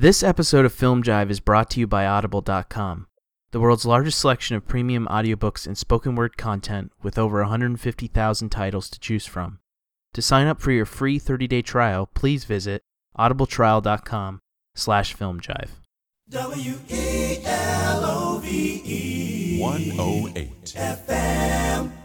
This 0.00 0.22
episode 0.22 0.64
of 0.64 0.72
Film 0.72 1.02
Jive 1.02 1.28
is 1.28 1.40
brought 1.40 1.68
to 1.72 1.80
you 1.80 1.86
by 1.86 2.06
Audible.com, 2.06 3.06
the 3.50 3.60
world's 3.60 3.84
largest 3.84 4.18
selection 4.18 4.56
of 4.56 4.66
premium 4.66 5.06
audiobooks 5.10 5.66
and 5.66 5.76
spoken 5.76 6.14
word 6.14 6.38
content 6.38 6.90
with 7.02 7.18
over 7.18 7.40
150,000 7.40 8.48
titles 8.48 8.88
to 8.88 8.98
choose 8.98 9.26
from. 9.26 9.58
To 10.14 10.22
sign 10.22 10.46
up 10.46 10.58
for 10.58 10.72
your 10.72 10.86
free 10.86 11.20
30-day 11.20 11.60
trial, 11.60 12.08
please 12.14 12.44
visit 12.44 12.80
audibletrial.com 13.18 14.40
slash 14.74 15.14
filmjive. 15.14 15.68
W-E-L-O-V-E 16.30 17.50
108. 19.60 20.64
FM 20.64 21.99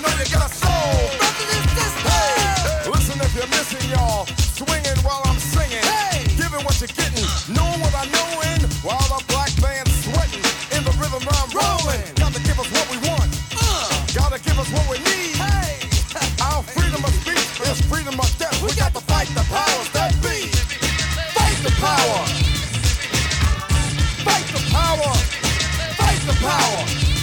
I 0.00 0.02
know 0.02 0.16
you 0.16 0.32
got 0.32 0.48
a 0.48 0.54
soul. 0.56 1.12
Hey, 2.08 2.88
listen 2.88 3.20
if 3.20 3.36
you're 3.36 3.52
missing, 3.52 3.84
y'all. 3.92 4.24
Swinging 4.56 4.96
while 5.04 5.20
I'm 5.28 5.36
singing, 5.36 5.84
giving 6.40 6.64
what 6.64 6.80
you're 6.80 6.88
getting, 6.88 7.28
knowing 7.52 7.80
what 7.84 7.92
I 7.92 8.08
knowin', 8.08 8.64
while 8.80 9.04
the 9.12 9.20
black 9.28 9.52
band's 9.60 9.92
sweating 10.00 10.40
in 10.72 10.88
the 10.88 10.94
rhythm 10.96 11.20
I'm 11.20 11.52
rolling. 11.52 12.00
Gotta 12.16 12.40
give 12.40 12.56
us 12.56 12.72
what 12.72 12.88
we 12.88 12.96
want, 13.12 13.28
gotta 14.16 14.40
give 14.40 14.56
us 14.56 14.72
what 14.72 14.88
we 14.88 14.96
need. 15.04 15.36
Our 16.48 16.64
freedom 16.64 17.04
of 17.04 17.12
speech 17.20 17.60
is 17.68 17.84
freedom 17.84 18.16
of 18.16 18.30
death. 18.40 18.56
We 18.64 18.72
got 18.80 18.96
to 18.96 19.04
fight 19.04 19.28
the 19.36 19.44
powers 19.52 19.88
that 19.92 20.16
be. 20.24 20.48
Fight 21.36 21.60
the 21.60 21.76
power. 21.76 22.20
Fight 24.24 24.48
the 24.48 24.64
power! 24.72 25.12
Fight 26.00 26.20
the 26.24 26.36
power! 26.40 27.19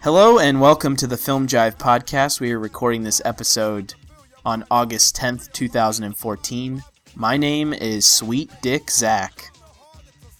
Hello 0.00 0.38
and 0.38 0.60
welcome 0.60 0.94
to 0.96 1.08
the 1.08 1.16
Film 1.16 1.48
Jive 1.48 1.76
podcast. 1.76 2.38
We 2.38 2.52
are 2.52 2.58
recording 2.60 3.02
this 3.02 3.20
episode 3.24 3.94
on 4.44 4.64
August 4.70 5.16
10th, 5.16 5.50
2014. 5.52 6.84
My 7.16 7.36
name 7.36 7.72
is 7.72 8.06
Sweet 8.06 8.52
Dick 8.62 8.92
Zach. 8.92 9.50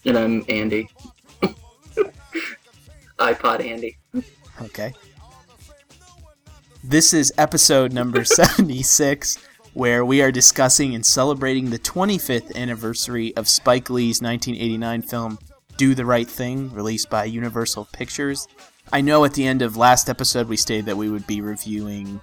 And 0.05 0.17
I'm 0.17 0.45
Andy. 0.47 0.87
iPod 3.19 3.65
Andy. 3.65 3.97
Okay. 4.61 4.93
This 6.85 7.13
is 7.13 7.33
episode 7.37 7.91
number 7.91 8.23
76, 8.25 9.39
where 9.73 10.05
we 10.05 10.21
are 10.21 10.31
discussing 10.31 10.95
and 10.95 11.05
celebrating 11.05 11.69
the 11.69 11.79
25th 11.79 12.55
anniversary 12.55 13.35
of 13.35 13.49
Spike 13.49 13.89
Lee's 13.89 14.21
1989 14.21 15.01
film 15.01 15.39
Do 15.77 15.93
the 15.93 16.05
Right 16.05 16.27
Thing, 16.27 16.73
released 16.73 17.09
by 17.09 17.25
Universal 17.25 17.89
Pictures. 17.93 18.47
I 18.91 19.01
know 19.01 19.23
at 19.25 19.35
the 19.35 19.45
end 19.45 19.61
of 19.61 19.77
last 19.77 20.09
episode 20.09 20.47
we 20.47 20.57
stated 20.57 20.85
that 20.87 20.97
we 20.97 21.09
would 21.09 21.27
be 21.27 21.39
reviewing 21.39 22.19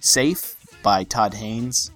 Safe 0.00 0.56
by 0.82 1.04
Todd 1.04 1.32
Haynes, 1.34 1.90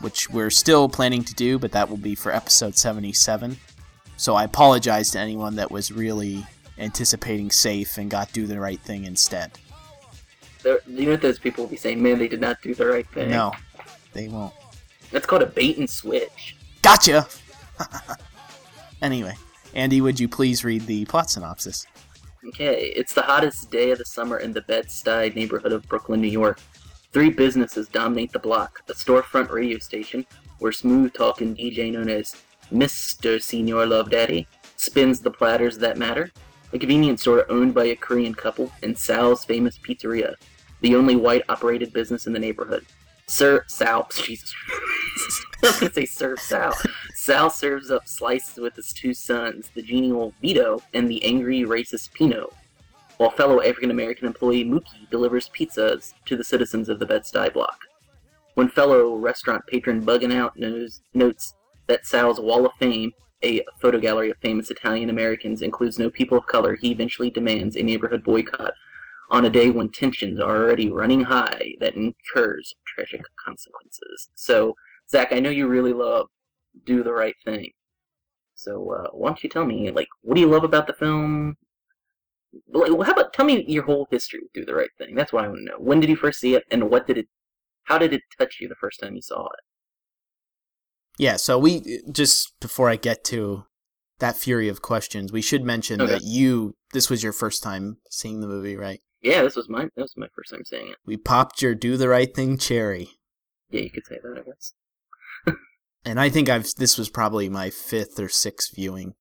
which 0.00 0.30
we're 0.30 0.50
still 0.50 0.88
planning 0.88 1.24
to 1.24 1.34
do, 1.34 1.58
but 1.58 1.72
that 1.72 1.90
will 1.90 1.96
be 1.96 2.14
for 2.14 2.32
episode 2.32 2.76
77. 2.76 3.56
So 4.16 4.36
I 4.36 4.44
apologize 4.44 5.10
to 5.12 5.18
anyone 5.18 5.56
that 5.56 5.72
was 5.72 5.90
really 5.90 6.46
anticipating 6.78 7.50
Safe 7.50 7.98
and 7.98 8.08
got 8.08 8.32
Do 8.32 8.46
the 8.46 8.60
Right 8.60 8.80
Thing 8.80 9.06
instead. 9.06 9.58
You 10.64 10.78
know 10.86 11.10
what 11.12 11.22
those 11.22 11.40
people 11.40 11.64
will 11.64 11.70
be 11.70 11.76
saying? 11.76 12.00
Man, 12.00 12.18
they 12.18 12.28
did 12.28 12.40
not 12.40 12.62
do 12.62 12.74
the 12.74 12.86
right 12.86 13.06
thing. 13.08 13.30
No, 13.30 13.52
they 14.12 14.28
won't. 14.28 14.52
That's 15.10 15.26
called 15.26 15.42
a 15.42 15.46
bait 15.46 15.78
and 15.78 15.88
switch. 15.88 16.54
Gotcha! 16.82 17.26
anyway, 19.02 19.34
Andy, 19.74 20.00
would 20.00 20.18
you 20.18 20.28
please 20.28 20.64
read 20.64 20.82
the 20.86 21.04
plot 21.06 21.30
synopsis? 21.30 21.86
Okay, 22.48 22.92
it's 22.96 23.12
the 23.12 23.22
hottest 23.22 23.70
day 23.70 23.90
of 23.90 23.98
the 23.98 24.04
summer 24.04 24.38
in 24.38 24.52
the 24.52 24.62
Bed-Stuy 24.62 25.34
neighborhood 25.34 25.72
of 25.72 25.86
Brooklyn, 25.88 26.20
New 26.20 26.28
York. 26.28 26.58
Three 27.12 27.30
businesses 27.30 27.88
dominate 27.88 28.32
the 28.32 28.38
block. 28.38 28.82
A 28.88 28.94
storefront 28.94 29.50
radio 29.50 29.78
station, 29.78 30.26
where 30.58 30.72
smooth-talking 30.72 31.56
DJ 31.56 31.92
known 31.92 32.08
as 32.08 32.34
Mr. 32.72 33.42
Senior 33.42 33.86
Love 33.86 34.10
Daddy 34.10 34.46
spins 34.76 35.20
the 35.20 35.30
platters 35.30 35.78
that 35.78 35.98
matter. 35.98 36.30
A 36.72 36.78
convenience 36.78 37.20
store 37.20 37.50
owned 37.50 37.74
by 37.74 37.86
a 37.86 37.96
Korean 37.96 38.34
couple, 38.34 38.72
and 38.82 38.96
Sal's 38.96 39.44
famous 39.44 39.78
pizzeria, 39.78 40.34
the 40.80 40.94
only 40.94 41.16
white-operated 41.16 41.92
business 41.92 42.26
in 42.26 42.32
the 42.32 42.38
neighborhood. 42.38 42.86
Sir 43.30 43.64
Sal, 43.68 44.08
Jesus, 44.12 44.52
I 45.62 45.66
was 45.68 45.78
gonna 45.78 45.92
say 45.92 46.04
Sir 46.04 46.36
Sal. 46.36 46.74
Sal 47.14 47.48
serves 47.48 47.88
up 47.88 48.08
slices 48.08 48.56
with 48.56 48.74
his 48.74 48.92
two 48.92 49.14
sons, 49.14 49.70
the 49.72 49.82
genial 49.82 50.34
Vito 50.42 50.82
and 50.94 51.08
the 51.08 51.24
angry 51.24 51.60
racist 51.60 52.12
Pino, 52.12 52.52
while 53.18 53.30
fellow 53.30 53.62
African 53.62 53.92
American 53.92 54.26
employee 54.26 54.64
Mookie 54.64 55.08
delivers 55.12 55.48
pizzas 55.50 56.12
to 56.24 56.36
the 56.36 56.42
citizens 56.42 56.88
of 56.88 56.98
the 56.98 57.06
Bed-Stuy 57.06 57.52
block. 57.54 57.78
When 58.54 58.68
fellow 58.68 59.14
restaurant 59.14 59.64
patron 59.68 60.04
Buggin' 60.04 60.34
Out 60.34 60.58
knows, 60.58 61.00
notes 61.14 61.54
that 61.86 62.06
Sal's 62.06 62.40
Wall 62.40 62.66
of 62.66 62.72
Fame, 62.80 63.12
a 63.44 63.64
photo 63.80 64.00
gallery 64.00 64.30
of 64.30 64.38
famous 64.38 64.72
Italian 64.72 65.08
Americans, 65.08 65.62
includes 65.62 66.00
no 66.00 66.10
people 66.10 66.36
of 66.36 66.46
color, 66.46 66.74
he 66.74 66.90
eventually 66.90 67.30
demands 67.30 67.76
a 67.76 67.82
neighborhood 67.82 68.24
boycott 68.24 68.72
on 69.30 69.44
a 69.44 69.50
day 69.50 69.70
when 69.70 69.88
tensions 69.88 70.40
are 70.40 70.56
already 70.56 70.90
running 70.90 71.22
high 71.22 71.74
that 71.78 71.94
incurs 71.94 72.74
tragic 73.06 73.26
consequences. 73.44 74.28
So, 74.34 74.74
Zach, 75.10 75.32
I 75.32 75.40
know 75.40 75.50
you 75.50 75.66
really 75.66 75.92
love 75.92 76.26
Do 76.84 77.02
the 77.02 77.12
Right 77.12 77.34
Thing. 77.44 77.70
So, 78.54 78.92
uh, 78.92 79.08
why 79.12 79.30
don't 79.30 79.42
you 79.42 79.48
tell 79.48 79.64
me, 79.64 79.90
like, 79.90 80.08
what 80.22 80.34
do 80.34 80.40
you 80.40 80.48
love 80.48 80.64
about 80.64 80.86
the 80.86 80.92
film? 80.92 81.56
Like, 82.72 82.90
how 83.06 83.12
about 83.12 83.32
tell 83.32 83.46
me 83.46 83.64
your 83.66 83.84
whole 83.84 84.06
history 84.10 84.40
with 84.42 84.52
Do 84.52 84.64
the 84.64 84.74
Right 84.74 84.90
Thing? 84.98 85.14
That's 85.14 85.32
what 85.32 85.44
I 85.44 85.48
want 85.48 85.60
to 85.60 85.64
know. 85.64 85.78
When 85.78 86.00
did 86.00 86.10
you 86.10 86.16
first 86.16 86.40
see 86.40 86.54
it, 86.54 86.64
and 86.70 86.90
what 86.90 87.06
did 87.06 87.18
it? 87.18 87.26
How 87.84 87.98
did 87.98 88.12
it 88.12 88.22
touch 88.38 88.58
you 88.60 88.68
the 88.68 88.74
first 88.74 89.00
time 89.00 89.14
you 89.14 89.22
saw 89.22 89.46
it? 89.46 89.60
Yeah, 91.18 91.36
so 91.36 91.58
we 91.58 92.00
just 92.10 92.58
before 92.60 92.88
I 92.88 92.96
get 92.96 93.24
to 93.24 93.64
that 94.20 94.36
fury 94.36 94.68
of 94.68 94.82
questions, 94.82 95.32
we 95.32 95.42
should 95.42 95.64
mention 95.64 96.00
Okay. 96.00 96.12
that 96.14 96.22
you 96.22 96.74
this 96.92 97.10
was 97.10 97.22
your 97.22 97.32
first 97.32 97.62
time 97.62 97.98
seeing 98.10 98.40
the 98.40 98.46
movie, 98.46 98.76
right? 98.76 99.00
Yeah, 99.22 99.42
this 99.42 99.56
was 99.56 99.68
my 99.68 99.84
this 99.96 100.14
was 100.14 100.16
my 100.16 100.28
first 100.34 100.50
time 100.50 100.64
seeing 100.64 100.88
it. 100.88 100.96
We 101.04 101.16
popped 101.16 101.60
your 101.62 101.74
Do 101.74 101.96
the 101.96 102.08
Right 102.08 102.34
Thing 102.34 102.56
cherry. 102.58 103.10
Yeah, 103.70 103.82
you 103.82 103.90
could 103.90 104.06
say 104.06 104.18
that, 104.22 104.38
I 104.38 104.42
guess. 104.42 104.72
And 106.02 106.18
I 106.18 106.30
think 106.30 106.48
I've 106.48 106.66
this 106.78 106.96
was 106.96 107.10
probably 107.10 107.50
my 107.50 107.68
fifth 107.68 108.18
or 108.18 108.30
sixth 108.30 108.74
viewing. 108.74 109.14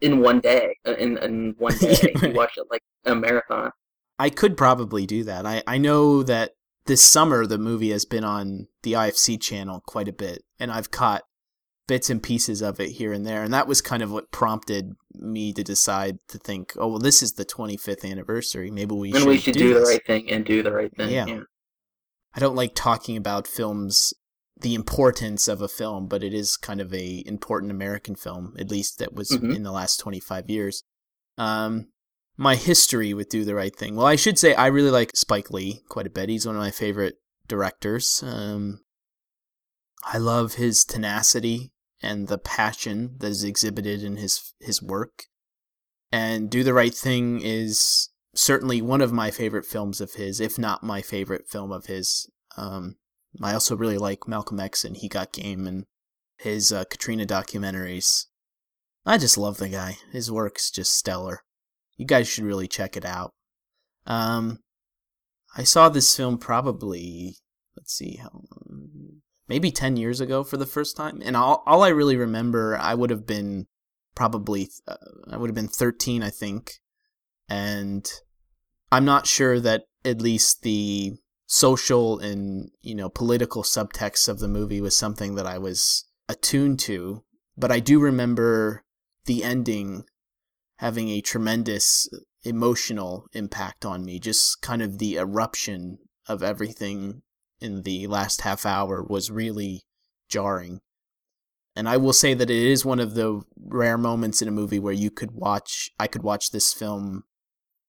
In 0.00 0.18
one 0.20 0.40
day, 0.40 0.76
uh, 0.84 0.94
in 0.94 1.16
in 1.18 1.54
one 1.58 1.76
day, 1.78 2.12
Right. 2.16 2.22
you 2.30 2.32
watched 2.32 2.58
it 2.58 2.66
like 2.70 2.82
a 3.04 3.14
marathon. 3.14 3.70
I 4.18 4.30
could 4.30 4.56
probably 4.56 5.06
do 5.06 5.22
that. 5.24 5.46
I, 5.46 5.62
I 5.68 5.78
know 5.78 6.24
that 6.24 6.52
this 6.86 7.02
summer 7.02 7.46
the 7.46 7.56
movie 7.56 7.90
has 7.92 8.04
been 8.04 8.24
on 8.24 8.66
the 8.82 8.94
IFC 8.94 9.40
channel 9.40 9.80
quite 9.86 10.08
a 10.08 10.12
bit, 10.12 10.42
and 10.58 10.72
I've 10.72 10.90
caught 10.90 11.22
bits 11.90 12.08
and 12.08 12.22
pieces 12.22 12.62
of 12.62 12.78
it 12.78 12.90
here 12.90 13.12
and 13.12 13.26
there, 13.26 13.42
and 13.42 13.52
that 13.52 13.66
was 13.66 13.82
kind 13.82 14.00
of 14.00 14.12
what 14.12 14.30
prompted 14.30 14.94
me 15.12 15.52
to 15.52 15.64
decide 15.64 16.20
to 16.28 16.38
think, 16.38 16.72
oh 16.76 16.86
well, 16.86 17.00
this 17.00 17.20
is 17.20 17.32
the 17.32 17.44
25th 17.44 18.08
anniversary. 18.08 18.70
Maybe 18.70 18.94
we 18.94 19.10
should 19.10 19.26
we 19.26 19.38
should 19.38 19.54
do, 19.54 19.72
do, 19.72 19.74
the 19.74 19.80
right 19.80 20.06
thing 20.06 20.30
and 20.30 20.44
do 20.44 20.62
the 20.62 20.70
right 20.70 20.94
thing. 20.96 21.10
Yeah. 21.10 21.26
yeah. 21.26 21.40
I 22.32 22.38
don't 22.38 22.54
like 22.54 22.76
talking 22.76 23.16
about 23.16 23.48
films, 23.48 24.14
the 24.60 24.76
importance 24.76 25.48
of 25.48 25.60
a 25.60 25.66
film, 25.66 26.06
but 26.06 26.22
it 26.22 26.32
is 26.32 26.56
kind 26.56 26.80
of 26.80 26.94
a 26.94 27.24
important 27.26 27.72
American 27.72 28.14
film, 28.14 28.54
at 28.56 28.70
least 28.70 29.00
that 29.00 29.12
was 29.12 29.30
Mhm. 29.32 29.56
in 29.56 29.64
the 29.64 29.72
last 29.72 29.96
25 29.98 30.48
years. 30.48 30.84
Um, 31.38 31.88
my 32.36 32.54
history 32.54 33.12
with 33.12 33.30
Do 33.30 33.44
the 33.44 33.56
Right 33.56 33.74
Thing. 33.74 33.96
Well, 33.96 34.06
I 34.06 34.14
should 34.14 34.38
say 34.38 34.54
I 34.54 34.68
really 34.68 34.92
like 34.92 35.16
Spike 35.16 35.50
Lee 35.50 35.82
quite 35.88 36.06
a 36.06 36.10
bit. 36.10 36.28
He's 36.28 36.46
one 36.46 36.54
of 36.54 36.62
my 36.62 36.70
favorite 36.70 37.16
directors. 37.48 38.22
Um, 38.24 38.78
I 40.04 40.18
love 40.18 40.54
his 40.54 40.84
tenacity 40.84 41.72
and 42.02 42.28
the 42.28 42.38
passion 42.38 43.16
that 43.18 43.28
is 43.28 43.44
exhibited 43.44 44.02
in 44.02 44.16
his 44.16 44.54
his 44.60 44.82
work. 44.82 45.24
And 46.12 46.50
Do 46.50 46.64
the 46.64 46.74
Right 46.74 46.94
Thing 46.94 47.40
is 47.42 48.08
certainly 48.34 48.82
one 48.82 49.00
of 49.00 49.12
my 49.12 49.30
favorite 49.30 49.66
films 49.66 50.00
of 50.00 50.14
his, 50.14 50.40
if 50.40 50.58
not 50.58 50.82
my 50.82 51.02
favorite 51.02 51.48
film 51.48 51.70
of 51.70 51.86
his. 51.86 52.28
Um, 52.56 52.96
I 53.40 53.52
also 53.52 53.76
really 53.76 53.98
like 53.98 54.26
Malcolm 54.26 54.58
X 54.58 54.84
and 54.84 54.96
He 54.96 55.08
Got 55.08 55.32
Game 55.32 55.66
and 55.66 55.84
his 56.38 56.72
uh, 56.72 56.84
Katrina 56.84 57.26
documentaries. 57.26 58.26
I 59.06 59.18
just 59.18 59.38
love 59.38 59.58
the 59.58 59.68
guy. 59.68 59.98
His 60.12 60.30
work's 60.30 60.70
just 60.70 60.92
stellar. 60.92 61.40
You 61.96 62.06
guys 62.06 62.28
should 62.28 62.44
really 62.44 62.68
check 62.68 62.96
it 62.96 63.04
out. 63.04 63.30
Um, 64.06 64.60
I 65.56 65.64
saw 65.64 65.88
this 65.88 66.16
film 66.16 66.38
probably, 66.38 67.36
let's 67.76 67.94
see, 67.94 68.16
how, 68.16 68.42
maybe 69.50 69.72
10 69.72 69.96
years 69.96 70.20
ago 70.20 70.44
for 70.44 70.56
the 70.56 70.64
first 70.64 70.96
time. 70.96 71.20
And 71.24 71.36
all, 71.36 71.64
all 71.66 71.82
I 71.82 71.88
really 71.88 72.16
remember, 72.16 72.78
I 72.80 72.94
would 72.94 73.10
have 73.10 73.26
been 73.26 73.66
probably, 74.14 74.70
uh, 74.86 74.94
I 75.28 75.36
would 75.36 75.50
have 75.50 75.56
been 75.56 75.66
13, 75.66 76.22
I 76.22 76.30
think. 76.30 76.74
And 77.48 78.08
I'm 78.92 79.04
not 79.04 79.26
sure 79.26 79.58
that 79.58 79.86
at 80.04 80.22
least 80.22 80.62
the 80.62 81.16
social 81.46 82.20
and, 82.20 82.70
you 82.80 82.94
know, 82.94 83.08
political 83.08 83.64
subtext 83.64 84.28
of 84.28 84.38
the 84.38 84.46
movie 84.46 84.80
was 84.80 84.96
something 84.96 85.34
that 85.34 85.46
I 85.46 85.58
was 85.58 86.04
attuned 86.28 86.78
to. 86.80 87.24
But 87.56 87.72
I 87.72 87.80
do 87.80 87.98
remember 87.98 88.84
the 89.24 89.42
ending 89.42 90.04
having 90.76 91.08
a 91.08 91.20
tremendous 91.20 92.08
emotional 92.44 93.26
impact 93.32 93.84
on 93.84 94.04
me. 94.04 94.20
Just 94.20 94.62
kind 94.62 94.80
of 94.80 94.98
the 94.98 95.16
eruption 95.16 95.98
of 96.28 96.40
everything 96.40 97.22
in 97.60 97.82
the 97.82 98.06
last 98.06 98.42
half 98.42 98.64
hour 98.64 99.02
was 99.02 99.30
really 99.30 99.82
jarring. 100.28 100.80
And 101.76 101.88
I 101.88 101.96
will 101.96 102.12
say 102.12 102.34
that 102.34 102.50
it 102.50 102.56
is 102.56 102.84
one 102.84 103.00
of 103.00 103.14
the 103.14 103.42
rare 103.56 103.98
moments 103.98 104.42
in 104.42 104.48
a 104.48 104.52
movie 104.52 104.78
where 104.78 104.92
you 104.92 105.10
could 105.10 105.32
watch, 105.32 105.90
I 105.98 106.06
could 106.06 106.22
watch 106.22 106.50
this 106.50 106.72
film, 106.72 107.24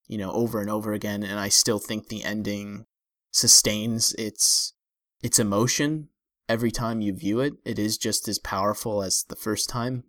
you 0.08 0.18
know, 0.18 0.32
over 0.32 0.62
and 0.62 0.70
over 0.70 0.94
again, 0.94 1.24
and 1.24 1.40
I 1.40 1.50
still 1.50 1.80
think 1.80 2.08
the 2.08 2.24
ending 2.24 2.86
sustains 3.32 4.14
its 4.14 4.74
its 5.24 5.40
emotion 5.40 6.10
every 6.50 6.72
time 6.72 7.02
you 7.02 7.14
view 7.14 7.40
it. 7.40 7.54
It 7.66 7.80
is 7.80 7.98
just 7.98 8.28
as 8.28 8.40
powerful 8.40 9.04
as 9.04 9.24
the 9.30 9.36
first 9.36 9.70
time 9.70 10.04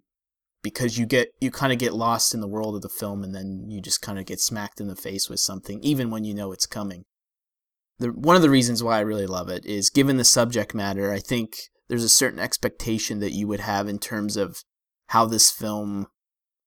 because 0.62 0.98
you 0.98 1.06
get 1.06 1.32
you 1.40 1.50
kind 1.50 1.72
of 1.72 1.78
get 1.78 1.92
lost 1.92 2.34
in 2.34 2.40
the 2.40 2.48
world 2.48 2.74
of 2.74 2.82
the 2.82 2.88
film 2.88 3.22
and 3.22 3.34
then 3.34 3.66
you 3.68 3.80
just 3.80 4.00
kind 4.00 4.18
of 4.18 4.26
get 4.26 4.40
smacked 4.40 4.80
in 4.80 4.88
the 4.88 4.96
face 4.96 5.28
with 5.28 5.40
something 5.40 5.82
even 5.82 6.10
when 6.10 6.24
you 6.24 6.34
know 6.34 6.52
it's 6.52 6.66
coming 6.66 7.04
the 7.98 8.08
one 8.08 8.36
of 8.36 8.42
the 8.42 8.50
reasons 8.50 8.82
why 8.82 8.98
I 8.98 9.00
really 9.00 9.26
love 9.26 9.48
it 9.48 9.64
is 9.64 9.90
given 9.90 10.16
the 10.16 10.24
subject 10.24 10.74
matter, 10.74 11.12
I 11.12 11.18
think 11.18 11.54
there's 11.88 12.04
a 12.04 12.08
certain 12.08 12.40
expectation 12.40 13.20
that 13.20 13.32
you 13.32 13.46
would 13.48 13.60
have 13.60 13.88
in 13.88 13.98
terms 13.98 14.36
of 14.36 14.62
how 15.08 15.26
this 15.26 15.50
film 15.50 16.06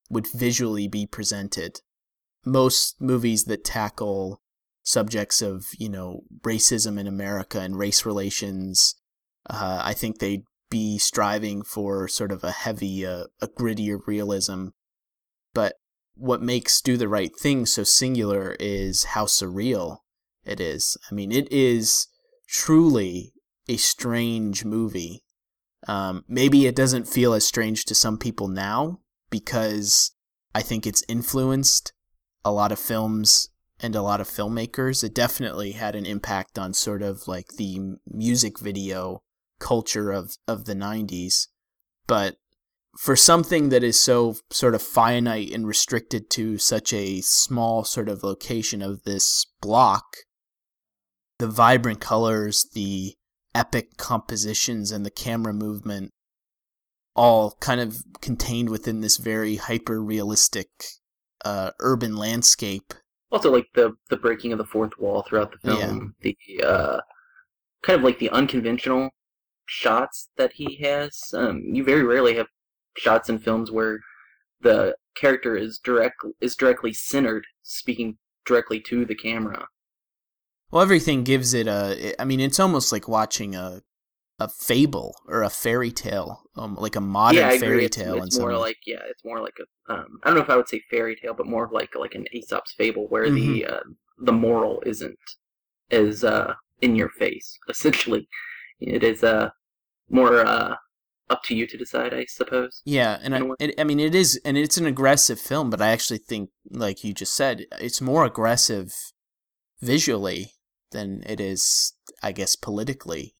would 0.09 0.27
visually 0.27 0.87
be 0.87 1.05
presented. 1.05 1.81
Most 2.45 3.01
movies 3.01 3.45
that 3.45 3.63
tackle 3.63 4.41
subjects 4.83 5.41
of, 5.41 5.65
you 5.79 5.89
know, 5.89 6.21
racism 6.43 6.99
in 6.99 7.07
America 7.07 7.59
and 7.59 7.77
race 7.77 8.05
relations, 8.05 8.95
uh, 9.49 9.81
I 9.83 9.93
think 9.93 10.19
they'd 10.19 10.43
be 10.69 10.99
striving 10.99 11.63
for 11.63 12.07
sort 12.07 12.31
of 12.31 12.43
a 12.43 12.51
heavy, 12.51 13.05
uh, 13.05 13.25
a 13.41 13.47
grittier 13.47 13.99
realism. 14.05 14.67
But 15.53 15.73
what 16.13 16.41
makes 16.41 16.81
Do 16.81 16.97
the 16.97 17.07
Right 17.07 17.35
Thing 17.35 17.65
so 17.65 17.83
singular 17.83 18.55
is 18.59 19.05
how 19.05 19.25
surreal 19.25 19.97
it 20.45 20.59
is. 20.59 20.97
I 21.09 21.13
mean, 21.13 21.31
it 21.31 21.51
is 21.51 22.07
truly 22.47 23.33
a 23.67 23.77
strange 23.77 24.63
movie. 24.63 25.23
Um, 25.87 26.23
maybe 26.27 26.65
it 26.65 26.75
doesn't 26.75 27.07
feel 27.07 27.33
as 27.33 27.45
strange 27.45 27.85
to 27.85 27.95
some 27.95 28.17
people 28.17 28.47
now 28.47 28.99
because 29.29 30.11
I 30.53 30.61
think 30.61 30.87
it's 30.87 31.03
influenced 31.07 31.93
a 32.43 32.51
lot 32.51 32.71
of 32.71 32.79
films 32.79 33.49
and 33.81 33.95
a 33.95 34.01
lot 34.01 34.21
of 34.21 34.27
filmmakers. 34.27 35.03
It 35.03 35.13
definitely 35.13 35.73
had 35.73 35.95
an 35.95 36.05
impact 36.05 36.57
on 36.57 36.73
sort 36.73 37.01
of 37.01 37.27
like 37.27 37.49
the 37.57 37.97
music 38.07 38.59
video 38.59 39.21
culture 39.59 40.11
of, 40.11 40.37
of 40.47 40.65
the 40.65 40.75
90s. 40.75 41.47
But 42.07 42.37
for 42.97 43.15
something 43.15 43.69
that 43.69 43.83
is 43.83 43.99
so 43.99 44.35
sort 44.51 44.75
of 44.75 44.81
finite 44.81 45.51
and 45.51 45.67
restricted 45.67 46.29
to 46.31 46.57
such 46.57 46.93
a 46.93 47.21
small 47.21 47.83
sort 47.83 48.07
of 48.07 48.23
location 48.23 48.81
of 48.81 49.03
this 49.03 49.45
block, 49.61 50.17
the 51.39 51.47
vibrant 51.47 51.99
colors, 51.99 52.65
the 52.73 53.15
epic 53.53 53.97
compositions, 53.97 54.91
and 54.91 55.05
the 55.05 55.11
camera 55.11 55.53
movement 55.53 56.11
all 57.15 57.55
kind 57.61 57.79
of 57.79 58.03
contained 58.21 58.69
within 58.69 59.01
this 59.01 59.17
very 59.17 59.55
hyper 59.55 60.03
realistic 60.03 60.67
uh, 61.45 61.71
urban 61.79 62.17
landscape. 62.17 62.93
Also, 63.31 63.51
like 63.51 63.67
the 63.73 63.93
the 64.09 64.17
breaking 64.17 64.51
of 64.51 64.57
the 64.57 64.65
fourth 64.65 64.97
wall 64.99 65.23
throughout 65.23 65.51
the 65.51 65.69
film, 65.69 66.15
yeah. 66.21 66.31
the 66.59 66.63
uh, 66.63 66.99
kind 67.83 67.99
of 67.99 68.03
like 68.03 68.19
the 68.19 68.29
unconventional 68.29 69.09
shots 69.65 70.29
that 70.37 70.53
he 70.53 70.77
has. 70.77 71.19
Um, 71.33 71.61
you 71.73 71.83
very 71.83 72.03
rarely 72.03 72.35
have 72.35 72.47
shots 72.97 73.29
in 73.29 73.39
films 73.39 73.71
where 73.71 73.99
the 74.61 74.95
character 75.15 75.55
is 75.55 75.79
direct 75.83 76.15
is 76.39 76.55
directly 76.55 76.93
centered, 76.93 77.45
speaking 77.63 78.17
directly 78.45 78.79
to 78.81 79.05
the 79.05 79.15
camera. 79.15 79.67
Well, 80.75 80.83
everything 80.83 81.23
gives 81.23 81.53
it 81.53 81.67
a. 81.67 82.21
I 82.21 82.25
mean, 82.25 82.41
it's 82.41 82.59
almost 82.59 82.91
like 82.91 83.07
watching 83.07 83.55
a 83.55 83.81
a 84.39 84.49
fable 84.49 85.15
or 85.25 85.41
a 85.41 85.49
fairy 85.49 85.89
tale, 85.89 86.41
um, 86.57 86.75
like 86.75 86.97
a 86.97 87.01
modern 87.01 87.49
yeah, 87.49 87.57
fairy 87.57 87.85
it's, 87.85 87.95
tale. 87.95 88.21
It's, 88.21 88.37
more 88.37 88.57
like 88.57 88.75
yeah, 88.85 88.99
it's 89.07 89.23
more 89.23 89.39
like 89.39 89.53
a. 89.57 89.93
Um, 89.93 90.19
I 90.21 90.27
don't 90.27 90.35
know 90.35 90.43
if 90.43 90.49
I 90.49 90.57
would 90.57 90.67
say 90.67 90.81
fairy 90.91 91.15
tale, 91.15 91.33
but 91.33 91.45
more 91.45 91.69
like 91.71 91.95
like 91.95 92.13
an 92.13 92.25
Aesop's 92.33 92.73
fable, 92.73 93.07
where 93.07 93.25
mm-hmm. 93.25 93.53
the 93.53 93.65
uh, 93.67 93.79
the 94.19 94.33
moral 94.33 94.83
isn't 94.85 95.17
as 95.91 96.25
uh, 96.25 96.55
in 96.81 96.97
your 96.97 97.07
face. 97.07 97.57
Essentially, 97.69 98.27
it 98.81 99.01
is 99.01 99.23
uh, 99.23 99.51
more 100.09 100.45
uh, 100.45 100.75
up 101.29 101.41
to 101.43 101.55
you 101.55 101.67
to 101.67 101.77
decide, 101.77 102.13
I 102.13 102.25
suppose. 102.27 102.81
Yeah, 102.83 103.17
and 103.23 103.33
I, 103.33 103.43
it, 103.61 103.75
I 103.79 103.85
mean, 103.85 104.01
it 104.01 104.13
is, 104.13 104.41
and 104.43 104.57
it's 104.57 104.75
an 104.75 104.87
aggressive 104.87 105.39
film, 105.39 105.69
but 105.69 105.81
I 105.81 105.87
actually 105.87 106.17
think, 106.17 106.49
like 106.69 107.05
you 107.05 107.13
just 107.13 107.33
said, 107.33 107.65
it's 107.79 108.01
more 108.01 108.25
aggressive 108.25 108.93
visually 109.79 110.51
than 110.95 111.23
it 111.25 111.39
is, 111.39 111.93
I 112.23 112.31
guess, 112.31 112.55
politically. 112.55 113.35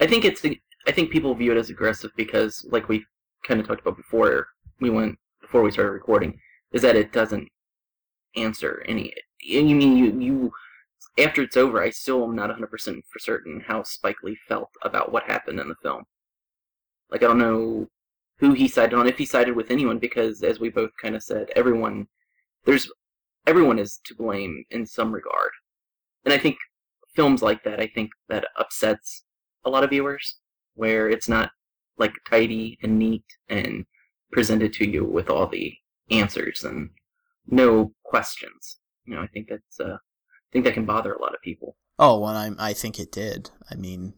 I 0.00 0.06
think 0.06 0.24
it's. 0.24 0.44
I 0.86 0.92
think 0.92 1.10
people 1.10 1.34
view 1.34 1.52
it 1.52 1.58
as 1.58 1.70
aggressive 1.70 2.10
because, 2.16 2.64
like 2.70 2.88
we 2.88 3.04
kind 3.46 3.60
of 3.60 3.66
talked 3.66 3.80
about 3.80 3.96
before 3.96 4.48
we 4.80 4.90
went 4.90 5.18
before 5.40 5.62
we 5.62 5.70
started 5.70 5.92
recording, 5.92 6.38
is 6.72 6.82
that 6.82 6.96
it 6.96 7.12
doesn't 7.12 7.48
answer 8.36 8.84
any. 8.86 9.14
You 9.40 9.74
mean 9.74 9.96
you 9.96 10.20
you 10.20 10.52
after 11.18 11.42
it's 11.42 11.56
over, 11.56 11.82
I 11.82 11.90
still 11.90 12.24
am 12.24 12.34
not 12.34 12.50
100% 12.50 12.68
for 13.08 13.18
certain 13.18 13.62
how 13.66 13.82
Spike 13.82 14.22
Lee 14.22 14.36
felt 14.48 14.70
about 14.82 15.12
what 15.12 15.24
happened 15.24 15.60
in 15.60 15.68
the 15.68 15.76
film. 15.82 16.04
Like, 17.10 17.22
I 17.22 17.26
don't 17.26 17.38
know 17.38 17.86
who 18.38 18.52
he 18.52 18.66
sided 18.66 18.96
on, 18.96 19.06
if 19.06 19.18
he 19.18 19.26
sided 19.26 19.54
with 19.54 19.70
anyone, 19.70 19.98
because 19.98 20.42
as 20.42 20.58
we 20.58 20.70
both 20.70 20.90
kind 21.00 21.14
of 21.14 21.22
said, 21.22 21.50
everyone, 21.54 22.08
there's, 22.64 22.90
everyone 23.46 23.78
is 23.78 24.00
to 24.06 24.14
blame 24.14 24.64
in 24.70 24.86
some 24.86 25.12
regard. 25.12 25.50
And 26.24 26.34
I 26.34 26.38
think 26.38 26.56
films 27.14 27.42
like 27.42 27.64
that, 27.64 27.80
I 27.80 27.86
think 27.86 28.10
that 28.28 28.46
upsets 28.58 29.24
a 29.64 29.70
lot 29.70 29.84
of 29.84 29.90
viewers, 29.90 30.36
where 30.74 31.08
it's 31.08 31.28
not 31.28 31.50
like 31.96 32.12
tidy 32.28 32.78
and 32.82 32.98
neat 32.98 33.24
and 33.48 33.86
presented 34.32 34.72
to 34.74 34.88
you 34.88 35.04
with 35.04 35.30
all 35.30 35.46
the 35.46 35.74
answers 36.10 36.64
and 36.64 36.90
no 37.46 37.92
questions. 38.04 38.78
You 39.04 39.14
know, 39.14 39.22
I 39.22 39.26
think 39.28 39.48
that's 39.48 39.80
uh, 39.80 39.94
I 39.94 40.48
think 40.52 40.64
that 40.64 40.74
can 40.74 40.86
bother 40.86 41.12
a 41.12 41.20
lot 41.20 41.34
of 41.34 41.42
people. 41.42 41.76
Oh, 41.98 42.18
well, 42.18 42.36
I 42.36 42.50
I 42.58 42.72
think 42.72 42.98
it 42.98 43.12
did. 43.12 43.50
I 43.70 43.74
mean, 43.76 44.14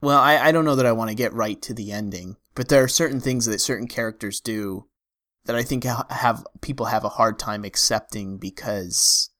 well, 0.00 0.18
I 0.18 0.38
I 0.38 0.52
don't 0.52 0.64
know 0.64 0.76
that 0.76 0.86
I 0.86 0.92
want 0.92 1.10
to 1.10 1.16
get 1.16 1.32
right 1.32 1.60
to 1.62 1.74
the 1.74 1.92
ending, 1.92 2.36
but 2.54 2.68
there 2.68 2.82
are 2.82 2.88
certain 2.88 3.20
things 3.20 3.46
that 3.46 3.60
certain 3.60 3.88
characters 3.88 4.40
do 4.40 4.88
that 5.44 5.56
I 5.56 5.62
think 5.62 5.84
have 5.84 6.44
people 6.60 6.86
have 6.86 7.04
a 7.04 7.10
hard 7.10 7.38
time 7.38 7.64
accepting 7.64 8.38
because 8.38 9.30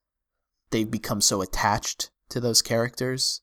they've 0.70 0.90
become 0.90 1.20
so 1.20 1.42
attached 1.42 2.10
to 2.30 2.40
those 2.40 2.62
characters. 2.62 3.42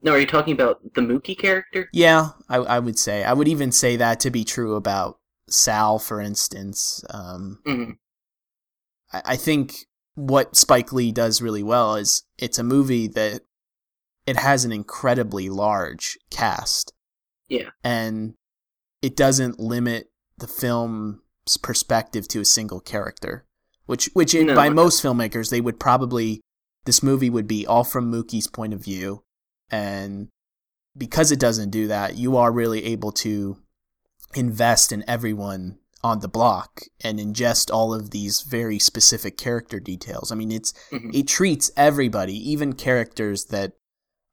No, 0.00 0.12
are 0.12 0.18
you 0.18 0.26
talking 0.26 0.52
about 0.52 0.80
the 0.94 1.00
Mookie 1.00 1.36
character? 1.36 1.88
Yeah, 1.92 2.30
I, 2.48 2.56
I 2.56 2.78
would 2.78 2.98
say. 2.98 3.24
I 3.24 3.32
would 3.32 3.48
even 3.48 3.72
say 3.72 3.96
that 3.96 4.20
to 4.20 4.30
be 4.30 4.44
true 4.44 4.76
about 4.76 5.18
Sal, 5.48 5.98
for 5.98 6.20
instance. 6.20 7.04
Um, 7.10 7.58
mm-hmm. 7.66 7.90
I, 9.12 9.22
I 9.32 9.36
think 9.36 9.74
what 10.14 10.56
Spike 10.56 10.92
Lee 10.92 11.12
does 11.12 11.42
really 11.42 11.62
well 11.62 11.96
is 11.96 12.24
it's 12.38 12.58
a 12.58 12.64
movie 12.64 13.08
that 13.08 13.42
it 14.26 14.36
has 14.36 14.64
an 14.64 14.72
incredibly 14.72 15.48
large 15.48 16.18
cast. 16.30 16.92
Yeah. 17.48 17.70
And 17.82 18.34
it 19.00 19.16
doesn't 19.16 19.58
limit 19.58 20.10
the 20.36 20.46
film's 20.46 21.56
perspective 21.62 22.28
to 22.28 22.40
a 22.40 22.44
single 22.44 22.80
character, 22.80 23.46
which 23.86 24.10
which 24.12 24.34
in, 24.34 24.48
no, 24.48 24.54
by 24.54 24.68
most 24.68 25.02
filmmakers 25.02 25.50
they 25.50 25.60
would 25.60 25.80
probably 25.80 26.42
this 26.88 27.02
movie 27.02 27.28
would 27.28 27.46
be 27.46 27.66
all 27.66 27.84
from 27.84 28.10
Mookie's 28.10 28.46
point 28.46 28.72
of 28.72 28.82
view. 28.82 29.22
And 29.70 30.28
because 30.96 31.30
it 31.30 31.38
doesn't 31.38 31.68
do 31.68 31.86
that, 31.88 32.16
you 32.16 32.38
are 32.38 32.50
really 32.50 32.82
able 32.86 33.12
to 33.12 33.58
invest 34.34 34.90
in 34.90 35.04
everyone 35.06 35.80
on 36.02 36.20
the 36.20 36.28
block 36.28 36.80
and 37.04 37.18
ingest 37.18 37.70
all 37.70 37.92
of 37.92 38.10
these 38.10 38.40
very 38.40 38.78
specific 38.78 39.36
character 39.36 39.78
details. 39.78 40.32
I 40.32 40.34
mean, 40.34 40.50
it's 40.50 40.72
mm-hmm. 40.90 41.10
it 41.12 41.28
treats 41.28 41.70
everybody, 41.76 42.32
even 42.50 42.72
characters 42.72 43.44
that 43.50 43.74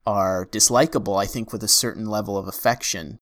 are 0.05 0.45
dislikable, 0.45 1.21
I 1.21 1.25
think 1.25 1.51
with 1.51 1.62
a 1.62 1.67
certain 1.67 2.05
level 2.05 2.38
of 2.38 2.47
affection. 2.47 3.19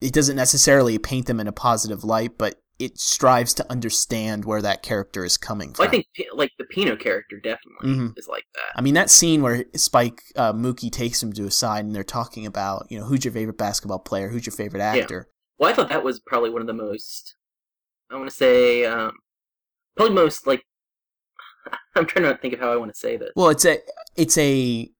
It 0.00 0.12
doesn't 0.12 0.34
necessarily 0.34 0.98
paint 0.98 1.26
them 1.26 1.38
in 1.38 1.46
a 1.46 1.52
positive 1.52 2.02
light, 2.02 2.38
but 2.38 2.60
it 2.78 2.98
strives 2.98 3.54
to 3.54 3.70
understand 3.70 4.44
where 4.44 4.60
that 4.60 4.82
character 4.82 5.24
is 5.24 5.36
coming 5.36 5.72
from. 5.72 5.84
Well, 5.84 5.88
I 5.88 5.90
think 5.90 6.06
like 6.34 6.50
the 6.58 6.64
Pino 6.64 6.96
character 6.96 7.38
definitely 7.42 7.90
Mhm. 7.90 8.18
is 8.18 8.26
like 8.28 8.44
that. 8.54 8.72
I 8.76 8.80
mean, 8.80 8.94
that 8.94 9.10
scene 9.10 9.42
where 9.42 9.64
Spike 9.76 10.20
uh, 10.34 10.52
Mookie 10.52 10.90
takes 10.90 11.22
him 11.22 11.32
to 11.34 11.44
a 11.46 11.50
side 11.50 11.84
and 11.84 11.94
they're 11.94 12.02
talking 12.02 12.46
about, 12.46 12.86
you 12.90 12.98
know, 12.98 13.04
who's 13.04 13.24
your 13.24 13.32
favorite 13.32 13.58
basketball 13.58 14.00
player, 14.00 14.28
who's 14.28 14.44
your 14.44 14.54
favorite 14.54 14.80
actor. 14.80 15.28
Well, 15.58 15.70
I 15.70 15.74
thought 15.74 15.88
that 15.90 16.02
was 16.02 16.18
probably 16.20 16.50
one 16.50 16.62
of 16.62 16.66
the 16.66 16.72
most. 16.74 17.36
I 18.10 18.16
want 18.16 18.28
to 18.28 18.34
say, 18.36 18.84
um, 18.84 19.12
probably 19.96 20.14
most 20.14 20.46
like. 20.46 20.64
I'm 21.94 22.06
trying 22.06 22.24
to 22.24 22.36
think 22.36 22.54
of 22.54 22.60
how 22.60 22.72
I 22.72 22.76
want 22.76 22.92
to 22.92 22.98
say 22.98 23.16
this. 23.16 23.30
Well, 23.36 23.50
it's 23.50 23.64
a, 23.64 23.78
it's 24.16 24.36
a, 24.36 24.90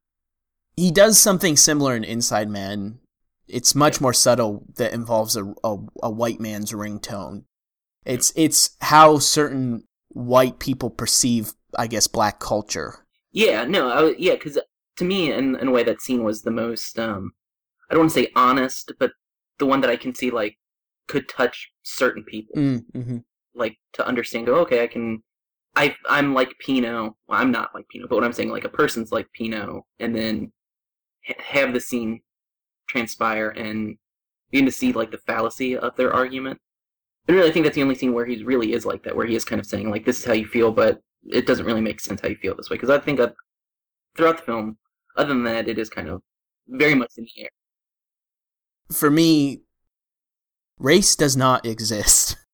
he 0.76 0.90
does 0.92 1.18
something 1.18 1.56
similar 1.56 1.96
in 1.96 2.04
Inside 2.04 2.48
Man. 2.48 3.00
It's 3.48 3.74
much 3.74 4.00
more 4.00 4.12
subtle 4.12 4.64
that 4.76 4.92
involves 4.94 5.36
a, 5.36 5.44
a, 5.64 5.76
a 6.04 6.10
white 6.10 6.40
man's 6.40 6.72
ringtone. 6.72 7.44
It's 8.04 8.32
it's 8.36 8.76
how 8.80 9.18
certain 9.18 9.84
white 10.08 10.58
people 10.58 10.90
perceive, 10.90 11.52
I 11.76 11.86
guess, 11.86 12.06
black 12.06 12.38
culture. 12.40 13.06
Yeah, 13.32 13.64
no, 13.64 13.88
I, 13.88 14.14
yeah, 14.18 14.34
because 14.34 14.58
to 14.96 15.04
me, 15.04 15.32
in, 15.32 15.56
in 15.56 15.68
a 15.68 15.70
way, 15.70 15.82
that 15.84 16.00
scene 16.00 16.22
was 16.22 16.42
the 16.42 16.50
most. 16.50 16.98
Um, 16.98 17.32
I 17.90 17.94
don't 17.94 18.02
want 18.04 18.12
to 18.12 18.20
say 18.20 18.30
honest, 18.36 18.92
but 18.98 19.12
the 19.58 19.66
one 19.66 19.80
that 19.80 19.90
I 19.90 19.96
can 19.96 20.14
see 20.14 20.30
like 20.30 20.56
could 21.08 21.28
touch 21.28 21.70
certain 21.82 22.24
people, 22.24 22.54
Mm-hmm. 22.56 23.18
like 23.54 23.76
to 23.94 24.06
understand. 24.06 24.46
Go, 24.46 24.56
okay, 24.60 24.82
I 24.82 24.86
can. 24.86 25.22
I 25.76 25.96
I'm 26.08 26.34
like 26.34 26.52
Pino. 26.60 27.16
Well, 27.26 27.40
I'm 27.40 27.50
not 27.50 27.70
like 27.74 27.86
Pino, 27.88 28.06
but 28.08 28.14
what 28.16 28.24
I'm 28.24 28.32
saying, 28.32 28.50
like 28.50 28.64
a 28.64 28.68
person's 28.68 29.10
like 29.10 29.26
Pino, 29.32 29.84
and 29.98 30.14
then 30.14 30.52
ha- 31.26 31.34
have 31.42 31.72
the 31.72 31.80
scene 31.80 32.20
transpire 32.88 33.48
and 33.48 33.96
begin 34.50 34.66
to 34.66 34.72
see 34.72 34.92
like 34.92 35.10
the 35.10 35.18
fallacy 35.18 35.76
of 35.76 35.96
their 35.96 36.12
argument. 36.12 36.60
I 37.28 37.32
really 37.32 37.52
think 37.52 37.64
that's 37.64 37.74
the 37.76 37.82
only 37.82 37.94
scene 37.94 38.12
where 38.12 38.26
he 38.26 38.42
really 38.44 38.72
is 38.72 38.84
like 38.84 39.02
that, 39.04 39.16
where 39.16 39.26
he 39.26 39.34
is 39.34 39.44
kind 39.44 39.60
of 39.60 39.66
saying 39.66 39.90
like, 39.90 40.04
"This 40.04 40.18
is 40.18 40.24
how 40.24 40.34
you 40.34 40.46
feel," 40.46 40.72
but 40.72 41.00
it 41.26 41.46
doesn't 41.46 41.64
really 41.64 41.80
make 41.80 42.00
sense 42.00 42.20
how 42.20 42.28
you 42.28 42.36
feel 42.36 42.54
this 42.54 42.68
way. 42.68 42.76
Because 42.76 42.90
I 42.90 42.98
think 42.98 43.20
throughout 44.16 44.38
the 44.38 44.42
film, 44.42 44.78
other 45.16 45.28
than 45.28 45.44
that, 45.44 45.68
it 45.68 45.78
is 45.78 45.88
kind 45.88 46.08
of 46.08 46.22
very 46.68 46.94
much 46.94 47.12
in 47.16 47.24
the 47.24 47.42
air. 47.42 47.48
For 48.92 49.10
me, 49.10 49.62
race 50.78 51.16
does 51.16 51.36
not 51.36 51.64
exist. 51.66 52.36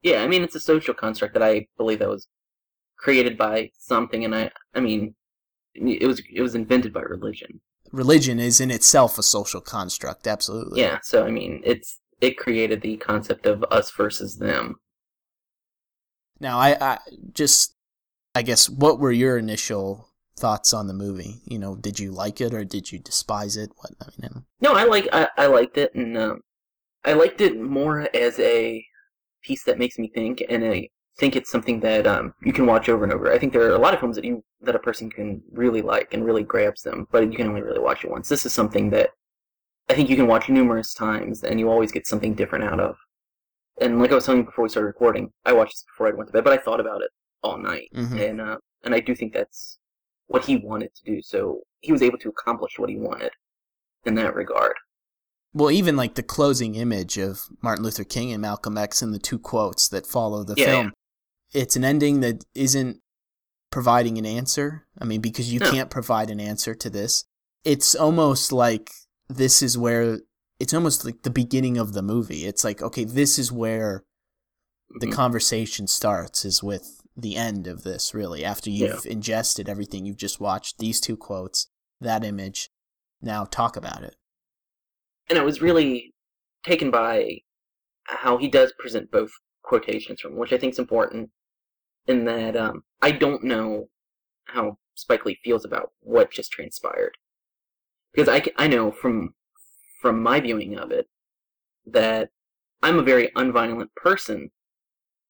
Yeah, 0.00 0.22
I 0.22 0.28
mean, 0.28 0.44
it's 0.44 0.54
a 0.54 0.60
social 0.60 0.94
construct 0.94 1.34
that 1.34 1.42
I 1.42 1.66
believe 1.76 1.98
that 1.98 2.08
was 2.08 2.28
created 2.98 3.36
by 3.36 3.72
something, 3.76 4.24
and 4.24 4.32
I, 4.32 4.52
I 4.72 4.78
mean, 4.78 5.16
it 5.74 6.06
was 6.06 6.22
it 6.32 6.40
was 6.40 6.54
invented 6.54 6.92
by 6.92 7.00
religion. 7.00 7.60
Religion 7.90 8.38
is 8.38 8.60
in 8.60 8.70
itself 8.70 9.18
a 9.18 9.24
social 9.24 9.60
construct, 9.60 10.28
absolutely. 10.28 10.80
Yeah, 10.80 10.98
so 11.02 11.26
I 11.26 11.32
mean, 11.32 11.62
it's 11.64 11.98
it 12.20 12.36
created 12.36 12.80
the 12.80 12.96
concept 12.96 13.46
of 13.46 13.64
us 13.70 13.90
versus 13.90 14.36
them. 14.36 14.76
Now, 16.40 16.58
I, 16.58 16.76
I 16.80 16.98
just, 17.32 17.74
I 18.34 18.42
guess, 18.42 18.68
what 18.68 18.98
were 18.98 19.12
your 19.12 19.38
initial 19.38 20.08
thoughts 20.38 20.72
on 20.72 20.86
the 20.86 20.94
movie? 20.94 21.40
You 21.44 21.58
know, 21.58 21.76
did 21.76 21.98
you 21.98 22.12
like 22.12 22.40
it 22.40 22.54
or 22.54 22.64
did 22.64 22.92
you 22.92 22.98
despise 22.98 23.56
it? 23.56 23.70
What 23.76 23.92
I 24.00 24.06
mean, 24.20 24.44
No, 24.60 24.74
I 24.74 24.84
like 24.84 25.08
I, 25.12 25.28
I 25.36 25.46
liked 25.46 25.78
it, 25.78 25.94
and 25.94 26.16
um, 26.16 26.40
I 27.04 27.14
liked 27.14 27.40
it 27.40 27.60
more 27.60 28.08
as 28.14 28.38
a 28.38 28.84
piece 29.42 29.64
that 29.64 29.78
makes 29.78 29.98
me 29.98 30.10
think, 30.14 30.42
and 30.48 30.64
I 30.64 30.88
think 31.18 31.34
it's 31.34 31.50
something 31.50 31.80
that 31.80 32.06
um, 32.06 32.32
you 32.42 32.52
can 32.52 32.66
watch 32.66 32.88
over 32.88 33.04
and 33.04 33.12
over. 33.12 33.32
I 33.32 33.38
think 33.38 33.52
there 33.52 33.62
are 33.62 33.74
a 33.74 33.78
lot 33.78 33.94
of 33.94 34.00
films 34.00 34.16
that 34.16 34.24
you 34.24 34.42
that 34.60 34.76
a 34.76 34.80
person 34.80 35.10
can 35.10 35.42
really 35.52 35.82
like 35.82 36.14
and 36.14 36.24
really 36.24 36.42
grabs 36.44 36.82
them, 36.82 37.06
but 37.10 37.30
you 37.30 37.36
can 37.36 37.48
only 37.48 37.62
really 37.62 37.80
watch 37.80 38.04
it 38.04 38.10
once. 38.10 38.28
This 38.28 38.46
is 38.46 38.52
something 38.52 38.90
that 38.90 39.10
I 39.88 39.94
think 39.94 40.10
you 40.10 40.16
can 40.16 40.26
watch 40.26 40.48
numerous 40.48 40.92
times, 40.94 41.42
and 41.44 41.58
you 41.58 41.70
always 41.70 41.92
get 41.92 42.06
something 42.06 42.34
different 42.34 42.64
out 42.64 42.80
of. 42.80 42.96
And 43.80 43.98
like 44.00 44.10
I 44.12 44.16
was 44.16 44.26
telling 44.26 44.40
you 44.40 44.46
before 44.46 44.64
we 44.64 44.68
started 44.68 44.86
recording, 44.88 45.32
I 45.44 45.52
watched 45.52 45.72
this 45.74 45.84
before 45.84 46.08
I 46.08 46.12
went 46.12 46.28
to 46.28 46.32
bed, 46.32 46.44
but 46.44 46.52
I 46.52 46.58
thought 46.62 46.80
about 46.80 47.00
it 47.02 47.10
all 47.42 47.58
night, 47.58 47.88
Mhm. 47.94 48.28
and 48.30 48.40
uh, 48.40 48.58
and 48.84 48.94
I 48.94 49.00
do 49.00 49.14
think 49.14 49.32
that's 49.32 49.78
what 50.26 50.44
he 50.44 50.56
wanted 50.56 50.94
to 50.94 51.04
do. 51.04 51.22
So 51.22 51.60
he 51.80 51.92
was 51.92 52.02
able 52.02 52.18
to 52.18 52.28
accomplish 52.28 52.78
what 52.78 52.90
he 52.90 52.96
wanted 52.96 53.30
in 54.04 54.14
that 54.16 54.34
regard. 54.34 54.74
well, 55.54 55.70
even 55.70 55.96
like 55.96 56.14
the 56.14 56.22
closing 56.22 56.74
image 56.74 57.16
of 57.16 57.48
Martin 57.62 57.82
Luther 57.82 58.04
King 58.04 58.30
and 58.32 58.42
Malcolm 58.42 58.76
X 58.76 59.00
and 59.00 59.14
the 59.14 59.18
two 59.18 59.38
quotes 59.38 59.88
that 59.88 60.06
follow 60.06 60.44
the 60.44 60.54
Yeah, 60.56 60.66
film, 60.66 60.92
it's 61.54 61.74
an 61.74 61.84
ending 61.84 62.20
that 62.20 62.44
isn't 62.54 63.00
providing 63.70 64.18
an 64.18 64.26
answer. 64.26 64.86
I 65.00 65.04
mean, 65.06 65.20
because 65.22 65.50
you 65.52 65.58
No. 65.60 65.70
can't 65.70 65.90
provide 65.90 66.28
an 66.30 66.38
answer 66.38 66.74
to 66.74 66.90
this. 66.90 67.24
It's 67.64 67.94
almost 67.94 68.52
like 68.52 68.92
this 69.28 69.62
is 69.62 69.76
where 69.78 70.20
it's 70.58 70.74
almost 70.74 71.04
like 71.04 71.22
the 71.22 71.30
beginning 71.30 71.78
of 71.78 71.92
the 71.92 72.02
movie. 72.02 72.44
It's 72.46 72.64
like, 72.64 72.82
okay, 72.82 73.04
this 73.04 73.38
is 73.38 73.52
where 73.52 74.04
the 74.90 75.06
Mhm. 75.06 75.12
conversation 75.12 75.86
starts 75.86 76.44
is 76.44 76.62
with 76.62 77.00
the 77.16 77.36
end 77.36 77.66
of 77.66 77.82
this 77.82 78.14
really 78.14 78.44
after 78.44 78.70
you've 78.70 79.04
ingested 79.04 79.68
everything 79.68 80.06
you've 80.06 80.16
just 80.16 80.40
watched 80.40 80.78
these 80.78 81.00
two 81.00 81.16
quotes 81.16 81.66
that 82.00 82.24
image 82.24 82.70
now 83.20 83.44
talk 83.44 83.76
about 83.76 84.04
it 84.04 84.16
and 85.28 85.38
I 85.38 85.42
was 85.42 85.60
really 85.60 86.14
taken 86.64 86.90
by 86.90 87.42
how 88.04 88.38
he 88.38 88.48
does 88.48 88.72
present 88.78 89.10
both 89.10 89.32
quotations 89.62 90.20
from, 90.20 90.36
which 90.36 90.52
I 90.52 90.58
think 90.58 90.72
is 90.72 90.78
important. 90.78 91.30
In 92.06 92.24
that, 92.24 92.56
um, 92.56 92.84
I 93.02 93.10
don't 93.12 93.44
know 93.44 93.90
how 94.46 94.78
Spike 94.94 95.26
Lee 95.26 95.38
feels 95.44 95.64
about 95.64 95.92
what 96.00 96.30
just 96.30 96.50
transpired, 96.50 97.18
because 98.18 98.34
I, 98.34 98.64
I 98.64 98.66
know 98.66 98.90
from 98.90 99.34
from 100.00 100.20
my 100.20 100.40
viewing 100.40 100.76
of 100.76 100.90
it 100.90 101.06
that 101.86 102.30
I'm 102.82 102.98
a 102.98 103.02
very 103.02 103.28
unviolent 103.36 103.94
person. 103.94 104.50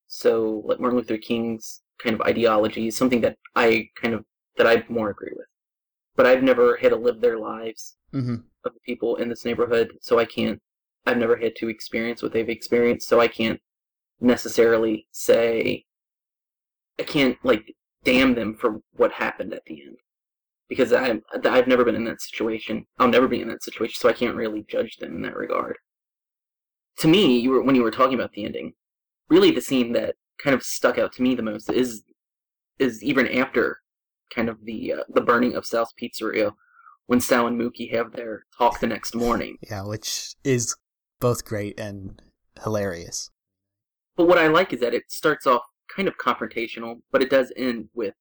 So, 0.06 0.62
like 0.64 0.80
Martin 0.80 0.98
Luther 0.98 1.18
King's 1.18 1.82
kind 2.02 2.14
of 2.14 2.22
ideology 2.22 2.86
is 2.86 2.96
something 2.96 3.20
that 3.20 3.36
I 3.54 3.90
kind 4.00 4.14
of 4.14 4.24
that 4.56 4.66
I 4.66 4.84
more 4.88 5.10
agree 5.10 5.32
with, 5.36 5.46
but 6.16 6.24
I've 6.24 6.42
never 6.42 6.78
had 6.78 6.90
to 6.90 6.96
live 6.96 7.20
their 7.20 7.38
lives 7.38 7.96
mm-hmm. 8.14 8.36
of 8.64 8.72
the 8.72 8.80
people 8.86 9.16
in 9.16 9.28
this 9.28 9.44
neighborhood, 9.44 9.92
so 10.00 10.18
I 10.18 10.24
can't. 10.24 10.58
I've 11.04 11.18
never 11.18 11.36
had 11.36 11.56
to 11.56 11.68
experience 11.68 12.22
what 12.22 12.32
they've 12.32 12.48
experienced, 12.48 13.06
so 13.06 13.20
I 13.20 13.28
can't 13.28 13.60
necessarily 14.18 15.06
say. 15.12 15.84
I 16.98 17.02
can't 17.02 17.36
like 17.44 17.74
damn 18.02 18.34
them 18.34 18.54
for 18.54 18.80
what 18.96 19.12
happened 19.12 19.52
at 19.52 19.64
the 19.66 19.82
end, 19.82 19.98
because 20.68 20.92
I'm, 20.92 21.22
I've 21.44 21.66
never 21.66 21.84
been 21.84 21.94
in 21.94 22.04
that 22.04 22.20
situation. 22.20 22.86
I'll 22.98 23.08
never 23.08 23.28
be 23.28 23.40
in 23.40 23.48
that 23.48 23.62
situation, 23.62 23.96
so 23.98 24.08
I 24.08 24.12
can't 24.12 24.36
really 24.36 24.64
judge 24.68 24.96
them 24.96 25.16
in 25.16 25.22
that 25.22 25.36
regard. 25.36 25.76
To 26.98 27.08
me, 27.08 27.38
you 27.38 27.50
were 27.50 27.62
when 27.62 27.74
you 27.74 27.82
were 27.82 27.90
talking 27.90 28.14
about 28.14 28.32
the 28.32 28.44
ending, 28.44 28.72
really 29.28 29.50
the 29.50 29.60
scene 29.60 29.92
that 29.92 30.16
kind 30.42 30.54
of 30.54 30.62
stuck 30.62 30.98
out 30.98 31.12
to 31.14 31.22
me 31.22 31.34
the 31.34 31.42
most 31.42 31.70
is 31.70 32.02
is 32.78 33.02
even 33.02 33.26
after 33.28 33.80
kind 34.34 34.48
of 34.48 34.64
the 34.64 34.92
uh, 34.94 35.04
the 35.08 35.20
burning 35.20 35.54
of 35.54 35.64
Sal's 35.66 35.92
Pizzeria 36.00 36.52
when 37.06 37.20
Sal 37.20 37.46
and 37.46 37.58
Mookie 37.58 37.90
have 37.92 38.12
their 38.12 38.44
talk 38.56 38.80
the 38.80 38.86
next 38.86 39.14
morning. 39.14 39.56
yeah 39.70 39.82
which 39.82 40.34
is 40.44 40.76
both 41.20 41.44
great 41.44 41.78
and 41.80 42.20
hilarious 42.62 43.30
But 44.16 44.28
what 44.28 44.38
I 44.38 44.48
like 44.48 44.72
is 44.72 44.80
that 44.80 44.94
it 44.94 45.04
starts 45.10 45.46
off 45.46 45.62
kind 45.94 46.06
of 46.08 46.14
confrontational, 46.18 47.00
but 47.10 47.22
it 47.22 47.30
does 47.30 47.52
end 47.56 47.88
with 47.94 48.14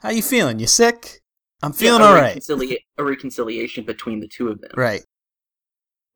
how 0.00 0.10
you 0.10 0.22
feeling? 0.22 0.58
You 0.58 0.66
sick? 0.66 1.20
I'm 1.62 1.72
feeling 1.72 2.00
yeah, 2.02 2.06
all 2.08 2.14
right. 2.14 2.36
reconcilia- 2.36 2.78
a 2.98 3.04
reconciliation 3.04 3.84
between 3.84 4.20
the 4.20 4.28
two 4.28 4.48
of 4.48 4.60
them. 4.60 4.70
right. 4.76 5.02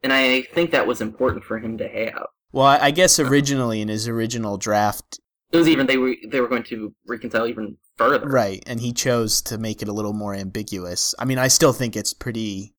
And 0.03 0.13
I 0.13 0.43
think 0.43 0.71
that 0.71 0.87
was 0.87 1.01
important 1.01 1.43
for 1.45 1.59
him 1.59 1.77
to 1.79 1.89
have. 1.89 2.27
well 2.53 2.67
I, 2.67 2.91
guess 2.93 3.19
uh-huh. 3.19 3.29
originally 3.31 3.81
in 3.81 3.89
his 3.89 4.07
original 4.07 4.57
draft 4.59 5.19
It 5.53 5.57
was 5.57 5.69
even 5.69 5.87
they 5.87 5.97
were 5.97 6.15
they 6.31 6.41
were 6.41 6.49
going 6.49 6.63
to 6.65 6.95
reconcile 7.07 7.47
even 7.47 7.79
further. 7.97 8.27
right 8.29 8.63
and 8.67 8.79
he 8.81 8.93
chose 8.93 9.43
to 9.43 9.59
make 9.59 9.83
it 9.83 9.89
a 9.89 9.93
little 9.93 10.13
more 10.13 10.35
ambiguous. 10.35 11.15
I 11.19 11.25
mean 11.25 11.39
i 11.39 11.49
still 11.49 11.73
think 11.73 11.97
it's 11.97 12.13
pretty 12.15 12.75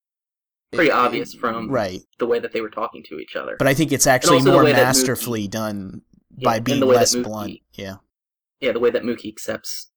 Pretty 0.71 0.91
obvious 0.91 1.33
from 1.33 1.69
right. 1.71 2.01
the 2.19 2.27
way 2.27 2.39
that 2.39 2.53
they 2.53 2.61
were 2.61 2.69
talking 2.69 3.03
to 3.09 3.17
each 3.19 3.35
other. 3.35 3.55
but 3.57 3.67
i 3.67 3.73
think 3.73 3.91
it's 3.91 4.07
actually 4.07 4.41
more 4.43 4.63
masterfully 4.63 5.47
done 5.47 6.03
by 6.43 6.57
and 6.57 6.65
being 6.65 6.79
less 6.81 7.15
Mookie- 7.15 7.23
blunt. 7.23 7.57
Yeah. 7.73 7.95
Yeah, 8.61 8.71
the 8.73 8.79
way 8.79 8.91
that 8.91 9.03
Mookie 9.03 9.27
accepts 9.29 9.89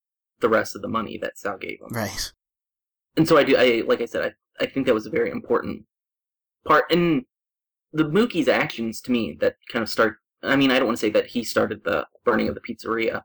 the 0.42 0.50
rest 0.50 0.76
of 0.76 0.82
the 0.82 0.88
money 0.88 1.16
that 1.18 1.38
Sal 1.38 1.56
gave 1.56 1.80
him. 1.80 1.88
right 1.90 2.32
and 3.16 3.28
so 3.28 3.36
I 3.36 3.44
do. 3.44 3.56
I 3.56 3.82
like 3.86 4.00
I 4.00 4.06
said, 4.06 4.34
I 4.60 4.64
I 4.64 4.66
think 4.66 4.86
that 4.86 4.94
was 4.94 5.06
a 5.06 5.10
very 5.10 5.30
important 5.30 5.84
part. 6.66 6.90
And 6.90 7.24
the 7.92 8.04
Mookie's 8.04 8.48
actions 8.48 9.00
to 9.02 9.12
me 9.12 9.36
that 9.40 9.56
kind 9.70 9.82
of 9.82 9.88
start. 9.88 10.16
I 10.42 10.56
mean, 10.56 10.70
I 10.70 10.78
don't 10.78 10.86
want 10.86 10.98
to 10.98 11.06
say 11.06 11.10
that 11.10 11.28
he 11.28 11.44
started 11.44 11.84
the 11.84 12.06
burning 12.24 12.48
of 12.48 12.54
the 12.54 12.60
pizzeria, 12.60 13.22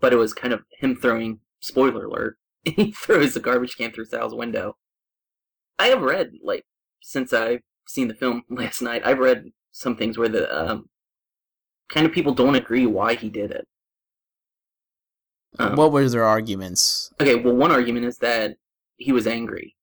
but 0.00 0.12
it 0.12 0.16
was 0.16 0.34
kind 0.34 0.52
of 0.52 0.62
him 0.78 0.96
throwing. 0.96 1.40
Spoiler 1.60 2.06
alert: 2.06 2.38
he 2.64 2.92
throws 2.92 3.34
the 3.34 3.40
garbage 3.40 3.76
can 3.76 3.92
through 3.92 4.06
Sal's 4.06 4.34
window. 4.34 4.76
I 5.78 5.86
have 5.86 6.02
read 6.02 6.32
like 6.42 6.64
since 7.00 7.32
I've 7.32 7.60
seen 7.86 8.08
the 8.08 8.14
film 8.14 8.42
last 8.50 8.82
night. 8.82 9.02
I've 9.04 9.18
read 9.18 9.50
some 9.72 9.96
things 9.96 10.18
where 10.18 10.28
the 10.28 10.52
um, 10.52 10.88
kind 11.88 12.06
of 12.06 12.12
people 12.12 12.34
don't 12.34 12.56
agree 12.56 12.86
why 12.86 13.14
he 13.14 13.28
did 13.28 13.50
it. 13.50 13.66
Um, 15.58 15.76
what 15.76 15.92
were 15.92 16.08
their 16.08 16.24
arguments? 16.24 17.12
Okay, 17.20 17.34
well, 17.34 17.54
one 17.54 17.72
argument 17.72 18.06
is 18.06 18.18
that 18.18 18.56
he 18.96 19.12
was 19.12 19.26
angry 19.26 19.74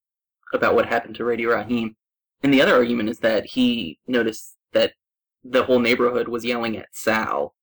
about 0.52 0.74
what 0.74 0.86
happened 0.86 1.14
to 1.16 1.24
Radio 1.24 1.50
Raheem, 1.50 1.96
and 2.42 2.52
the 2.52 2.62
other 2.62 2.74
argument 2.74 3.10
is 3.10 3.18
that 3.18 3.46
he 3.46 3.98
noticed 4.06 4.56
that 4.72 4.92
the 5.44 5.64
whole 5.64 5.78
neighborhood 5.78 6.28
was 6.28 6.44
yelling 6.44 6.76
at 6.76 6.88
Sal, 6.92 7.54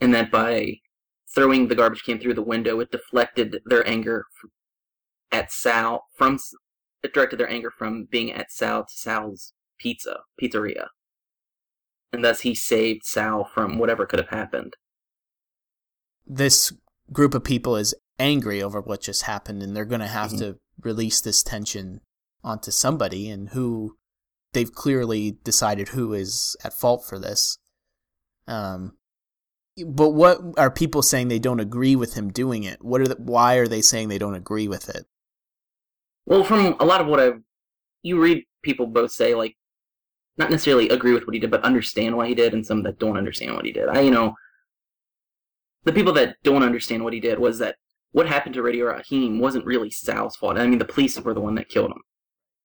and 0.00 0.14
that 0.14 0.30
by 0.30 0.80
throwing 1.34 1.68
the 1.68 1.74
garbage 1.74 2.02
can 2.02 2.18
through 2.18 2.34
the 2.34 2.42
window, 2.42 2.80
it 2.80 2.90
deflected 2.90 3.60
their 3.66 3.86
anger 3.88 4.26
at 5.32 5.50
Sal 5.52 6.04
from 6.14 6.38
it 7.02 7.14
directed 7.14 7.38
their 7.38 7.50
anger 7.50 7.70
from 7.70 8.04
being 8.04 8.32
at 8.32 8.50
Sal 8.50 8.84
to 8.84 8.92
Sal's 8.92 9.52
pizza 9.78 10.20
pizzeria, 10.40 10.88
and 12.12 12.24
thus 12.24 12.40
he 12.40 12.54
saved 12.54 13.04
Sal 13.04 13.44
from 13.44 13.78
whatever 13.78 14.06
could 14.06 14.18
have 14.18 14.28
happened. 14.28 14.74
This 16.26 16.72
group 17.12 17.34
of 17.34 17.44
people 17.44 17.76
is 17.76 17.94
angry 18.18 18.62
over 18.62 18.80
what 18.80 19.00
just 19.02 19.22
happened, 19.22 19.62
and 19.62 19.76
they're 19.76 19.84
going 19.84 20.00
to 20.00 20.06
have 20.06 20.32
Mhm. 20.32 20.38
to 20.38 20.58
release 20.80 21.20
this 21.20 21.42
tension 21.42 22.00
onto 22.42 22.70
somebody, 22.70 23.28
and 23.30 23.50
who 23.50 23.96
they've 24.52 24.72
clearly 24.72 25.38
decided 25.44 25.88
who 25.88 26.12
is 26.14 26.56
at 26.64 26.72
fault 26.72 27.04
for 27.04 27.18
this. 27.18 27.58
Um, 28.46 28.96
but 29.86 30.10
what 30.10 30.40
are 30.56 30.70
people 30.70 31.02
saying 31.02 31.28
they 31.28 31.38
don't 31.38 31.60
agree 31.60 31.94
with 31.96 32.14
him 32.14 32.30
doing 32.32 32.62
it? 32.64 32.82
What 32.82 33.00
are 33.02 33.08
the, 33.08 33.16
why 33.16 33.56
are 33.56 33.68
they 33.68 33.82
saying 33.82 34.08
they 34.08 34.18
don't 34.18 34.34
agree 34.34 34.68
with 34.68 34.88
it? 34.88 35.06
Well, 36.24 36.44
from 36.44 36.76
a 36.80 36.84
lot 36.84 37.00
of 37.00 37.06
what 37.06 37.20
I've 37.20 37.42
you 38.02 38.20
read 38.20 38.44
people 38.62 38.86
both 38.86 39.12
say 39.12 39.34
like 39.34 39.56
not 40.38 40.50
necessarily 40.50 40.88
agree 40.88 41.12
with 41.12 41.26
what 41.26 41.34
he 41.34 41.40
did, 41.40 41.50
but 41.50 41.62
understand 41.64 42.16
why 42.16 42.28
he 42.28 42.34
did, 42.34 42.52
and 42.54 42.64
some 42.64 42.82
that 42.84 42.98
don't 42.98 43.16
understand 43.16 43.54
what 43.54 43.64
he 43.64 43.72
did. 43.72 43.88
I 43.88 44.00
you 44.00 44.10
know 44.10 44.34
the 45.86 45.92
people 45.92 46.12
that 46.12 46.36
don't 46.42 46.62
understand 46.62 47.02
what 47.02 47.14
he 47.14 47.20
did 47.20 47.38
was 47.38 47.58
that 47.60 47.76
what 48.12 48.28
happened 48.28 48.54
to 48.54 48.62
Radio 48.62 48.86
Raheem 48.86 49.38
wasn't 49.38 49.64
really 49.64 49.90
Sal's 49.90 50.36
fault. 50.36 50.58
I 50.58 50.66
mean, 50.66 50.78
the 50.78 50.84
police 50.84 51.18
were 51.18 51.32
the 51.32 51.40
one 51.40 51.54
that 51.54 51.68
killed 51.68 51.90
him. 51.90 52.02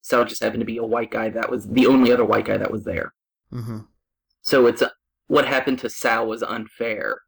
Sal 0.01 0.25
just 0.25 0.43
happened 0.43 0.61
to 0.61 0.65
be 0.65 0.77
a 0.77 0.83
white 0.83 1.11
guy 1.11 1.29
that 1.29 1.49
was 1.49 1.67
the 1.67 1.87
only 1.87 2.11
other 2.11 2.25
white 2.25 2.45
guy 2.45 2.57
that 2.57 2.71
was 2.71 2.83
there. 2.83 3.13
Mm-hmm. 3.53 3.79
So 4.41 4.65
it's 4.65 4.83
what 5.27 5.47
happened 5.47 5.79
to 5.79 5.89
Sal 5.89 6.25
was 6.27 6.43
unfair 6.43 7.19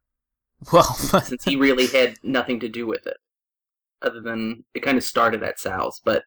Well, 0.72 0.94
since 0.94 1.44
he 1.44 1.56
really 1.56 1.86
had 1.86 2.16
nothing 2.22 2.60
to 2.60 2.68
do 2.68 2.86
with 2.86 3.06
it, 3.06 3.16
other 4.02 4.20
than 4.20 4.64
it 4.74 4.80
kind 4.80 4.96
of 4.96 5.04
started 5.04 5.42
at 5.42 5.58
Sal's, 5.58 6.00
but 6.04 6.24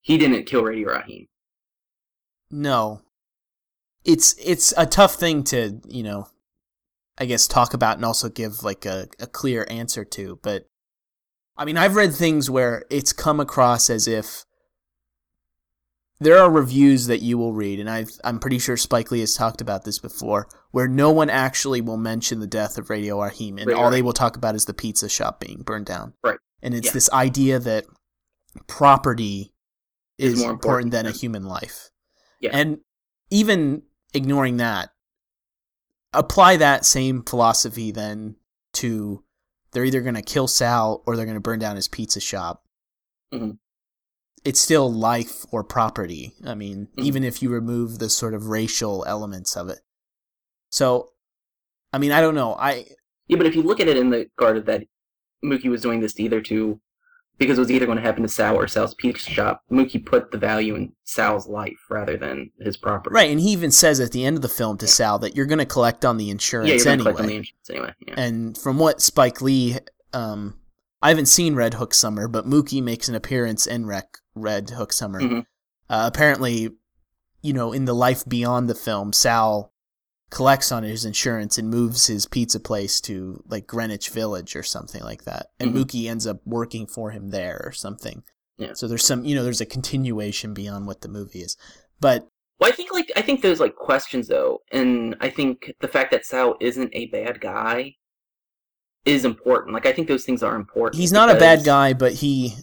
he 0.00 0.16
didn't 0.16 0.46
kill 0.46 0.64
Radio 0.64 0.88
Raheem. 0.88 1.26
No. 2.50 3.02
It's 4.04 4.34
it's 4.42 4.72
a 4.76 4.86
tough 4.86 5.14
thing 5.14 5.44
to, 5.44 5.80
you 5.86 6.02
know, 6.02 6.26
I 7.22 7.24
guess 7.24 7.46
talk 7.46 7.72
about 7.72 7.96
and 7.98 8.04
also 8.04 8.28
give 8.28 8.64
like 8.64 8.84
a, 8.84 9.06
a 9.20 9.28
clear 9.28 9.64
answer 9.70 10.04
to, 10.04 10.40
but 10.42 10.66
I 11.56 11.64
mean, 11.64 11.76
I've 11.76 11.94
read 11.94 12.12
things 12.12 12.50
where 12.50 12.84
it's 12.90 13.12
come 13.12 13.38
across 13.38 13.88
as 13.90 14.08
if 14.08 14.44
there 16.18 16.36
are 16.38 16.50
reviews 16.50 17.06
that 17.06 17.22
you 17.22 17.38
will 17.38 17.52
read, 17.52 17.78
and 17.78 17.88
I've, 17.88 18.10
I'm 18.24 18.40
pretty 18.40 18.58
sure 18.58 18.76
Spike 18.76 19.12
Lee 19.12 19.20
has 19.20 19.34
talked 19.36 19.60
about 19.60 19.84
this 19.84 20.00
before, 20.00 20.48
where 20.72 20.88
no 20.88 21.12
one 21.12 21.30
actually 21.30 21.80
will 21.80 21.96
mention 21.96 22.40
the 22.40 22.46
death 22.48 22.76
of 22.76 22.90
Radio 22.90 23.22
Raheem, 23.22 23.56
and 23.56 23.68
Right, 23.68 23.76
all 23.76 23.90
they 23.92 24.02
will 24.02 24.12
talk 24.12 24.36
about 24.36 24.56
is 24.56 24.64
the 24.64 24.74
pizza 24.74 25.08
shop 25.08 25.38
being 25.38 25.62
burned 25.62 25.86
down. 25.86 26.14
Right. 26.24 26.38
And 26.60 26.74
it's 26.74 26.86
Yeah. 26.86 26.92
this 26.92 27.10
idea 27.12 27.58
that 27.60 27.86
property 28.66 29.54
Is 30.18 30.34
is, 30.34 30.40
more 30.40 30.50
important, 30.50 30.86
important 30.86 30.92
than 30.92 31.06
a 31.06 31.16
human 31.16 31.44
life. 31.44 31.90
Yeah. 32.40 32.50
And 32.52 32.78
even 33.30 33.82
ignoring 34.12 34.56
that, 34.56 34.90
apply 36.12 36.56
that 36.58 36.84
same 36.84 37.22
philosophy 37.22 37.90
then 37.90 38.36
to 38.74 39.22
they're 39.72 39.84
either 39.84 40.02
going 40.02 40.14
to 40.14 40.22
kill 40.22 40.46
Sal 40.46 41.02
or 41.06 41.16
they're 41.16 41.24
going 41.26 41.36
to 41.36 41.40
burn 41.40 41.58
down 41.58 41.76
his 41.76 41.88
pizza 41.88 42.20
shop. 42.20 42.64
Mhm. 43.32 43.58
It's 44.44 44.60
still 44.60 44.92
life 44.92 45.46
or 45.50 45.64
property. 45.64 46.34
I 46.44 46.54
mean, 46.54 46.88
Mhm. 46.96 47.04
even 47.04 47.24
if 47.24 47.42
you 47.42 47.48
remove 47.48 47.98
the 47.98 48.10
sort 48.10 48.34
of 48.34 48.48
racial 48.48 49.04
elements 49.06 49.56
of 49.56 49.68
it. 49.68 49.80
So, 50.70 51.12
I 51.92 51.98
mean, 51.98 52.12
I 52.12 52.20
don't 52.20 52.34
know. 52.34 52.54
I 52.54 52.86
Yeah, 53.28 53.36
but 53.38 53.46
if 53.46 53.54
you 53.54 53.62
look 53.62 53.80
at 53.80 53.88
it 53.88 53.96
in 53.96 54.10
the 54.10 54.26
guard 54.36 54.66
that 54.66 54.84
Mookie 55.44 55.70
was 55.70 55.80
doing 55.80 56.00
this 56.00 56.18
either 56.20 56.40
to 56.42 56.80
because 57.44 57.58
it 57.58 57.60
was 57.62 57.70
either 57.70 57.86
going 57.86 57.98
to 57.98 58.02
happen 58.02 58.22
to 58.22 58.28
Sal 58.28 58.56
or 58.56 58.66
Sal's 58.68 58.94
pizza 58.94 59.30
shop, 59.30 59.62
Mookie 59.70 60.04
put 60.04 60.30
the 60.30 60.38
value 60.38 60.74
in 60.74 60.92
Sal's 61.04 61.46
life 61.46 61.78
rather 61.90 62.16
than 62.16 62.50
his 62.60 62.76
property. 62.76 63.14
right, 63.14 63.30
and 63.30 63.40
he 63.40 63.50
even 63.50 63.70
says 63.70 64.00
at 64.00 64.12
the 64.12 64.24
end 64.24 64.36
of 64.36 64.42
the 64.42 64.48
film 64.48 64.78
to 64.78 64.86
Sal 64.86 65.18
that 65.20 65.36
you're 65.36 65.46
going 65.46 65.58
to 65.58 65.66
collect 65.66 66.04
on 66.04 66.16
the 66.16 66.30
insurance 66.30 66.68
Yeah, 66.68 66.76
you're 66.76 66.84
going 66.84 66.98
to 66.98 67.02
anyway. 67.04 67.12
collect 67.12 67.20
on 67.20 67.26
the 67.28 67.36
insurance 67.36 67.70
anyway. 67.70 67.94
Yeah. 68.06 68.14
And 68.16 68.56
from 68.58 68.78
what 68.78 69.00
Spike 69.00 69.40
Lee, 69.42 69.76
um, 70.12 70.58
I 71.02 71.08
haven't 71.08 71.26
seen 71.26 71.54
Red 71.54 71.74
Hook 71.74 71.92
Summer, 71.94 72.28
but 72.28 72.46
Mookie 72.46 72.82
makes 72.82 73.08
an 73.08 73.14
appearance 73.14 73.66
in 73.66 73.86
Rec- 73.86 74.18
Red 74.34 74.70
Hook 74.70 74.92
Summer. 74.92 75.20
Mhm. 75.20 75.40
Uh, 75.90 76.04
apparently, 76.12 76.70
you 77.42 77.52
know, 77.52 77.72
in 77.72 77.84
the 77.86 77.94
life 77.94 78.24
beyond 78.26 78.68
the 78.68 78.74
film, 78.74 79.12
Sal 79.12 79.71
collects 80.32 80.72
on 80.72 80.82
his 80.82 81.04
insurance 81.04 81.58
and 81.58 81.68
moves 81.68 82.06
his 82.06 82.24
pizza 82.26 82.58
place 82.58 83.00
to 83.02 83.44
like 83.48 83.66
Greenwich 83.66 84.08
Village 84.08 84.56
or 84.56 84.62
something 84.62 85.02
like 85.04 85.24
that. 85.24 85.48
And 85.60 85.72
Mhm. 85.72 85.84
Mookie 85.84 86.08
ends 86.10 86.26
up 86.26 86.40
working 86.46 86.86
for 86.86 87.10
him 87.10 87.30
there 87.30 87.60
or 87.64 87.70
something. 87.72 88.24
Yeah. 88.56 88.72
So 88.74 88.88
there's 88.88 89.04
some, 89.04 89.24
you 89.26 89.34
know, 89.34 89.44
there's 89.44 89.60
a 89.60 89.66
continuation 89.66 90.54
beyond 90.54 90.86
what 90.86 91.02
the 91.02 91.08
movie 91.08 91.42
is. 91.42 91.56
But 92.00 92.26
Well, 92.58 92.70
I 92.70 92.74
think 92.74 92.92
like 92.92 93.12
I 93.14 93.22
think 93.22 93.42
there's 93.42 93.60
like 93.60 93.76
questions 93.76 94.28
though, 94.28 94.62
and 94.72 95.16
I 95.20 95.28
think 95.28 95.72
the 95.80 95.88
fact 95.88 96.10
that 96.12 96.24
Sal 96.24 96.56
isn't 96.60 96.90
a 96.94 97.06
bad 97.06 97.40
guy 97.40 97.96
is 99.04 99.24
important. 99.24 99.74
Like 99.74 99.84
I 99.86 99.92
think 99.92 100.08
those 100.08 100.24
things 100.24 100.42
are 100.42 100.56
important. 100.56 101.00
he's 101.00 101.12
not 101.12 101.28
a 101.28 101.34
bad 101.34 101.64
guy, 101.64 101.92
but 101.92 102.12
he 102.14 102.54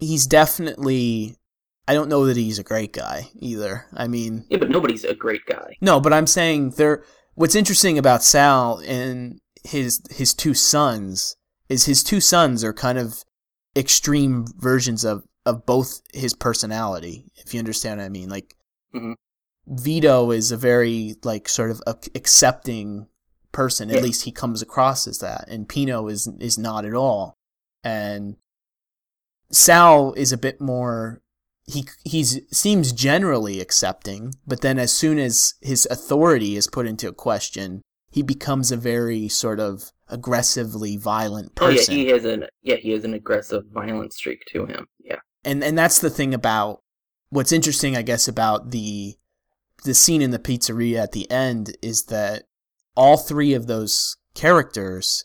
he's 0.00 0.26
definitely 0.26 1.36
I 1.88 1.94
don't 1.94 2.08
know 2.08 2.26
that 2.26 2.36
he's 2.36 2.58
a 2.58 2.64
great 2.64 2.92
guy 2.92 3.30
either. 3.38 3.86
I 3.94 4.08
mean, 4.08 4.44
Yeah, 4.50 4.58
but 4.58 4.70
nobody's 4.70 5.04
a 5.04 5.14
great 5.14 5.46
guy. 5.46 5.76
no, 5.80 6.00
but 6.00 6.12
I'm 6.12 6.26
saying 6.26 6.70
there 6.70 7.04
what's 7.34 7.54
interesting 7.54 7.96
about 7.98 8.22
Sal 8.24 8.80
and 8.86 9.40
his 9.64 10.00
his 10.10 10.34
two 10.34 10.54
sons 10.54 11.36
is 11.68 11.84
his 11.86 12.02
two 12.02 12.20
sons 12.20 12.62
are 12.64 12.72
kind 12.72 12.98
of 12.98 13.22
extreme 13.76 14.46
versions 14.56 15.04
of 15.04 15.24
of 15.44 15.64
both 15.66 16.00
his 16.12 16.34
personality, 16.34 17.30
if 17.36 17.54
you 17.54 17.60
understand 17.60 18.00
what 18.00 18.06
I 18.06 18.08
mean. 18.08 18.28
Like 18.28 18.54
Mhm. 18.94 19.14
Vito 19.68 20.30
is 20.30 20.50
a 20.52 20.56
very 20.56 21.14
like 21.24 21.48
sort 21.48 21.70
of 21.70 21.80
ac- 21.88 22.10
accepting 22.14 23.06
person. 23.52 23.90
At 23.90 23.96
Yeah. 23.96 24.02
least 24.02 24.24
he 24.24 24.32
comes 24.32 24.60
across 24.62 25.06
as 25.06 25.18
that, 25.18 25.44
and 25.48 25.68
Pino 25.68 26.08
is 26.08 26.28
is 26.40 26.58
not 26.58 26.84
at 26.84 26.94
all. 26.94 27.34
And 27.84 28.36
Sal 29.52 30.12
is 30.14 30.32
a 30.32 30.36
bit 30.38 30.60
more. 30.60 31.22
He 31.66 31.86
he's 32.04 32.40
seems 32.56 32.92
generally 32.92 33.60
accepting, 33.60 34.34
but 34.46 34.60
then 34.60 34.78
as 34.78 34.92
soon 34.92 35.18
as 35.18 35.54
his 35.60 35.86
authority 35.90 36.56
is 36.56 36.68
put 36.68 36.86
into 36.86 37.10
question, 37.12 37.82
he 38.10 38.22
becomes 38.22 38.70
a 38.70 38.76
very 38.76 39.28
sort 39.28 39.58
of 39.58 39.90
aggressively 40.08 40.96
violent 40.96 41.54
person. 41.56 41.94
Oh 41.94 41.96
yeah, 41.96 42.04
he 42.04 42.08
has 42.10 42.24
an 42.24 42.46
yeah 42.62 42.76
he 42.76 42.92
has 42.92 43.04
an 43.04 43.14
aggressive, 43.14 43.64
violent 43.72 44.12
streak 44.12 44.44
to 44.52 44.66
him. 44.66 44.86
Yeah. 45.02 45.16
and 45.44 45.64
and 45.64 45.76
that's 45.76 45.98
the 45.98 46.10
thing 46.10 46.34
about 46.34 46.82
what's 47.30 47.52
interesting, 47.52 47.96
I 47.96 48.02
guess, 48.02 48.28
about 48.28 48.70
the 48.70 49.16
the 49.84 49.94
scene 49.94 50.22
in 50.22 50.30
the 50.30 50.38
pizzeria 50.38 51.02
at 51.02 51.12
the 51.12 51.30
end 51.30 51.76
is 51.82 52.04
that 52.04 52.44
all 52.96 53.16
three 53.16 53.54
of 53.54 53.66
those 53.66 54.16
characters, 54.34 55.24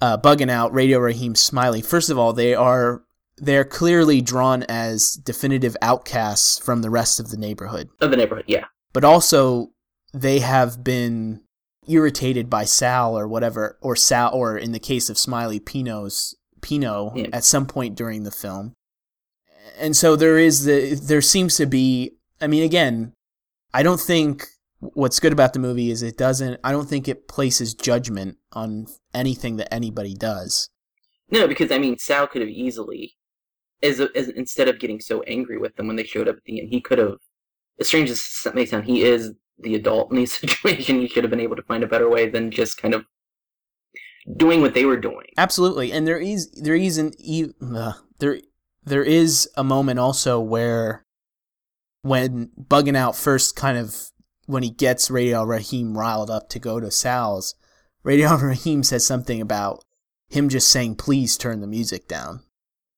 uh, 0.00 0.18
bugging 0.18 0.50
out, 0.50 0.72
Radio 0.72 0.98
Raheem, 0.98 1.34
Smiley. 1.34 1.80
First 1.80 2.10
of 2.10 2.18
all, 2.18 2.32
they 2.32 2.54
are 2.54 3.02
they're 3.36 3.64
clearly 3.64 4.20
drawn 4.20 4.62
as 4.64 5.14
definitive 5.16 5.76
outcasts 5.82 6.58
from 6.58 6.82
the 6.82 6.90
rest 6.90 7.18
of 7.20 7.30
the 7.30 7.36
neighborhood, 7.36 7.88
Of 8.00 8.10
the 8.10 8.16
neighborhood. 8.16 8.44
Yeah. 8.48 8.66
but 8.92 9.04
also 9.04 9.70
they 10.12 10.38
have 10.40 10.84
been 10.84 11.40
irritated 11.88 12.48
by 12.48 12.64
Sal 12.64 13.18
or 13.18 13.26
whatever, 13.28 13.76
or 13.82 13.96
Sal, 13.96 14.32
or 14.32 14.56
in 14.56 14.72
the 14.72 14.78
case 14.78 15.10
of 15.10 15.18
Smiley, 15.18 15.58
Pino's 15.60 16.34
Pino 16.62 17.12
Yeah. 17.14 17.26
at 17.32 17.44
some 17.44 17.66
point 17.66 17.94
during 17.96 18.22
the 18.22 18.30
film 18.30 18.72
and 19.78 19.96
so 19.96 20.14
there 20.16 20.38
is 20.38 20.64
the 20.64 20.94
there 20.94 21.20
seems 21.22 21.56
to 21.56 21.66
be 21.66 22.12
i 22.40 22.46
mean 22.46 22.62
again 22.62 23.12
i 23.72 23.82
don't 23.82 24.00
think 24.00 24.46
what's 24.80 25.18
good 25.20 25.32
about 25.32 25.52
the 25.54 25.58
movie 25.58 25.90
is 25.90 26.02
it 26.02 26.16
doesn't 26.18 26.60
i 26.62 26.70
don't 26.70 26.88
think 26.88 27.08
it 27.08 27.26
places 27.28 27.74
judgment 27.74 28.36
on 28.52 28.86
anything 29.14 29.56
that 29.56 29.72
anybody 29.72 30.14
does 30.14 30.68
No, 31.30 31.48
because 31.48 31.72
I 31.72 31.78
mean 31.78 31.96
Sal 31.98 32.26
could 32.26 32.42
have 32.42 32.50
easily, 32.50 33.14
as, 33.82 34.00
as 34.00 34.28
instead 34.28 34.68
of 34.68 34.78
getting 34.78 35.00
so 35.00 35.22
angry 35.22 35.58
with 35.58 35.76
them 35.76 35.86
when 35.86 35.96
they 35.96 36.04
showed 36.04 36.28
up 36.28 36.36
at 36.36 36.44
the 36.44 36.60
end, 36.60 36.70
he 36.70 36.80
could 36.80 36.98
have. 36.98 37.16
As 37.80 37.88
strange 37.88 38.08
as 38.08 38.24
that 38.44 38.54
may 38.54 38.66
sound, 38.66 38.84
he 38.84 39.02
is 39.02 39.32
the 39.58 39.74
adult 39.74 40.10
in 40.10 40.16
this 40.16 40.32
situation. 40.38 41.00
He 41.00 41.08
should 41.08 41.24
have 41.24 41.30
been 41.30 41.40
able 41.40 41.56
to 41.56 41.62
find 41.62 41.82
a 41.82 41.88
better 41.88 42.08
way 42.08 42.28
than 42.28 42.50
just 42.50 42.76
kind 42.76 42.94
of 42.94 43.04
doing 44.36 44.62
what 44.62 44.74
they 44.74 44.86
were 44.86 44.96
doing. 44.96 45.26
absolutely 45.36 45.92
and 45.92 46.06
there 46.06 46.18
is 46.18 46.50
there 46.52 46.74
is 46.74 46.96
an 46.96 47.12
uh, 47.76 47.92
there 48.20 48.40
there 48.82 49.04
is 49.04 49.48
a 49.56 49.62
moment 49.62 49.98
also 49.98 50.40
where 50.40 51.04
when 52.00 52.50
bugging 52.58 52.96
out 52.96 53.16
first 53.16 53.54
kind 53.54 53.76
of 53.76 53.94
when 54.46 54.62
he 54.62 54.70
gets 54.70 55.10
radio 55.10 55.42
raheem 55.44 55.98
riled 55.98 56.30
up 56.30 56.48
to 56.48 56.58
go 56.58 56.80
to 56.80 56.90
sal's 56.90 57.54
radio 58.02 58.34
raheem 58.38 58.82
says 58.82 59.06
something 59.06 59.42
about 59.42 59.84
him 60.28 60.48
just 60.48 60.68
saying 60.68 60.94
please 60.94 61.36
turn 61.36 61.60
the 61.60 61.66
music 61.66 62.08
down 62.08 62.40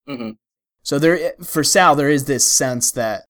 hmm 0.06 0.30
So 0.86 1.00
there, 1.00 1.32
for 1.42 1.64
Sal, 1.64 1.96
there 1.96 2.08
is 2.08 2.26
this 2.26 2.48
sense 2.48 2.92
that, 2.92 3.24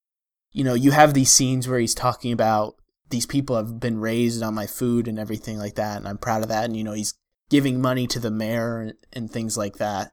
you 0.52 0.62
know, 0.62 0.74
you 0.74 0.90
have 0.90 1.14
these 1.14 1.32
scenes 1.32 1.66
where 1.66 1.78
he's 1.78 1.94
talking 1.94 2.30
about 2.30 2.74
these 3.08 3.24
people 3.24 3.56
have 3.56 3.80
been 3.80 3.98
raised 3.98 4.42
on 4.42 4.52
my 4.52 4.66
food 4.66 5.08
and 5.08 5.18
everything 5.18 5.56
like 5.56 5.74
that, 5.76 5.96
and 5.96 6.06
I'm 6.06 6.18
proud 6.18 6.42
of 6.42 6.50
that. 6.50 6.66
And 6.66 6.76
you 6.76 6.84
know, 6.84 6.92
he's 6.92 7.14
giving 7.48 7.80
money 7.80 8.06
to 8.08 8.20
the 8.20 8.30
mayor 8.30 8.92
and, 9.10 9.30
things 9.30 9.56
like 9.56 9.78
that. 9.78 10.12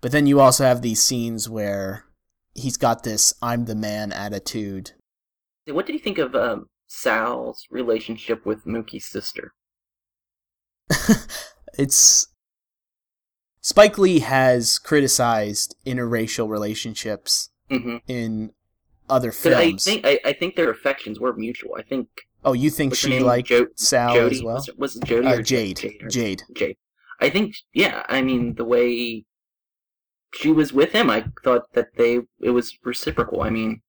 But 0.00 0.10
then 0.12 0.26
you 0.26 0.40
also 0.40 0.64
have 0.64 0.80
these 0.80 1.02
scenes 1.02 1.50
where 1.50 2.06
he's 2.54 2.78
got 2.78 3.02
this 3.02 3.34
"I'm 3.42 3.66
the 3.66 3.74
man" 3.74 4.10
attitude. 4.10 4.92
What 5.66 5.84
did 5.84 5.92
you 5.92 5.98
think 5.98 6.16
of 6.16 6.34
um, 6.34 6.70
Sal's 6.86 7.66
relationship 7.70 8.46
with 8.46 8.64
Mookie's 8.64 9.04
sister? 9.04 9.52
it's 11.78 12.26
Spike 13.62 13.98
Lee 13.98 14.20
has 14.20 14.78
criticized 14.78 15.76
interracial 15.86 16.48
relationships 16.48 17.50
Mm-hmm. 17.70 17.96
in 18.08 18.50
other 19.08 19.30
But 19.42 19.52
I 19.54 19.66
films. 19.68 19.84
think 19.84 20.04
I, 20.04 20.18
I 20.24 20.32
think 20.32 20.56
their 20.56 20.70
affections 20.70 21.20
were 21.20 21.32
mutual. 21.34 21.76
I 21.76 21.82
think 21.82 22.08
oh, 22.44 22.52
you 22.52 22.68
think 22.70 22.94
she 22.96 23.20
liked 23.20 23.48
Jo- 23.48 23.68
Sal 23.76 24.14
Jody 24.14 24.36
as 24.36 24.42
well? 24.42 24.54
was, 24.56 24.68
it- 24.68 24.78
was 24.78 24.96
it 24.96 25.04
Jody 25.04 25.26
Uh, 25.28 25.34
or 25.34 25.42
Jade. 25.42 25.76
Jade, 25.76 26.02
or- 26.02 26.08
Jade. 26.08 26.42
Jade. 26.54 26.76
I 27.20 27.30
think 27.30 27.54
yeah. 27.72 28.02
I 28.08 28.22
mean 28.22 28.54
the 28.54 28.64
way 28.64 29.24
she 30.34 30.50
was 30.50 30.72
with 30.72 30.90
him, 30.92 31.10
I 31.10 31.26
thought 31.44 31.72
that 31.74 31.88
they 31.96 32.20
it 32.40 32.50
was 32.50 32.76
reciprocal. 32.82 33.42
I 33.42 33.50
mean, 33.50 33.82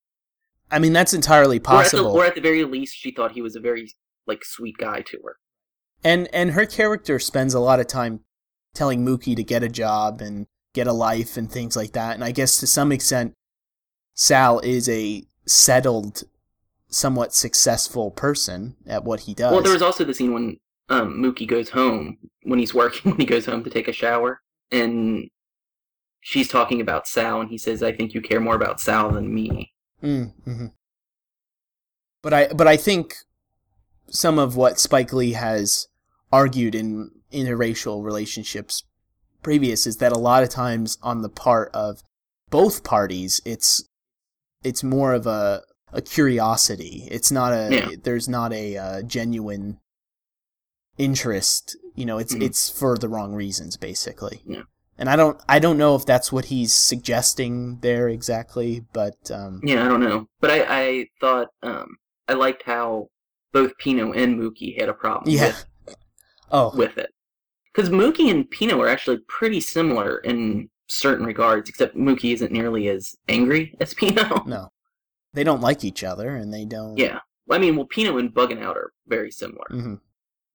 I 0.69 0.77
mean, 0.79 0.93
that's 0.93 1.13
entirely 1.13 1.57
or 1.57 1.59
at, 1.59 1.63
the, 1.63 1.67
possible. 1.69 2.11
or 2.11 2.25
at 2.25 2.35
the 2.35 2.41
very 2.41 2.63
least, 2.65 2.95
she 2.95 3.09
thought 3.11 3.31
he 3.31 3.41
was 3.41 3.55
a 3.55 3.59
very 3.59 3.91
like 4.27 4.43
sweet 4.45 4.77
guy 4.77 5.01
to 5.01 5.17
her. 5.25 5.37
and 6.03 6.27
and 6.33 6.51
her 6.51 6.65
character 6.67 7.17
spends 7.19 7.53
a 7.55 7.59
lot 7.59 7.79
of 7.79 7.87
time 7.87 8.19
telling 8.73 9.05
Mookie 9.05 9.35
to 9.35 9.43
get 9.43 9.63
a 9.63 9.69
job 9.69 10.21
and 10.21 10.47
get 10.73 10.87
a 10.87 10.93
life 10.93 11.37
and 11.37 11.51
things 11.51 11.75
like 11.75 11.93
that. 11.93 12.15
And 12.15 12.23
I 12.23 12.31
guess 12.31 12.59
to 12.59 12.67
some 12.67 12.91
extent, 12.91 13.33
Sal 14.13 14.59
is 14.59 14.87
a 14.87 15.23
settled, 15.45 16.23
somewhat 16.87 17.33
successful 17.33 18.11
person 18.11 18.75
at 18.87 19.03
what 19.03 19.21
he 19.21 19.33
does. 19.33 19.51
Well, 19.51 19.61
there 19.61 19.73
was 19.73 19.81
also 19.81 20.03
the 20.03 20.13
scene 20.13 20.33
when 20.33 20.57
um, 20.89 21.17
Mookie 21.17 21.47
goes 21.47 21.69
home 21.69 22.17
when 22.43 22.59
he's 22.59 22.73
working. 22.73 23.01
When 23.11 23.19
he 23.19 23.25
goes 23.25 23.45
home 23.45 23.63
to 23.63 23.69
take 23.69 23.87
a 23.87 23.93
shower, 23.93 24.41
and 24.71 25.29
she's 26.19 26.47
talking 26.47 26.81
about 26.81 27.07
Sal, 27.07 27.41
and 27.41 27.49
he 27.49 27.57
says, 27.57 27.81
"I 27.81 27.93
think 27.93 28.13
you 28.13 28.21
care 28.21 28.39
more 28.39 28.55
about 28.55 28.79
Sal 28.79 29.11
than 29.11 29.33
me." 29.33 29.73
Mm, 30.03 30.33
hmm 30.43 30.65
But 32.21 32.33
I 32.33 32.47
but 32.47 32.67
I 32.67 32.77
think 32.77 33.15
some 34.09 34.37
of 34.37 34.55
what 34.55 34.79
Spike 34.79 35.13
Lee 35.13 35.33
has 35.33 35.87
argued 36.31 36.75
in 36.75 37.11
interracial 37.31 38.03
relationships 38.03 38.83
previous 39.43 39.87
is 39.87 39.97
that 39.97 40.11
a 40.11 40.17
lot 40.19 40.43
of 40.43 40.49
times 40.49 40.97
on 41.01 41.21
the 41.21 41.29
part 41.29 41.69
of 41.73 42.01
both 42.49 42.83
parties 42.83 43.41
it's 43.45 43.83
it's 44.63 44.83
more 44.83 45.13
of 45.13 45.25
a 45.25 45.63
a 45.93 46.01
curiosity. 46.01 47.07
It's 47.11 47.31
not 47.31 47.51
a 47.51 47.69
Yeah. 47.71 47.95
there's 48.03 48.29
not 48.29 48.53
a 48.53 48.77
uh, 48.77 49.01
genuine 49.01 49.79
interest. 50.97 51.75
You 51.95 52.05
know, 52.05 52.17
it's 52.17 52.33
Mhm. 52.33 52.43
it's 52.43 52.69
for 52.69 52.97
the 52.97 53.09
wrong 53.09 53.33
reasons 53.33 53.77
basically. 53.77 54.41
Yeah. 54.45 54.63
And 54.97 55.09
I 55.09 55.15
don't 55.15 55.41
I 55.49 55.59
don't 55.59 55.77
know 55.77 55.95
if 55.95 56.05
that's 56.05 56.31
what 56.31 56.45
he's 56.45 56.73
suggesting 56.73 57.79
there 57.81 58.07
exactly, 58.07 58.85
but 58.93 59.29
um 59.31 59.61
Yeah, 59.63 59.85
I 59.85 59.87
don't 59.87 59.99
know, 59.99 60.27
but 60.39 60.51
I 60.51 60.65
I 60.69 61.05
thought 61.19 61.47
um, 61.63 61.97
I 62.27 62.33
liked 62.33 62.63
how 62.63 63.07
both 63.51 63.77
Pino 63.77 64.13
and 64.13 64.39
Mookie 64.39 64.79
had 64.79 64.87
a 64.87 64.93
problem 64.93 65.33
yeah. 65.33 65.47
with, 65.87 65.95
Oh, 66.51 66.71
with 66.75 66.97
it 66.97 67.09
because 67.73 67.89
Mookie 67.89 68.29
and 68.31 68.49
Pino 68.49 68.79
are 68.81 68.87
actually 68.87 69.17
pretty 69.27 69.59
similar 69.61 70.17
in 70.19 70.69
certain 70.87 71.25
regards, 71.25 71.69
except 71.69 71.95
Mookie 71.95 72.33
isn't 72.33 72.51
nearly 72.51 72.89
as 72.89 73.15
angry 73.29 73.75
as 73.79 73.93
Pino. 73.99 74.43
no. 74.45 74.69
They 75.33 75.43
don't 75.45 75.61
like 75.61 75.85
each 75.85 76.03
other 76.03 76.35
and 76.35 76.53
they 76.53 76.65
don't 76.65 76.97
Yeah, 76.97 77.19
well, 77.47 77.57
I 77.57 77.61
mean, 77.61 77.77
well, 77.77 77.85
Pino 77.85 78.17
and 78.17 78.33
Bugging 78.33 78.61
Out 78.61 78.75
are 78.77 78.91
very 79.07 79.31
similar. 79.31 79.65
hmm 79.69 79.95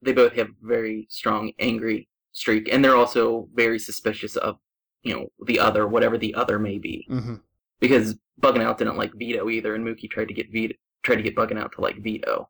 they 0.03 0.13
both 0.13 0.35
have 0.35 0.49
very 0.63 1.07
strong 1.11 1.51
angry 1.59 2.07
streak 2.33 2.69
and 2.71 2.85
they're 2.85 2.95
also 2.97 3.49
very 3.55 3.79
suspicious 3.79 4.37
of 4.37 4.59
you 5.03 5.15
know 5.15 5.27
the 5.47 5.59
other 5.59 5.87
whatever 5.89 6.19
the 6.19 6.35
other 6.35 6.59
may 6.59 6.77
be 6.79 7.07
hmm 7.09 7.37
because 7.81 8.15
bugging 8.41 8.63
out 8.63 8.77
didn't 8.77 8.99
like 8.99 9.11
vito 9.15 9.49
either 9.49 9.75
and 9.75 9.85
mookie 9.85 10.09
tried 10.09 10.29
to 10.29 10.35
get 10.35 10.53
vito 10.53 10.75
tried 11.03 11.17
to 11.17 11.23
get 11.23 11.35
bugging 11.35 11.59
out 11.59 11.73
to 11.73 11.81
like 11.81 11.97
vito 12.03 12.47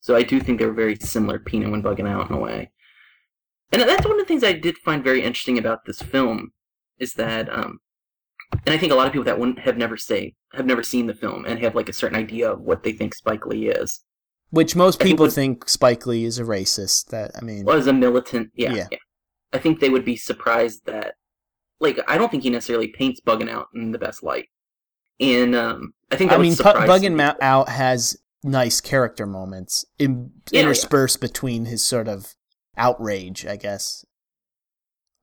so 0.00 0.16
i 0.16 0.22
do 0.22 0.40
think 0.40 0.58
they're 0.58 0.72
very 0.72 0.96
similar 0.96 1.38
pino 1.38 1.74
and 1.74 1.84
bugging 1.84 2.08
out 2.08 2.28
in 2.30 2.34
a 2.36 2.40
way 2.40 2.70
and 3.72 3.82
that's 3.82 4.04
one 4.04 4.12
of 4.12 4.18
the 4.18 4.24
things 4.24 4.44
i 4.44 4.52
did 4.52 4.76
find 4.78 5.02
very 5.04 5.22
interesting 5.22 5.58
about 5.58 5.84
this 5.84 6.00
film 6.02 6.50
is 6.98 7.14
that 7.14 7.52
um 7.52 7.78
and 8.66 8.74
i 8.74 8.78
think 8.78 8.92
a 8.92 8.94
lot 8.94 9.06
of 9.06 9.12
people 9.12 9.24
that 9.24 9.38
wouldn't 9.38 9.58
have 9.60 9.76
never 9.76 9.96
say 9.96 10.34
have 10.54 10.66
never 10.66 10.82
seen 10.82 11.06
the 11.06 11.14
film 11.14 11.44
and 11.44 11.58
have 11.60 11.74
like 11.74 11.88
a 11.88 11.92
certain 11.92 12.16
idea 12.18 12.50
of 12.50 12.60
what 12.60 12.82
they 12.82 12.92
think 12.92 13.14
spike 13.14 13.44
lee 13.46 13.68
is 13.68 14.02
Which 14.50 14.74
most 14.74 15.00
I 15.00 15.04
think 15.04 15.12
people 15.18 15.28
think 15.30 15.68
Spike 15.68 16.06
Lee 16.06 16.24
is 16.24 16.38
a 16.38 16.44
racist. 16.44 17.08
That 17.10 17.32
I 17.36 17.42
mean, 17.44 17.64
was 17.66 17.86
a 17.86 17.92
militant. 17.92 18.50
Yeah, 18.54 18.72
Yeah. 18.74 18.86
yeah. 18.90 18.98
I 19.52 19.58
think 19.58 19.78
they 19.80 19.90
would 19.90 20.06
be 20.06 20.16
surprised 20.16 20.86
that, 20.86 21.16
like, 21.80 21.98
I 22.08 22.16
don't 22.16 22.30
think 22.30 22.44
he 22.44 22.50
necessarily 22.50 22.88
paints 22.88 23.20
Bugging 23.20 23.50
Out 23.50 23.66
in 23.74 23.92
the 23.92 23.98
best 23.98 24.22
light. 24.22 24.48
And 25.20 25.54
um, 25.54 25.92
I 26.10 26.16
think 26.16 26.30
that 26.30 26.38
I 26.38 26.42
mean, 26.42 26.52
surprise 26.54 26.88
Bugging 26.88 27.18
people. 27.18 27.36
Out 27.42 27.68
has 27.68 28.16
nice 28.42 28.80
character 28.80 29.26
moments 29.26 29.84
in- 29.98 30.30
Yeah, 30.50 30.62
interspersed 30.62 31.20
between 31.20 31.66
his 31.66 31.84
sort 31.84 32.08
of 32.08 32.34
outrage, 32.78 33.44
I 33.46 33.56
guess. 33.56 34.04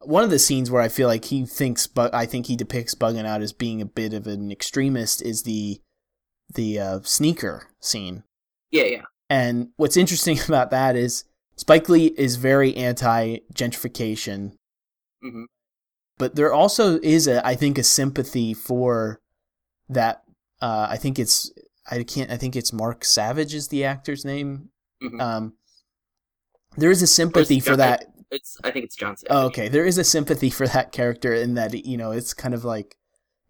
One 0.02 0.24
of 0.24 0.30
the 0.30 0.40
scenes 0.40 0.70
where 0.70 0.82
I 0.82 0.88
feel 0.88 1.08
like 1.08 1.26
he 1.26 1.46
thinks, 1.46 1.88
but 1.88 2.14
I 2.14 2.26
think 2.26 2.46
he 2.46 2.56
depicts 2.56 2.94
Bugging 2.94 3.26
Out 3.26 3.42
as 3.42 3.54
being 3.54 3.82
a 3.82 3.86
bit 3.86 4.14
of 4.14 4.28
an 4.28 4.52
extremist 4.52 5.22
is 5.22 5.44
the 5.44 5.82
the 6.54 6.80
uh, 6.80 7.00
sneaker 7.04 7.70
scene. 7.82 8.24
Yeah, 8.70 8.84
yeah, 8.84 9.02
And 9.30 9.70
what's 9.78 9.98
interesting 9.98 10.38
about 10.48 10.70
that 10.72 10.96
is 10.96 11.24
Spike 11.56 11.90
Lee 11.90 12.08
is 12.18 12.36
very 12.36 12.76
anti 12.76 13.40
gentrification, 13.54 14.54
hmm 15.22 15.46
but 16.18 16.36
there 16.36 16.54
also 16.54 16.98
is 17.02 17.28
a 17.28 17.46
I 17.46 17.56
think 17.56 17.78
a 17.78 17.84
sympathy 17.84 18.54
for 18.54 19.20
that. 19.90 20.24
Uh, 20.62 20.88
I 20.90 20.98
think 20.98 21.20
it's 21.20 21.52
I 21.90 22.04
can't 22.04 22.32
I 22.32 22.38
think 22.38 22.56
it's 22.56 22.72
Mark 22.72 23.04
Savage 23.04 23.54
is 23.54 23.68
the 23.70 23.84
actor's 23.84 24.24
name. 24.24 24.70
Mhm. 25.04 25.22
Um, 25.22 25.54
there 26.78 26.92
is 26.92 27.02
a 27.02 27.08
sympathy 27.08 27.60
for 27.60 27.76
that. 27.76 28.06
It's. 28.32 28.58
I 28.64 28.72
think 28.72 28.86
it's 28.86 28.96
John 28.96 29.16
Oh, 29.30 29.46
okay, 29.48 29.68
there 29.68 29.86
is 29.86 29.98
a 29.98 30.04
sympathy 30.04 30.50
for 30.50 30.68
that 30.68 30.92
character 30.92 31.34
in 31.34 31.54
that 31.56 31.86
you 31.86 31.98
know 31.98 32.12
it's 32.12 32.34
kind 32.34 32.54
of 32.54 32.66
like 32.66 32.96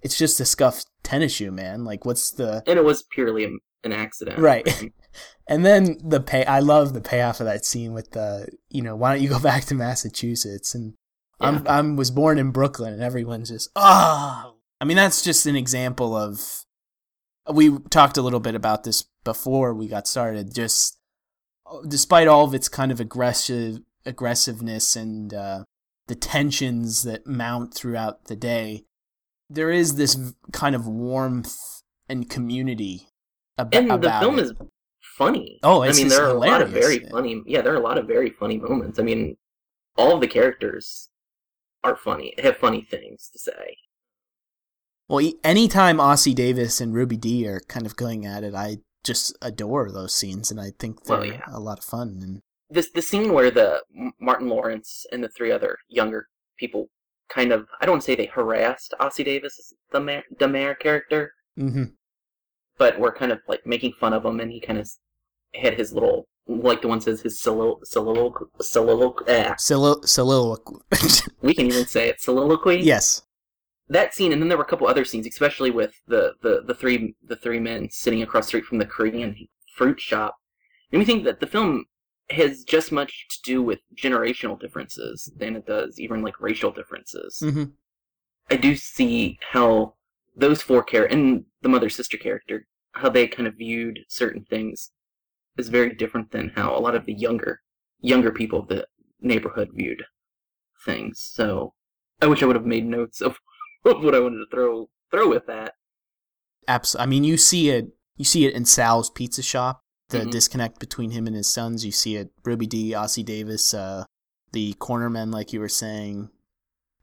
it's 0.01 0.17
just 0.17 0.39
a 0.39 0.45
scuffed 0.45 0.87
tennis 1.03 1.33
shoe, 1.33 1.51
man. 1.51 1.85
Like 1.85 2.05
what's 2.05 2.31
the 2.31 2.63
And 2.67 2.77
it 2.77 2.83
was 2.83 3.03
purely 3.03 3.45
an 3.83 3.91
accident. 3.91 4.39
Right. 4.39 4.67
And 5.47 5.63
then 5.65 5.97
the 6.03 6.19
pay 6.19 6.43
I 6.45 6.59
love 6.59 6.93
the 6.93 7.01
payoff 7.01 7.39
of 7.39 7.45
that 7.45 7.65
scene 7.65 7.93
with 7.93 8.11
the 8.11 8.49
you 8.69 8.81
know, 8.81 8.95
why 8.95 9.13
don't 9.13 9.23
you 9.23 9.29
go 9.29 9.39
back 9.39 9.65
to 9.65 9.75
Massachusetts 9.75 10.73
and 10.73 10.95
I'm 11.39 11.65
I'm 11.67 11.95
was 11.95 12.11
born 12.11 12.37
in 12.37 12.51
Brooklyn 12.51 12.93
and 12.93 13.03
everyone's 13.03 13.49
just 13.49 13.69
ah 13.75 14.51
I 14.81 14.85
mean 14.85 14.97
that's 14.97 15.21
just 15.21 15.45
an 15.45 15.55
example 15.55 16.15
of 16.15 16.65
we 17.51 17.77
talked 17.89 18.17
a 18.17 18.21
little 18.21 18.39
bit 18.39 18.55
about 18.55 18.83
this 18.83 19.05
before 19.23 19.73
we 19.73 19.87
got 19.87 20.07
started 20.07 20.53
just 20.53 20.97
despite 21.87 22.27
all 22.27 22.45
of 22.45 22.53
its 22.53 22.69
kind 22.69 22.91
of 22.91 22.99
aggressive 22.99 23.79
aggressiveness 24.05 24.95
and 24.95 25.33
uh, 25.33 25.63
the 26.07 26.15
tensions 26.15 27.03
that 27.03 27.25
mount 27.25 27.73
throughout 27.73 28.25
the 28.25 28.35
day 28.35 28.83
there 29.49 29.71
is 29.71 29.95
this 29.95 30.33
kind 30.51 30.75
of 30.75 30.87
warmth 30.87 31.81
and 32.09 32.29
community 32.29 33.07
ab- 33.57 33.73
and 33.73 33.89
the 33.89 33.95
about 33.95 34.21
film 34.21 34.39
it. 34.39 34.43
is 34.43 34.53
funny. 35.17 35.59
Oh, 35.63 35.83
I 35.83 35.91
mean, 35.91 36.07
there 36.07 36.25
are 36.25 36.35
a 36.35 36.39
lot 36.39 36.61
of 36.61 36.69
very 36.69 36.99
funny. 36.99 37.41
Yeah, 37.45 37.61
there 37.61 37.73
are 37.73 37.77
a 37.77 37.81
lot 37.81 37.97
of 37.97 38.07
very 38.07 38.29
funny 38.29 38.57
moments. 38.57 38.99
I 38.99 39.03
mean, 39.03 39.37
all 39.97 40.13
of 40.13 40.21
the 40.21 40.27
characters 40.27 41.09
are 41.83 41.95
funny. 41.95 42.33
Have 42.41 42.57
funny 42.57 42.85
things 42.89 43.29
to 43.31 43.39
say. 43.39 43.77
Well, 45.07 45.31
anytime 45.43 45.97
Ossie 45.97 46.33
Davis 46.33 46.81
and 46.81 46.93
Ruby 46.93 47.17
Dee 47.17 47.47
are 47.47 47.61
kind 47.67 47.85
of 47.85 47.95
going 47.95 48.25
at 48.25 48.43
it, 48.43 48.55
I 48.55 48.79
just 49.05 49.37
adore 49.41 49.91
those 49.91 50.13
scenes, 50.13 50.51
and 50.51 50.59
I 50.59 50.71
think 50.79 51.03
they're 51.05 51.17
Well, 51.19 51.25
yeah. 51.25 51.41
a 51.47 51.59
lot 51.59 51.79
of 51.79 51.85
fun. 51.85 52.19
And 52.21 52.41
this 52.69 52.89
the 52.91 53.01
scene 53.01 53.31
where 53.33 53.51
the 53.51 53.81
Martin 54.19 54.49
Lawrence 54.49 55.05
and 55.11 55.23
the 55.23 55.29
three 55.29 55.51
other 55.51 55.77
younger 55.87 56.27
people 56.57 56.89
kind 57.29 57.51
of 57.51 57.67
I 57.81 57.85
don't 57.85 58.03
say 58.03 58.15
they 58.15 58.25
harassed 58.25 58.93
Ossie 58.99 59.23
Davis, 59.25 59.73
the 59.91 59.99
mayor, 59.99 60.23
the 60.39 60.47
mayor 60.47 60.75
character, 60.75 61.33
hmm 61.55 61.83
but 62.77 62.99
were 62.99 63.11
kind 63.13 63.31
of 63.31 63.39
like 63.47 63.65
making 63.65 63.93
fun 63.93 64.11
of 64.11 64.25
him, 64.25 64.41
and 64.41 64.51
he 64.51 64.59
kind 64.59 64.79
of 64.79 64.89
had 65.53 65.75
his 65.75 65.93
little 65.93 66.27
like 66.47 66.81
the 66.81 66.87
one 66.87 66.99
says 67.01 67.21
his 67.21 67.39
solilo 67.39 67.79
solilo 67.85 68.33
solilo. 68.61 69.15
Solilo- 69.57 70.05
soliloquy. 70.05 70.75
we 71.41 71.53
can 71.53 71.67
even 71.67 71.85
say 71.87 72.09
it 72.09 72.19
soliloquy. 72.21 72.77
yes. 72.81 73.21
That 73.89 74.13
scene, 74.13 74.31
and 74.31 74.41
then 74.41 74.49
there 74.49 74.57
were 74.57 74.63
a 74.63 74.67
couple 74.67 74.87
other 74.87 75.05
scenes, 75.05 75.27
especially 75.27 75.71
with 75.71 75.93
the 76.07 76.33
the 76.41 76.63
the 76.65 76.73
three 76.73 77.15
the 77.23 77.35
three 77.35 77.59
men 77.59 77.89
sitting 77.91 78.21
across 78.21 78.45
the 78.45 78.49
street 78.49 78.65
from 78.65 78.79
the 78.79 78.85
Korean 78.85 79.35
fruit 79.75 79.99
shop. 79.99 80.35
Made 80.91 80.99
me 80.99 81.05
think 81.05 81.23
that 81.25 81.39
the 81.39 81.47
film 81.47 81.85
has 82.31 82.63
just 82.63 82.91
much 82.91 83.27
to 83.29 83.37
do 83.43 83.61
with 83.61 83.79
generational 83.95 84.59
differences 84.59 85.31
than 85.37 85.55
it 85.55 85.67
does 85.67 85.99
even 85.99 86.23
like 86.23 86.41
racial 86.41 86.71
differences. 86.71 87.39
hmm 87.39 87.65
I 88.49 88.57
do 88.57 88.75
see 88.75 89.39
how 89.51 89.95
those 90.35 90.61
four 90.61 90.83
characters 90.83 91.15
and 91.15 91.45
the 91.61 91.69
mother 91.69 91.89
sister 91.89 92.17
character 92.17 92.67
how 92.93 93.09
they 93.09 93.27
kind 93.27 93.47
of 93.47 93.55
viewed 93.55 93.99
certain 94.07 94.45
things 94.45 94.91
is 95.57 95.69
very 95.69 95.93
different 95.93 96.31
than 96.31 96.49
how 96.55 96.75
a 96.75 96.79
lot 96.79 96.95
of 96.95 97.05
the 97.05 97.13
younger 97.13 97.61
younger 98.01 98.31
people 98.31 98.59
of 98.59 98.67
the 98.67 98.87
neighborhood 99.21 99.69
viewed 99.73 100.03
things. 100.85 101.19
So 101.19 101.73
I 102.21 102.27
wish 102.27 102.41
I 102.41 102.45
would 102.45 102.55
have 102.55 102.65
made 102.65 102.85
notes 102.85 103.21
of 103.21 103.39
what 104.01 104.15
I 104.15 104.19
wanted 104.19 104.37
to 104.39 104.45
throw 104.51 104.89
throw 105.11 105.29
with 105.29 105.45
that. 105.47 105.73
Abs- 106.67 106.95
I 106.95 107.05
mean, 107.05 107.23
you 107.23 107.37
see 107.37 107.69
it. 107.69 107.89
You 108.17 108.25
see 108.25 108.45
it 108.45 108.53
in 108.53 108.65
Sal's 108.65 109.09
Pizza 109.09 109.41
Shop. 109.43 109.81
The 110.09 110.19
Mhm. 110.19 110.31
disconnect 110.31 110.79
between 110.79 111.11
him 111.11 111.25
and 111.27 111.35
his 111.35 111.51
sons. 111.51 111.83
You 111.85 111.91
see 111.91 112.15
it. 112.15 112.31
Ruby 112.43 112.67
Dee, 112.67 112.91
Ossie 112.91 113.25
Davis, 113.25 113.73
uh, 113.73 114.05
the 114.51 114.73
cornermen, 114.75 115.33
like 115.33 115.51
you 115.53 115.59
were 115.59 115.69
saying. 115.69 116.29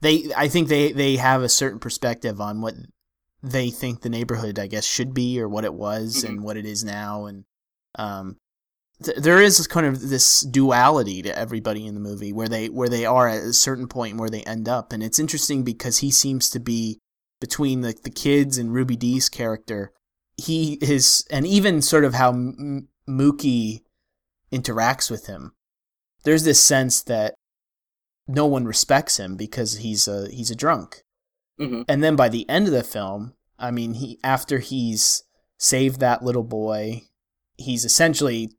They, 0.01 0.33
I 0.37 0.49
think 0.49 0.68
they 0.68 0.92
they 0.92 1.16
have 1.16 1.42
a 1.42 1.49
certain 1.49 1.79
perspective 1.79 2.40
on 2.40 2.61
what 2.61 2.75
they 3.42 3.71
think 3.71 4.01
the 4.03 4.09
neighborhood, 4.09 4.59
I 4.59 4.66
guess, 4.68 4.85
should 4.85 5.14
be 5.14 5.40
or 5.40 5.49
what 5.49 5.64
it 5.64 5.75
was 5.75 6.23
Mhm. 6.23 6.29
and 6.29 6.42
what 6.45 6.57
it 6.57 6.64
is 6.66 6.83
now, 6.85 7.27
and 7.27 7.45
um, 7.97 8.37
th- 9.05 9.19
there 9.19 9.41
is 9.41 9.67
kind 9.67 9.87
of 9.87 10.09
this 10.09 10.41
duality 10.41 11.23
to 11.23 11.37
everybody 11.38 11.87
in 11.87 11.95
the 11.95 12.01
movie 12.01 12.33
where 12.33 12.49
they 12.49 12.69
where 12.69 12.88
they 12.88 13.05
are 13.05 13.29
at 13.29 13.43
a 13.43 13.53
certain 13.53 13.88
point 13.88 14.12
and 14.12 14.21
where 14.21 14.31
they 14.31 14.43
end 14.43 14.69
up, 14.69 14.93
and 14.93 15.03
it's 15.03 15.19
interesting 15.19 15.62
because 15.62 15.99
he 15.99 16.11
seems 16.11 16.51
to 16.51 16.61
be 16.61 16.99
between 17.41 17.81
the 17.81 17.95
the 18.03 18.11
kids 18.11 18.59
and 18.59 18.73
Ruby 18.73 18.97
Dee's 18.97 19.29
character. 19.29 19.93
He 20.37 20.75
is, 20.81 21.25
and 21.31 21.47
even 21.47 21.83
sort 21.83 22.05
of 22.05 22.15
how 22.15 22.31
M- 22.31 22.88
Mookie 23.09 23.81
interacts 24.51 25.11
with 25.11 25.27
him. 25.27 25.53
There's 26.25 26.45
this 26.45 26.61
sense 26.61 27.03
that 27.03 27.35
no 28.29 28.47
one 28.47 28.65
respects 28.65 29.19
him 29.19 29.37
because 29.37 29.79
he's 29.79 30.09
a 30.09 30.29
he's 30.31 30.51
a 30.51 30.57
drunk. 30.57 31.03
hmm 31.59 31.83
And 31.88 32.03
then 32.03 32.17
by 32.17 32.29
the 32.29 32.49
end 32.49 32.67
of 32.67 32.73
the 32.73 32.85
film, 32.85 33.35
I 33.59 33.71
mean, 33.71 33.95
he 33.95 34.19
after 34.25 34.59
he's 34.59 35.23
saved 35.59 36.01
that 36.01 36.23
little 36.25 36.45
boy, 36.45 37.03
he's 37.57 37.85
essentially 37.85 38.53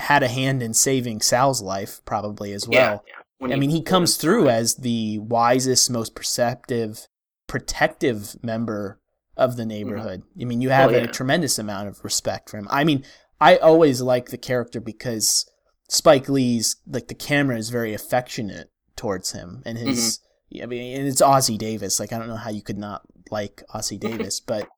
had 0.00 0.22
a 0.22 0.28
hand 0.28 0.62
in 0.62 0.74
saving 0.74 1.20
Sal's 1.22 1.62
life, 1.62 2.00
probably 2.04 2.52
as 2.52 2.68
well. 2.68 3.02
yeah, 3.06 3.48
yeah. 3.48 3.54
I 3.54 3.58
mean, 3.58 3.70
he 3.70 3.82
comes 3.82 4.16
through 4.16 4.48
as 4.48 4.76
the 4.76 5.18
wisest, 5.18 5.90
most 5.90 6.14
perceptive, 6.14 7.08
protective 7.48 8.36
member 8.42 9.00
of 9.36 9.56
the 9.56 9.66
neighborhood. 9.66 10.22
I 10.40 10.44
mean, 10.44 10.60
you 10.60 10.70
have 10.70 10.90
Mm-hmm. 10.90 10.94
Oh, 10.96 11.02
yeah. 11.04 11.04
a 11.10 11.12
tremendous 11.12 11.58
amount 11.58 11.88
of 11.88 12.04
respect 12.04 12.50
for 12.50 12.58
him. 12.58 12.68
I 12.70 12.84
mean, 12.84 13.04
I 13.40 13.56
always 13.56 14.00
like 14.00 14.28
the 14.30 14.38
character 14.38 14.80
because 14.80 15.44
Spike 15.88 16.28
Lee's 16.28 16.76
like 16.86 17.08
the 17.08 17.14
camera 17.14 17.56
is 17.56 17.70
very 17.70 17.94
affectionate 17.94 18.70
towards 18.96 19.32
him 19.32 19.62
and 19.66 19.76
his. 19.78 20.18
Mm-hmm. 20.54 20.62
I 20.62 20.66
mean, 20.66 20.98
and 20.98 21.08
it's 21.08 21.22
Ossie 21.22 21.56
Davis. 21.58 21.98
Like, 21.98 22.12
I 22.12 22.18
don't 22.18 22.28
know 22.28 22.36
how 22.36 22.50
you 22.50 22.62
could 22.62 22.78
not 22.78 23.02
like 23.30 23.62
Ossie 23.74 23.98
Davis, 24.08 24.38
but 24.38 24.68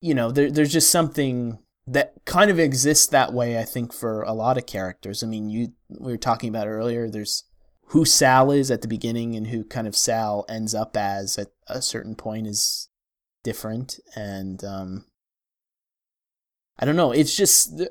you 0.00 0.14
know, 0.14 0.30
there, 0.30 0.50
there's 0.50 0.72
just 0.72 0.90
something 0.90 1.58
that 1.90 2.14
kind 2.24 2.50
of 2.50 2.60
exists 2.60 3.08
that 3.08 3.32
way. 3.32 3.58
I 3.58 3.64
think 3.64 3.92
for 3.92 4.22
a 4.22 4.32
lot 4.32 4.56
of 4.56 4.66
characters. 4.66 5.22
I 5.22 5.26
mean, 5.26 5.50
you 5.50 5.72
we 5.88 6.12
were 6.12 6.18
talking 6.18 6.48
about 6.48 6.68
earlier. 6.68 7.10
There's 7.10 7.44
who 7.88 8.04
Sal 8.04 8.52
is 8.52 8.70
at 8.70 8.82
the 8.82 8.88
beginning 8.88 9.34
and 9.34 9.48
who 9.48 9.64
kind 9.64 9.88
of 9.88 9.96
Sal 9.96 10.44
ends 10.48 10.74
up 10.74 10.96
as 10.96 11.36
at 11.36 11.48
a 11.66 11.82
certain 11.82 12.14
point 12.14 12.46
is 12.46 12.88
different, 13.42 13.98
and 14.14 14.62
um, 14.62 15.06
I 16.78 16.84
don't 16.84 16.96
know. 16.96 17.10
It's 17.10 17.36
just 17.36 17.82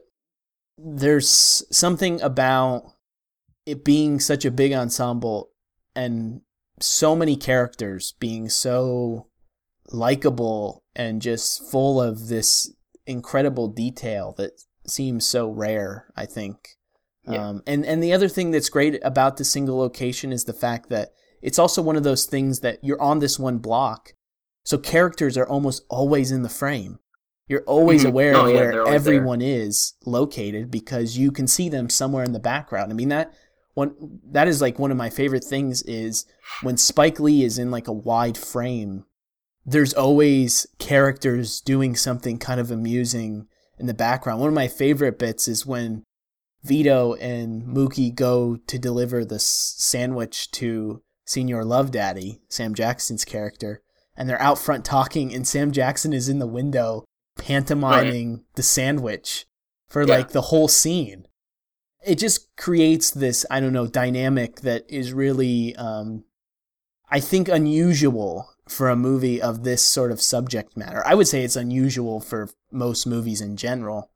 there's 0.78 1.64
something 1.70 2.22
about 2.22 2.94
it 3.66 3.84
being 3.84 4.22
such 4.22 4.46
a 4.46 4.52
big 4.52 4.72
ensemble 4.72 5.52
and 5.94 6.40
so 6.80 7.18
many 7.18 7.36
characters 7.36 8.14
being 8.18 8.48
so 8.48 9.28
likable 9.92 10.86
and 10.96 11.22
just 11.22 11.70
full 11.70 12.02
of 12.02 12.30
this 12.30 12.74
incredible 13.10 13.68
detail 13.68 14.34
that 14.38 14.62
seems 14.88 15.26
so 15.26 15.50
rare, 15.50 16.06
I 16.16 16.26
think. 16.26 16.78
Yeah. 17.28 17.48
Um, 17.50 17.64
and, 17.68 17.86
and 17.86 18.02
the 18.04 18.14
other 18.14 18.30
thing 18.30 18.52
that's 18.52 18.70
great 18.70 19.00
about 19.04 19.38
the 19.38 19.44
single 19.44 19.78
location 19.78 20.32
is 20.32 20.46
the 20.46 20.54
fact 20.54 20.90
that 20.90 21.10
it's 21.42 21.60
also 21.60 21.82
one 21.82 21.96
of 21.96 22.04
those 22.04 22.26
things 22.26 22.62
that 22.62 22.80
you're 22.84 23.02
on 23.02 23.20
this 23.20 23.38
one 23.38 23.58
block. 23.58 24.14
So 24.64 24.78
characters 24.78 25.38
are 25.38 25.48
almost 25.48 25.84
always 25.90 26.32
in 26.32 26.44
the 26.44 26.50
frame. 26.50 27.00
You're 27.48 27.64
always 27.64 28.04
Mhm. 28.04 28.10
aware 28.10 28.36
Oh, 28.36 28.46
of 28.46 28.52
yeah, 28.54 28.56
where 28.60 28.88
everyone 28.88 29.42
is 29.42 29.94
located 30.06 30.70
because 30.70 31.18
you 31.18 31.32
can 31.32 31.48
see 31.48 31.68
them 31.70 31.90
somewhere 31.90 32.24
in 32.24 32.34
the 32.34 32.40
background. 32.40 32.92
I 32.92 32.96
mean 32.96 33.10
that 33.10 33.34
one 33.74 34.20
that 34.32 34.48
is 34.48 34.62
like 34.62 34.78
one 34.78 34.92
of 34.92 34.98
my 34.98 35.10
favorite 35.10 35.44
things 35.44 35.82
is 35.84 36.26
when 36.62 36.78
Spike 36.78 37.20
Lee 37.20 37.44
is 37.44 37.58
in 37.58 37.72
like 37.72 37.88
a 37.88 37.94
wide 37.94 38.38
frame, 38.38 39.06
there's 39.70 39.94
always 39.94 40.66
characters 40.80 41.62
doing 41.62 41.96
something 41.96 42.38
kind 42.38 42.60
of 42.60 42.72
amusing 42.72 43.48
in 43.78 43.86
the 43.86 43.94
background. 43.94 44.40
One 44.40 44.50
of 44.50 44.56
my 44.56 44.68
favorite 44.68 45.20
bits 45.20 45.48
is 45.48 45.66
when 45.66 46.04
Vito 46.64 47.14
and 47.16 47.64
Mookie 47.64 48.14
go 48.14 48.58
to 48.68 48.80
deliver 48.80 49.24
the 49.24 49.40
sandwich 49.40 50.50
to 50.52 51.02
Senior 51.26 51.64
Love 51.64 51.92
Daddy, 51.92 52.42
Sam 52.50 52.74
Jackson's 52.74 53.24
character, 53.24 53.82
and 54.18 54.28
they're 54.28 54.42
out 54.42 54.58
front 54.58 54.84
talking, 54.84 55.34
and 55.34 55.48
Sam 55.48 55.72
Jackson 55.72 56.14
is 56.14 56.28
in 56.28 56.40
the 56.40 56.48
window 56.48 57.06
pantomiming 57.38 58.44
the 58.56 58.64
sandwich 58.64 59.46
for 59.88 60.02
Yeah. 60.04 60.16
like 60.18 60.30
the 60.32 60.42
whole 60.50 60.68
scene. 60.68 61.26
It 62.06 62.16
just 62.16 62.56
creates 62.58 63.12
this, 63.12 63.46
I 63.52 63.60
don't 63.60 63.74
know, 63.74 63.88
dynamic 63.88 64.62
that 64.62 64.86
is 64.90 65.14
really, 65.14 65.76
um, 65.76 66.24
I 67.10 67.20
think, 67.20 67.48
unusual 67.48 68.50
for 68.70 68.90
a 68.90 68.96
movie 68.96 69.42
of 69.42 69.64
this 69.64 69.82
sort 69.82 70.12
of 70.12 70.22
subject 70.22 70.78
matter. 70.78 71.02
I 71.06 71.16
would 71.16 71.28
say 71.28 71.44
it's 71.44 71.56
unusual 71.56 72.20
for 72.20 72.50
most 72.72 73.08
movies 73.08 73.42
in 73.42 73.58
general, 73.58 74.12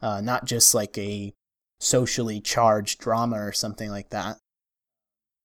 uh, 0.00 0.20
not 0.20 0.46
just 0.46 0.74
like 0.74 0.96
a 0.96 1.34
socially 1.78 2.40
charged 2.40 2.98
drama 3.00 3.36
or 3.36 3.52
something 3.52 3.90
like 3.90 4.08
that. 4.10 4.38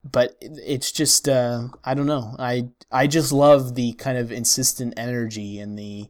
But 0.09 0.35
it's 0.41 0.91
just, 0.91 1.29
uh, 1.29 1.67
I 1.83 1.93
don't 1.93 2.07
know. 2.07 2.35
I 2.39 2.69
I 2.91 3.07
just 3.07 3.31
love 3.31 3.75
the 3.75 3.93
kind 3.93 4.17
of 4.17 4.31
insistent 4.31 4.93
energy 4.97 5.59
and 5.59 5.77
the 5.77 6.07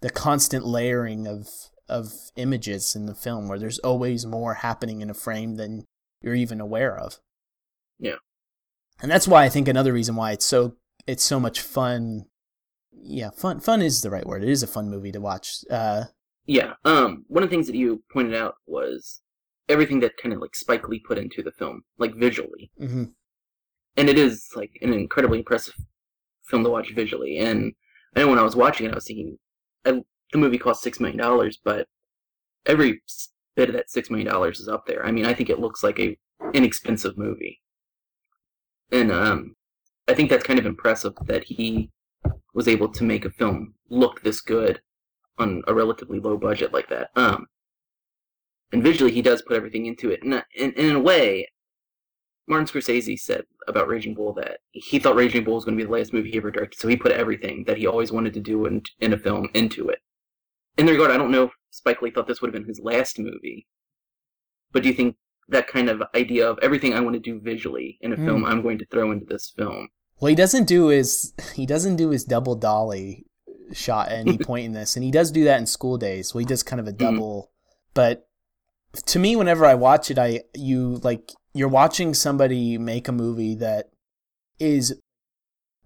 the 0.00 0.10
constant 0.10 0.64
layering 0.66 1.26
of 1.26 1.48
of 1.88 2.12
images 2.36 2.94
in 2.96 3.06
the 3.06 3.14
film, 3.14 3.48
where 3.48 3.58
there's 3.58 3.80
always 3.80 4.24
more 4.26 4.54
happening 4.54 5.00
in 5.00 5.10
a 5.10 5.14
frame 5.14 5.56
than 5.56 5.84
you're 6.22 6.34
even 6.34 6.60
aware 6.60 6.96
of. 6.96 7.18
Yeah. 7.98 8.16
and 9.02 9.10
that's 9.10 9.28
why 9.28 9.44
I 9.44 9.48
think 9.48 9.68
another 9.68 9.92
reason 9.92 10.16
why 10.16 10.32
it's 10.32 10.44
so 10.44 10.76
it's 11.06 11.22
so 11.22 11.38
much 11.40 11.60
fun. 11.60 12.26
Yeah, 12.92 13.30
fun 13.30 13.60
fun 13.60 13.82
is 13.82 14.00
the 14.00 14.10
right 14.10 14.26
word. 14.26 14.42
It 14.42 14.48
is 14.48 14.62
a 14.62 14.66
fun 14.66 14.88
movie 14.88 15.12
to 15.12 15.20
watch. 15.20 15.64
Uh, 15.70 16.04
Yeah. 16.46 16.74
Um. 16.84 17.24
One 17.28 17.42
of 17.42 17.50
the 17.50 17.54
things 17.56 17.66
that 17.66 17.76
you 17.76 18.02
pointed 18.12 18.34
out 18.34 18.54
was 18.66 19.20
everything 19.68 20.00
that 20.00 20.16
kind 20.16 20.34
of 20.34 20.40
like 20.40 20.54
Spike 20.54 20.88
Lee 20.88 21.00
put 21.00 21.18
into 21.18 21.42
the 21.42 21.52
film, 21.52 21.82
like 21.98 22.14
visually, 22.14 22.70
mhm. 22.80 23.12
and 23.96 24.08
it 24.08 24.18
is 24.18 24.48
like 24.54 24.78
an 24.82 24.92
incredibly 24.92 25.38
impressive 25.38 25.74
film 26.44 26.64
to 26.64 26.70
watch 26.70 26.92
visually. 26.92 27.38
And 27.38 27.72
I 28.14 28.20
know 28.20 28.28
when 28.28 28.38
I 28.38 28.42
was 28.42 28.56
watching 28.56 28.86
it, 28.86 28.92
I 28.92 28.94
was 28.94 29.06
thinking, 29.06 29.38
I, 29.84 30.02
the 30.32 30.38
movie 30.38 30.58
cost 30.58 30.82
six 30.82 31.00
million 31.00 31.18
dollars, 31.18 31.58
but 31.62 31.88
every 32.66 33.02
bit 33.56 33.68
of 33.68 33.74
that 33.74 33.90
six 33.90 34.10
million 34.10 34.28
dollars 34.30 34.60
is 34.60 34.68
up 34.68 34.86
there. 34.86 35.04
I 35.04 35.10
mean, 35.12 35.26
I 35.26 35.34
think 35.34 35.50
it 35.50 35.60
looks 35.60 35.82
like 35.82 35.98
a 35.98 36.16
inexpensive 36.52 37.16
movie, 37.16 37.60
and 38.92 39.10
um, 39.10 39.56
I 40.06 40.14
think 40.14 40.30
that's 40.30 40.44
kind 40.44 40.58
of 40.58 40.66
impressive 40.66 41.14
that 41.26 41.44
he 41.44 41.90
was 42.52 42.68
able 42.68 42.88
to 42.88 43.04
make 43.04 43.24
a 43.24 43.30
film 43.30 43.74
look 43.88 44.22
this 44.22 44.40
good 44.40 44.80
on 45.38 45.62
a 45.66 45.74
relatively 45.74 46.20
low 46.20 46.36
budget 46.36 46.72
like 46.72 46.88
that. 46.88 47.10
Um, 47.16 47.46
and 48.72 48.82
visually, 48.82 49.12
he 49.12 49.22
does 49.22 49.42
put 49.42 49.56
everything 49.56 49.86
into 49.86 50.10
it, 50.10 50.22
and, 50.22 50.34
and, 50.34 50.44
and 50.76 50.76
in 50.76 50.96
a 50.96 51.00
way, 51.00 51.48
Martin 52.46 52.66
Scorsese 52.66 53.18
said 53.18 53.44
about 53.66 53.88
Raging 53.88 54.14
Bull 54.14 54.34
that 54.34 54.58
he 54.72 54.98
thought 54.98 55.16
Raging 55.16 55.44
Bull 55.44 55.54
was 55.54 55.64
going 55.64 55.76
to 55.78 55.82
be 55.82 55.86
the 55.86 55.96
last 55.96 56.12
movie 56.12 56.30
he 56.30 56.36
ever 56.36 56.50
directed, 56.50 56.78
so 56.78 56.88
he 56.88 56.96
put 56.96 57.12
everything 57.12 57.64
that 57.66 57.78
he 57.78 57.86
always 57.86 58.12
wanted 58.12 58.34
to 58.34 58.40
do 58.40 58.66
in, 58.66 58.82
in 59.00 59.12
a 59.12 59.18
film 59.18 59.48
into 59.54 59.88
it. 59.88 60.00
In 60.76 60.86
the 60.86 60.92
regard, 60.92 61.10
I 61.10 61.16
don't 61.16 61.30
know 61.30 61.44
if 61.44 61.52
Spike 61.70 62.02
Lee 62.02 62.10
thought 62.10 62.26
this 62.26 62.42
would 62.42 62.48
have 62.48 62.60
been 62.60 62.68
his 62.68 62.80
last 62.80 63.18
movie, 63.18 63.66
but 64.72 64.82
do 64.82 64.88
you 64.88 64.94
think 64.94 65.16
that 65.48 65.66
kind 65.66 65.88
of 65.90 66.02
idea 66.14 66.48
of 66.48 66.58
everything 66.62 66.94
I 66.94 67.00
want 67.00 67.14
to 67.14 67.20
do 67.20 67.40
visually 67.40 67.98
in 68.00 68.12
a 68.12 68.16
Mm. 68.16 68.24
film, 68.24 68.44
I'm 68.44 68.62
going 68.62 68.78
to 68.78 68.86
throw 68.86 69.10
into 69.10 69.26
this 69.26 69.52
film? 69.56 69.88
Well, 70.20 70.28
he 70.30 70.34
doesn't 70.34 70.66
do 70.66 70.88
his 70.88 71.32
he 71.54 71.66
doesn't 71.66 71.96
do 71.96 72.10
his 72.10 72.24
double 72.24 72.54
dolly 72.54 73.26
shot 73.72 74.08
at 74.08 74.18
any 74.18 74.38
point 74.50 74.64
in 74.66 74.72
this, 74.72 74.96
and 74.96 75.04
he 75.04 75.10
does 75.10 75.30
do 75.30 75.44
that 75.44 75.58
in 75.60 75.66
School 75.66 75.98
Daze. 75.98 76.32
Well, 76.34 76.40
he 76.40 76.46
does 76.46 76.62
kind 76.62 76.80
of 76.80 76.86
a 76.88 76.92
double, 76.92 77.50
but 77.94 78.26
to 79.06 79.18
me, 79.18 79.34
whenever 79.36 79.64
I 79.64 79.74
watch 79.74 80.10
it, 80.10 80.18
I 80.18 80.42
you 80.54 81.00
like 81.02 81.32
you're 81.52 81.68
watching 81.68 82.14
somebody 82.14 82.78
make 82.78 83.08
a 83.08 83.12
movie 83.12 83.54
that 83.56 83.90
is 84.58 85.00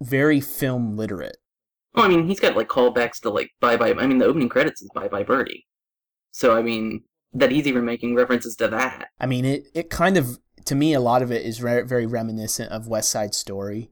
very 0.01 0.41
film 0.41 0.97
literate. 0.97 1.37
Oh, 1.95 2.03
I 2.03 2.09
mean, 2.09 2.29
he's 2.29 2.39
got 2.41 2.57
like 2.57 2.69
callbacks 2.69 3.21
to 3.23 3.31
like 3.31 3.51
Bye 3.61 3.77
Bye. 3.77 3.93
I 3.95 4.07
mean, 4.07 4.19
the 4.19 4.27
opening 4.27 4.49
credits 4.49 4.83
is 4.83 4.91
Bye 4.95 5.09
Bye 5.09 5.23
Birdie, 5.25 5.67
so 6.31 6.55
I 6.57 6.63
mean 6.63 7.03
that 7.33 7.51
he's 7.51 7.67
even 7.67 7.85
making 7.85 8.15
references 8.15 8.57
to 8.57 8.69
that. 8.69 9.09
I 9.21 9.27
mean, 9.27 9.45
it 9.45 9.69
it 9.75 9.91
kind 9.91 10.17
of 10.17 10.39
to 10.65 10.75
me 10.75 10.95
a 10.95 11.01
lot 11.01 11.23
of 11.23 11.33
it 11.33 11.45
is 11.45 11.63
re- 11.63 11.83
very 11.83 12.07
reminiscent 12.07 12.71
of 12.73 12.89
West 12.89 13.11
Side 13.11 13.35
Story. 13.35 13.91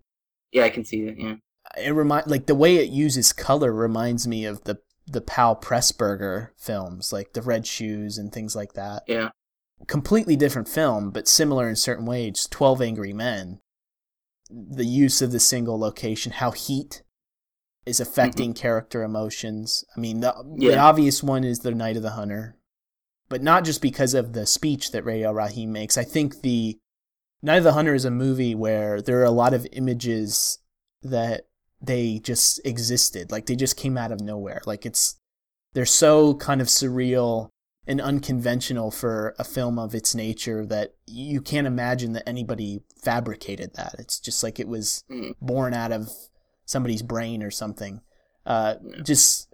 Yeah, 0.53 0.65
I 0.65 0.71
can 0.71 0.85
see 0.85 1.05
that. 1.07 1.19
Yeah. 1.19 1.35
it 1.77 1.91
remind 1.91 2.27
like 2.27 2.47
the 2.47 2.55
way 2.55 2.77
it 2.77 2.91
uses 2.91 3.33
color 3.33 3.73
reminds 3.73 4.27
me 4.27 4.45
of 4.45 4.65
the 4.65 4.79
the 5.07 5.21
Powell 5.21 5.57
Pressburger 5.57 6.51
films, 6.57 7.13
like 7.13 7.33
The 7.33 7.43
Red 7.43 7.67
Shoes 7.67 8.19
and 8.19 8.33
things 8.33 8.57
like 8.57 8.73
that. 8.73 9.05
Yeah. 9.07 9.31
Completely 9.87 10.35
different 10.37 10.69
film, 10.69 11.11
but 11.11 11.29
similar 11.29 11.69
in 11.69 11.77
certain 11.77 12.07
ways. 12.07 12.49
Twelve 12.51 12.83
Angry 12.83 13.13
Men. 13.13 13.61
The 14.51 14.87
use 14.87 15.23
of 15.23 15.33
the 15.33 15.41
single 15.41 15.79
location, 15.79 16.33
how 16.33 16.53
heat 16.53 17.03
is 17.85 17.97
mm-hmm. 17.97 18.11
affecting 18.11 18.55
character 18.55 19.03
emotions. 19.03 19.85
I 19.97 20.01
mean, 20.01 20.21
the, 20.21 20.35
the 20.57 20.79
obvious 20.79 21.23
one 21.23 21.45
is 21.45 21.61
the 21.61 21.73
Night 21.73 21.97
of 21.97 22.03
the 22.03 22.11
Hunter, 22.11 22.57
but 23.29 23.43
not 23.43 23.65
just 23.65 23.83
because 23.83 24.15
of 24.15 24.33
the 24.33 24.47
speech 24.47 24.93
that 24.93 25.05
Radio 25.05 25.33
Raheem 25.33 25.73
makes. 25.73 25.97
I 25.99 26.05
think 26.05 26.43
the 26.43 26.79
Night 27.43 27.59
of 27.59 27.65
the 27.65 27.73
Hunter 27.73 27.95
is 27.95 28.05
a 28.05 28.11
movie 28.11 28.55
where 28.55 29.01
there 29.03 29.21
are 29.21 29.25
a 29.25 29.31
lot 29.31 29.55
of 29.55 29.67
images 29.73 30.59
that 31.03 31.47
they 31.81 32.19
just 32.19 32.61
existed, 32.65 33.31
like 33.31 33.47
they 33.47 33.55
just 33.57 33.77
came 33.77 33.97
out 33.99 34.11
of 34.13 34.21
nowhere. 34.21 34.63
Like 34.67 34.87
it's 34.87 35.17
they're 35.75 35.85
so 35.87 36.35
kind 36.35 36.61
of 36.61 36.69
surreal 36.69 37.51
and 37.87 38.01
unconventional 38.01 38.91
for 38.91 39.35
a 39.39 39.45
film 39.45 39.79
of 39.79 39.95
its 39.95 40.15
nature 40.15 40.65
that 40.67 40.95
you 41.07 41.41
can't 41.41 41.67
imagine 41.67 42.15
that 42.15 42.29
anybody 42.29 42.81
fabricated 43.05 43.75
that. 43.75 43.95
It's 43.99 44.19
just 44.19 44.43
like 44.43 44.59
it 44.59 44.67
was 44.67 45.05
Mm. 45.11 45.35
born 45.41 45.75
out 45.75 45.93
of 45.93 46.11
somebody's 46.65 47.03
brain 47.03 47.43
or 47.43 47.51
something. 47.51 48.01
Uh, 48.45 48.77
just, 49.05 49.49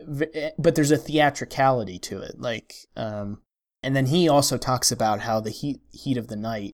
but 0.58 0.74
there's 0.74 0.90
a 0.90 0.96
theatricality 0.96 1.98
to 1.98 2.20
it. 2.20 2.38
Like, 2.40 2.74
um, 2.96 3.42
and 3.82 3.96
then 3.96 4.06
he 4.06 4.28
also 4.28 4.56
talks 4.56 4.92
about 4.92 5.20
how 5.20 5.40
the 5.40 5.50
heat 5.50 5.80
heat 5.90 6.16
of 6.16 6.28
the 6.28 6.36
night 6.36 6.72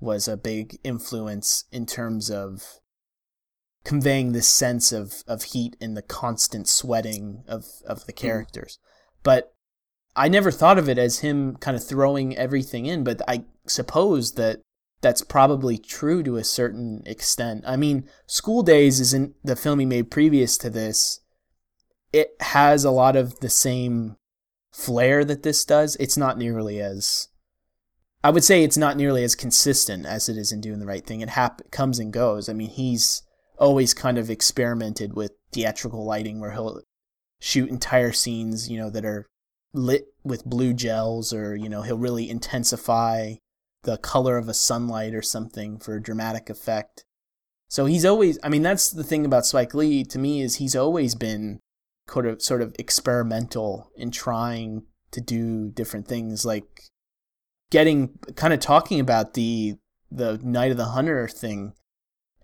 was 0.00 0.28
a 0.28 0.36
big 0.36 0.78
influence 0.84 1.64
in 1.72 1.84
terms 1.84 2.30
of 2.30 2.80
conveying 3.84 4.32
this 4.32 4.48
sense 4.48 4.92
of, 4.92 5.22
of 5.26 5.44
heat 5.44 5.76
and 5.80 5.96
the 5.96 6.02
constant 6.02 6.68
sweating 6.68 7.42
of, 7.48 7.64
of 7.86 8.06
the 8.06 8.12
hmm. 8.12 8.18
characters. 8.18 8.78
But 9.22 9.54
I 10.14 10.28
never 10.28 10.50
thought 10.50 10.78
of 10.78 10.88
it 10.88 10.98
as 10.98 11.20
him 11.20 11.56
kind 11.56 11.76
of 11.76 11.82
throwing 11.82 12.36
everything 12.36 12.86
in, 12.86 13.04
but 13.04 13.22
I 13.26 13.44
suppose 13.66 14.34
that 14.34 14.60
that's 15.00 15.22
probably 15.22 15.78
true 15.78 16.22
to 16.24 16.36
a 16.36 16.44
certain 16.44 17.02
extent. 17.06 17.64
I 17.66 17.76
mean, 17.76 18.08
School 18.26 18.62
Daze 18.62 19.00
isn't 19.00 19.34
the 19.44 19.56
film 19.56 19.78
he 19.78 19.86
made 19.86 20.10
previous 20.10 20.58
to 20.58 20.70
this. 20.70 21.20
It 22.12 22.30
has 22.40 22.84
a 22.84 22.90
lot 22.90 23.14
of 23.14 23.38
the 23.40 23.48
same 23.48 24.16
flair 24.72 25.24
that 25.24 25.42
this 25.42 25.64
does. 25.64 25.96
It's 25.96 26.16
not 26.16 26.38
nearly 26.38 26.80
as 26.80 27.28
I 28.22 28.30
would 28.30 28.44
say 28.44 28.64
it's 28.64 28.76
not 28.76 28.96
nearly 28.96 29.22
as 29.22 29.36
consistent 29.36 30.04
as 30.04 30.28
it 30.28 30.36
is 30.36 30.50
in 30.50 30.60
doing 30.60 30.80
the 30.80 30.86
right 30.86 31.06
thing. 31.06 31.20
It 31.20 31.30
hap- 31.30 31.70
comes 31.70 31.98
and 31.98 32.12
goes. 32.12 32.48
I 32.48 32.52
mean, 32.52 32.70
he's 32.70 33.22
always 33.58 33.94
kind 33.94 34.18
of 34.18 34.28
experimented 34.28 35.14
with 35.14 35.32
theatrical 35.52 36.04
lighting 36.04 36.40
where 36.40 36.50
he'll 36.52 36.82
shoot 37.40 37.70
entire 37.70 38.12
scenes, 38.12 38.68
you 38.68 38.76
know, 38.76 38.90
that 38.90 39.04
are 39.04 39.26
lit 39.72 40.06
with 40.24 40.44
blue 40.44 40.72
gels 40.72 41.32
or, 41.32 41.54
you 41.54 41.68
know, 41.68 41.82
he'll 41.82 41.98
really 41.98 42.28
intensify 42.28 43.34
the 43.84 43.98
color 43.98 44.36
of 44.36 44.48
a 44.48 44.54
sunlight 44.54 45.14
or 45.14 45.22
something 45.22 45.78
for 45.78 45.94
a 45.94 46.02
dramatic 46.02 46.50
effect. 46.50 47.04
So 47.68 47.84
he's 47.84 48.04
always 48.04 48.38
I 48.42 48.48
mean 48.48 48.62
that's 48.62 48.90
the 48.90 49.04
thing 49.04 49.24
about 49.24 49.46
Spike 49.46 49.74
Lee 49.74 50.02
to 50.04 50.18
me 50.18 50.40
is 50.40 50.56
he's 50.56 50.74
always 50.74 51.14
been 51.14 51.60
sort 52.10 52.26
of 52.26 52.42
sort 52.42 52.62
of 52.62 52.74
experimental 52.78 53.90
in 53.96 54.10
trying 54.10 54.84
to 55.10 55.20
do 55.20 55.70
different 55.70 56.06
things 56.06 56.44
like 56.44 56.82
getting 57.70 58.18
kind 58.36 58.52
of 58.52 58.60
talking 58.60 59.00
about 59.00 59.34
the 59.34 59.76
the 60.10 60.38
Night 60.42 60.70
of 60.70 60.76
the 60.76 60.86
Hunter 60.86 61.28
thing 61.28 61.74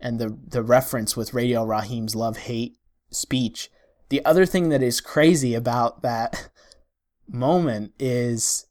and 0.00 0.18
the 0.18 0.38
the 0.46 0.62
reference 0.62 1.16
with 1.16 1.35
Radio 1.35 1.64
Raheem's 1.64 2.14
love 2.14 2.37
hate 2.38 2.77
speech. 3.11 3.70
The 4.11 4.24
other 4.24 4.44
thing 4.44 4.68
that 4.68 4.83
is 4.83 5.00
crazy 5.00 5.55
about 5.55 6.03
that 6.03 6.50
moment 7.29 7.92
is 7.98 8.66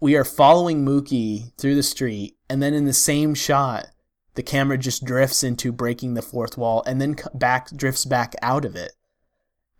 we 0.00 0.16
are 0.16 0.24
following 0.24 0.84
Mookie 0.84 1.52
through 1.58 1.74
the 1.74 1.82
street, 1.82 2.36
and 2.48 2.62
then 2.62 2.72
in 2.72 2.84
the 2.84 2.92
same 2.92 3.34
shot, 3.34 3.86
the 4.34 4.42
camera 4.42 4.78
just 4.78 5.04
drifts 5.04 5.42
into 5.42 5.72
breaking 5.72 6.14
the 6.14 6.22
fourth 6.22 6.56
wall, 6.56 6.82
and 6.86 7.00
then 7.00 7.16
back 7.34 7.70
drifts 7.76 8.04
back 8.04 8.34
out 8.40 8.64
of 8.64 8.76
it. 8.76 8.92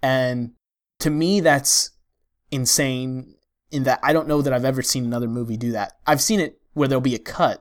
And 0.02 0.52
to 1.00 1.10
me, 1.10 1.40
that's 1.40 1.90
insane. 2.50 3.34
In 3.70 3.84
that 3.84 4.00
I 4.02 4.12
don't 4.12 4.26
know 4.26 4.42
that 4.42 4.52
I've 4.52 4.64
ever 4.64 4.82
seen 4.82 5.04
another 5.04 5.28
movie 5.28 5.56
do 5.56 5.72
that. 5.72 5.92
I've 6.06 6.20
seen 6.20 6.40
it 6.40 6.60
where 6.72 6.88
there'll 6.88 7.00
be 7.00 7.14
a 7.14 7.20
cut, 7.20 7.60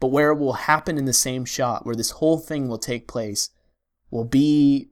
but 0.00 0.06
where 0.08 0.30
it 0.30 0.38
will 0.38 0.54
happen 0.54 0.96
in 0.96 1.04
the 1.04 1.12
same 1.12 1.44
shot, 1.44 1.84
where 1.84 1.94
this 1.94 2.12
whole 2.12 2.38
thing 2.38 2.68
will 2.68 2.78
take 2.78 3.06
place, 3.06 3.50
will 4.10 4.24
be 4.24 4.90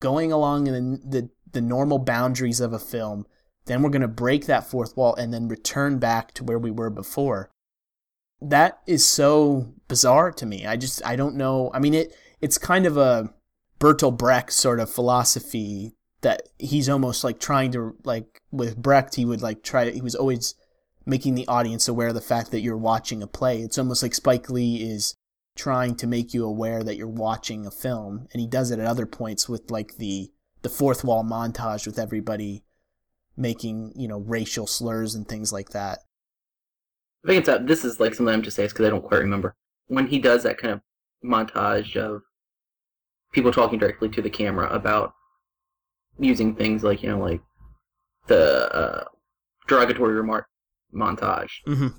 going 0.00 0.32
along 0.32 0.66
in 0.66 0.74
the 0.74 1.20
the, 1.20 1.30
the 1.52 1.60
normal 1.60 1.98
boundaries 1.98 2.60
of 2.60 2.72
a 2.72 2.78
film. 2.78 3.26
Then 3.66 3.82
we're 3.82 3.90
going 3.90 4.02
to 4.02 4.08
break 4.08 4.46
that 4.46 4.68
fourth 4.68 4.96
wall 4.96 5.14
and 5.14 5.32
then 5.32 5.48
return 5.48 5.98
back 5.98 6.34
to 6.34 6.44
where 6.44 6.58
we 6.58 6.70
were 6.70 6.90
before. 6.90 7.50
That 8.40 8.80
is 8.86 9.06
so 9.06 9.72
bizarre 9.88 10.32
to 10.32 10.44
me. 10.44 10.66
I 10.66 10.76
just 10.76 11.04
I 11.06 11.16
don't 11.16 11.36
know. 11.36 11.70
I 11.72 11.78
mean 11.78 11.94
it 11.94 12.14
it's 12.40 12.58
kind 12.58 12.84
of 12.84 12.96
a 12.96 13.32
Bertolt 13.78 14.18
Brecht 14.18 14.52
sort 14.52 14.80
of 14.80 14.90
philosophy 14.90 15.94
that 16.24 16.48
he's 16.58 16.88
almost 16.88 17.22
like 17.22 17.38
trying 17.38 17.70
to 17.72 17.94
like 18.02 18.40
with 18.50 18.76
Brecht 18.76 19.14
he 19.14 19.24
would 19.24 19.42
like 19.42 19.62
try 19.62 19.90
he 19.90 20.00
was 20.00 20.14
always 20.14 20.54
making 21.06 21.34
the 21.34 21.46
audience 21.46 21.86
aware 21.86 22.08
of 22.08 22.14
the 22.14 22.20
fact 22.20 22.50
that 22.50 22.60
you're 22.60 22.76
watching 22.76 23.22
a 23.22 23.26
play. 23.26 23.60
It's 23.60 23.78
almost 23.78 24.02
like 24.02 24.14
Spike 24.14 24.48
Lee 24.48 24.82
is 24.82 25.14
trying 25.54 25.94
to 25.96 26.06
make 26.06 26.32
you 26.32 26.44
aware 26.44 26.82
that 26.82 26.96
you're 26.96 27.06
watching 27.06 27.66
a 27.66 27.70
film 27.70 28.26
and 28.32 28.40
he 28.40 28.46
does 28.46 28.70
it 28.70 28.78
at 28.78 28.86
other 28.86 29.06
points 29.06 29.48
with 29.48 29.70
like 29.70 29.98
the 29.98 30.32
the 30.62 30.70
fourth 30.70 31.04
wall 31.04 31.22
montage 31.22 31.86
with 31.86 31.98
everybody 31.98 32.64
making, 33.36 33.92
you 33.94 34.08
know, 34.08 34.20
racial 34.20 34.66
slurs 34.66 35.14
and 35.14 35.28
things 35.28 35.52
like 35.52 35.70
that. 35.70 35.98
I 37.22 37.28
think 37.28 37.40
it's 37.40 37.48
uh, 37.48 37.58
this 37.58 37.84
is 37.84 38.00
like 38.00 38.14
something 38.14 38.32
I'm 38.32 38.42
just 38.42 38.56
saying 38.56 38.70
because 38.70 38.86
I 38.86 38.90
don't 38.90 39.04
quite 39.04 39.20
remember 39.20 39.54
when 39.88 40.06
he 40.06 40.18
does 40.18 40.42
that 40.44 40.56
kind 40.56 40.72
of 40.72 40.80
montage 41.22 41.96
of 41.96 42.22
people 43.32 43.52
talking 43.52 43.78
directly 43.78 44.08
to 44.08 44.22
the 44.22 44.30
camera 44.30 44.68
about 44.72 45.14
using 46.18 46.54
things 46.54 46.82
like 46.84 47.02
you 47.02 47.10
know 47.10 47.18
like 47.18 47.40
the 48.26 48.74
uh, 48.74 49.04
derogatory 49.68 50.14
remark 50.14 50.46
montage. 50.94 51.50
Mhm. 51.66 51.94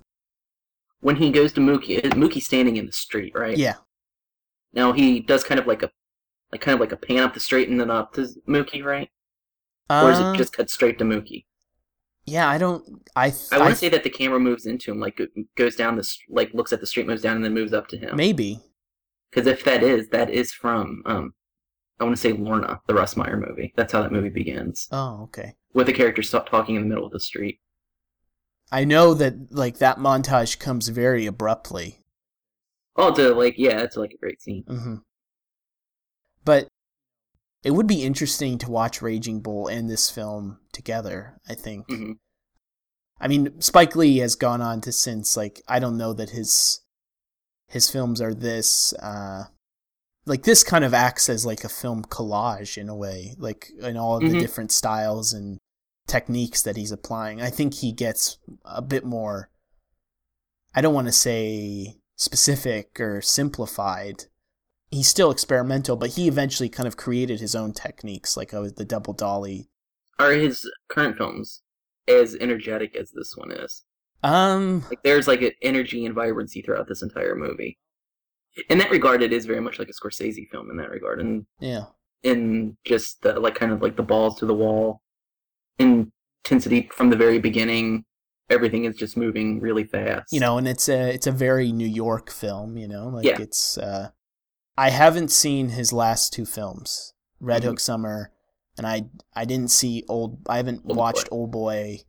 When 1.01 1.15
he 1.17 1.31
goes 1.31 1.53
to 1.53 1.61
Mookie, 1.61 2.03
uh, 2.03 2.09
Mookie's 2.15 2.45
standing 2.45 2.77
in 2.77 2.85
the 2.85 2.91
street, 2.91 3.33
right? 3.35 3.57
Yeah. 3.57 3.75
Now 4.73 4.91
he 4.91 5.19
does 5.19 5.43
kind 5.43 5.59
of 5.59 5.67
like 5.67 5.83
a 5.83 5.91
like 6.51 6.61
kind 6.61 6.73
of 6.73 6.79
like 6.79 6.91
a 6.91 6.97
pan 6.97 7.23
up 7.23 7.33
the 7.33 7.39
street 7.39 7.69
and 7.69 7.79
then 7.79 7.91
up 7.91 8.13
to 8.13 8.27
Mookie, 8.47 8.83
right? 8.83 9.09
Or 9.89 10.11
is 10.11 10.19
Uh, 10.19 10.31
it 10.33 10.37
just 10.37 10.53
cut 10.53 10.69
straight 10.69 10.97
to 10.99 11.03
Mookie? 11.05 11.45
Yeah, 12.25 12.49
I 12.49 12.57
don't 12.57 13.03
I 13.15 13.29
th- 13.29 13.49
I 13.51 13.59
want 13.59 13.69
to 13.71 13.75
say 13.75 13.89
that 13.89 14.03
the 14.03 14.09
camera 14.09 14.39
moves 14.39 14.65
into 14.65 14.91
him, 14.91 14.99
like 14.99 15.21
goes 15.55 15.75
down 15.75 15.95
the 15.95 15.99
s- 16.01 16.17
like 16.27 16.53
looks 16.55 16.73
at 16.73 16.81
the 16.81 16.87
street, 16.87 17.05
moves 17.05 17.21
down, 17.21 17.35
and 17.35 17.45
then 17.45 17.53
moves 17.53 17.73
up 17.73 17.87
to 17.89 17.97
him. 17.97 18.15
maybe. 18.15 18.59
Because 19.29 19.45
if 19.47 19.63
that 19.65 19.83
is, 19.83 20.07
that 20.09 20.29
is 20.29 20.53
from 20.53 21.03
um, 21.05 21.33
I 21.99 22.03
want 22.03 22.15
to 22.15 22.21
say 22.21 22.33
Lorna, 22.33 22.81
the 22.87 22.93
Russ 22.93 23.15
Meyer 23.15 23.37
movie. 23.37 23.73
That's 23.77 23.93
how 23.93 24.01
that 24.01 24.11
movie 24.11 24.29
begins 24.29 24.87
Oh, 24.91 25.21
okay. 25.23 25.55
with 25.73 25.87
the 25.87 25.93
characters 25.93 26.27
stop 26.27 26.49
talking 26.49 26.75
in 26.75 26.81
the 26.83 26.87
middle 26.89 27.05
of 27.05 27.11
the 27.11 27.19
street. 27.19 27.59
I 28.71 28.83
know 28.83 29.13
that 29.13 29.51
like 29.51 29.77
that 29.77 29.97
montage 29.97 30.59
comes 30.59 30.87
very 30.89 31.25
abruptly. 31.25 32.03
Oh, 32.97 33.13
to 33.13 33.33
like 33.33 33.55
yeah, 33.57 33.81
it's 33.81 33.95
like 33.97 34.11
a 34.13 34.17
great 34.17 34.41
scene. 34.41 34.63
Mm-hmm. 34.67 34.95
But 36.43 36.67
it 37.63 37.71
would 37.71 37.87
be 37.87 38.03
interesting 38.03 38.57
to 38.59 38.69
watch 38.71 39.01
Raging 39.01 39.39
Bull 39.41 39.67
and 39.67 39.89
this 39.89 40.09
film 40.09 40.59
together. 40.73 41.39
I 41.47 41.53
think. 41.55 41.85
hmm 41.89 42.13
I 43.19 43.29
mean, 43.29 43.61
Spike 43.61 43.95
Lee 43.95 44.17
has 44.17 44.35
gone 44.35 44.61
on 44.61 44.81
to 44.81 44.91
since 44.91 45.37
like 45.37 45.61
I 45.69 45.79
don't 45.79 45.97
know 45.97 46.11
that 46.13 46.31
his 46.31 46.81
his 47.67 47.89
films 47.89 48.19
are 48.19 48.33
this 48.33 48.93
uh 49.01 49.45
like 50.25 50.43
this 50.43 50.63
kind 50.63 50.83
of 50.83 50.93
acts 50.93 51.29
as 51.29 51.45
like 51.45 51.63
a 51.63 51.69
film 51.69 52.03
collage 52.03 52.77
in 52.77 52.89
a 52.89 52.95
way, 52.95 53.35
like 53.37 53.69
in 53.79 53.95
all 53.97 54.17
of 54.17 54.23
the 54.23 54.35
Mhm. 54.35 54.39
different 54.39 54.71
styles 54.71 55.33
and 55.33 55.59
techniques 56.07 56.61
that 56.61 56.77
he's 56.77 56.91
applying. 56.91 57.41
I 57.41 57.49
think 57.49 57.75
he 57.75 57.91
gets 57.91 58.37
a 58.63 58.81
bit 58.81 59.03
more 59.05 59.49
I 60.77 60.81
don't 60.81 60.93
want 60.93 61.07
to 61.07 61.13
say 61.13 62.01
specific 62.17 62.99
or 62.99 63.21
simplified. 63.21 64.25
He's 64.91 65.07
still 65.07 65.31
experimental, 65.31 65.95
but 65.95 66.11
he 66.11 66.27
eventually 66.27 66.67
kind 66.67 66.85
of 66.85 66.97
created 66.97 67.39
his 67.39 67.55
own 67.55 67.71
techniques, 67.71 68.35
like 68.35 68.53
uh, 68.53 68.67
the 68.75 68.83
double 68.83 69.13
dolly. 69.13 69.69
Are 70.19 70.33
his 70.33 70.69
current 70.89 71.15
films 71.15 71.61
as 72.09 72.35
energetic 72.35 72.93
as 72.95 73.11
this 73.11 73.37
one 73.37 73.51
is? 73.53 73.83
Um, 74.21 74.83
Like 74.89 75.01
there's 75.03 75.27
like 75.29 75.41
an 75.43 75.51
energy 75.61 76.05
and 76.05 76.13
vibrancy 76.13 76.61
throughout 76.61 76.87
this 76.89 77.01
entire 77.01 77.35
movie. 77.35 77.79
In 78.69 78.77
that 78.77 78.89
regard, 78.91 79.21
it 79.21 79.33
is 79.33 79.45
very 79.45 79.59
much 79.61 79.79
like 79.79 79.89
a 79.89 79.93
Scorsese 79.93 80.47
film 80.49 80.69
in 80.71 80.77
that 80.77 80.89
regard, 80.89 81.19
and 81.19 81.45
yeah. 81.59 81.85
in 82.23 82.77
just 82.85 83.21
the 83.21 83.39
like 83.39 83.55
kind 83.55 83.71
of 83.71 83.81
like 83.81 83.95
the 83.97 84.03
balls 84.03 84.39
to 84.39 84.45
the 84.45 84.53
wall 84.53 85.01
intensity 85.79 86.89
from 86.93 87.09
the 87.09 87.15
very 87.17 87.39
beginning. 87.39 88.05
Everything 88.49 88.85
is 88.85 88.95
just 88.95 89.17
moving 89.17 89.59
really 89.59 89.83
fast. 89.83 90.31
you 90.31 90.39
know 90.39 90.57
and 90.59 90.67
it's 90.67 90.87
a 90.87 91.09
it's 91.13 91.25
a 91.25 91.31
very 91.31 91.71
new 91.71 91.87
york 91.87 92.29
film 92.29 92.77
you 92.77 92.87
know 92.87 93.07
like 93.07 93.25
Yeah. 93.25 93.37
it's 93.41 93.75
uh 93.79 94.09
i 94.77 94.91
haven't 94.91 95.31
seen 95.31 95.69
his 95.69 95.91
last 95.91 96.31
two 96.31 96.45
films 96.45 97.13
red 97.39 97.63
Mhm. 97.63 97.65
hook 97.65 97.79
summer 97.79 98.31
and 98.77 98.85
I 98.85 99.05
I 99.33 99.45
didn't 99.45 99.71
see 99.71 100.03
old. 100.09 100.41
I 100.47 100.57
haven't 100.57 100.81
Old 100.85 100.97
watched 100.97 101.29
Boy. 101.29 101.35
Old 101.37 101.51
Boy 101.51 101.99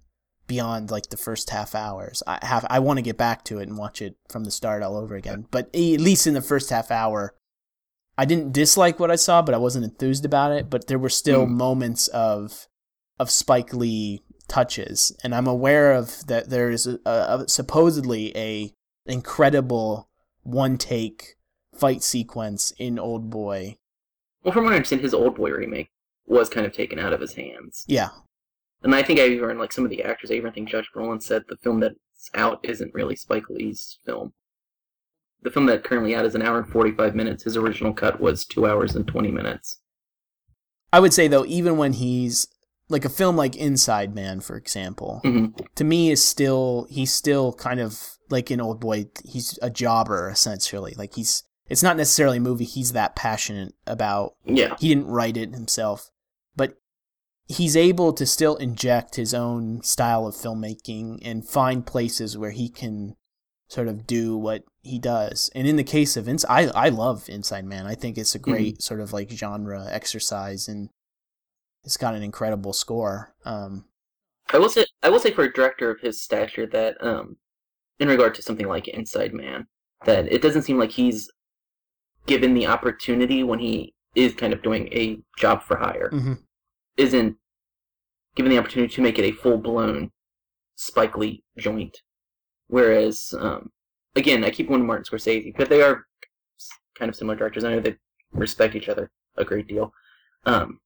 beyond 0.47 0.90
like 0.90 1.09
the 1.11 1.16
first 1.16 1.51
half 1.51 1.74
hours. 1.74 2.22
I 2.26 2.38
have 2.42 2.64
I 2.70 2.78
want 2.78 2.99
to 2.99 3.03
get 3.03 3.16
back 3.18 3.44
to 3.44 3.59
it 3.59 3.68
and 3.68 3.76
watch 3.78 4.01
it 4.03 4.16
from 4.28 4.44
the 4.44 4.51
start 4.51 4.82
all 4.82 4.97
over 4.97 5.14
again. 5.14 5.47
But 5.51 5.66
at 5.68 6.01
least 6.01 6.26
in 6.26 6.34
the 6.34 6.42
first 6.42 6.70
half 6.70 6.90
hour, 6.90 7.34
I 8.18 8.24
didn't 8.24 8.53
dislike 8.53 8.99
what 8.99 9.11
I 9.11 9.16
saw, 9.16 9.42
but 9.42 9.55
I 9.55 9.59
wasn't 9.59 9.84
enthused 9.84 10.24
about 10.24 10.53
it. 10.53 10.70
But 10.70 10.86
there 10.86 10.99
were 10.99 11.09
still 11.09 11.47
Mm. 11.47 11.51
moments 11.51 12.09
of 12.09 12.66
of 13.18 13.30
Spike 13.30 13.72
Lee 13.74 14.22
touches, 14.49 15.16
and 15.24 15.34
I'm 15.34 15.47
aware 15.47 15.92
of 15.92 16.26
that. 16.26 16.51
There 16.51 16.70
is 16.70 16.86
a, 16.86 16.99
a, 17.07 17.44
supposedly 17.49 18.36
a 18.36 18.72
incredible 19.07 20.09
one 20.42 20.76
take 20.78 21.36
fight 21.74 22.03
sequence 22.03 22.72
in 22.78 22.99
Old 22.99 23.30
Boy. 23.30 23.76
Well, 24.42 24.53
from 24.53 24.64
what 24.64 24.72
I 24.72 24.76
understand, 24.76 25.03
his 25.03 25.14
Old 25.14 25.34
Boy 25.36 25.51
remake 25.51 25.88
was 26.26 26.49
kind 26.49 26.66
of 26.66 26.72
taken 26.72 26.99
out 26.99 27.12
of 27.12 27.20
his 27.20 27.34
hands. 27.34 27.84
Yeah, 27.88 28.11
And 28.83 28.95
I 28.95 29.03
think 29.03 29.18
I 29.18 29.27
even 29.27 29.59
like 29.59 29.72
some 29.72 29.85
of 29.85 29.91
the 29.91 30.03
actors. 30.03 30.31
I 30.31 30.35
even 30.35 30.53
think 30.53 30.68
Josh 30.68 30.91
Brolin 30.95 31.22
said 31.22 31.43
the 31.49 31.57
film 31.57 31.81
that's 31.81 31.97
out 32.35 32.61
isn't 32.62 32.95
really 32.95 33.16
Spike 33.16 33.49
Lee's 33.49 33.99
film. 34.05 34.33
The 35.43 35.51
film 35.51 35.66
that 35.66 35.85
currently 35.85 36.14
out 36.14 36.24
is 36.24 36.35
an 36.35 36.43
hour 36.43 36.59
and 36.59 36.68
forty 36.68 36.93
five 36.93 37.14
minutes. 37.14 37.45
His 37.45 37.57
original 37.57 37.93
cut 37.93 38.20
was 38.20 38.45
two 38.45 38.66
hours 38.66 38.95
and 38.95 39.07
twenty 39.07 39.31
minutes. 39.31 39.81
I 40.93 41.01
would 41.01 41.12
say 41.12 41.29
though, 41.29 41.45
even 41.47 41.77
when 41.77 41.95
he's 41.95 42.47
like 42.89 43.05
a 43.05 43.11
film 43.11 43.37
like 43.37 43.57
Inside 43.57 44.14
Man, 44.14 44.41
for 44.41 44.57
example, 44.57 45.20
hmm 45.24 45.47
to 45.74 45.85
me 45.85 46.11
is 46.11 46.24
still 46.24 46.87
he's 46.91 47.12
still 47.12 47.53
kind 47.53 47.81
of 47.81 48.01
like 48.31 48.51
an 48.51 48.61
old 48.61 48.81
boy. 48.81 49.07
He's 49.24 49.59
a 49.62 49.70
jobber 49.70 50.29
essentially. 50.31 50.95
Like 50.97 51.14
he's 51.14 51.43
it's 51.68 51.83
not 51.83 51.97
necessarily 51.97 52.37
a 52.39 52.41
movie 52.41 52.64
he's 52.64 52.93
that 52.93 53.16
passionate 53.16 53.74
about. 53.87 54.35
Yeah, 54.45 54.77
He 54.79 54.89
didn't 54.89 55.09
write 55.09 55.37
it 55.37 55.53
himself, 55.53 56.11
he's 57.49 57.76
able 57.76 58.12
to 58.12 58.26
still 58.26 58.57
inject 58.57 59.16
his 59.16 59.32
own 59.32 59.82
style 59.82 60.26
of 60.26 60.34
filmmaking 60.34 61.20
and 61.24 61.49
find 61.49 61.86
places 61.86 62.36
where 62.36 62.51
he 62.51 62.68
can 62.68 63.14
sort 63.68 63.88
of 63.88 64.07
do 64.07 64.36
what 64.36 64.62
he 64.82 64.99
does. 64.99 65.51
And 65.55 65.66
in 65.66 65.76
the 65.76 65.84
case 65.84 66.16
of 66.16 66.28
Inside, 66.28 66.70
I 66.74 66.86
I 66.86 66.88
love 66.88 67.28
Inside 67.28 67.64
Man. 67.64 67.86
I 67.86 67.94
think 67.94 68.16
it's 68.18 68.34
a 68.34 68.38
great 68.38 68.82
sort 68.82 69.01
of 69.01 69.12
like 69.12 69.30
genre 69.30 69.86
exercise 69.90 70.68
and 70.68 70.88
it's 71.84 71.97
got 71.97 72.14
an 72.14 72.22
incredible 72.22 72.72
score. 72.72 73.34
Um 73.44 73.86
I 74.53 74.59
will 74.59 74.68
say 74.68 74.86
I 75.03 75.09
will 75.11 75.18
say 75.18 75.32
for 75.32 75.44
a 75.44 75.53
director 75.53 75.90
of 75.90 76.01
his 76.01 76.20
stature 76.20 76.66
that 76.68 76.97
um, 77.01 77.36
in 77.99 78.09
regard 78.09 78.34
to 78.36 78.42
something 78.42 78.68
like 78.68 78.86
Inside 78.88 79.32
Man, 79.34 79.66
that 80.05 80.30
it 80.32 80.42
doesn't 80.42 80.62
seem 80.62 80.78
like 80.78 80.92
he's 80.92 81.28
given 82.26 82.55
the 82.55 82.66
opportunity 82.66 83.42
when 83.42 83.59
he 83.59 83.94
is 84.14 84.34
kind 84.34 84.53
of 84.53 84.62
doing 84.62 84.88
a 84.92 85.18
job 85.38 85.62
for 85.62 85.76
hire. 85.76 86.11
mhm. 86.12 86.38
Isn't 86.97 87.36
given 88.34 88.51
the 88.51 88.59
opportunity 88.59 88.94
to 88.94 89.03
make 89.03 89.18
it 89.18 89.24
a 89.24 89.32
full 89.32 89.59
blown 89.59 90.12
Spike 90.76 91.16
Lee 91.16 91.42
joint. 91.59 92.03
Whereas, 92.68 93.34
um, 93.38 93.70
again, 94.14 94.44
I 94.44 94.51
keep 94.51 94.68
going 94.68 94.80
to 94.80 94.86
Martin 94.86 95.05
Scorsese, 95.05 95.57
but 95.57 95.68
they 95.68 95.82
are 95.82 96.07
kind 96.99 97.09
of 97.09 97.16
similar 97.16 97.36
directors. 97.36 97.64
I 97.64 97.70
know 97.70 97.80
they 97.80 97.97
respect 98.32 98.74
each 98.74 98.88
other 98.88 99.11
a 99.36 99.44
great 99.44 99.66
deal. 99.66 99.92
Um, 100.44 100.80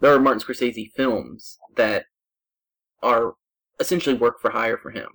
there 0.00 0.14
are 0.14 0.20
Martin 0.20 0.40
Scorsese 0.40 0.92
films 0.92 1.58
that 1.76 2.06
are 3.02 3.34
essentially 3.80 4.14
work 4.14 4.40
for 4.40 4.50
hire 4.50 4.78
for 4.78 4.90
him. 4.90 5.08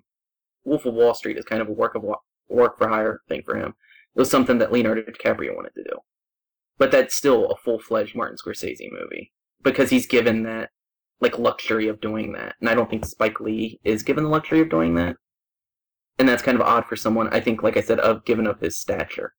Wolf 0.63 0.85
of 0.85 0.93
Wall 0.93 1.13
Street 1.13 1.37
is 1.37 1.45
kind 1.45 1.61
of 1.61 1.69
a 1.69 1.73
work 1.73 1.95
of 1.95 2.03
work 2.49 2.77
for 2.77 2.87
hire 2.87 3.21
thing 3.27 3.41
for 3.43 3.55
him. 3.55 3.73
It 4.15 4.19
was 4.19 4.29
something 4.29 4.57
that 4.57 4.71
Leonardo 4.71 5.01
DiCaprio 5.01 5.55
wanted 5.55 5.73
to 5.75 5.83
do, 5.83 5.97
but 6.77 6.91
that's 6.91 7.15
still 7.15 7.49
a 7.49 7.55
full 7.55 7.79
fledged 7.79 8.15
Martin 8.15 8.37
Scorsese 8.37 8.91
movie 8.91 9.31
because 9.63 9.89
he's 9.89 10.05
given 10.05 10.43
that 10.43 10.69
like 11.19 11.37
luxury 11.37 11.87
of 11.87 12.01
doing 12.01 12.33
that, 12.33 12.55
and 12.59 12.69
I 12.69 12.75
don't 12.75 12.89
think 12.89 13.05
Spike 13.05 13.39
Lee 13.39 13.79
is 13.83 14.03
given 14.03 14.23
the 14.23 14.29
luxury 14.29 14.59
of 14.59 14.69
doing 14.69 14.95
that, 14.95 15.17
and 16.17 16.27
that's 16.27 16.41
kind 16.41 16.59
of 16.59 16.61
odd 16.65 16.85
for 16.85 16.95
someone. 16.95 17.27
I 17.29 17.39
think, 17.39 17.61
like 17.63 17.77
I 17.77 17.81
said, 17.81 17.99
of 17.99 18.25
given 18.25 18.47
of 18.47 18.59
his 18.59 18.77
stature. 18.79 19.33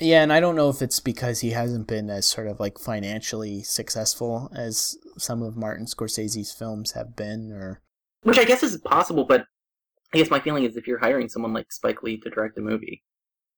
Yeah, 0.00 0.22
and 0.22 0.32
I 0.32 0.38
don't 0.38 0.54
know 0.54 0.68
if 0.68 0.80
it's 0.80 1.00
because 1.00 1.40
he 1.40 1.50
hasn't 1.50 1.88
been 1.88 2.08
as 2.08 2.26
sort 2.26 2.46
of 2.46 2.60
like 2.60 2.78
financially 2.78 3.62
successful 3.64 4.50
as 4.54 4.96
some 5.16 5.42
of 5.42 5.56
Martin 5.56 5.86
Scorsese's 5.86 6.52
films 6.52 6.92
have 6.92 7.16
been 7.16 7.52
or 7.52 7.82
Which 8.22 8.38
I 8.38 8.44
guess 8.44 8.62
is 8.62 8.76
possible, 8.78 9.24
but 9.24 9.46
I 10.14 10.18
guess 10.18 10.30
my 10.30 10.40
feeling 10.40 10.64
is 10.64 10.76
if 10.76 10.86
you're 10.86 11.00
hiring 11.00 11.28
someone 11.28 11.52
like 11.52 11.72
Spike 11.72 12.02
Lee 12.02 12.18
to 12.20 12.30
direct 12.30 12.58
a 12.58 12.60
movie, 12.60 13.02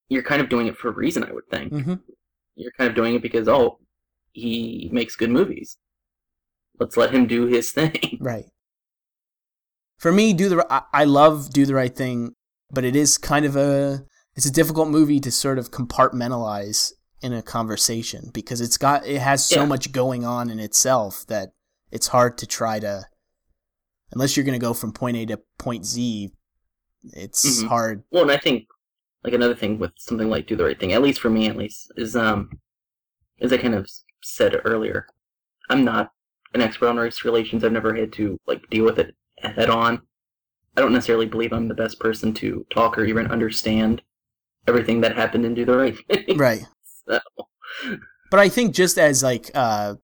you're 0.09 0.23
kind 0.23 0.41
of 0.41 0.49
doing 0.49 0.67
it 0.67 0.77
for 0.77 0.89
a 0.89 0.93
reason, 0.93 1.25
I 1.25 1.33
would 1.33 1.49
think. 1.51 1.73
Mhm. 1.73 2.01
You're 2.57 2.73
kind 2.73 2.89
of 2.89 2.97
doing 2.97 3.15
it 3.15 3.23
because, 3.23 3.47
oh, 3.47 3.79
he 4.33 4.89
makes 4.93 5.17
good 5.17 5.31
movies. 5.31 5.77
Let's 6.79 6.97
let 6.97 7.13
him 7.13 7.27
do 7.27 7.47
his 7.47 7.71
thing. 7.79 8.19
Right. 8.21 8.47
For 9.99 10.13
me, 10.13 10.33
do 10.33 10.49
the 10.49 10.67
I, 10.73 10.83
I 10.93 11.05
love 11.05 11.51
do 11.51 11.67
the 11.67 11.75
right 11.75 11.95
thing, 11.95 12.35
but 12.71 12.85
it 12.85 12.97
is 12.97 13.19
kind 13.19 13.45
of 13.45 13.57
a 13.57 14.05
it's 14.35 14.47
a 14.47 14.53
difficult 14.53 14.89
movie 14.89 15.21
to 15.21 15.31
sort 15.31 15.59
of 15.59 15.71
compartmentalize 15.71 16.93
in 17.23 17.33
a 17.35 17.43
conversation 17.43 18.31
because 18.33 18.61
it's 18.63 18.79
got 18.79 19.07
it 19.07 19.21
has 19.21 19.45
so 19.45 19.61
Yeah. 19.61 19.67
much 19.67 19.93
going 19.93 20.25
on 20.25 20.49
in 20.49 20.59
itself 20.59 21.27
that 21.27 21.51
it's 21.91 22.09
hard 22.09 22.39
to 22.39 22.47
try 22.47 22.81
to 22.81 23.05
unless 24.13 24.37
you're 24.37 24.45
going 24.45 24.59
to 24.59 24.65
go 24.65 24.73
from 24.73 24.93
point 24.93 25.17
A 25.19 25.27
to 25.27 25.41
point 25.59 25.85
Z. 25.85 26.31
It's 27.13 27.63
Mhm. 27.63 27.69
hard. 27.69 28.05
Well, 28.11 28.23
and 28.23 28.33
I 28.33 28.39
think 28.39 28.67
like 29.23 29.35
another 29.35 29.55
thing 29.55 29.79
with 29.79 29.93
something 29.99 30.31
like 30.31 30.47
Do 30.47 30.57
the 30.57 30.65
Right 30.65 30.81
Thing, 30.81 30.93
at 30.95 31.03
least 31.03 31.21
for 31.21 31.29
me, 31.29 31.47
at 31.47 31.57
least, 31.57 31.93
is 31.97 32.17
um, 32.17 32.59
as 33.43 33.53
I 33.53 33.59
kind 33.59 33.75
of 33.75 33.91
said 34.23 34.61
earlier, 34.65 35.07
I'm 35.69 35.85
not 35.85 36.13
an 36.55 36.61
expert 36.61 36.89
on 36.89 36.97
race 36.97 37.25
relations. 37.25 37.63
I've 37.65 37.73
never 37.73 37.95
had 37.95 38.13
to 38.15 38.39
like 38.47 38.69
deal 38.71 38.85
with 38.85 38.99
it 38.99 39.15
head 39.39 39.71
on. 39.71 40.03
I 40.77 40.81
don't 40.81 40.93
necessarily 40.93 41.27
believe 41.27 41.53
I'm 41.53 41.69
the 41.69 41.75
best 41.75 41.99
person 42.01 42.33
to 42.35 42.65
talk 42.71 42.97
or 42.99 43.05
even 43.05 43.27
understand 43.31 44.03
everything 44.69 45.01
that 45.01 45.17
happened 45.17 45.45
and 45.45 45.57
Do 45.57 45.65
the 45.65 45.77
Right 45.77 45.99
Thing. 46.27 46.37
Right. 46.39 46.63
So, 47.09 47.19
But 48.31 48.41
I 48.41 48.49
think 48.49 48.75
just 48.75 48.99
as 48.99 49.23
like 49.23 49.51
uh 49.55 49.95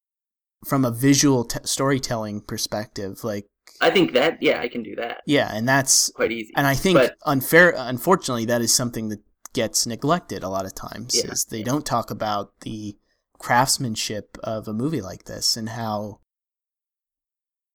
from 0.66 0.84
a 0.84 0.90
visual 0.90 1.44
t- 1.44 1.58
storytelling 1.64 2.40
perspective, 2.40 3.22
like 3.22 3.46
I 3.80 3.90
think 3.90 4.12
that 4.14 4.42
yeah, 4.42 4.60
I 4.60 4.68
can 4.68 4.82
do 4.82 4.96
that 4.96 5.18
yeah, 5.26 5.50
and 5.54 5.68
that's 5.68 6.10
quite 6.16 6.32
easy. 6.32 6.52
and 6.56 6.66
I 6.66 6.74
think 6.74 6.98
But- 6.98 7.16
unfair 7.26 7.74
unfortunately 7.76 8.46
that 8.46 8.60
is 8.62 8.72
something 8.74 9.08
that 9.10 9.20
gets 9.52 9.86
neglected 9.86 10.42
a 10.42 10.48
lot 10.48 10.64
of 10.64 10.74
times 10.74 11.14
Yeah, 11.16 11.30
is 11.32 11.44
they 11.44 11.58
yeah. 11.58 11.64
don't 11.64 11.84
talk 11.86 12.10
about 12.10 12.52
the 12.60 12.96
craftsmanship 13.39 14.39
of 14.43 14.66
a 14.68 14.72
movie 14.72 15.01
like 15.03 15.24
this 15.24 15.57
and 15.57 15.70
how 15.70 16.20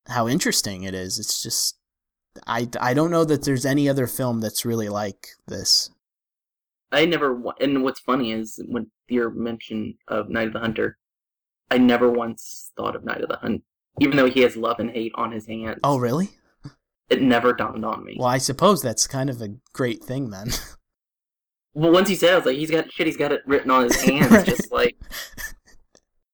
how 0.07 0.27
interesting 0.27 0.83
it 0.83 0.93
is. 0.95 1.19
It's 1.19 1.41
just 1.43 1.77
I, 2.47 2.67
I 2.79 2.93
don't 2.93 3.11
know 3.11 3.25
that 3.25 3.43
there's 3.43 3.65
any 3.65 3.89
other 3.89 4.07
film 4.07 4.39
that's 4.41 4.65
really 4.65 4.89
like 4.89 5.27
this. 5.47 5.89
I 6.93 7.05
never, 7.05 7.41
and 7.59 7.83
what's 7.83 7.99
funny 8.01 8.31
is 8.31 8.61
when 8.67 8.89
your 9.07 9.29
mention 9.29 9.95
of 10.07 10.29
Night 10.29 10.47
of 10.47 10.53
the 10.53 10.59
Hunter, 10.59 10.97
I 11.69 11.77
never 11.77 12.09
once 12.09 12.71
thought 12.75 12.95
of 12.95 13.03
Night 13.05 13.21
of 13.21 13.29
the 13.29 13.37
Hunt, 13.37 13.63
even 13.99 14.17
though 14.17 14.29
he 14.29 14.41
has 14.41 14.57
love 14.57 14.79
and 14.79 14.89
hate 14.89 15.11
on 15.15 15.31
his 15.31 15.45
hands. 15.47 15.79
Oh, 15.83 15.97
really? 15.97 16.31
it 17.09 17.21
never 17.21 17.53
dawned 17.53 17.83
on 17.85 18.03
me. 18.05 18.15
Well, 18.17 18.27
I 18.27 18.37
suppose 18.37 18.81
that's 18.81 19.07
kind 19.07 19.29
of 19.29 19.41
a 19.41 19.49
great 19.73 20.03
thing 20.03 20.29
then. 20.31 20.51
Well, 21.73 21.91
once 21.93 22.09
he 22.09 22.15
said, 22.15 22.29
it, 22.29 22.33
I 22.33 22.35
was 22.37 22.45
like, 22.45 22.57
he's 22.57 22.71
got 22.71 22.91
shit. 22.91 23.07
He's 23.07 23.15
got 23.17 23.31
it 23.31 23.41
written 23.45 23.71
on 23.71 23.83
his 23.83 24.01
hands, 24.01 24.29
Right. 24.31 24.45
just 24.45 24.71
like. 24.73 24.97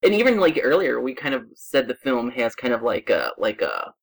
And 0.07 0.15
even 0.15 0.39
like 0.39 0.57
earlier, 0.63 1.01
we 1.01 1.13
kind 1.13 1.35
of 1.35 1.43
said 1.53 1.89
the 1.89 1.95
film 1.95 2.31
has 2.31 2.55
kind 2.55 2.73
of 2.73 2.81
like 2.81 3.09
a 3.09 3.31
like 3.37 3.61
a 3.61 3.93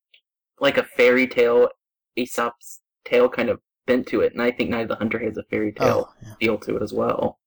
like 0.61 0.77
a 0.77 0.85
fairy 0.85 1.27
tale, 1.27 1.71
Aesop's 2.15 2.83
tale 3.07 3.27
kind 3.31 3.49
of 3.49 3.61
bent 3.87 4.07
to 4.09 4.21
it, 4.21 4.35
and 4.35 4.43
I 4.43 4.51
think 4.51 4.69
Night 4.69 4.83
of 4.83 4.89
the 4.89 4.97
Hunter 4.97 5.19
has 5.19 5.39
a 5.39 5.45
fairy 5.45 5.73
tale 5.73 6.11
oh, 6.11 6.15
yeah. 6.23 6.35
feel 6.39 6.59
to 6.59 6.77
it 6.77 6.83
as 6.83 6.93
well. 6.93 7.39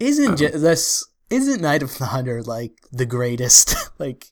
Isn't 0.00 0.42
Um, 0.42 0.60
this 0.60 1.06
isn't 1.30 1.60
Night 1.60 1.84
of 1.84 1.96
the 1.98 2.06
Hunter 2.06 2.42
like 2.42 2.72
the 2.90 3.06
greatest? 3.06 3.76
like 4.00 4.26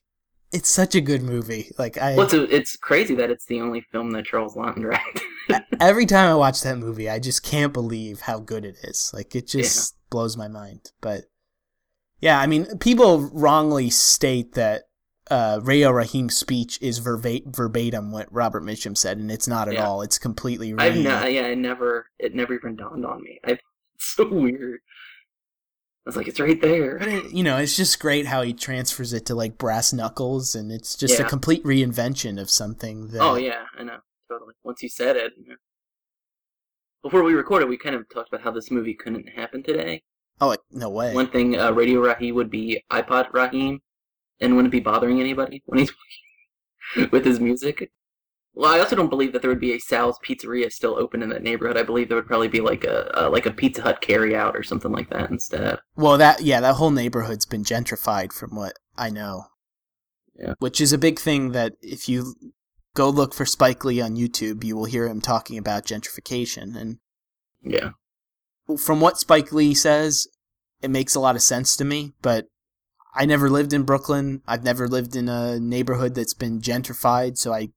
it's 0.51 0.69
such 0.69 0.93
a 0.93 0.99
good 0.99 1.21
movie. 1.21 1.71
Like 1.79 1.97
I 1.97 2.17
Well, 2.17 2.25
it's, 2.25 2.33
it's 2.33 2.75
crazy 2.75 3.15
that 3.15 3.31
it's 3.31 3.45
the 3.45 3.61
only 3.61 3.79
film 3.79 4.11
that 4.11 4.25
Charles 4.25 4.55
Laughton 4.55 4.81
directed. 4.81 5.21
every 5.79 6.05
time 6.05 6.29
I 6.29 6.35
watch 6.35 6.59
that 6.63 6.77
movie, 6.77 7.09
I 7.09 7.19
just 7.19 7.41
can't 7.41 7.71
believe 7.71 8.19
how 8.19 8.39
good 8.39 8.65
it 8.65 8.75
is. 8.83 9.11
Like 9.13 9.33
it 9.33 9.47
just 9.47 9.95
blows 10.09 10.35
my 10.35 10.49
mind. 10.49 10.91
But 10.99 11.30
yeah, 12.21 12.39
I 12.39 12.47
mean, 12.47 12.77
people 12.77 13.29
wrongly 13.33 13.89
state 13.89 14.53
that 14.53 14.83
uh, 15.29 15.59
Radio 15.63 15.91
Raheem's 15.91 16.35
speech 16.37 16.77
is 16.81 16.99
verba- 16.99 17.41
verbatim 17.45 18.11
what 18.11 18.31
Robert 18.31 18.63
Mitchum 18.63 18.97
said, 18.97 19.17
and 19.17 19.31
it's 19.31 19.47
not 19.47 19.67
at 19.67 19.75
Yeah. 19.75 19.87
all. 19.87 20.01
It's 20.01 20.17
completely. 20.17 20.73
I've 20.77 20.95
re- 20.95 21.03
yeah, 21.03 21.45
I 21.45 21.53
never, 21.53 22.07
it 22.19 22.35
never 22.35 22.53
even 22.53 22.75
dawned 22.75 23.05
on 23.05 23.23
me. 23.23 23.39
I, 23.45 23.51
it's 23.51 23.61
so 23.99 24.27
weird. 24.27 24.79
I 26.05 26.09
was 26.09 26.17
like, 26.17 26.27
it's 26.27 26.39
right 26.39 26.59
there. 26.59 26.97
It, 26.97 27.31
you 27.31 27.43
know, 27.43 27.57
it's 27.57 27.77
just 27.77 27.99
great 27.99 28.25
how 28.25 28.41
he 28.41 28.53
transfers 28.53 29.13
it 29.13 29.25
to 29.27 29.35
like 29.35 29.57
brass 29.59 29.93
knuckles, 29.93 30.55
and 30.55 30.71
it's 30.71 30.95
just 30.95 31.19
a 31.19 31.23
complete 31.23 31.63
reinvention 31.63 32.41
of 32.41 32.49
something 32.49 33.09
that. 33.09 33.21
Oh 33.21 33.35
yeah, 33.35 33.65
I 33.77 33.83
know, 33.83 33.99
totally. 34.29 34.55
Once 34.63 34.81
you 34.81 34.89
said 34.89 35.15
it. 35.15 35.33
yeah. 35.47 35.53
Before 37.03 37.23
we 37.23 37.33
recorded, 37.33 37.69
we 37.69 37.77
kind 37.77 37.95
of 37.95 38.07
talked 38.13 38.29
about 38.33 38.43
how 38.43 38.51
this 38.51 38.69
movie 38.69 38.93
couldn't 38.95 39.29
happen 39.29 39.63
today. 39.63 40.01
Oh, 40.41 40.47
like, 40.47 40.59
no 40.71 40.89
way. 40.89 41.13
One 41.13 41.29
thing, 41.29 41.57
uh, 41.57 41.71
Radio 41.71 41.99
Raheem 41.99 42.35
would 42.35 42.49
be 42.49 42.83
iPod 42.91 43.31
Raheem, 43.31 43.79
and 44.41 44.55
wouldn't 44.55 44.71
be 44.71 44.79
bothering 44.79 45.19
anybody 45.19 45.61
when 45.65 45.79
he's 45.79 45.93
with 47.11 47.23
his 47.23 47.39
music. 47.39 47.91
Well, 48.53 48.73
I 48.73 48.79
also 48.79 48.97
don't 48.97 49.09
believe 49.09 49.31
that 49.31 49.41
there 49.41 49.51
would 49.51 49.61
be 49.61 49.73
a 49.73 49.79
Sal's 49.79 50.19
Pizzeria 50.27 50.69
still 50.71 50.97
open 50.97 51.23
in 51.23 51.29
that 51.29 51.43
neighborhood. 51.43 51.77
I 51.77 51.83
believe 51.83 52.09
there 52.09 52.17
would 52.17 52.27
probably 52.27 52.49
be 52.49 52.59
like 52.59 52.83
a, 52.83 53.09
a 53.13 53.29
like 53.29 53.45
a 53.45 53.51
Pizza 53.51 53.81
Hut 53.81 54.01
carry 54.01 54.35
out 54.35 54.57
or 54.57 54.63
something 54.63 54.91
like 54.91 55.09
that 55.11 55.29
instead. 55.29 55.79
Well, 55.95 56.17
that 56.17 56.41
yeah, 56.41 56.59
that 56.59 56.75
whole 56.75 56.91
neighborhood's 56.91 57.45
been 57.45 57.63
gentrified 57.63 58.33
from 58.33 58.55
what 58.55 58.73
I 58.97 59.09
know. 59.09 59.45
Yeah. 60.37 60.55
Which 60.59 60.81
is 60.81 60.91
a 60.91 60.97
big 60.97 61.19
thing 61.19 61.51
that 61.51 61.73
if 61.81 62.09
you 62.09 62.35
go 62.95 63.09
look 63.09 63.33
for 63.33 63.45
Spike 63.45 63.85
Lee 63.85 64.01
on 64.01 64.17
YouTube, 64.17 64.63
you 64.63 64.75
will 64.75 64.85
hear 64.85 65.07
him 65.07 65.21
talking 65.21 65.57
about 65.57 65.85
gentrification. 65.85 66.75
And 66.75 66.97
Yeah. 67.61 67.91
From 68.77 68.99
what 69.01 69.19
Spike 69.19 69.51
Lee 69.51 69.73
says, 69.73 70.27
it 70.81 70.89
makes 70.89 71.15
a 71.15 71.19
lot 71.19 71.35
of 71.35 71.41
sense 71.41 71.75
to 71.77 71.85
me, 71.85 72.13
but 72.21 72.47
I 73.13 73.25
never 73.25 73.49
lived 73.49 73.73
in 73.73 73.83
Brooklyn. 73.83 74.41
I've 74.47 74.63
never 74.63 74.87
lived 74.87 75.15
in 75.15 75.27
a 75.29 75.59
neighborhood 75.59 76.15
that's 76.15 76.33
been 76.33 76.61
gentrified, 76.61 77.37
so 77.37 77.53
I 77.53 77.69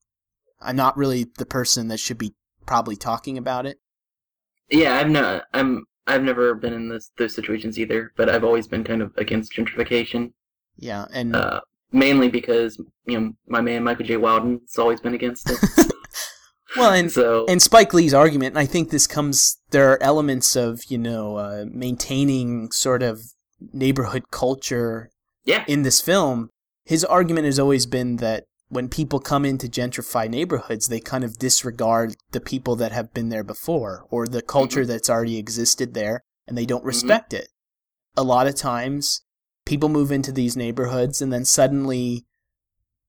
I'm 0.61 0.77
not 0.77 0.97
really 0.97 1.27
the 1.37 1.47
person 1.47 1.89
that 1.89 2.01
should 2.01 2.19
be 2.19 2.35
probably 2.67 2.97
talking 2.97 3.37
about 3.37 3.67
it. 3.67 3.79
Yeah, 4.71 4.95
I've 4.95 5.11
no, 5.11 5.43
I'm 5.53 5.85
I've 6.07 6.23
never 6.23 6.55
been 6.55 6.73
in 6.73 6.89
this 6.89 7.11
those 7.19 7.35
situations 7.35 7.79
either, 7.79 8.13
but 8.17 8.29
I've 8.29 8.45
always 8.45 8.69
been 8.69 8.85
kind 8.85 9.03
of 9.03 9.13
against 9.17 9.53
gentrification. 9.53 10.33
Yeah, 10.77 11.07
and 11.13 11.37
Uh, 11.37 11.61
mainly 11.93 12.29
because 12.29 12.79
you 13.07 13.21
know 13.21 13.33
my 13.47 13.61
man 13.61 13.85
Michael 13.85 14.07
J. 14.07 14.17
Wilden 14.17 14.61
has 14.69 14.79
always 14.79 15.01
been 15.01 15.15
against 15.15 15.51
it. 15.51 15.59
well, 16.77 16.93
and 16.93 17.11
so 17.11 17.47
and 17.49 17.63
Spike 17.63 17.95
Lee's 17.95 18.15
argument, 18.15 18.53
and 18.53 18.59
I 18.59 18.67
think 18.67 18.91
this 18.91 19.07
comes. 19.07 19.59
There 19.71 19.91
are 19.93 20.03
elements 20.03 20.57
of 20.57 20.85
you 20.89 20.99
know 20.99 21.37
uh, 21.37 21.65
maintaining 21.71 22.71
sort 22.71 23.03
of 23.03 23.23
neighborhood 23.73 24.31
culture 24.31 25.11
yeah, 25.45 25.65
in 25.67 25.83
this 25.83 26.01
film. 26.01 26.51
His 26.85 27.05
argument 27.05 27.47
has 27.47 27.59
always 27.59 27.87
been 27.87 28.17
that 28.17 28.45
when 28.69 28.89
people 28.89 29.21
come 29.21 29.45
in 29.45 29.59
to 29.59 29.69
gentrify 29.69 30.29
neighborhoods, 30.29 30.89
they 30.89 31.01
kind 31.01 31.25
of 31.25 31.39
disregard 31.39 32.15
the 32.33 32.41
people 32.41 32.77
that 32.77 32.93
have 32.93 33.15
been 33.15 33.29
there 33.29 33.45
before 33.45 34.07
or 34.11 34.27
the 34.27 34.43
culture 34.43 34.85
that's 34.85 35.11
already 35.11 35.39
existed 35.39 35.95
there, 35.95 36.23
and 36.47 36.59
they 36.59 36.67
don't 36.67 36.85
respect 36.85 37.33
it. 37.33 37.49
A 38.17 38.23
lot 38.23 38.47
of 38.47 38.55
times, 38.55 39.23
people 39.65 39.89
move 39.89 40.11
into 40.11 40.33
these 40.33 40.57
neighborhoods, 40.57 41.23
and 41.23 41.33
then 41.33 41.45
suddenly 41.45 42.27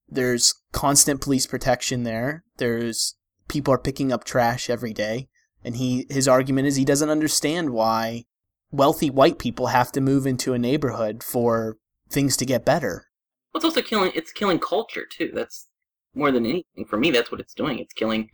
there's 0.07 0.53
constant 0.71 1.21
police 1.21 1.47
protection 1.47 2.03
there. 2.03 2.43
There's 2.57 3.15
people 3.47 3.73
are 3.73 3.79
picking 3.79 4.11
up 4.11 4.23
trash 4.23 4.69
every 4.69 4.93
day, 4.93 5.27
and 5.63 5.77
he 5.77 6.05
his 6.09 6.27
argument 6.27 6.67
is 6.67 6.75
he 6.75 6.85
doesn't 6.85 7.09
understand 7.09 7.71
why 7.71 8.25
wealthy 8.71 9.09
white 9.09 9.39
people 9.39 9.67
have 9.67 9.91
to 9.93 10.01
move 10.01 10.25
into 10.25 10.53
a 10.53 10.59
neighborhood 10.59 11.23
for 11.23 11.77
things 12.09 12.37
to 12.37 12.45
get 12.45 12.65
better. 12.65 13.07
Well, 13.53 13.59
it's 13.59 13.65
also 13.65 13.81
killing. 13.81 14.11
It's 14.15 14.31
killing 14.31 14.59
culture 14.59 15.05
too. 15.09 15.31
That's 15.33 15.67
more 16.13 16.31
than 16.31 16.45
anything 16.45 16.85
for 16.87 16.97
me. 16.97 17.11
That's 17.11 17.31
what 17.31 17.39
it's 17.39 17.53
doing. 17.53 17.79
It's 17.79 17.93
killing 17.93 18.29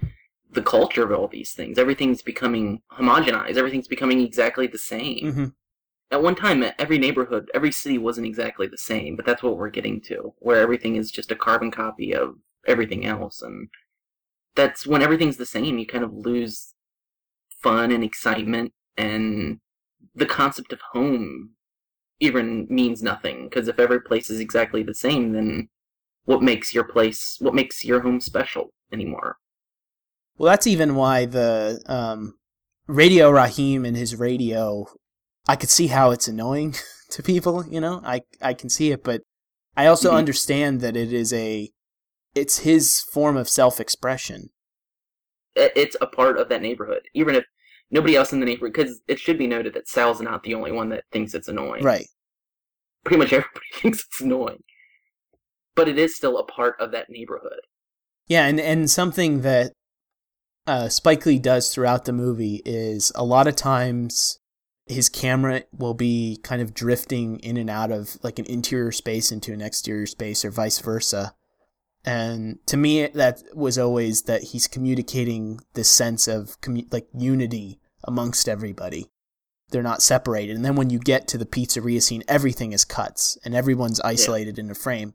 the 0.51 0.61
culture 0.61 1.03
of 1.03 1.11
all 1.11 1.27
these 1.27 1.53
things. 1.53 1.77
Everything's 1.77 2.21
becoming 2.21 2.81
homogenized. 2.91 3.57
Everything's 3.57 3.87
becoming 3.87 4.21
exactly 4.21 4.67
the 4.67 4.77
same. 4.77 5.31
hmm 5.31 5.45
At 6.11 6.23
one 6.23 6.35
time, 6.35 6.63
every 6.77 6.97
neighborhood, 6.97 7.49
every 7.53 7.71
city 7.71 7.97
wasn't 7.97 8.27
exactly 8.27 8.67
the 8.67 8.77
same. 8.77 9.15
But 9.15 9.25
that's 9.25 9.43
what 9.43 9.57
we're 9.57 9.69
getting 9.69 10.01
to, 10.01 10.33
where 10.39 10.59
everything 10.59 10.95
is 10.95 11.11
just 11.11 11.31
a 11.31 11.35
carbon 11.35 11.71
copy 11.71 12.13
of 12.13 12.35
everything 12.67 13.05
else, 13.05 13.41
and 13.41 13.69
that's 14.55 14.85
when 14.87 15.01
everything's 15.01 15.37
the 15.37 15.45
same. 15.45 15.77
You 15.79 15.85
kind 15.87 16.03
of 16.03 16.13
lose 16.13 16.73
fun 17.61 17.91
and 17.91 18.03
excitement, 18.03 18.73
and 18.97 19.59
the 20.15 20.25
concept 20.25 20.73
of 20.73 20.81
home 20.93 21.51
even 22.19 22.67
means 22.69 23.03
nothing 23.03 23.45
because 23.45 23.67
if 23.67 23.79
every 23.79 24.01
place 24.01 24.29
is 24.29 24.39
exactly 24.39 24.83
the 24.83 24.95
same 24.95 25.33
then 25.33 25.69
what 26.25 26.41
makes 26.43 26.73
your 26.73 26.83
place 26.83 27.37
what 27.39 27.55
makes 27.55 27.85
your 27.85 28.01
home 28.01 28.19
special 28.21 28.71
anymore 28.93 29.37
Well, 30.37 30.51
that's 30.51 30.67
even 30.67 30.95
why 30.95 31.25
the 31.25 31.81
um, 31.85 32.35
Radio 32.87 33.29
Raheem 33.29 33.85
and 33.85 33.95
his 33.95 34.15
radio, 34.15 34.85
I 35.47 35.55
could 35.55 35.69
see 35.69 35.87
how 35.87 36.11
it's 36.11 36.27
annoying 36.27 36.75
to 37.11 37.23
people. 37.23 37.65
You 37.67 37.79
know, 37.81 38.01
I 38.03 38.21
I 38.41 38.53
can 38.53 38.69
see 38.69 38.91
it, 38.91 39.03
but 39.03 39.21
I 39.77 39.87
also 39.87 40.11
Mhm. 40.11 40.17
understand 40.17 40.81
that 40.81 40.97
it 40.97 41.13
is 41.13 41.33
a, 41.33 41.69
it's 42.35 42.59
his 42.59 42.99
form 43.01 43.37
of 43.37 43.49
self-expression. 43.49 44.49
It's 45.55 45.97
a 45.99 46.07
part 46.07 46.37
of 46.37 46.49
that 46.49 46.61
neighborhood 46.61 47.01
even 47.13 47.35
if 47.35 47.43
nobody 47.89 48.15
else 48.15 48.31
in 48.31 48.39
the 48.39 48.45
neighborhood 48.45 48.73
because 48.73 49.01
it 49.07 49.19
should 49.19 49.37
be 49.37 49.47
noted 49.47 49.73
that 49.73 49.87
sal's 49.87 50.21
not 50.21 50.43
the 50.43 50.53
only 50.55 50.71
one 50.71 50.87
that 50.89 51.03
thinks 51.11 51.33
it's 51.33 51.49
annoying 51.49 51.83
Right. 51.83 52.07
pretty 53.03 53.17
much 53.17 53.33
everybody 53.33 53.65
thinks 53.73 54.05
it's 54.07 54.21
annoying 54.21 54.63
but 55.75 55.89
it 55.89 55.97
is 55.99 56.15
still 56.15 56.37
a 56.37 56.45
part 56.45 56.75
of 56.79 56.91
that 56.91 57.09
neighborhood 57.09 57.59
Yeah, 58.27 58.45
and 58.47 58.61
and 58.61 58.89
something 58.89 59.41
that 59.41 59.73
uh, 60.67 60.87
Spike 60.87 61.25
Lee 61.25 61.39
does 61.39 61.73
throughout 61.73 62.05
the 62.05 62.13
movie 62.13 62.61
is 62.65 63.11
a 63.15 63.25
lot 63.25 63.47
of 63.47 63.55
times 63.57 64.39
his 64.85 65.09
camera 65.09 65.63
will 65.77 65.93
be 65.95 66.39
kind 66.43 66.61
of 66.61 66.73
drifting 66.73 67.39
in 67.39 67.57
and 67.57 67.69
out 67.69 67.91
of 67.91 68.17
like 68.23 68.39
an 68.39 68.45
interior 68.45 68.91
space 68.93 69.31
into 69.33 69.51
an 69.51 69.61
exterior 69.61 70.05
space 70.05 70.45
or 70.45 70.51
vice 70.51 70.79
versa. 70.79 71.33
And 72.03 72.57
to 72.67 72.77
me, 72.77 73.05
that 73.07 73.43
was 73.53 73.77
always 73.77 74.23
that 74.23 74.41
he's 74.43 74.67
communicating 74.67 75.59
this 75.73 75.89
sense 75.89 76.27
of 76.27 76.59
commu- 76.61 76.91
like 76.91 77.07
unity 77.13 77.79
amongst 78.03 78.49
everybody. 78.49 79.07
They're 79.69 79.83
not 79.83 80.01
separated. 80.01 80.55
And 80.55 80.65
then 80.65 80.75
when 80.75 80.89
you 80.89 80.99
get 80.99 81.27
to 81.29 81.37
the 81.37 81.45
pizzeria 81.45 82.01
scene, 82.01 82.23
everything 82.27 82.73
is 82.73 82.83
cuts 82.83 83.37
and 83.45 83.53
everyone's 83.55 84.01
isolated 84.01 84.57
in 84.59 84.69
a 84.71 84.75
frame. 84.75 85.13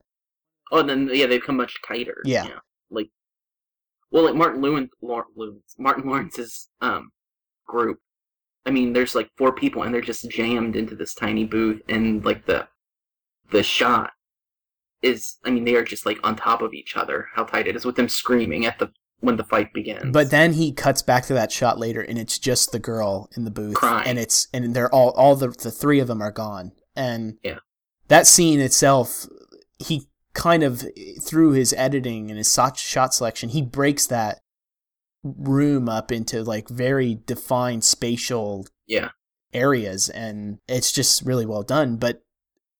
oh 0.73 0.79
and 0.79 0.89
then 0.89 1.11
yeah 1.13 1.27
they've 1.27 1.41
become 1.41 1.57
much 1.57 1.75
tighter 1.87 2.17
Yeah. 2.25 2.47
like 2.91 3.11
well 4.11 4.25
like 4.25 4.35
martin 4.35 4.61
lewin 4.63 4.89
Lawrence, 5.03 5.75
martin 5.79 6.05
lawrence's 6.09 6.69
um 6.81 7.11
group 7.69 7.99
i 8.65 8.71
mean 8.71 8.93
there's 8.93 9.15
like 9.15 9.31
four 9.37 9.53
people 9.53 9.83
and 9.83 9.93
they're 9.95 10.01
just 10.01 10.29
jammed 10.31 10.75
into 10.75 10.97
this 10.97 11.15
tiny 11.15 11.45
booth 11.45 11.81
and 11.89 12.25
like 12.25 12.47
the 12.47 12.67
the 13.53 13.63
shot 13.63 14.11
is 15.03 15.37
i 15.45 15.51
mean 15.51 15.65
they 15.65 15.75
are 15.77 15.85
just 15.85 16.07
like 16.07 16.19
on 16.25 16.35
top 16.37 16.63
of 16.63 16.73
each 16.73 16.97
other 16.97 17.29
how 17.35 17.45
tight 17.45 17.67
it 17.67 17.77
is 17.77 17.85
with 17.85 17.97
them 17.97 18.09
screaming 18.09 18.65
at 18.67 18.79
the 18.79 18.91
when 19.21 19.37
the 19.37 19.45
fight 19.45 19.73
begins 19.73 20.13
But 20.13 20.31
then 20.31 20.53
he 20.53 20.73
cuts 20.73 21.01
back 21.03 21.25
to 21.27 21.35
that 21.35 21.51
shot 21.51 21.79
later, 21.79 22.03
and 22.03 22.19
it's 22.19 22.39
just 22.39 22.71
the 22.71 22.79
girl 22.79 23.31
in 23.35 23.45
the 23.45 23.51
booth, 23.51 23.75
Crying. 23.75 24.07
and 24.07 24.19
it's 24.19 24.47
and 24.53 24.75
they're 24.77 24.95
all 24.95 25.11
all 25.13 25.35
the 25.37 25.49
the 25.49 25.71
three 25.71 26.01
of 26.01 26.07
them 26.07 26.21
are 26.21 26.31
gone, 26.31 26.73
and 26.95 27.39
Yeah. 27.43 27.61
that 28.09 28.27
scene 28.27 28.61
itself, 28.61 29.27
he 29.79 30.07
kind 30.35 30.63
of 30.63 30.85
through 31.23 31.53
his 31.53 31.73
editing 31.73 32.29
and 32.31 32.37
his 32.37 32.53
shot 32.53 32.77
shot 32.77 33.15
selection, 33.15 33.49
he 33.49 33.63
breaks 33.63 34.07
that 34.07 34.41
room 35.25 35.89
up 35.89 36.13
into 36.13 36.43
like 36.45 36.69
very 36.69 37.19
defined 37.27 37.85
spatial 37.85 38.67
yeah 38.87 39.09
areas, 39.55 40.11
and 40.11 40.59
it's 40.69 40.93
just 40.93 41.23
really 41.23 41.47
well 41.47 41.63
done. 41.63 41.97
But 41.97 42.23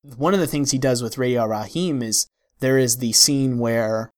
one 0.03 0.33
of 0.33 0.39
the 0.39 0.47
things 0.47 0.71
he 0.71 0.77
does 0.77 1.01
with 1.03 1.17
Radio 1.17 1.45
Raheem 1.45 2.01
is 2.01 2.27
there 2.59 2.77
is 2.77 2.97
the 2.97 3.13
scene 3.13 3.59
where 3.59 4.11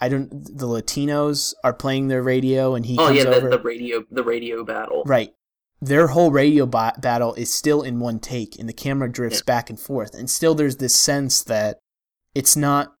I 0.00 0.08
don't 0.08 0.30
the 0.30 0.66
Latinos 0.66 1.54
are 1.62 1.74
playing 1.74 2.08
their 2.08 2.22
radio, 2.22 2.74
and 2.74 2.86
he 2.86 2.96
oh 2.98 3.06
comes 3.06 3.18
yeah 3.18 3.24
the, 3.24 3.36
over. 3.36 3.50
the 3.50 3.58
radio 3.60 4.04
the 4.10 4.24
radio 4.24 4.64
battle 4.64 5.02
Right. 5.06 5.32
Their 5.80 6.08
whole 6.08 6.30
radio 6.30 6.64
ba- 6.64 6.94
battle 7.00 7.34
is 7.34 7.52
still 7.52 7.82
in 7.82 7.98
one 7.98 8.20
take, 8.20 8.56
and 8.58 8.68
the 8.68 8.72
camera 8.72 9.10
drifts 9.10 9.40
Yeah. 9.40 9.52
back 9.52 9.68
and 9.68 9.78
forth. 9.80 10.14
And 10.14 10.30
still, 10.30 10.54
there's 10.54 10.76
this 10.76 10.94
sense 10.94 11.42
that 11.42 11.78
it's 12.36 12.54
not 12.56 12.94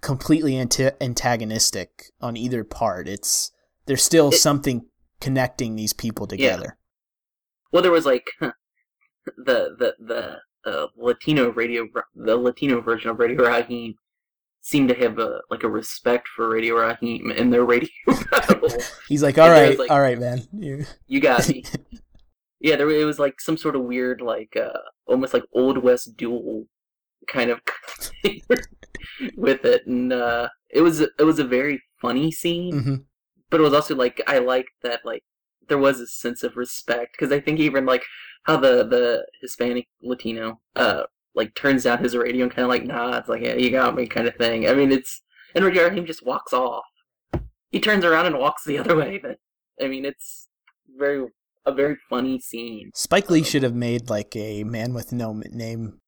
completely 0.00 0.56
anti- 0.56 0.90
antagonistic 1.00 2.06
on 2.20 2.36
either 2.36 2.64
part. 2.64 3.06
It's 3.08 3.52
there's 3.86 4.02
still 4.02 4.28
It- 4.30 4.36
something 4.38 4.86
connecting 5.20 5.76
these 5.76 5.92
people 5.92 6.26
together. 6.26 6.76
yeah. 6.76 7.70
well 7.72 7.82
there 7.82 7.92
was 7.92 8.04
like 8.04 8.26
the 8.40 8.54
the 9.78 9.94
the 9.98 10.38
uh, 10.66 10.86
latino 10.96 11.50
radio 11.52 11.86
the 12.14 12.36
latino 12.36 12.80
version 12.80 13.10
of 13.10 13.18
radio 13.18 13.42
Raheem, 13.46 13.94
seemed 14.60 14.88
to 14.88 14.94
have 14.94 15.18
a 15.18 15.40
like 15.50 15.62
a 15.62 15.68
respect 15.68 16.26
for 16.28 16.48
radio 16.48 16.74
Raheem 16.76 17.30
and 17.30 17.52
their 17.52 17.64
radio 17.64 17.88
battle 18.30 18.68
He's 19.08 19.22
like, 19.22 19.38
"All 19.38 19.50
right, 19.50 19.78
like- 19.78 19.90
all 19.90 20.00
right, 20.00 20.18
man." 20.18 20.42
You- 20.52 20.84
You 21.06 21.20
got 21.20 21.48
me. 21.48 21.64
yeah, 22.60 22.76
there 22.76 22.88
it 22.90 23.04
was 23.04 23.18
like 23.18 23.40
some 23.40 23.56
sort 23.56 23.76
of 23.76 23.82
weird, 23.82 24.20
like 24.20 24.56
uh, 24.56 24.78
almost 25.06 25.34
like 25.34 25.44
old 25.52 25.78
west 25.78 26.16
duel 26.16 26.66
kind 27.28 27.50
of 27.50 27.60
with 29.36 29.64
it, 29.64 29.86
and 29.86 30.12
uh, 30.12 30.48
it 30.70 30.80
was 30.80 31.00
it 31.00 31.22
was 31.24 31.38
a 31.38 31.44
very 31.44 31.82
funny 32.00 32.30
scene, 32.30 32.72
Mhm. 32.72 33.04
but 33.50 33.60
it 33.60 33.62
was 33.64 33.72
also 33.74 33.94
like 33.94 34.20
I 34.26 34.38
liked 34.38 34.70
that 34.82 35.00
like 35.04 35.22
there 35.68 35.78
was 35.78 36.00
a 36.00 36.06
sense 36.06 36.42
of 36.42 36.56
respect 36.56 37.12
because 37.12 37.32
I 37.32 37.40
think 37.40 37.60
even 37.60 37.86
like 37.86 38.04
how 38.44 38.56
the 38.56 38.84
the 38.84 39.26
Hispanic 39.40 39.88
Latino 40.02 40.60
uh 40.76 41.04
like 41.34 41.54
turns 41.54 41.84
down 41.84 41.98
his 41.98 42.16
radio 42.16 42.44
and 42.44 42.54
kind 42.54 42.64
of 42.64 42.68
like 42.68 42.84
nah, 42.84 43.18
it's 43.18 43.28
like 43.28 43.42
yeah, 43.42 43.54
you 43.54 43.70
got 43.70 43.94
me 43.94 44.06
kind 44.06 44.28
of 44.28 44.36
thing. 44.36 44.68
I 44.68 44.74
mean, 44.74 44.92
it's 44.92 45.22
and 45.54 45.64
Raheem 45.64 46.06
just 46.06 46.24
walks 46.24 46.52
off. 46.52 46.84
He 47.70 47.80
turns 47.80 48.04
around 48.04 48.26
and 48.26 48.38
walks 48.38 48.64
the 48.64 48.78
other 48.80 48.96
way. 48.96 49.18
But 49.22 49.38
I 49.80 49.88
mean, 49.88 50.04
it's 50.04 50.48
very 50.96 51.26
a 51.66 51.72
very 51.72 51.96
funny 52.08 52.38
scene. 52.38 52.90
Spike 52.94 53.30
Lee 53.30 53.42
should 53.42 53.62
have 53.62 53.74
made 53.74 54.10
like 54.10 54.36
a 54.36 54.64
man 54.64 54.94
with 54.94 55.12
no 55.12 55.42
name 55.50 56.00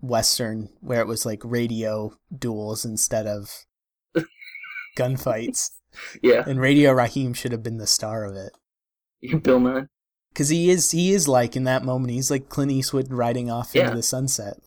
western 0.00 0.68
where 0.80 1.00
it 1.00 1.06
was 1.06 1.26
like 1.26 1.40
radio 1.44 2.12
duels 2.36 2.84
instead 2.84 3.26
of 3.26 3.64
gunfights. 4.96 5.70
Yeah, 6.22 6.44
And 6.46 6.60
Radio 6.60 6.92
Raheem 6.92 7.32
should 7.32 7.50
have 7.50 7.62
been 7.62 7.78
the 7.78 7.86
star 7.86 8.24
of 8.24 8.36
it. 8.36 8.52
Bill 9.42 9.60
Nye. 9.60 9.86
Cause 10.34 10.48
he 10.50 10.70
is 10.70 10.90
he 10.92 11.12
is 11.12 11.26
like 11.26 11.56
in 11.56 11.64
that 11.64 11.84
moment 11.84 12.12
he's 12.12 12.30
like 12.30 12.48
Clint 12.48 12.70
Eastwood 12.70 13.10
riding 13.12 13.50
off 13.50 13.72
Yeah. 13.74 13.84
into 13.84 13.96
the 13.96 14.02
sunset. 14.02 14.58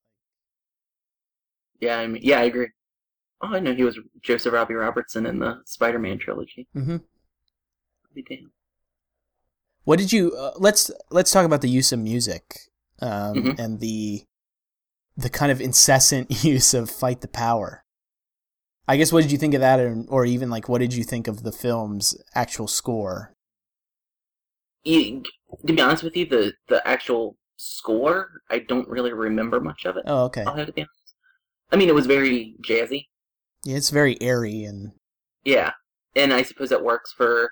Yeah, 1.80 1.97
I 1.99 2.08
mean, 2.08 2.22
yeah, 2.24 2.39
I 2.39 2.43
agree. 2.43 2.68
Oh, 3.41 3.47
I 3.56 3.60
know 3.60 3.74
he 3.74 3.84
was 3.84 3.97
Joseph 4.22 4.54
Robbie 4.54 4.76
Robertson 4.76 5.26
in 5.26 5.39
the 5.39 5.62
Spider-Man 5.66 6.20
trilogy. 6.20 6.68
Mm-hmm. 6.76 6.97
Be 8.14 8.22
damned. 8.22 8.52
What 9.84 9.97
did 9.97 10.12
you? 10.14 10.36
Uh, 10.36 10.52
let's 10.58 10.91
let's 11.10 11.32
talk 11.32 11.45
about 11.45 11.62
the 11.62 11.70
use 11.70 11.91
of 11.91 11.99
music 11.99 12.60
um, 13.02 13.36
Mhm. 13.36 13.60
and 13.60 13.80
the 13.80 14.26
the 15.18 15.30
kind 15.30 15.52
of 15.52 15.60
incessant 15.62 16.30
use 16.43 16.74
of 16.74 16.89
"Fight 16.91 17.22
the 17.22 17.28
Power." 17.28 17.84
I 18.88 18.97
guess 18.97 19.12
what 19.14 19.22
did 19.22 19.32
you 19.32 19.38
think 19.38 19.54
of 19.54 19.62
that, 19.62 19.80
or, 19.80 20.04
or 20.10 20.26
even 20.26 20.49
like 20.49 20.68
what 20.70 20.80
did 20.80 20.93
you 20.93 21.04
think 21.04 21.28
of 21.28 21.41
the 21.43 21.52
film's 21.52 22.16
actual 22.36 22.68
score? 22.68 23.34
To 24.86 25.24
be 25.66 25.82
honest 25.82 26.04
with 26.04 26.16
you, 26.16 26.26
the 26.26 26.54
the 26.68 26.86
actual 26.88 27.38
score, 27.58 28.42
I 28.50 28.60
don't 28.60 28.88
really 28.88 29.14
remember 29.14 29.60
much 29.60 29.86
of 29.86 29.98
it. 29.98 30.04
Oh, 30.08 30.26
okay. 30.26 30.44
I'll 30.44 30.56
have 30.56 30.68
to 30.68 30.74
be 30.74 30.82
honest. 30.82 31.16
I 31.72 31.76
mean, 31.76 31.90
it 31.90 31.96
was 31.96 32.08
very 32.08 32.56
jazzy. 32.62 33.08
Yeah, 33.64 33.78
it's 33.78 33.92
very 33.92 34.20
airy 34.22 34.64
and 34.64 34.92
Yeah, 35.44 35.72
and 36.16 36.34
I 36.34 36.44
suppose 36.44 36.70
that 36.70 36.84
works 36.84 37.14
for 37.14 37.52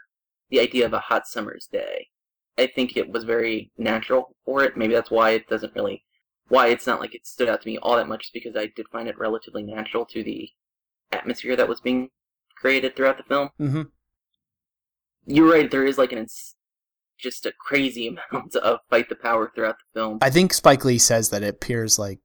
the 0.49 0.59
idea 0.59 0.85
of 0.85 0.93
a 0.93 0.99
hot 0.99 1.27
summer's 1.27 1.67
day. 1.71 2.07
I 2.57 2.67
think 2.67 2.97
it 2.97 3.09
was 3.09 3.23
very 3.23 3.71
natural 3.77 4.35
for 4.45 4.63
it. 4.63 4.75
Maybe 4.75 4.93
that's 4.93 5.11
why 5.11 5.31
it 5.31 5.47
doesn't 5.47 5.75
really, 5.75 6.03
why 6.47 6.67
it's 6.67 6.87
not 6.87 6.99
like 6.99 7.15
it 7.15 7.25
stood 7.25 7.47
out 7.47 7.61
to 7.61 7.67
me 7.67 7.77
all 7.77 7.95
that 7.95 8.07
much, 8.07 8.25
is 8.25 8.31
because 8.33 8.55
I 8.55 8.71
did 8.75 8.87
find 8.91 9.07
it 9.07 9.17
relatively 9.17 9.63
natural 9.63 10.05
to 10.07 10.23
the 10.23 10.49
atmosphere 11.11 11.55
that 11.55 11.69
was 11.69 11.79
being 11.79 12.09
created 12.55 12.95
throughout 12.95 13.17
the 13.17 13.23
film. 13.23 13.49
Mm-hmm. 13.59 13.83
You're 15.25 15.51
right. 15.51 15.69
There 15.69 15.85
is 15.85 15.97
like 15.97 16.11
an 16.11 16.17
just 17.19 17.45
a 17.45 17.53
crazy 17.59 18.07
amount 18.31 18.55
of 18.55 18.79
fight 18.89 19.09
the 19.09 19.15
power 19.15 19.51
throughout 19.53 19.75
the 19.79 19.99
film. 19.99 20.17
I 20.21 20.29
think 20.29 20.53
Spike 20.53 20.85
Lee 20.85 20.97
says 20.97 21.29
that 21.29 21.43
it 21.43 21.49
appears 21.49 21.99
like 21.99 22.19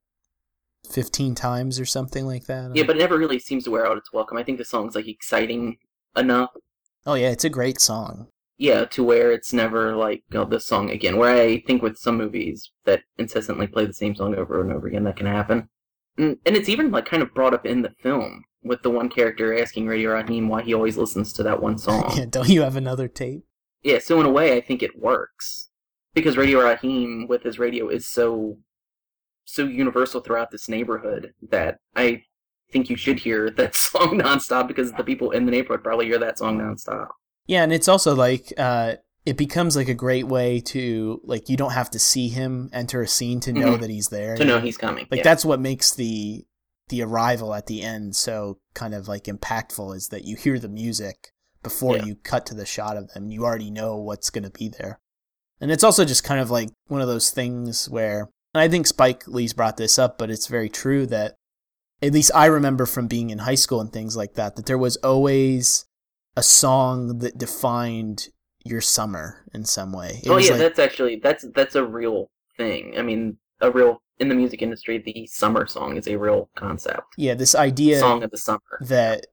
fifteen 0.89 1.35
times 1.35 1.79
or 1.79 1.85
something 1.85 2.25
like 2.25 2.45
that. 2.45 2.71
yeah, 2.75 2.83
but 2.83 2.95
it 2.95 2.99
never 2.99 3.17
really 3.17 3.39
seems 3.39 3.63
to 3.65 3.71
wear 3.71 3.85
out 3.87 3.97
its 3.97 4.13
welcome. 4.13 4.37
I 4.37 4.43
think 4.43 4.57
the 4.57 4.65
song's 4.65 4.95
like 4.95 5.07
exciting 5.07 5.77
enough 6.15 6.51
oh 7.05 7.13
yeah, 7.13 7.29
it's 7.29 7.43
a 7.43 7.49
great 7.49 7.79
song. 7.79 8.27
yeah, 8.57 8.85
to 8.85 9.03
where 9.03 9.31
it's 9.31 9.53
never 9.53 9.95
like 9.95 10.23
oh, 10.33 10.45
this 10.45 10.65
song 10.65 10.89
again. 10.89 11.17
Where 11.17 11.35
I 11.35 11.59
think 11.61 11.81
with 11.81 11.97
some 11.97 12.17
movies 12.17 12.71
that 12.85 13.01
incessantly 13.17 13.67
play 13.67 13.85
the 13.85 13.93
same 13.93 14.15
song 14.15 14.35
over 14.35 14.61
and 14.61 14.71
over 14.71 14.87
again, 14.87 15.03
that 15.03 15.17
can 15.17 15.27
happen. 15.27 15.69
And, 16.17 16.37
and 16.45 16.55
it's 16.55 16.69
even 16.69 16.91
like 16.91 17.05
kind 17.05 17.21
of 17.21 17.33
brought 17.33 17.53
up 17.53 17.65
in 17.65 17.81
the 17.81 17.91
film 18.01 18.43
with 18.63 18.81
the 18.81 18.89
one 18.89 19.09
character 19.09 19.57
asking 19.59 19.87
Radio 19.87 20.13
Raheem 20.13 20.47
why 20.47 20.61
he 20.63 20.73
always 20.73 20.97
listens 20.97 21.33
to 21.33 21.43
that 21.43 21.61
one 21.61 21.77
song. 21.87 22.13
yeah, 22.15 22.25
don't 22.29 22.49
you 22.49 22.61
have 22.61 22.75
another 22.75 23.07
tape? 23.07 23.43
Yeah, 23.85 23.99
so 23.99 24.19
in 24.19 24.25
a 24.25 24.29
way, 24.31 24.57
I 24.57 24.61
think 24.61 24.81
it 24.83 24.99
works 24.99 25.69
because 26.13 26.35
Radio 26.37 26.61
Raheem 26.61 27.27
with 27.29 27.43
his 27.43 27.57
radio 27.59 27.87
is 27.87 28.07
so 28.07 28.57
so 29.45 29.63
universal 29.65 30.21
throughout 30.21 30.49
this 30.51 30.67
neighborhood 30.67 31.33
that 31.49 31.77
I 31.95 32.23
think 32.71 32.89
you 32.89 32.95
should 32.97 33.19
hear 33.19 33.49
that 33.51 33.75
song 33.87 34.19
nonstop 34.19 34.67
because 34.67 34.91
the 34.93 35.03
people 35.03 35.31
in 35.31 35.45
the 35.45 35.51
neighborhood 35.51 35.83
probably 35.83 36.07
hear 36.07 36.17
that 36.19 36.37
song 36.39 36.57
nonstop. 36.59 37.09
Yeah, 37.45 37.63
and 37.63 37.71
it's 37.71 37.87
also 37.87 38.15
like 38.15 38.51
uh 38.57 38.95
it 39.25 39.37
becomes 39.37 39.75
like 39.75 39.87
a 39.87 39.93
great 39.93 40.27
way 40.27 40.59
to 40.61 41.21
like 41.23 41.47
you 41.49 41.57
don't 41.57 41.71
have 41.73 41.89
to 41.91 41.99
see 41.99 42.27
him 42.29 42.69
enter 42.73 43.01
a 43.01 43.07
scene 43.07 43.39
to 43.41 43.53
know 43.53 43.75
Mhm. 43.77 43.81
that 43.81 43.89
he's 43.89 44.09
there. 44.09 44.35
To 44.35 44.45
know 44.45 44.59
he's 44.59 44.77
coming. 44.77 45.05
like 45.11 45.19
yeah. 45.19 45.23
that's 45.23 45.45
what 45.45 45.59
makes 45.59 45.93
the 45.93 46.45
the 46.89 47.01
arrival 47.03 47.53
at 47.55 47.65
the 47.67 47.81
end 47.81 48.15
so 48.15 48.59
kind 48.75 48.93
of 48.93 49.07
like 49.07 49.23
impactful 49.23 49.95
is 49.95 50.09
that 50.09 50.25
you 50.25 50.35
hear 50.35 50.59
the 50.59 50.69
music 50.69 51.31
before 51.65 51.97
Yeah. 51.97 52.05
you 52.05 52.15
cut 52.15 52.45
to 52.45 52.55
the 52.55 52.65
shot 52.65 52.95
of 52.95 53.11
them. 53.11 53.29
You 53.29 53.43
already 53.43 53.69
know 53.69 53.97
what's 53.97 54.29
going 54.29 54.45
to 54.45 54.49
be 54.49 54.69
there. 54.69 54.99
And 55.59 55.71
it's 55.71 55.83
also 55.83 56.05
just 56.05 56.23
kind 56.23 56.39
of 56.39 56.49
like 56.49 56.69
one 56.87 57.01
of 57.01 57.07
those 57.09 57.29
things 57.31 57.89
where 57.89 58.29
and 58.53 58.61
I 58.61 58.69
think 58.69 58.87
Spike 58.87 59.27
Lee's 59.27 59.51
brought 59.51 59.75
this 59.75 59.99
up, 59.99 60.17
but 60.17 60.29
it's 60.29 60.47
very 60.47 60.69
true 60.69 61.05
that 61.07 61.35
at 62.01 62.13
least 62.13 62.31
I 62.33 62.45
remember 62.45 62.85
from 62.85 63.07
being 63.07 63.29
in 63.29 63.39
high 63.39 63.55
school 63.55 63.81
and 63.81 63.91
things 63.91 64.15
like 64.15 64.35
that 64.35 64.55
that 64.55 64.65
there 64.65 64.77
was 64.77 64.95
always 64.97 65.83
a 66.37 66.43
song 66.43 67.17
that 67.19 67.37
defined 67.37 68.29
your 68.63 68.79
summer 68.81 69.43
in 69.53 69.65
some 69.65 69.91
way. 69.91 70.21
It 70.23 70.29
oh 70.29 70.37
yeah, 70.37 70.51
like- 70.51 70.59
that's 70.59 70.79
actually 70.79 71.17
that's 71.17 71.43
that's 71.53 71.75
a 71.75 71.83
real 71.85 72.29
thing. 72.57 72.93
I 72.97 73.01
mean, 73.01 73.37
a 73.59 73.71
real 73.71 74.01
in 74.19 74.29
the 74.29 74.35
music 74.35 74.61
industry, 74.61 74.97
the 74.97 75.27
summer 75.27 75.67
song 75.67 75.97
is 75.97 76.07
a 76.07 76.15
real 76.17 76.49
concept. 76.55 77.01
yeah, 77.17 77.33
this 77.33 77.53
idea 77.55 77.99
Song 77.99 78.23
of 78.23 78.31
the 78.31 78.37
summer. 78.37 78.61
that 78.81 79.25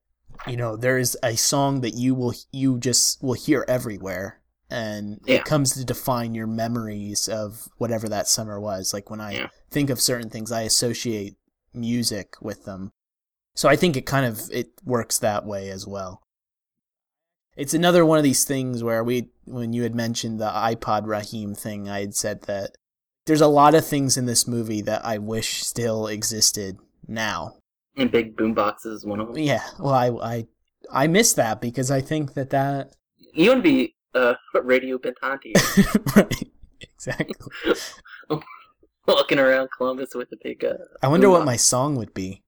you 0.46 0.56
know 0.56 0.76
there 0.76 0.98
is 0.98 1.16
a 1.22 1.36
song 1.36 1.80
that 1.82 1.94
you 1.94 2.14
will 2.14 2.34
you 2.52 2.78
just 2.78 3.22
will 3.22 3.34
hear 3.34 3.64
everywhere. 3.68 4.40
And 4.70 5.20
Yeah. 5.26 5.36
it 5.36 5.44
comes 5.44 5.72
to 5.74 5.84
define 5.84 6.34
your 6.34 6.46
memories 6.46 7.28
of 7.28 7.68
whatever 7.76 8.08
that 8.08 8.26
summer 8.26 8.58
was. 8.58 8.94
Like 8.94 9.10
when 9.10 9.20
i 9.20 9.32
Yeah. 9.32 9.48
think 9.70 9.90
of 9.90 10.00
certain 10.00 10.30
things 10.30 10.50
i 10.50 10.62
associate 10.62 11.36
music 11.74 12.36
with 12.40 12.64
them. 12.64 12.90
So 13.54 13.68
i 13.68 13.76
think 13.76 13.96
it 13.96 14.06
kind 14.06 14.24
of 14.26 14.48
it 14.50 14.70
works 14.84 15.18
that 15.18 15.44
way 15.44 15.68
as 15.70 15.86
well. 15.86 16.22
It's 17.54 17.74
another 17.74 18.06
one 18.06 18.16
of 18.16 18.24
these 18.24 18.44
things 18.44 18.82
where 18.82 19.04
we 19.04 19.28
when 19.44 19.72
you 19.74 19.82
had 19.82 19.94
mentioned 19.94 20.40
the 20.40 20.50
ipod 20.50 21.06
raheem 21.06 21.54
thing 21.54 21.88
i 21.88 22.00
had 22.00 22.14
said 22.14 22.42
that 22.42 22.70
there's 23.26 23.40
a 23.42 23.46
lot 23.46 23.74
of 23.74 23.86
things 23.86 24.16
in 24.16 24.24
this 24.26 24.46
movie 24.46 24.80
that 24.80 25.04
i 25.04 25.18
wish 25.18 25.62
still 25.64 26.06
existed 26.06 26.78
now 27.06 27.56
And 27.96 28.10
big 28.10 28.36
boom 28.36 28.54
boxes 28.54 29.00
is 29.00 29.06
one 29.06 29.20
of 29.20 29.28
them. 29.28 29.38
yeah, 29.38 29.62
well, 29.78 29.92
I 29.94 30.08
I 30.08 30.46
I 30.90 31.06
miss 31.06 31.34
that 31.34 31.60
because 31.60 31.90
I 31.90 32.00
think 32.00 32.34
that 32.34 32.50
that 32.50 32.94
You 33.34 33.54
to 33.54 33.60
be 33.62 33.94
uh, 34.14 34.34
Radio 34.62 34.98
Betonte 34.98 35.52
right 36.16 36.48
exactly. 36.80 37.34
walking 39.06 39.38
around 39.38 39.68
Columbus 39.76 40.14
with 40.14 40.28
a 40.32 40.36
big 40.42 40.64
uh, 40.64 40.74
I 41.02 41.08
wonder 41.08 41.28
what 41.28 41.44
my 41.44 41.56
song 41.56 41.96
would 41.96 42.14
be. 42.14 42.42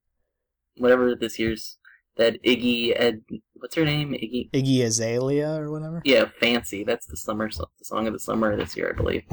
whatever 0.78 1.14
this 1.14 1.38
year's 1.38 1.78
that 2.16 2.42
Iggy 2.42 2.92
Ed 2.95 3.22
what's 3.55 3.74
her 3.74 3.84
name 3.84 4.12
Iggy 4.12 4.51
Iggy 4.53 4.84
Azalea 4.84 5.51
or 5.61 5.70
whatever. 5.70 6.01
yeah 6.05 6.26
Fancy 6.40 6.84
that's 6.84 7.07
the 7.07 7.16
summer 7.16 7.51
so- 7.51 7.68
the 7.78 7.84
song 7.84 8.07
of 8.07 8.12
the 8.12 8.18
summer 8.20 8.57
this 8.57 8.76
year 8.76 8.90
I 8.95 8.97
believe. 8.97 9.24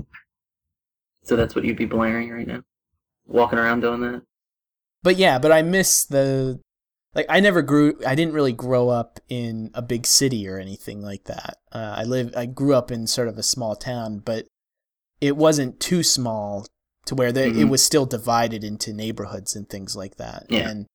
So 1.24 1.36
that's 1.36 1.53
what 1.55 1.64
you'd 1.64 1.78
be 1.78 1.86
blaring 1.86 2.32
right 2.32 2.47
now, 2.47 2.64
walking 3.28 3.59
around 3.59 3.82
doing 3.82 4.01
that. 4.01 4.24
But 5.04 5.18
yeah, 5.18 5.39
but 5.39 5.52
I 5.52 5.62
miss 5.62 6.06
the 6.06 6.60
like 7.16 7.26
I 7.30 7.39
never 7.39 7.62
grew 7.62 7.99
I 8.06 8.16
didn't 8.16 8.34
really 8.34 8.54
grow 8.54 8.89
up 8.89 9.20
in 9.30 9.72
a 9.74 9.82
big 9.82 10.06
city 10.06 10.47
or 10.47 10.58
anything 10.60 11.02
like 11.02 11.26
that. 11.26 11.58
Uh, 11.72 11.95
I 11.97 12.04
live 12.04 12.34
I 12.36 12.45
grew 12.45 12.74
up 12.74 12.91
in 12.91 13.08
sort 13.08 13.28
of 13.28 13.38
a 13.38 13.43
small 13.43 13.76
town, 13.76 14.20
but 14.20 14.45
it 15.20 15.36
wasn't 15.38 15.80
too 15.80 16.04
small 16.04 16.66
to 17.06 17.16
where 17.16 17.32
the, 17.32 17.45
it 17.45 17.54
Mhm. 17.54 17.70
was 17.70 17.84
still 17.84 18.06
divided 18.06 18.64
into 18.64 18.93
neighborhoods 18.93 19.56
and 19.56 19.68
things 19.70 19.95
like 19.95 20.18
that. 20.18 20.45
Yeah. 20.49 20.70
And 20.70 20.86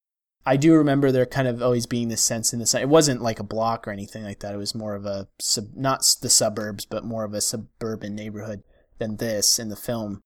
I 0.45 0.57
do 0.57 0.75
remember 0.75 1.11
there 1.11 1.27
kind 1.27 1.49
of 1.49 1.61
always 1.61 1.87
being 1.87 2.09
this 2.09 2.23
sense 2.23 2.53
in 2.53 2.61
the 2.61 2.79
it 2.81 2.89
wasn't 2.89 3.21
like 3.23 3.41
a 3.41 3.45
block 3.45 3.87
or 3.89 3.91
anything 3.91 4.23
like 4.23 4.39
that. 4.41 4.55
It 4.55 4.59
was 4.59 4.75
more 4.75 4.95
of 4.95 5.05
a 5.05 5.27
sub, 5.41 5.75
not 5.75 6.17
the 6.23 6.31
suburbs, 6.31 6.85
but 6.87 7.05
more 7.05 7.25
of 7.25 7.35
a 7.35 7.41
suburban 7.41 8.15
neighborhood 8.15 8.63
than 8.99 9.17
this 9.17 9.59
in 9.59 9.69
the 9.69 9.77
film. 9.77 10.21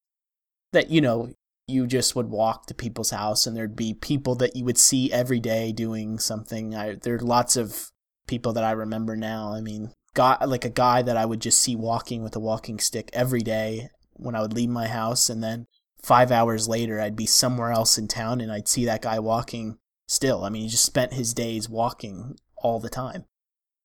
That 0.73 0.91
you 0.91 1.01
know 1.01 1.33
you 1.71 1.87
just 1.87 2.15
would 2.15 2.29
walk 2.29 2.67
to 2.67 2.75
people's 2.75 3.11
house 3.11 3.47
and 3.47 3.57
there'd 3.57 3.77
be 3.77 3.95
people 3.95 4.35
that 4.37 4.57
you 4.57 4.65
would 4.65 4.79
see 4.79 5.13
every 5.13 5.41
day 5.41 5.73
doing 5.73 6.19
something. 6.19 6.75
I, 6.75 6.97
there 6.97 7.15
are 7.15 7.21
lots 7.21 7.57
of 7.57 7.91
people 8.27 8.53
that 8.53 8.65
I 8.65 8.73
remember 8.73 9.17
now. 9.17 9.53
I 9.53 9.61
mean, 9.61 9.93
guy 10.15 10.45
like 10.45 10.65
a 10.65 10.71
guy 10.71 11.03
that 11.03 11.17
I 11.17 11.25
would 11.27 11.41
just 11.41 11.61
see 11.61 11.77
walking 11.77 12.23
with 12.23 12.37
a 12.37 12.41
walking 12.41 12.79
stick 12.79 13.11
every 13.13 13.41
day 13.41 13.89
when 14.13 14.35
I 14.35 14.43
would 14.43 14.53
leave 14.53 14.69
my 14.69 14.87
house, 14.87 15.31
and 15.31 15.43
then 15.43 15.67
five 16.03 16.31
hours 16.31 16.69
later 16.69 17.01
I'd 17.01 17.17
be 17.17 17.27
somewhere 17.27 17.71
else 17.71 17.99
in 17.99 18.09
town 18.09 18.41
and 18.41 18.51
I'd 18.51 18.69
see 18.69 18.85
that 18.87 19.03
guy 19.03 19.19
walking 19.19 19.79
still. 20.09 20.45
I 20.45 20.51
mean, 20.51 20.63
he 20.63 20.69
just 20.69 20.85
spent 20.85 21.13
his 21.13 21.35
days 21.35 21.69
walking 21.69 22.37
all 22.57 22.81
the 22.81 22.91
time. 22.91 23.25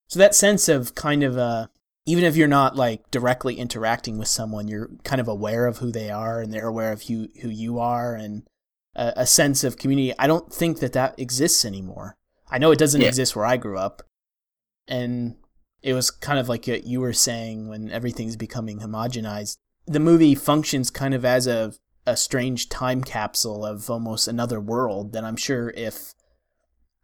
So 0.08 0.20
that 0.20 0.36
sense 0.36 0.70
of 0.70 0.96
kind 0.96 1.24
of 1.24 1.38
uh 1.38 1.68
even 2.06 2.24
if 2.24 2.36
you're 2.36 2.48
not 2.48 2.76
like 2.76 3.10
directly 3.12 3.56
interacting 3.56 4.18
with 4.18 4.28
someone, 4.28 4.68
you're 4.68 4.90
kind 5.04 5.20
of 5.20 5.28
aware 5.28 5.66
of 5.66 5.78
who 5.80 5.92
they 5.92 6.10
are 6.12 6.40
and 6.42 6.54
they're 6.54 6.68
aware 6.68 6.92
of 6.92 7.04
who 7.04 7.28
who 7.42 7.50
you 7.50 7.80
are 7.80 8.16
and 8.16 8.44
a, 8.96 9.14
a 9.18 9.26
sense 9.26 9.64
of 9.64 9.78
community. 9.78 10.14
I 10.20 10.28
don't 10.28 10.54
think 10.54 10.80
that 10.80 10.94
that 10.94 11.20
exists 11.20 11.66
anymore. 11.66 12.16
I 12.50 12.58
know 12.60 12.72
it 12.72 12.80
doesn't 12.80 13.02
Yeah. 13.02 13.08
exist 13.08 13.36
where 13.36 13.46
I 13.46 13.58
grew 13.58 13.78
up, 13.78 14.04
and 14.88 15.36
it 15.82 15.94
was 15.94 16.12
kind 16.12 16.40
of 16.40 16.48
like 16.48 16.68
you 16.68 17.00
were 17.02 17.14
saying 17.14 17.68
when 17.68 17.92
everything's 17.92 18.36
becoming 18.36 18.80
homogenized. 18.80 19.58
The 19.88 20.00
movie 20.00 20.36
functions 20.36 20.90
kind 20.92 21.14
of 21.14 21.26
as 21.26 21.48
a 21.48 21.74
a 22.08 22.16
strange 22.16 22.70
time 22.70 23.04
capsule 23.04 23.66
of 23.66 23.90
almost 23.90 24.28
another 24.28 24.60
world 24.62 25.12
that 25.14 25.24
I'm 25.24 25.36
sure 25.36 25.72
if 25.76 26.14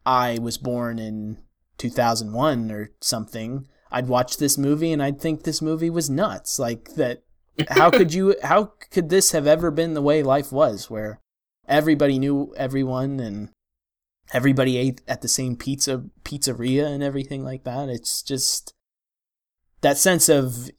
I 0.05 0.37
was 0.39 0.59
born 0.59 0.99
in 0.99 1.39
2001 1.79 2.71
or 2.71 2.91
something, 3.01 3.67
I'd 3.91 4.07
watch 4.07 4.37
this 4.37 4.57
movie 4.57 4.91
and 4.91 5.03
I'd 5.03 5.19
think 5.19 5.43
this 5.43 5.61
movie 5.61 5.89
was 5.89 6.09
nuts. 6.09 6.57
Like 6.59 6.95
that 6.95 7.23
how 7.69 7.89
could 7.89 8.13
you 8.13 8.35
how 8.43 8.73
could 8.89 9.09
this 9.09 9.31
have 9.31 9.47
ever 9.47 9.71
been 9.71 9.93
the 9.93 10.01
way 10.01 10.23
life 10.23 10.51
was 10.51 10.89
where 10.89 11.19
everybody 11.67 12.17
knew 12.19 12.53
everyone 12.57 13.19
and 13.19 13.49
everybody 14.33 14.77
ate 14.77 15.01
at 15.07 15.21
the 15.21 15.27
same 15.27 15.55
pizza 15.55 16.03
pizzeria 16.23 16.85
and 16.85 17.03
everything 17.03 17.43
like 17.43 17.63
that. 17.63 17.89
It's 17.89 18.21
just 18.21 18.73
that 19.81 19.97
sense 19.97 20.29
of 20.29 20.69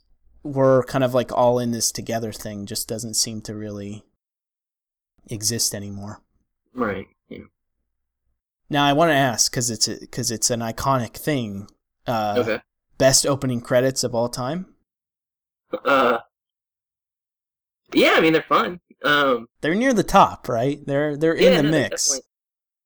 we're 0.43 0.83
kind 0.85 1.05
of 1.05 1.15
like 1.15 1.31
all 1.33 1.59
in 1.59 1.71
this 1.71 1.93
together 1.93 2.33
thing 2.33 2.67
just 2.67 2.89
doesn't 2.89 3.15
seem 3.15 3.41
to 3.43 3.55
really 3.55 4.05
exist 5.29 5.75
anymore. 5.75 6.21
Right. 6.75 7.07
Yeah. 7.29 7.45
Now 8.71 8.85
I 8.85 8.93
want 8.93 9.11
to 9.11 9.15
ask 9.15 9.51
because 9.51 9.71
it's 9.71 9.87
because 9.87 10.31
it's 10.31 10.51
an 10.51 10.61
iconic 10.61 11.15
thing. 11.15 11.69
Uh, 12.07 12.37
okay. 12.39 12.61
Best 13.03 13.27
opening 13.27 13.61
credits 13.61 14.05
of 14.05 14.15
all 14.15 14.29
time. 14.29 14.67
Uh. 15.85 16.19
Yeah, 17.93 18.13
I 18.15 18.21
mean 18.21 18.33
they're 18.33 18.43
fun. 18.49 18.79
Um. 19.03 19.49
They're 19.61 19.75
near 19.75 19.93
the 19.93 20.05
top, 20.05 20.49
right? 20.49 20.79
They're 20.87 21.17
they're 21.17 21.35
in 21.35 21.57
the 21.57 21.63
no, 21.65 21.71
they're 21.73 21.81
mix. 21.81 22.07
definitely- 22.11 22.29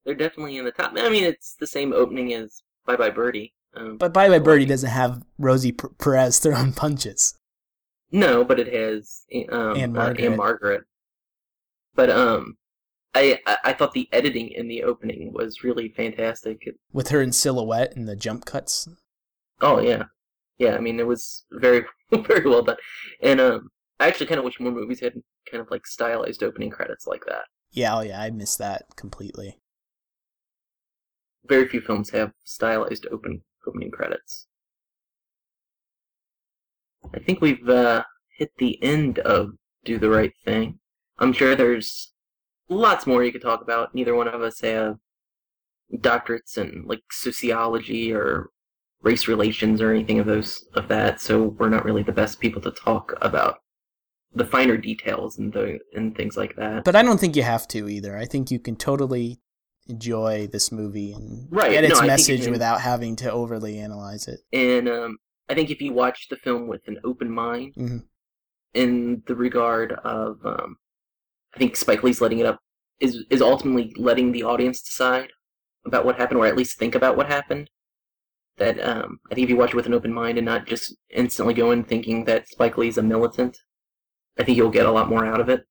They're 0.06 0.14
definitely 0.14 0.56
in 0.56 0.64
the 0.64 0.70
top. 0.72 0.92
I 0.96 1.10
mean, 1.10 1.24
it's 1.24 1.54
the 1.60 1.66
same 1.66 1.92
opening 1.92 2.32
as 2.32 2.62
Bye 2.86 2.96
Bye 2.96 3.10
Birdie. 3.10 3.52
Um, 3.74 3.98
But 3.98 4.14
Bye 4.14 4.30
Bye 4.30 4.38
Birdie 4.38 4.64
doesn't 4.64 4.88
have 4.88 5.22
Rosie 5.38 5.72
P- 5.72 5.88
Perez 5.98 6.38
throwing 6.42 6.72
punches. 6.72 7.34
No, 8.10 8.42
but 8.42 8.58
it 8.58 8.72
has 8.72 9.26
um, 9.50 9.76
Anne 9.76 9.90
uh, 9.90 10.00
Margaret. 10.00 10.24
Ann-Margret. 10.24 10.84
But 11.94 12.08
um, 12.08 12.56
I 13.14 13.38
I 13.64 13.74
thought 13.74 13.92
the 13.92 14.08
editing 14.12 14.48
in 14.48 14.66
the 14.66 14.82
opening 14.82 15.34
was 15.34 15.62
really 15.62 15.90
fantastic. 15.90 16.66
With 16.90 17.08
her 17.08 17.20
in 17.20 17.32
silhouette 17.32 17.94
and 17.94 18.08
the 18.08 18.16
jump 18.16 18.46
cuts. 18.46 18.88
Oh 19.60 19.80
yeah, 19.80 20.04
yeah. 20.58 20.74
I 20.74 20.80
mean, 20.80 21.00
it 21.00 21.06
was 21.06 21.44
very 21.52 21.84
very 22.12 22.48
well 22.48 22.62
done, 22.62 22.76
and 23.22 23.40
um, 23.40 23.70
I 24.00 24.08
actually 24.08 24.26
kind 24.26 24.38
of 24.38 24.44
wish 24.44 24.60
more 24.60 24.72
movies 24.72 25.00
had 25.00 25.14
kind 25.50 25.60
of 25.60 25.70
like 25.70 25.86
stylized 25.86 26.42
opening 26.42 26.70
credits 26.70 27.06
like 27.06 27.24
that. 27.26 27.44
Yeah, 27.72 27.96
oh 27.96 28.02
yeah, 28.02 28.20
I 28.20 28.30
missed 28.30 28.58
that 28.58 28.84
completely. 28.96 29.58
Very 31.46 31.68
few 31.68 31.80
films 31.80 32.10
have 32.10 32.32
stylized 32.44 33.06
open 33.10 33.42
opening 33.66 33.90
credits. 33.90 34.46
I 37.14 37.18
think 37.20 37.40
we've 37.40 37.68
uh, 37.68 38.04
hit 38.36 38.50
the 38.58 38.82
end 38.82 39.20
of 39.20 39.50
Do 39.84 39.98
the 39.98 40.10
Right 40.10 40.32
Thing. 40.44 40.80
I'm 41.18 41.32
sure 41.32 41.54
there's 41.54 42.12
lots 42.68 43.06
more 43.06 43.22
you 43.24 43.32
could 43.32 43.42
talk 43.42 43.62
about. 43.62 43.94
Neither 43.94 44.14
one 44.14 44.28
of 44.28 44.42
us 44.42 44.60
have 44.60 44.96
doctorates 45.94 46.58
in 46.58 46.84
like 46.86 47.02
sociology 47.10 48.12
or 48.12 48.50
race 49.06 49.28
relations 49.28 49.80
or 49.80 49.90
anything 49.92 50.18
of 50.18 50.26
those 50.26 50.64
of 50.74 50.88
that, 50.88 51.20
so 51.20 51.54
we're 51.58 51.68
not 51.68 51.84
really 51.84 52.02
the 52.02 52.12
best 52.12 52.40
people 52.40 52.60
to 52.60 52.72
talk 52.72 53.14
about 53.22 53.60
the 54.34 54.44
finer 54.44 54.76
details 54.76 55.38
and 55.38 55.52
the 55.52 55.78
and 55.94 56.16
things 56.16 56.36
like 56.36 56.56
that. 56.56 56.84
But 56.84 56.96
I 56.96 57.02
don't 57.02 57.18
think 57.18 57.36
you 57.36 57.44
have 57.44 57.68
to 57.68 57.88
either. 57.88 58.18
I 58.18 58.26
think 58.26 58.50
you 58.50 58.58
can 58.58 58.76
totally 58.76 59.40
enjoy 59.88 60.48
this 60.48 60.72
movie 60.72 61.12
and 61.12 61.46
Right, 61.50 61.70
get 61.70 61.84
its 61.84 62.00
you 62.00 62.06
message 62.06 62.48
without 62.48 62.80
having 62.80 63.14
to 63.16 63.30
overly 63.30 63.78
analyze 63.78 64.26
it. 64.26 64.40
And 64.52 64.88
um, 64.88 65.18
I 65.48 65.54
think 65.54 65.70
if 65.70 65.80
you 65.80 65.92
watch 65.92 66.26
the 66.28 66.36
film 66.36 66.66
with 66.66 66.82
an 66.88 66.98
open 67.04 67.30
mind, 67.30 67.74
mm-hmm. 67.76 67.98
in 68.74 69.22
the 69.28 69.36
regard 69.36 69.92
of, 69.92 70.44
um, 70.44 70.76
I 71.54 71.58
think 71.58 71.76
Spike 71.76 72.02
Lee's 72.02 72.20
letting 72.20 72.40
it 72.40 72.46
up 72.46 72.58
is 72.98 73.24
is 73.30 73.40
ultimately 73.40 73.92
letting 73.96 74.32
the 74.32 74.42
audience 74.42 74.82
decide 74.82 75.30
about 75.84 76.04
what 76.04 76.16
happened, 76.16 76.40
or 76.40 76.46
at 76.46 76.56
least 76.56 76.76
think 76.76 76.96
about 76.96 77.16
what 77.16 77.28
happened. 77.28 77.70
That 78.58 78.80
um, 78.80 79.20
I 79.30 79.34
think 79.34 79.44
if 79.44 79.50
you 79.50 79.56
watch 79.56 79.70
it 79.70 79.76
with 79.76 79.86
an 79.86 79.94
open 79.94 80.12
mind 80.12 80.38
and 80.38 80.44
not 80.44 80.66
just 80.66 80.96
instantly 81.10 81.52
go 81.54 81.72
in 81.72 81.84
thinking 81.84 82.24
that 82.24 82.48
Spike 82.48 82.78
Lee's 82.78 82.96
a 82.96 83.02
militant, 83.02 83.58
I 84.38 84.44
think 84.44 84.56
you'll 84.56 84.70
get 84.70 84.86
a 84.86 84.90
lot 84.90 85.08
more 85.10 85.26
out 85.26 85.40
of 85.40 85.48
it. 85.48 85.66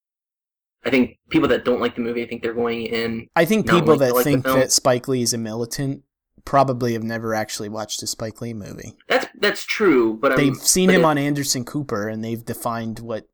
I 0.83 0.91
think 0.91 1.17
people 1.29 1.47
that 1.49 1.65
don't 1.65 1.81
like 1.81 1.95
the 1.95 2.01
movie, 2.01 2.23
I 2.23 2.27
think 2.27 2.43
they're 2.43 2.53
going 2.53 2.83
in 2.86 3.27
I 3.36 3.45
think 3.45 3.67
people 3.67 3.97
that 3.97 4.13
like 4.13 4.23
think 4.23 4.43
that 4.45 4.71
Spike 4.71 5.07
Lee 5.07 5.23
is 5.23 5.33
a 5.33 5.38
militant 5.39 6.03
probably 6.45 6.93
have 6.93 7.01
never 7.01 7.33
actually 7.33 7.69
watched 7.69 8.03
a 8.03 8.07
Spike 8.07 8.39
Lee 8.39 8.53
movie. 8.53 8.95
That's 9.07 9.25
that's 9.39 9.65
true, 9.65 10.13
but 10.21 10.33
um, 10.33 10.38
They've 10.38 10.55
seen 10.55 10.89
but 10.89 10.95
him 10.95 11.01
it- 11.01 11.05
on 11.05 11.17
Anderson 11.17 11.65
Cooper 11.65 12.07
and 12.07 12.23
they've 12.23 12.45
defined 12.45 12.99
what 12.99 13.25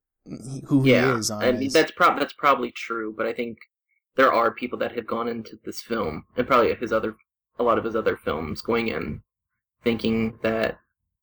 who 0.68 0.84
he 0.84 0.94
is 0.94 1.30
on. 1.30 1.44
I 1.44 1.52
mean, 1.52 1.64
his- 1.64 1.74
that's 1.74 1.92
prob 1.92 2.18
that's 2.20 2.34
probably 2.34 2.72
true, 2.72 3.14
but 3.18 3.26
I 3.26 3.34
think 3.34 3.58
there 4.16 4.32
are 4.32 4.54
people 4.54 4.80
that 4.80 4.94
have 4.96 5.08
gone 5.08 5.28
into 5.28 5.60
this 5.66 5.82
film 5.82 6.24
and 6.38 6.48
probably 6.48 6.74
his 6.76 6.94
other 6.94 7.18
a 7.60 7.64
lot 7.64 7.78
of 7.78 7.84
his 7.84 7.98
other 7.98 8.16
films 8.16 8.62
going 8.62 8.88
in 8.88 9.24
thinking 9.84 10.38
that 10.42 10.80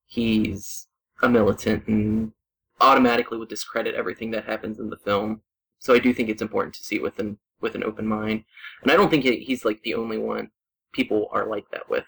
he's 0.06 0.86
a 1.22 1.28
militant 1.28 1.86
and 1.86 2.32
automatically 2.80 3.38
would 3.38 3.48
discredit 3.48 3.94
everything 3.94 4.30
that 4.30 4.44
happens 4.44 4.78
in 4.78 4.88
the 4.90 4.96
film. 4.96 5.42
So 5.78 5.94
I 5.94 5.98
do 5.98 6.12
think 6.12 6.28
it's 6.28 6.42
important 6.42 6.74
to 6.76 6.82
see 6.82 6.96
it 6.96 7.02
with 7.02 7.18
an 7.18 7.38
with 7.60 7.74
an 7.74 7.82
open 7.82 8.06
mind, 8.06 8.44
and 8.82 8.92
I 8.92 8.96
don't 8.96 9.10
think 9.10 9.24
he's 9.24 9.64
like 9.64 9.82
the 9.82 9.94
only 9.94 10.18
one. 10.18 10.50
People 10.92 11.28
are 11.32 11.46
like 11.46 11.68
that 11.72 11.88
with. 11.90 12.04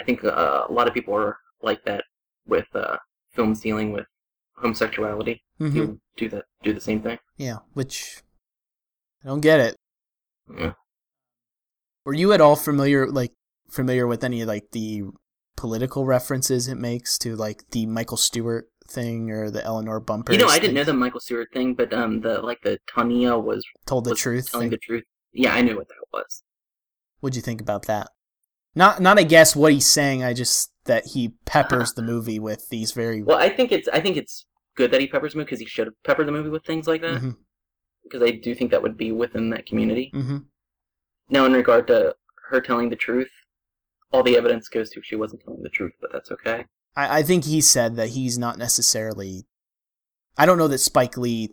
I 0.00 0.04
think 0.04 0.24
uh, 0.24 0.64
a 0.68 0.72
lot 0.72 0.88
of 0.88 0.94
people 0.94 1.14
are 1.14 1.38
like 1.62 1.84
that 1.84 2.04
with 2.46 2.66
uh, 2.74 2.96
films 3.32 3.60
dealing 3.60 3.92
with 3.92 4.06
homosexuality. 4.56 5.42
Mhm. 5.60 5.74
You 5.74 6.00
do 6.16 6.28
that, 6.30 6.44
do 6.62 6.72
the 6.72 6.80
same 6.80 7.00
thing. 7.02 7.18
Yeah, 7.36 7.58
which 7.74 8.22
I 9.24 9.28
don't 9.28 9.40
get 9.40 9.60
it. 9.60 9.76
Yeah. 10.56 10.72
Were 12.04 12.14
you 12.14 12.32
at 12.32 12.40
all 12.40 12.56
familiar 12.56 13.06
like 13.08 13.32
familiar 13.70 14.06
with 14.06 14.24
any 14.24 14.44
like 14.44 14.70
the 14.72 15.02
political 15.58 16.06
references 16.06 16.68
it 16.68 16.76
makes 16.76 17.18
to 17.18 17.34
like 17.34 17.64
the 17.72 17.84
Michael 17.84 18.16
Stewart 18.16 18.68
thing 18.88 19.30
or 19.30 19.50
the 19.50 19.62
Eleanor 19.64 20.00
Bumpurs. 20.00 20.32
You 20.32 20.38
know, 20.38 20.46
I 20.46 20.60
didn't 20.60 20.74
know 20.74 20.84
the 20.84 20.94
Michael 20.94 21.20
Stewart 21.20 21.48
thing, 21.52 21.74
but 21.74 21.92
um, 21.92 22.20
the 22.20 22.40
like 22.40 22.60
the 22.62 22.78
Tanya 22.86 23.36
was 23.36 23.66
told 23.84 24.04
the 24.04 24.10
was 24.10 24.20
truth. 24.20 24.50
telling 24.52 24.66
thing. 24.66 24.70
the 24.70 24.78
truth. 24.78 25.04
Yeah, 25.32 25.52
I 25.52 25.62
knew 25.62 25.76
what 25.76 25.88
that 25.88 25.96
was. 26.12 26.44
What'd 27.20 27.34
you 27.36 27.42
think 27.42 27.60
about 27.60 27.86
that? 27.86 28.08
Not 28.76 29.00
not 29.02 29.18
I 29.18 29.24
guess 29.24 29.56
what 29.56 29.72
he's 29.72 29.84
saying. 29.86 30.22
I 30.22 30.32
just 30.32 30.70
that 30.84 31.06
he 31.06 31.34
peppers 31.44 31.92
the 31.94 32.02
movie 32.12 32.38
with 32.38 32.68
these 32.70 32.92
very. 32.92 33.22
Well, 33.22 33.38
I 33.38 33.48
think 33.48 33.72
it's 33.72 33.88
I 33.88 34.00
think 34.00 34.16
it's 34.16 34.46
good 34.76 34.92
that 34.92 35.00
he 35.00 35.08
peppers 35.08 35.32
the 35.32 35.38
movie 35.38 35.46
because 35.46 35.60
he 35.60 35.66
should 35.66 35.88
have 35.88 35.94
peppered 36.04 36.28
the 36.28 36.32
movie 36.32 36.50
with 36.50 36.64
things 36.64 36.86
like 36.86 37.00
that 37.00 37.20
Mhm, 37.20 37.34
because 38.04 38.22
I 38.22 38.30
do 38.30 38.54
think 38.54 38.70
that 38.70 38.82
would 38.82 38.96
be 38.96 39.10
within 39.10 39.50
that 39.50 39.66
community. 39.66 40.12
Mm-hmm. 40.14 40.38
Now, 41.30 41.44
in 41.46 41.52
regard 41.52 41.88
to 41.88 42.14
her 42.48 42.60
telling 42.60 42.88
the 42.90 42.96
truth, 42.96 43.30
all 44.12 44.22
the 44.22 44.36
evidence 44.36 44.68
goes 44.68 44.90
to 44.90 45.02
she 45.02 45.16
wasn't 45.16 45.42
telling 45.44 45.62
the 45.62 45.68
truth, 45.68 45.92
but 46.00 46.12
that's 46.12 46.30
okay. 46.32 46.64
I, 46.96 47.18
I 47.18 47.22
think 47.22 47.44
he 47.44 47.60
said 47.60 47.96
that 47.96 48.10
he's 48.10 48.38
not 48.38 48.58
necessarily. 48.58 49.46
I 50.36 50.46
don't 50.46 50.58
know 50.58 50.68
that 50.68 50.78
Spike 50.78 51.16
Lee. 51.16 51.50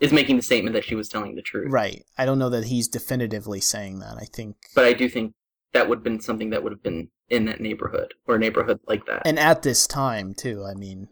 Is 0.00 0.12
making 0.12 0.36
the 0.36 0.42
statement 0.42 0.72
that 0.74 0.84
she 0.84 0.94
was 0.94 1.08
telling 1.10 1.34
the 1.34 1.42
truth, 1.42 1.70
Right. 1.70 2.04
I 2.16 2.24
don't 2.24 2.38
know 2.38 2.48
that 2.48 2.64
he's 2.64 2.88
definitively 2.88 3.60
saying 3.60 3.98
that. 3.98 4.16
I 4.18 4.24
think. 4.24 4.56
But 4.74 4.86
I 4.86 4.94
do 4.94 5.08
think 5.10 5.34
that 5.72 5.88
would 5.88 5.98
have 5.98 6.04
been 6.04 6.20
something 6.20 6.48
that 6.50 6.62
would 6.62 6.72
have 6.72 6.82
been 6.82 7.08
in 7.28 7.44
that 7.44 7.60
neighborhood 7.60 8.14
or 8.26 8.36
a 8.36 8.38
neighborhood 8.38 8.80
like 8.88 9.04
that. 9.06 9.22
and 9.26 9.38
at 9.38 9.62
this 9.62 9.86
time 9.86 10.32
too. 10.32 10.64
I 10.64 10.72
mean, 10.74 11.08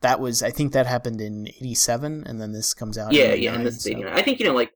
that 0.00 0.18
was 0.18 0.42
I 0.42 0.50
think 0.50 0.72
that 0.72 0.86
happened 0.86 1.20
in 1.20 1.46
'87, 1.46 2.24
and 2.26 2.40
then 2.40 2.52
this 2.52 2.74
comes 2.74 2.98
out. 2.98 3.12
yeah, 3.12 3.32
in 3.34 3.42
yeah, 3.42 3.52
and 3.54 3.62
89, 3.62 3.64
this 3.64 3.76
is 3.76 3.82
so- 3.84 3.90
know, 4.00 4.10
I 4.12 4.22
think 4.22 4.40
you 4.40 4.46
know, 4.46 4.54
like 4.54 4.72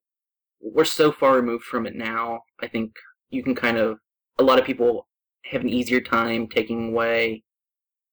we're 0.61 0.85
so 0.85 1.11
far 1.11 1.35
removed 1.35 1.65
from 1.65 1.85
it 1.85 1.97
now. 1.97 2.43
I 2.61 2.69
think 2.69 2.93
you 3.31 3.43
can 3.43 3.55
kind 3.57 3.77
of 3.77 3.99
a 4.39 4.45
lot 4.45 4.61
of 4.61 4.65
people 4.65 5.08
have 5.51 5.63
an 5.63 5.69
easier 5.69 6.01
time 6.01 6.47
taking 6.49 6.89
away, 6.91 7.43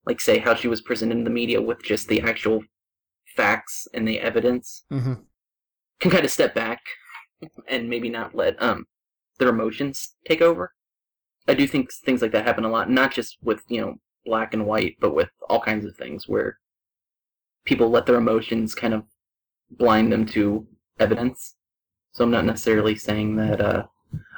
like 0.06 0.22
say 0.22 0.38
how 0.40 0.56
she 0.56 0.68
was 0.68 0.82
presented 0.82 1.18
in 1.18 1.24
the 1.24 1.30
media 1.30 1.62
with 1.62 1.82
just 1.84 2.08
the 2.08 2.22
actual 2.22 2.64
facts 3.36 3.88
and 3.94 4.08
the 4.08 4.20
evidence. 4.20 4.86
Mhm. 4.92 5.26
Can 6.00 6.12
kind 6.12 6.26
of 6.26 6.32
step 6.32 6.54
back 6.54 6.82
and 7.68 7.90
maybe 7.90 8.10
not 8.10 8.36
let 8.36 8.62
um 8.62 8.86
their 9.40 9.50
emotions 9.50 10.16
take 10.26 10.42
over. 10.42 10.74
I 11.48 11.54
do 11.54 11.68
think 11.68 11.92
things 11.92 12.22
like 12.22 12.32
that 12.32 12.46
happen 12.46 12.64
a 12.66 12.70
lot, 12.70 12.90
not 12.90 13.14
just 13.14 13.38
with 13.42 13.64
you 13.68 13.82
know 13.82 13.96
black 14.26 14.54
and 14.54 14.66
white, 14.66 14.96
but 15.00 15.14
with 15.14 15.30
all 15.50 15.62
kinds 15.62 15.86
of 15.86 15.96
things 15.96 16.28
where 16.28 16.58
people 17.66 17.90
let 17.90 18.06
their 18.06 18.16
emotions 18.16 18.74
kind 18.76 18.94
of 18.94 19.04
blind 19.70 20.12
them 20.12 20.26
to 20.28 20.68
evidence. 21.00 21.56
So 22.14 22.24
I'm 22.24 22.32
not 22.32 22.46
necessarily 22.46 22.96
saying 22.96 23.36
that. 23.38 23.60
Uh, 23.62 23.86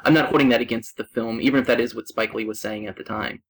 I'm 0.04 0.14
not 0.14 0.30
holding 0.30 0.50
that 0.50 0.62
against 0.62 0.98
the 0.98 1.06
film, 1.06 1.42
even 1.42 1.60
if 1.60 1.68
that 1.68 1.80
is 1.80 1.94
what 1.94 2.08
Spike 2.08 2.34
Lee 2.34 2.46
was 2.46 2.60
saying 2.60 2.88
at 2.88 2.98
the 2.98 3.04
time. 3.04 3.42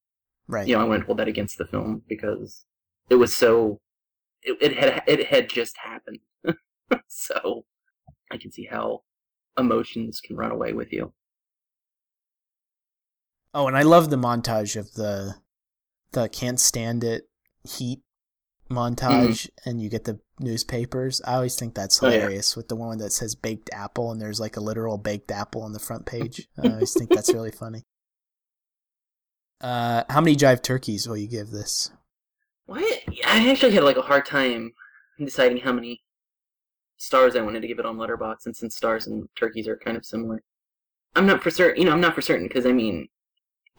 Right. 0.47 0.67
You 0.67 0.75
know, 0.75 0.82
I 0.82 0.86
wouldn't 0.86 1.05
hold 1.05 1.19
that 1.19 1.28
against 1.28 1.57
the 1.57 1.65
film 1.65 2.03
because 2.07 2.65
it 3.09 3.15
was 3.15 3.36
so. 3.36 3.80
It, 4.43 4.57
it 4.61 4.78
had 4.78 5.03
it 5.07 5.28
had 5.28 5.49
just 5.49 5.75
happened, 5.84 6.19
so 7.07 7.65
I 8.32 8.38
can 8.38 8.51
see 8.51 8.67
how 8.69 9.01
emotions 9.57 10.21
can 10.21 10.38
run 10.38 10.51
away 10.51 10.73
with 10.73 10.93
you. 10.93 11.13
Oh, 13.53 13.67
and 13.67 13.75
I 13.75 13.82
love 13.82 14.09
the 14.09 14.17
montage 14.17 14.75
of 14.75 14.93
the 14.93 15.36
the 16.11 16.30
can't 16.30 16.59
stand 16.59 17.03
it 17.03 17.23
heat 17.63 18.01
montage, 18.70 19.49
and 19.65 19.82
you 19.82 19.89
get 19.89 20.03
the 20.05 20.20
newspapers. 20.39 21.22
I 21.26 21.36
always 21.36 21.55
think 21.55 21.74
that's 21.76 22.01
Oh, 22.01 22.07
yeah. 22.07 22.13
hilarious 22.15 22.55
with 22.55 22.68
the 22.68 22.76
one 22.76 22.97
that 22.99 23.11
says 23.11 23.36
baked 23.36 23.70
apple, 23.74 24.11
and 24.11 24.22
there's 24.22 24.39
like 24.39 24.57
a 24.57 24.61
literal 24.61 24.97
baked 24.97 25.32
apple 25.32 25.61
on 25.63 25.74
the 25.74 25.80
front 25.80 26.05
page. 26.07 26.47
I 26.61 26.70
always 26.70 26.93
think 26.93 27.09
that's 27.09 27.34
really 27.34 27.51
funny. 27.51 27.84
Uh, 29.59 30.03
how 30.09 30.22
many 30.22 30.36
jive 30.36 30.61
turkeys 30.61 31.07
will 31.07 31.18
you 31.18 31.28
give 31.28 31.49
this? 31.49 31.91
What? 32.68 32.84
I 33.26 33.49
actually 33.49 33.72
had 33.72 33.84
like 33.84 33.97
a 33.97 34.01
hard 34.03 34.26
time 34.26 34.74
deciding 35.18 35.57
how 35.59 35.72
many 35.72 36.01
stars 36.97 37.36
I 37.36 37.41
wanted 37.41 37.61
to 37.61 37.68
give 37.68 37.80
it 37.80 37.86
on 37.86 37.97
Letterboxd, 37.97 38.45
and 38.45 38.55
since 38.55 38.76
stars 38.76 39.07
and 39.07 39.28
turkeys 39.36 39.68
are 39.68 39.78
kind 39.78 39.97
of 39.97 40.05
similar, 40.05 40.43
I'm 41.15 41.26
not 41.26 41.41
for 41.41 41.49
certain. 41.49 41.82
You 41.82 41.88
know, 41.88 41.93
I'm 41.93 42.01
not 42.01 42.13
for 42.13 42.22
certain 42.22 42.47
because 42.47 42.65
I 42.65 42.72
mean, 42.74 43.07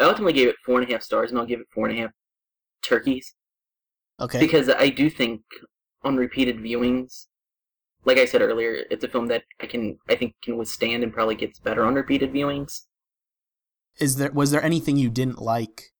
I 0.00 0.04
ultimately 0.04 0.32
gave 0.32 0.48
it 0.48 0.56
four 0.64 0.80
and 0.80 0.88
a 0.88 0.92
half 0.92 1.02
stars, 1.02 1.30
and 1.30 1.38
I'll 1.38 1.46
give 1.46 1.60
it 1.60 1.68
four 1.72 1.86
and 1.88 1.96
a 1.96 2.00
half 2.02 2.10
turkeys 2.82 3.34
Okay. 4.20 4.40
because 4.40 4.68
I 4.68 4.88
do 4.88 5.08
think 5.10 5.42
on 6.02 6.16
repeated 6.16 6.58
viewings, 6.58 7.26
like 8.04 8.18
I 8.18 8.24
said 8.24 8.42
earlier, 8.42 8.84
it's 8.90 9.04
a 9.04 9.08
film 9.08 9.26
that 9.28 9.44
I 9.60 9.66
can 9.66 9.98
I 10.08 10.16
think 10.16 10.34
can 10.42 10.56
withstand 10.56 11.02
and 11.02 11.12
probably 11.12 11.34
gets 11.34 11.58
better 11.60 11.84
on 11.84 11.94
repeated 11.94 12.32
viewings. 12.32 12.82
Is 13.98 14.16
there 14.16 14.30
was 14.32 14.50
there 14.50 14.62
anything 14.62 14.96
you 14.96 15.10
didn't 15.10 15.40
like? 15.42 15.92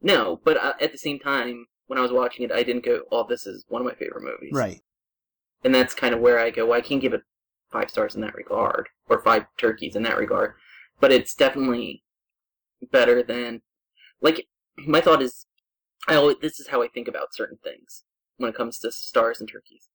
No, 0.00 0.40
but 0.44 0.56
uh, 0.56 0.74
at 0.80 0.92
the 0.92 0.98
same 0.98 1.18
time, 1.18 1.66
when 1.86 1.98
I 1.98 2.02
was 2.02 2.12
watching 2.12 2.44
it, 2.44 2.52
I 2.52 2.62
didn't 2.62 2.84
go, 2.84 3.02
"Oh, 3.10 3.26
this 3.28 3.46
is 3.46 3.64
one 3.68 3.80
of 3.82 3.86
my 3.86 3.94
favorite 3.94 4.22
movies." 4.24 4.52
Right. 4.52 4.80
and 5.64 5.74
that's 5.74 5.94
kind 5.94 6.14
of 6.14 6.20
where 6.20 6.38
I 6.38 6.50
go. 6.50 6.66
Well, 6.66 6.78
I 6.78 6.82
can't 6.82 7.00
give 7.00 7.12
it 7.14 7.22
five 7.70 7.90
stars 7.90 8.14
in 8.14 8.20
that 8.22 8.34
regard, 8.36 8.88
or 9.08 9.20
five 9.22 9.46
turkeys 9.58 9.96
in 9.96 10.02
that 10.04 10.16
regard, 10.18 10.54
but 11.00 11.10
it's 11.12 11.34
definitely 11.34 12.02
better 12.92 13.22
than. 13.22 13.62
Like 14.20 14.46
my 14.78 15.00
thought 15.00 15.22
is, 15.22 15.45
I 16.08 16.14
always, 16.14 16.36
this 16.40 16.60
is 16.60 16.68
how 16.68 16.82
I 16.82 16.88
think 16.88 17.08
about 17.08 17.34
certain 17.34 17.58
things 17.62 18.04
when 18.36 18.50
it 18.50 18.56
comes 18.56 18.78
to 18.78 18.92
stars 18.92 19.40
and 19.40 19.48
turkeys. 19.48 19.88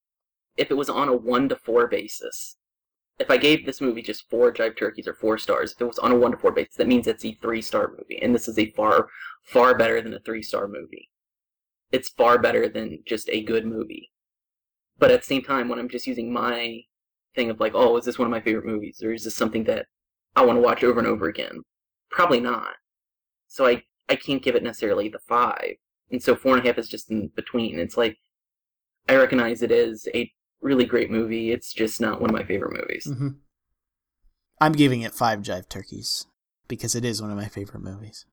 If 0.56 0.70
it 0.70 0.76
was 0.76 0.90
on 0.90 1.08
a 1.08 1.16
one 1.16 1.48
to 1.48 1.56
four 1.56 1.86
basis, 1.86 2.56
if 3.18 3.30
I 3.30 3.36
gave 3.36 3.64
this 3.64 3.80
movie 3.80 4.02
just 4.02 4.28
four 4.28 4.52
jive 4.52 4.76
turkeys 4.76 5.06
or 5.06 5.14
four 5.14 5.38
stars, 5.38 5.72
if 5.72 5.80
it 5.80 5.86
was 5.86 5.98
on 5.98 6.12
a 6.12 6.16
one 6.16 6.32
to 6.32 6.36
four 6.36 6.52
basis, 6.52 6.76
that 6.76 6.88
means 6.88 7.06
it's 7.06 7.24
a 7.24 7.38
three 7.40 7.62
star 7.62 7.90
movie, 7.90 8.20
and 8.20 8.34
this 8.34 8.48
is 8.48 8.58
a 8.58 8.70
far, 8.72 9.08
far 9.42 9.76
better 9.76 10.00
than 10.02 10.12
a 10.12 10.20
three 10.20 10.42
star 10.42 10.68
movie. 10.68 11.10
It's 11.90 12.08
far 12.08 12.38
better 12.38 12.68
than 12.68 12.98
just 13.06 13.28
a 13.30 13.42
good 13.42 13.66
movie. 13.66 14.10
But 14.98 15.10
at 15.10 15.20
the 15.20 15.26
same 15.26 15.42
time, 15.42 15.68
when 15.68 15.78
I'm 15.78 15.88
just 15.88 16.06
using 16.06 16.32
my 16.32 16.80
thing 17.34 17.50
of 17.50 17.60
like, 17.60 17.72
oh, 17.74 17.96
is 17.96 18.04
this 18.04 18.18
one 18.18 18.26
of 18.26 18.30
my 18.30 18.40
favorite 18.40 18.66
movies, 18.66 19.02
or 19.02 19.12
is 19.12 19.24
this 19.24 19.36
something 19.36 19.64
that 19.64 19.86
I 20.36 20.44
want 20.44 20.58
to 20.58 20.62
watch 20.62 20.84
over 20.84 20.98
and 20.98 21.08
over 21.08 21.26
again? 21.26 21.62
Probably 22.10 22.40
not. 22.40 22.74
So 23.46 23.66
I 23.66 23.84
I 24.08 24.16
can't 24.16 24.42
give 24.42 24.56
it 24.56 24.62
necessarily 24.62 25.08
the 25.08 25.18
five, 25.18 25.76
and 26.12 26.22
so 26.22 26.36
four 26.36 26.56
and 26.56 26.64
a 26.64 26.68
half 26.68 26.78
is 26.78 26.88
just 26.88 27.10
in 27.10 27.28
between. 27.34 27.78
It's 27.78 27.96
like 27.96 28.18
I 29.08 29.16
recognize 29.16 29.62
it 29.62 29.72
is 29.72 30.06
a 30.14 30.30
really 30.60 30.84
great 30.84 31.10
movie. 31.10 31.50
It's 31.50 31.72
just 31.72 32.00
not 32.00 32.20
one 32.20 32.30
of 32.30 32.36
my 32.36 32.44
favorite 32.44 32.78
movies. 32.78 33.06
hmm 33.06 33.28
I'm 34.60 34.72
giving 34.72 35.02
it 35.02 35.12
five 35.12 35.40
jive 35.40 35.68
turkeys 35.68 36.26
because 36.68 36.94
it 36.94 37.04
is 37.04 37.20
one 37.20 37.32
of 37.32 37.36
my 37.36 37.48
favorite 37.48 37.82
movies. 37.82 38.26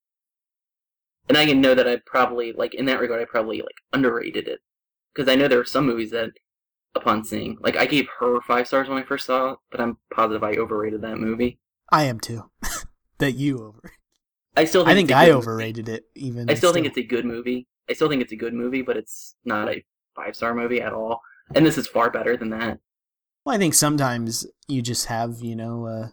And 1.27 1.38
I 1.38 1.45
can 1.47 1.59
know 1.59 1.73
that 1.73 1.88
I 1.88 1.97
probably 2.05 2.51
like 2.51 2.75
in 2.75 2.86
that 2.86 2.99
regard 2.99 3.21
I 3.21 3.25
probably 3.25 3.61
like 3.61 3.75
underrated 3.93 4.47
it 4.47 4.59
because 5.13 5.32
I 5.32 5.36
know 5.36 5.47
there 5.47 5.59
are 5.59 5.65
some 5.65 5.88
movies 5.88 6.11
that 6.11 6.32
upon 6.93 7.23
seeing 7.23 7.57
like 7.61 7.77
I 7.77 7.86
gave 7.86 8.07
her 8.19 8.41
five 8.41 8.67
stars 8.67 8.89
when 8.89 8.97
I 8.97 9.03
first 9.03 9.25
saw 9.25 9.53
it, 9.53 9.59
but 9.71 9.82
I'm 9.82 9.97
positive 10.13 10.43
I 10.43 10.53
overrated 10.53 11.01
that 11.01 11.17
movie. 11.17 11.59
I 11.91 12.03
am 12.03 12.19
too. 12.19 12.51
that 13.17 13.34
you 13.34 13.63
over. 13.63 13.93
I 14.60 14.66
still 14.66 14.84
think 14.84 14.91
I 14.91 14.95
think 14.95 15.12
I 15.12 15.32
overrated 15.32 15.88
it. 15.88 16.05
Even 16.16 16.49
I 16.49 16.53
still 16.53 16.74
think 16.74 16.86
it's 16.86 16.97
a 16.97 17.03
good 17.03 17.26
movie. 17.26 17.68
I 17.89 17.93
still 17.93 18.10
think 18.10 18.22
it's 18.22 18.34
a 18.34 18.36
good 18.36 18.53
movie, 18.53 18.82
but 18.82 18.97
it's 18.97 19.36
not 19.45 19.70
a 19.70 19.84
five 20.16 20.36
star 20.36 20.53
movie 20.53 20.82
at 20.82 20.93
all. 20.93 21.22
And 21.55 21.66
this 21.66 21.78
is 21.78 21.88
far 21.88 22.12
better 22.12 22.36
than 22.36 22.49
that. 22.49 22.80
Well, 23.45 23.55
I 23.55 23.57
think 23.57 23.74
sometimes 23.74 24.45
you 24.68 24.82
just 24.82 25.05
have 25.05 25.38
you 25.41 25.55
know 25.55 25.86
uh, 25.86 26.07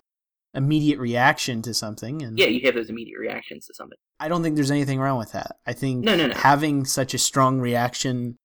immediate 0.54 0.98
reaction 1.00 1.60
to 1.62 1.74
something, 1.74 2.22
and 2.22 2.38
Yeah, 2.38 2.46
you 2.46 2.60
have 2.66 2.74
those 2.74 2.88
immediate 2.88 3.18
reactions 3.18 3.66
to 3.66 3.74
something. 3.74 3.98
I 4.20 4.28
don't 4.28 4.42
think 4.42 4.54
there's 4.54 4.70
anything 4.70 5.00
wrong 5.00 5.18
with 5.18 5.32
that. 5.32 5.56
I 5.66 5.72
think 5.72 6.04
No, 6.04 6.14
no, 6.16 6.28
no. 6.28 6.34
having 6.34 6.84
such 6.84 7.14
a 7.14 7.18
strong 7.18 7.60
reaction 7.60 8.36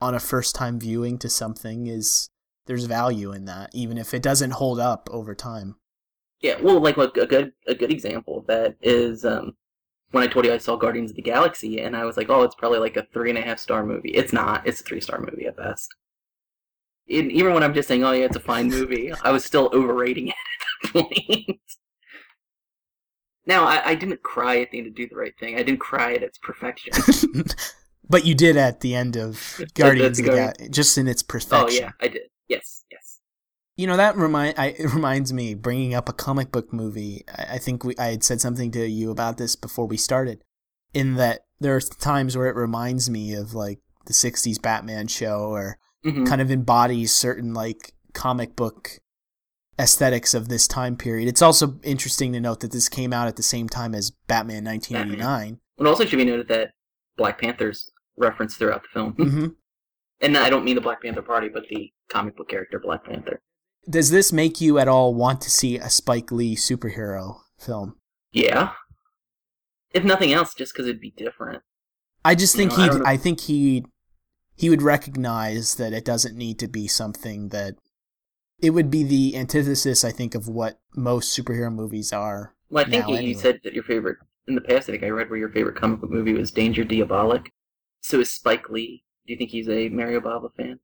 on 0.00 0.14
a 0.14 0.20
first 0.20 0.54
time 0.54 0.78
viewing 0.78 1.18
to 1.18 1.30
something 1.30 1.86
is 1.86 2.28
there's 2.66 2.84
value 2.84 3.32
in 3.32 3.46
that, 3.46 3.70
even 3.72 3.96
if 3.96 4.12
it 4.12 4.22
doesn't 4.22 4.52
hold 4.52 4.78
up 4.78 5.08
over 5.10 5.34
time. 5.34 5.76
Yeah, 6.40 6.60
well, 6.60 6.80
like 6.80 6.96
look, 6.96 7.16
a 7.16 7.26
good 7.26 7.52
a 7.66 7.74
good 7.74 7.90
example 7.90 8.38
of 8.38 8.46
that 8.46 8.76
is 8.82 9.24
um, 9.24 9.56
when 10.10 10.22
I 10.22 10.26
told 10.26 10.44
you 10.44 10.52
I 10.52 10.58
saw 10.58 10.76
Guardians 10.76 11.10
of 11.10 11.16
the 11.16 11.22
Galaxy, 11.22 11.80
and 11.80 11.96
I 11.96 12.04
was 12.04 12.16
like, 12.16 12.28
oh, 12.28 12.42
it's 12.42 12.54
probably 12.54 12.78
like 12.78 12.96
a 12.96 13.06
three 13.12 13.30
and 13.30 13.38
a 13.38 13.42
half 13.42 13.58
star 13.58 13.84
movie. 13.84 14.10
It's 14.10 14.32
not. 14.32 14.66
It's 14.66 14.80
a 14.80 14.84
three 14.84 15.00
star 15.00 15.20
movie 15.20 15.46
at 15.46 15.56
best. 15.56 15.94
And 17.08 17.30
even 17.30 17.54
when 17.54 17.62
I'm 17.62 17.74
just 17.74 17.88
saying, 17.88 18.04
oh 18.04 18.12
yeah, 18.12 18.24
it's 18.24 18.36
a 18.36 18.40
fine 18.40 18.68
movie, 18.68 19.12
I 19.22 19.30
was 19.30 19.44
still 19.44 19.70
overrating 19.72 20.28
it 20.28 20.34
at 20.34 20.92
that 20.92 21.04
point. 21.04 21.60
now, 23.46 23.64
I, 23.64 23.90
I 23.90 23.94
didn't 23.94 24.22
cry 24.22 24.60
at 24.60 24.72
the 24.72 24.78
end 24.78 24.88
of 24.88 24.94
Do 24.94 25.08
the 25.08 25.14
Right 25.14 25.34
Thing. 25.38 25.54
I 25.54 25.62
didn't 25.62 25.80
cry 25.80 26.14
at 26.14 26.22
its 26.24 26.36
perfection. 26.38 26.92
but 28.08 28.24
you 28.26 28.34
did 28.34 28.56
at 28.56 28.80
the 28.80 28.94
end 28.94 29.16
of 29.16 29.60
Guardians 29.74 30.18
of 30.18 30.24
the 30.24 30.30
Guardian- 30.30 30.46
Galaxy, 30.46 30.68
just 30.70 30.98
in 30.98 31.06
its 31.06 31.22
perfection. 31.22 31.68
oh 31.68 31.68
yeah, 31.68 31.92
I 32.00 32.08
did. 32.08 32.22
Yes, 32.48 32.84
yes. 32.90 33.05
You 33.76 33.86
know 33.86 33.96
that 33.96 34.16
remind 34.16 34.58
I, 34.58 34.68
it 34.78 34.92
reminds 34.94 35.32
me 35.32 35.54
bringing 35.54 35.94
up 35.94 36.08
a 36.08 36.14
comic 36.14 36.50
book 36.50 36.72
movie. 36.72 37.24
I, 37.36 37.54
I 37.54 37.58
think 37.58 37.84
we 37.84 37.94
I 37.98 38.06
had 38.06 38.24
said 38.24 38.40
something 38.40 38.70
to 38.72 38.86
you 38.86 39.10
about 39.10 39.36
this 39.38 39.56
before 39.56 39.86
we 39.86 39.96
started. 39.96 40.42
In 40.94 41.14
that 41.16 41.40
there 41.60 41.76
are 41.76 41.80
times 41.80 42.36
where 42.36 42.46
it 42.46 42.56
reminds 42.56 43.10
me 43.10 43.34
of 43.34 43.54
like 43.54 43.80
the 44.06 44.12
'60s 44.12 44.60
Batman 44.60 45.08
show, 45.08 45.50
or 45.50 45.78
hmm 46.02 46.24
kind 46.24 46.40
of 46.40 46.50
embodies 46.50 47.12
certain 47.12 47.52
like 47.52 47.92
comic 48.14 48.56
book 48.56 48.98
aesthetics 49.78 50.32
of 50.32 50.48
this 50.48 50.66
time 50.66 50.96
period. 50.96 51.28
It's 51.28 51.42
also 51.42 51.78
interesting 51.82 52.32
to 52.32 52.40
note 52.40 52.60
that 52.60 52.72
this 52.72 52.88
came 52.88 53.12
out 53.12 53.28
at 53.28 53.36
the 53.36 53.42
same 53.42 53.68
time 53.68 53.94
as 53.94 54.10
Batman 54.26 54.64
1989. 54.64 55.60
It 55.78 55.86
also 55.86 56.06
should 56.06 56.16
be 56.16 56.24
noted 56.24 56.48
that 56.48 56.70
Black 57.18 57.38
Panther's 57.38 57.90
referenced 58.16 58.58
throughout 58.58 58.82
the 58.82 58.88
film. 58.92 59.12
hmm 59.12 59.46
And 60.20 60.38
I 60.38 60.48
don't 60.48 60.64
mean 60.64 60.76
the 60.76 60.80
Black 60.80 61.02
Panther 61.02 61.20
Party, 61.20 61.48
but 61.52 61.64
the 61.68 61.92
comic 62.08 62.36
book 62.36 62.48
character 62.48 62.78
Black 62.78 63.04
Panther. 63.04 63.42
Does 63.88 64.10
this 64.10 64.32
make 64.32 64.60
you 64.60 64.78
at 64.78 64.88
all 64.88 65.14
want 65.14 65.40
to 65.42 65.50
see 65.50 65.78
a 65.78 65.88
Spike 65.88 66.32
Lee 66.32 66.56
superhero 66.56 67.38
film? 67.58 67.96
Yeah. 68.32 68.72
If 69.92 70.04
nothing 70.04 70.32
else, 70.32 70.54
just 70.54 70.72
because 70.72 70.86
it'd 70.86 71.00
be 71.00 71.14
different. 71.16 71.62
I 72.24 72.34
just 72.34 72.56
think 72.56 72.72
No, 72.72 72.76
I 72.76 72.82
he 72.82 72.88
don't. 72.88 73.06
I 73.06 73.16
think 73.16 73.40
he 73.42 73.84
he 74.56 74.68
would 74.70 74.82
recognize 74.82 75.76
that 75.76 75.92
it 75.92 76.04
doesn't 76.04 76.36
need 76.36 76.58
to 76.58 76.68
be 76.68 76.88
something 76.88 77.48
that 77.50 77.76
it 78.58 78.70
would 78.70 78.90
be 78.90 79.04
the 79.04 79.36
antithesis 79.36 80.04
I 80.04 80.10
think 80.10 80.34
of 80.34 80.48
what 80.48 80.80
most 80.94 81.38
superhero 81.38 81.72
movies 81.72 82.12
are. 82.12 82.54
Well, 82.68 82.84
I 82.84 82.90
think 82.90 83.06
you, 83.06 83.14
anyway. 83.14 83.28
you 83.28 83.34
said 83.34 83.60
that 83.64 83.74
your 83.74 83.84
favorite, 83.84 84.18
in 84.48 84.54
the 84.54 84.60
past, 84.60 84.88
I 84.88 84.92
think 84.92 85.04
I 85.04 85.08
read 85.08 85.30
where 85.30 85.38
your 85.38 85.50
favorite 85.50 85.76
comic 85.76 86.00
book 86.00 86.10
movie 86.10 86.32
was 86.32 86.50
Danger 86.50 86.84
Diabolik. 86.84 87.48
So 88.00 88.18
is 88.20 88.32
Spike 88.32 88.70
Lee, 88.70 89.04
do 89.26 89.32
you 89.32 89.38
think 89.38 89.50
he's 89.50 89.68
a 89.68 89.88
Mario 89.88 90.20
Bava 90.20 90.52
fan? 90.56 90.80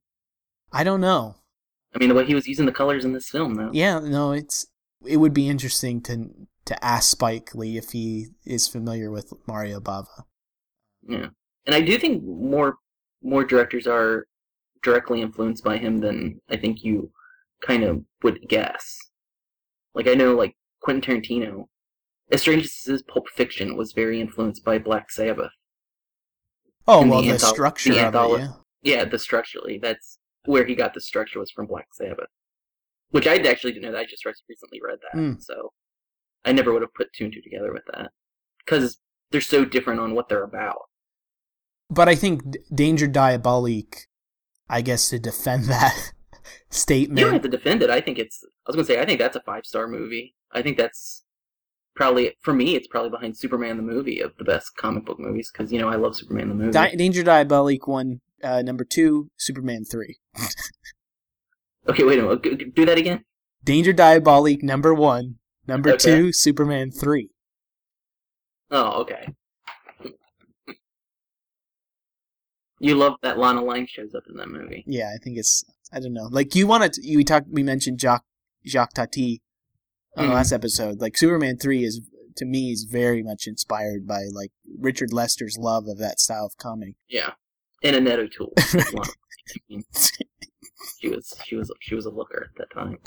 I 0.71 0.83
don't 0.83 1.01
know. 1.01 1.35
I 1.95 1.99
mean, 1.99 2.09
the 2.09 2.15
way 2.15 2.25
he 2.25 2.35
was 2.35 2.47
using 2.47 2.65
the 2.65 2.71
colors 2.71 3.05
in 3.05 3.13
this 3.13 3.29
film, 3.29 3.55
though. 3.55 3.69
Yeah, 3.73 3.99
no, 3.99 4.31
it's 4.31 4.67
it 5.05 5.17
would 5.17 5.33
be 5.33 5.47
interesting 5.47 6.01
to 6.01 6.29
to 6.65 6.83
ask 6.85 7.09
Spike 7.09 7.53
Lee 7.53 7.77
if 7.77 7.91
he 7.91 8.27
is 8.45 8.67
familiar 8.67 9.11
with 9.11 9.33
Mario 9.47 9.79
Bava. 9.79 10.23
Yeah. 11.07 11.27
And 11.65 11.75
I 11.75 11.81
do 11.81 11.97
think 11.97 12.23
more 12.23 12.77
more 13.21 13.43
directors 13.43 13.87
are 13.87 14.27
directly 14.81 15.21
influenced 15.21 15.63
by 15.63 15.77
him 15.77 15.99
than 15.99 16.39
I 16.49 16.57
think 16.57 16.83
you 16.83 17.11
kind 17.61 17.83
of 17.83 18.03
would 18.23 18.47
guess. 18.49 18.97
Like 19.93 20.07
I 20.07 20.13
know 20.13 20.35
like 20.35 20.55
Quentin 20.81 21.21
Tarantino, 21.21 21.65
as 22.31 22.41
strange 22.41 22.65
as 22.65 22.83
his 22.85 23.03
Pulp 23.03 23.29
Fiction 23.29 23.77
was 23.77 23.93
very 23.93 24.19
influenced 24.19 24.63
by 24.65 24.77
Black 24.79 25.11
Sabbath. 25.11 25.51
Oh 26.87 27.01
And 27.01 27.09
the 27.11 27.15
well, 27.15 27.21
the, 27.23 27.29
antholo- 27.29 27.53
structure 27.53 27.93
the 27.93 28.07
of 28.07 28.39
it, 28.39 28.41
yeah. 28.41 28.51
Yeah, 28.81 29.05
the 29.05 29.17
structurally, 29.19 29.77
that's 29.77 30.19
where 30.45 30.65
he 30.65 30.75
got 30.75 30.93
the 30.93 31.01
structure 31.01 31.39
was 31.39 31.51
from 31.51 31.67
Black 31.67 31.87
Sabbath. 31.93 32.29
Which 33.11 33.27
I 33.27 33.35
actually 33.35 33.73
didn't 33.73 33.83
know 33.83 33.91
that. 33.91 33.99
I 33.99 34.05
just 34.05 34.25
recently 34.25 34.79
read 34.83 34.99
that. 35.01 35.17
Mm. 35.17 35.41
So 35.41 35.71
I 36.43 36.51
never 36.51 36.73
would 36.73 36.81
have 36.81 36.93
put 36.93 37.13
two 37.13 37.25
and 37.25 37.33
two 37.33 37.41
together 37.41 37.71
with 37.71 37.83
that. 37.93 38.09
Because 38.65 38.99
they're 39.31 39.41
so 39.41 39.65
different 39.65 39.99
on 39.99 40.15
what 40.15 40.29
they're 40.29 40.43
about. 40.43 40.77
But 41.89 42.09
I 42.09 42.15
think 42.15 42.41
Danger 42.73 43.07
Diabolik, 43.07 44.07
I 44.67 44.81
guess 44.81 45.09
to 45.09 45.19
defend 45.19 45.65
that 45.69 46.11
statement. 46.69 47.19
You 47.19 47.25
don't 47.25 47.33
have 47.33 47.43
to 47.43 47.49
defend 47.49 47.83
it. 47.83 47.89
I 47.89 48.01
think 48.01 48.17
it's. 48.19 48.43
I 48.43 48.69
was 48.71 48.75
gonna 48.75 48.85
say. 48.85 49.01
I 49.01 49.05
think 49.05 49.19
that's 49.19 49.35
a 49.35 49.41
five 49.41 49.65
star 49.65 49.87
movie. 49.87 50.35
I 50.51 50.61
think 50.61 50.77
that's 50.77 51.23
probably 51.95 52.35
for 52.41 52.53
me. 52.53 52.75
It's 52.75 52.87
probably 52.87 53.09
behind 53.09 53.37
Superman 53.37 53.77
the 53.77 53.83
movie 53.83 54.19
of 54.19 54.35
the 54.37 54.43
best 54.43 54.75
comic 54.75 55.05
book 55.05 55.19
movies 55.19 55.51
because 55.51 55.71
you 55.71 55.79
know 55.79 55.89
I 55.89 55.95
love 55.95 56.15
Superman 56.15 56.49
the 56.49 56.55
movie. 56.55 56.71
Di- 56.71 56.95
Danger 56.95 57.23
Diabolik 57.23 57.87
one, 57.87 58.21
uh, 58.43 58.61
number 58.61 58.83
two, 58.83 59.29
Superman 59.37 59.85
three. 59.85 60.17
okay, 61.89 62.03
wait 62.03 62.19
a 62.19 62.23
minute. 62.23 62.75
Do 62.75 62.85
that 62.85 62.97
again. 62.97 63.23
Danger 63.63 63.93
Diabolik 63.93 64.61
number 64.63 64.93
one, 64.93 65.35
number 65.67 65.91
Okay. 65.91 65.97
two, 66.03 66.33
Superman 66.33 66.91
three. 66.91 67.29
Oh, 68.69 69.01
okay. 69.01 69.27
You 72.79 72.95
love 72.95 73.13
that 73.21 73.37
Lana 73.37 73.63
Lang 73.63 73.87
shows 73.87 74.13
up 74.13 74.23
in 74.29 74.35
that 74.37 74.49
movie. 74.49 74.83
Yeah, 74.85 75.11
I 75.15 75.17
think 75.23 75.37
it's. 75.37 75.63
I 75.93 75.99
don't 75.99 76.13
know. 76.13 76.27
Like 76.29 76.53
you 76.55 76.67
wanted, 76.67 76.93
to, 76.93 77.01
you 77.07 77.23
talked. 77.23 77.47
We 77.49 77.63
mentioned 77.63 77.99
Jacques 77.99 78.25
Jacques 78.65 78.93
Tati 78.93 79.41
on 80.17 80.25
the 80.25 80.31
Mhm. 80.31 80.35
last 80.35 80.51
episode. 80.51 80.99
Like 80.99 81.15
Superman 81.15 81.57
three 81.57 81.83
is 81.85 82.01
to 82.35 82.45
me 82.45 82.71
is 82.71 82.83
very 82.89 83.21
much 83.23 83.47
inspired 83.47 84.05
by 84.07 84.23
like 84.33 84.51
Richard 84.79 85.13
Lester's 85.13 85.55
love 85.57 85.87
of 85.87 85.97
that 85.99 86.19
style 86.19 86.45
of 86.47 86.57
comic. 86.57 86.95
Yeah, 87.07 87.33
and 87.83 87.95
Annette 87.95 88.19
O'Toole. 88.19 88.53
Lang. 88.93 89.83
She 90.99 91.09
was 91.09 91.33
she 91.45 91.55
was 91.55 91.71
she 91.81 91.95
was 91.95 92.05
a 92.05 92.09
looker 92.09 92.49
at 92.49 92.57
that 92.57 92.73
time. 92.73 92.97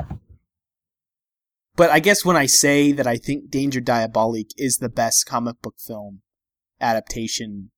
But 1.77 1.91
I 1.91 1.99
guess 2.01 2.25
when 2.25 2.37
I 2.37 2.47
say 2.47 2.93
that 2.93 3.07
I 3.07 3.17
think 3.19 3.51
Danger 3.51 3.81
Diabolik 3.81 4.51
is 4.57 4.79
the 4.79 4.89
best 4.89 5.27
comic 5.27 5.61
book 5.63 5.75
film 5.79 6.23
adaptation, 6.81 7.71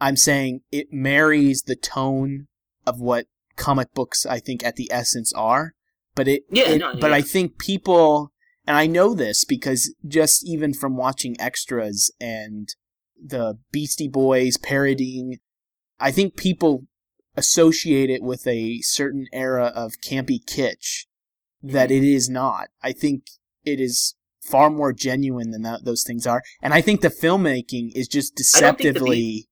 I'm 0.00 0.16
saying 0.16 0.60
it 0.70 0.88
marries 0.92 1.62
the 1.62 1.74
tone 1.76 2.46
of 2.86 3.00
what 3.00 3.26
comic 3.56 3.92
books 3.94 4.24
I 4.26 4.38
think 4.38 4.64
at 4.64 4.76
the 4.76 4.90
essence 4.92 5.32
are. 5.32 5.74
But 6.14 6.28
it, 6.28 6.42
Yeah, 6.50 6.70
it- 6.70 6.78
no, 6.78 6.94
but 7.00 7.10
yeah. 7.10 7.16
I 7.16 7.22
think 7.22 7.58
people, 7.58 8.32
and 8.66 8.76
I 8.76 8.86
know 8.86 9.12
this 9.14 9.44
because 9.44 9.94
just 10.06 10.46
even 10.48 10.72
from 10.72 10.96
watching 10.96 11.34
extras 11.40 12.10
and 12.20 12.68
the 13.20 13.58
Beastie 13.72 14.08
Boys 14.08 14.56
parodying, 14.56 15.38
I 15.98 16.10
think 16.10 16.36
people 16.36 16.84
associate 17.36 18.10
it 18.10 18.22
with 18.22 18.46
a 18.46 18.80
certain 18.82 19.26
era 19.32 19.72
of 19.74 19.92
campy 20.04 20.38
kitsch 20.44 21.06
that 21.62 21.90
Mm-hmm. 21.90 22.04
it 22.04 22.08
is 22.08 22.28
not. 22.28 22.68
I 22.82 22.92
think 22.92 23.24
it 23.64 23.80
is 23.80 24.14
far 24.42 24.70
more 24.70 24.92
genuine 24.92 25.50
than 25.50 25.62
that, 25.62 25.84
those 25.84 26.04
things 26.06 26.26
are, 26.26 26.42
and 26.62 26.72
I 26.72 26.80
think 26.80 27.00
the 27.00 27.08
filmmaking 27.08 27.90
is 27.94 28.06
just 28.08 28.32
I 28.54 28.60
don't 28.60 28.78
the 28.78 28.84
deceptively. 28.84 29.48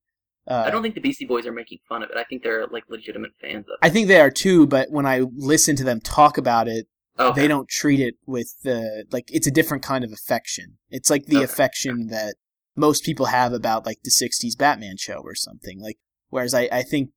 uh, 0.47 0.65
I 0.67 0.71
don't 0.71 0.83
think 0.83 0.95
the 0.95 1.01
Beastie 1.01 1.25
Boys 1.27 1.47
are 1.47 1.53
making 1.53 1.79
fun 1.89 2.03
of 2.03 2.11
it. 2.11 2.17
I 2.17 2.25
think 2.25 2.43
they're 2.43 2.67
like 2.69 2.85
legitimate 2.89 3.33
fans 3.41 3.65
of 3.67 3.73
it. 3.83 3.87
I 3.87 3.91
think 3.91 4.07
they 4.09 4.21
are 4.21 4.31
too, 4.31 4.67
but 4.67 4.91
when 4.91 5.05
I 5.07 5.23
listen 5.35 5.75
to 5.77 5.85
them 5.85 6.01
talk 6.01 6.39
about 6.39 6.69
it, 6.69 6.87
Okay. 7.19 7.43
they 7.43 7.49
don't 7.49 7.69
treat 7.69 8.01
it 8.01 8.15
with 8.27 8.55
the 8.63 9.05
like 9.13 9.25
it's 9.33 9.47
a 9.47 9.51
different 9.53 9.83
kind 9.83 10.05
of 10.05 10.13
affection. 10.13 10.79
It's 10.91 11.11
like 11.11 11.27
the 11.27 11.37
Okay. 11.37 11.45
affection 11.45 12.09
that 12.09 12.35
most 12.77 13.05
people 13.05 13.27
have 13.27 13.53
about 13.53 13.87
like 13.87 13.99
the 14.05 14.11
'60s 14.11 14.57
Batman 14.59 14.97
show 14.97 15.19
or 15.25 15.35
something. 15.35 15.81
Like, 15.81 15.97
whereas 16.31 16.55
I, 16.55 16.69
I 16.73 16.83
think 16.83 17.11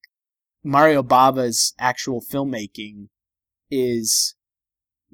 Mario 0.63 1.03
Bava's 1.03 1.73
actual 1.79 2.21
filmmaking 2.21 3.07
is 3.69 4.35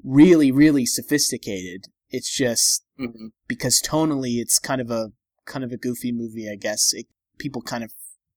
really, 0.03 0.51
really 0.51 0.85
sophisticated. 0.85 1.85
It's 2.09 2.35
just 2.35 2.83
Mhm. 2.99 3.31
because 3.47 3.81
tonally 3.81 4.39
it's 4.39 4.59
kind 4.59 4.81
of 4.81 4.91
a 4.91 5.11
kind 5.45 5.63
of 5.63 5.71
a 5.71 5.77
goofy 5.77 6.11
movie, 6.11 6.49
I 6.49 6.55
guess. 6.55 6.93
It, 6.93 7.07
people 7.37 7.61
kind 7.61 7.83
of 7.83 7.91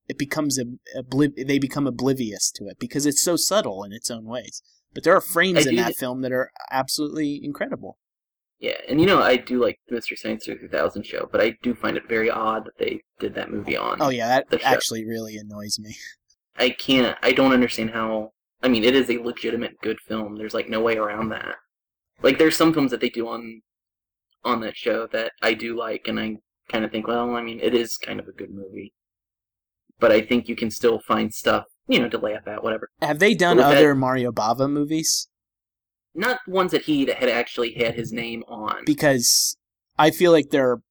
it 0.09 0.19
becomes 0.19 0.59
a 0.59 0.65
obliv- 0.97 1.47
they 1.47 1.59
become 1.59 1.87
oblivious 1.87 2.51
to 2.53 2.67
it 2.67 2.79
because 2.79 3.07
it's 3.07 3.23
so 3.23 3.37
subtle 3.37 3.83
in 3.85 3.93
its 3.93 4.11
own 4.11 4.25
ways. 4.25 4.63
But 4.95 5.05
there 5.05 5.15
are 5.17 5.21
frames 5.21 5.67
I 5.67 5.71
in 5.71 5.77
that 5.77 5.97
film 5.97 6.23
that 6.23 6.33
are 6.33 6.53
absolutely 6.71 7.41
incredible. 7.43 7.99
Yeah, 8.59 8.77
and 8.89 9.01
you 9.01 9.07
know 9.07 9.21
I 9.21 9.37
do 9.37 9.63
like 9.63 9.79
the 9.89 9.95
Mystery 9.97 10.17
Science 10.17 10.47
Theater 10.47 10.61
3000 10.61 11.05
show, 11.05 11.29
but 11.31 11.43
I 11.43 11.57
do 11.63 11.75
find 11.75 11.97
it 11.97 12.09
very 12.09 12.31
odd 12.31 12.65
that 12.65 12.79
they 12.79 13.03
did 13.19 13.35
that 13.35 13.51
movie 13.51 13.77
on. 13.77 13.99
Oh 14.01 14.09
yeah, 14.09 14.41
that 14.49 14.63
actually 14.63 15.05
really 15.05 15.37
annoys 15.37 15.79
me. 15.79 15.95
I 16.59 16.71
can't. 16.71 17.19
I 17.23 17.33
don't 17.33 17.53
understand 17.53 17.91
how. 17.91 18.33
I 18.63 18.69
mean, 18.69 18.83
it 18.83 18.95
is 18.97 19.11
a 19.11 19.19
legitimate 19.19 19.79
good 19.83 19.99
film. 20.01 20.37
There's 20.39 20.55
like 20.55 20.71
no 20.71 20.81
way 20.81 20.97
around 20.97 21.29
that. 21.29 21.57
Like, 22.23 22.39
there's 22.39 22.57
some 22.57 22.73
films 22.73 22.91
that 22.93 23.01
they 23.03 23.11
do 23.11 23.29
on 23.29 23.61
on 24.43 24.61
that 24.61 24.77
show 24.77 25.07
that 25.09 25.33
I 25.43 25.53
do 25.53 25.77
like, 25.77 26.09
and 26.09 26.19
I 26.19 26.37
kind 26.71 26.85
of 26.85 26.91
think, 26.91 27.07
well, 27.07 27.35
I 27.37 27.43
mean, 27.43 27.61
it 27.61 27.75
is 27.75 27.99
kind 27.99 28.19
of 28.19 28.27
a 28.27 28.33
good 28.33 28.51
movie. 28.51 28.95
But 29.99 30.13
I 30.13 30.23
think 30.23 30.49
you 30.49 30.57
can 30.57 30.71
still 30.71 30.99
find 31.01 31.33
stuff, 31.33 31.65
you 31.89 31.99
know, 31.99 32.09
to 32.09 32.19
laugh 32.19 32.47
at, 32.47 32.63
whatever. 32.63 32.89
Have 33.03 33.19
they 33.19 33.35
done 33.35 33.59
Well, 33.59 33.69
that- 33.71 33.77
other 33.79 33.95
Mario 33.95 34.33
Bava 34.33 34.71
movies? 34.71 35.29
Not 36.17 36.41
ones 36.49 36.73
that 36.73 36.83
he 36.83 37.07
had 37.07 37.29
actually 37.29 37.75
had 37.75 37.95
his 37.95 38.13
name 38.13 38.43
on. 38.49 38.85
Because 38.85 39.57
I 39.99 40.11
feel 40.11 40.33
like 40.33 40.51
there 40.51 40.71
are 40.71 40.83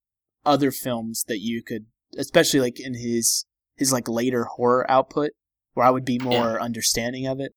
other 0.45 0.71
films 0.71 1.23
that 1.27 1.39
you 1.39 1.63
could, 1.63 1.87
especially 2.17 2.59
like 2.59 2.79
in 2.79 2.93
his 2.93 3.45
his 3.75 3.91
like 3.91 4.07
later 4.07 4.45
horror 4.45 4.89
output, 4.89 5.31
where 5.73 5.85
I 5.85 5.89
would 5.89 6.05
be 6.05 6.19
more 6.19 6.61
understanding 6.61 7.27
of 7.27 7.39
it. 7.39 7.53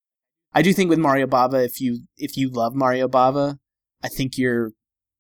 I 0.55 0.63
do 0.63 0.73
think 0.73 0.89
with 0.89 0.99
Mario 0.99 1.27
Bava, 1.27 1.65
if 1.65 1.81
you 1.81 2.05
if 2.17 2.37
you 2.37 2.51
love 2.51 2.75
Mario 2.75 3.07
Bava, 3.09 3.59
I 4.03 4.09
think 4.09 4.39
you're 4.39 4.73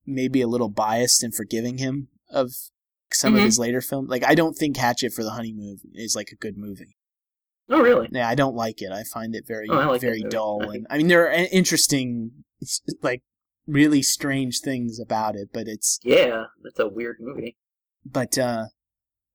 maybe 0.06 0.40
a 0.40 0.48
little 0.48 0.70
biased 0.70 1.22
in 1.22 1.30
forgiving 1.32 1.78
him 1.78 2.08
of 2.30 2.50
some 3.12 3.34
of 3.34 3.40
Mhm. 3.42 3.44
his 3.44 3.58
later 3.58 3.80
films. 3.80 4.08
Like 4.08 4.24
I 4.24 4.34
don't 4.34 4.54
think 4.54 4.76
Hatchet 4.76 5.12
for 5.12 5.22
the 5.22 5.30
Honeymoon 5.32 5.78
is 5.94 6.16
like 6.16 6.30
a 6.32 6.36
good 6.36 6.56
movie. 6.56 6.96
Oh, 7.70 7.80
really? 7.82 8.08
Yeah, 8.12 8.28
I 8.28 8.34
don't 8.34 8.54
like 8.56 8.80
it. 8.82 8.90
I 8.92 9.02
find 9.04 9.34
it 9.34 9.44
very 9.46 9.68
Oh, 9.68 9.76
like 9.92 10.00
very 10.00 10.18
movie. 10.22 10.30
dull, 10.30 10.60
I 10.70 10.74
and 10.76 10.86
I 10.90 10.98
mean 10.98 11.08
there 11.08 11.26
are 11.28 11.32
interesting, 11.52 12.30
like 13.02 13.22
really 13.66 14.02
strange 14.02 14.60
things 14.60 14.98
about 14.98 15.36
it, 15.36 15.48
but 15.52 15.66
it's 15.68 15.98
Yeah, 16.02 16.44
that's 16.62 16.78
a 16.78 16.88
weird 16.88 17.16
movie. 17.20 17.56
but 18.04 18.38
uh 18.38 18.66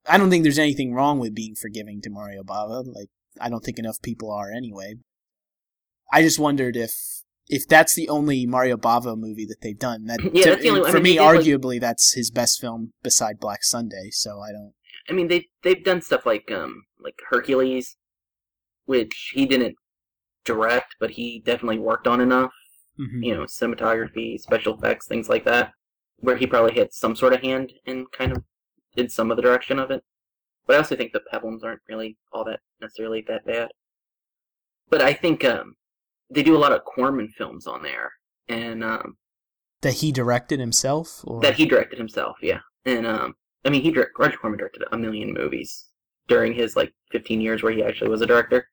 I 0.08 0.18
don't 0.18 0.30
think 0.30 0.44
there's 0.44 0.60
anything 0.60 0.94
wrong 0.94 1.20
with 1.20 1.34
being 1.34 1.56
forgiving 1.56 2.02
to 2.02 2.10
Mario 2.10 2.44
Bava. 2.44 2.84
Like 2.86 3.10
I 3.40 3.50
don't 3.50 3.64
think 3.64 3.80
enough 3.80 4.02
people 4.02 4.32
are 4.32 4.52
anyway. 4.52 4.96
I 6.12 6.22
just 6.22 6.40
wondered 6.40 6.76
if 6.76 6.94
if 7.48 7.68
that's 7.68 7.94
the 7.96 8.10
only 8.10 8.46
Mario 8.46 8.78
Bava 8.78 9.18
movie 9.18 9.46
that 9.46 9.62
they've 9.62 9.78
done. 9.78 10.06
That 10.06 10.20
Yeah, 10.34 10.44
to- 10.44 10.50
that's 10.52 10.62
the 10.64 10.70
only- 10.70 10.86
I 10.88 10.92
for 10.92 10.98
mean, 10.98 11.04
me, 11.04 11.14
did, 11.14 11.22
like- 11.22 11.40
arguably, 11.40 11.80
that's 11.80 12.14
his 12.14 12.32
best 12.32 12.60
film 12.60 12.94
beside 13.04 13.40
Black 13.40 13.64
Sunday. 13.64 14.10
So 14.12 14.40
I 14.40 14.52
don't. 14.52 14.74
I 15.10 15.14
mean, 15.14 15.28
they 15.28 15.48
they've 15.64 15.84
done 15.84 16.02
stuff 16.02 16.26
like 16.26 16.50
um 16.52 16.84
like 17.00 17.16
Hercules, 17.30 17.98
which 18.86 19.32
he 19.34 19.46
didn't 19.46 19.76
direct, 20.46 20.96
but 21.00 21.12
he 21.12 21.40
definitely 21.40 21.80
worked 21.80 22.08
on 22.08 22.22
enough. 22.22 22.52
mhm. 23.00 23.24
You 23.26 23.34
know, 23.36 23.44
cinematography, 23.46 24.40
special 24.40 24.76
effects, 24.76 25.08
things 25.08 25.28
like 25.28 25.46
that, 25.46 25.72
where 26.18 26.38
he 26.38 26.46
probably 26.46 26.76
had 26.76 26.94
some 26.94 27.16
sort 27.16 27.34
of 27.34 27.42
hand 27.42 27.74
in 27.86 28.06
kind 28.08 28.32
of 28.32 28.44
in 28.96 29.10
some 29.10 29.32
of 29.32 29.38
the 29.38 29.42
direction 29.42 29.80
of 29.80 29.90
it. 29.90 30.04
But 30.68 30.76
I 30.76 30.78
also 30.78 30.96
think 30.96 31.12
the 31.12 31.22
Peplums 31.34 31.64
aren't 31.64 31.82
really 31.90 32.18
all 32.32 32.44
that 32.46 32.60
necessarily 32.80 33.22
that 33.28 33.46
bad. 33.46 33.70
But 34.90 35.02
I 35.02 35.14
think 35.14 35.44
um 35.44 35.76
they 36.30 36.44
do 36.44 36.56
a 36.56 36.60
lot 36.60 36.72
of 36.72 36.84
Corman 36.86 37.30
films 37.30 37.66
on 37.68 37.82
there, 37.84 38.12
and 38.48 38.84
um 38.84 39.18
That 39.82 39.96
he 39.96 40.12
directed 40.12 40.60
himself, 40.60 41.22
or 41.26 41.42
that 41.42 41.56
he 41.56 41.66
directed 41.66 41.98
himself, 41.98 42.38
yeah. 42.42 42.60
And 42.86 43.08
um, 43.08 43.36
I 43.66 43.70
mean, 43.70 43.82
he 43.82 43.92
direct, 43.92 44.20
Roger 44.20 44.38
Corman 44.38 44.60
directed 44.60 44.84
a 44.92 44.98
million 44.98 45.34
movies 45.34 45.90
during 46.28 46.54
his 46.54 46.76
like 46.76 46.94
15 47.12 47.42
years 47.42 47.64
where 47.64 47.74
he 47.74 47.84
actually 47.84 48.10
was 48.10 48.22
a 48.22 48.26
director. 48.28 48.70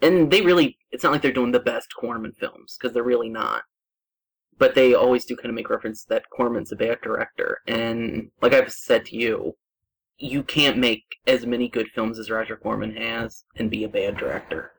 And 0.00 0.30
they 0.30 0.42
really, 0.42 0.78
it's 0.90 1.02
not 1.04 1.12
like 1.12 1.22
they're 1.22 1.32
doing 1.32 1.52
the 1.52 1.60
best 1.60 1.88
Corman 1.98 2.32
films 2.38 2.76
because 2.78 2.94
they're 2.94 3.02
really 3.02 3.28
not. 3.28 3.62
But 4.58 4.74
they 4.74 4.94
always 4.94 5.24
do 5.24 5.36
kind 5.36 5.50
of 5.50 5.54
make 5.54 5.70
reference 5.70 6.04
that 6.04 6.30
Corman's 6.30 6.72
a 6.72 6.76
bad 6.76 7.00
director, 7.00 7.60
and 7.68 8.30
like 8.42 8.52
I've 8.52 8.72
said 8.72 9.04
to 9.06 9.16
you, 9.16 9.54
you 10.18 10.42
can't 10.42 10.76
make 10.78 11.04
as 11.28 11.46
many 11.46 11.68
good 11.68 11.86
films 11.94 12.18
as 12.18 12.28
Roger 12.28 12.56
Corman 12.56 12.96
has 12.96 13.44
and 13.54 13.70
be 13.70 13.84
a 13.84 13.88
bad 13.88 14.16
director. 14.16 14.72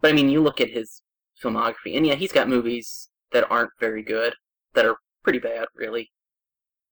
But 0.00 0.10
I 0.10 0.14
mean, 0.14 0.28
you 0.28 0.40
look 0.40 0.60
at 0.60 0.70
his 0.70 1.02
filmography, 1.42 1.96
and 1.96 2.06
yeah, 2.06 2.14
he's 2.14 2.30
got 2.30 2.48
movies 2.48 3.08
that 3.32 3.50
aren't 3.50 3.70
very 3.80 4.04
good, 4.04 4.34
that 4.74 4.84
are 4.86 4.96
pretty 5.24 5.40
bad, 5.40 5.66
really. 5.74 6.12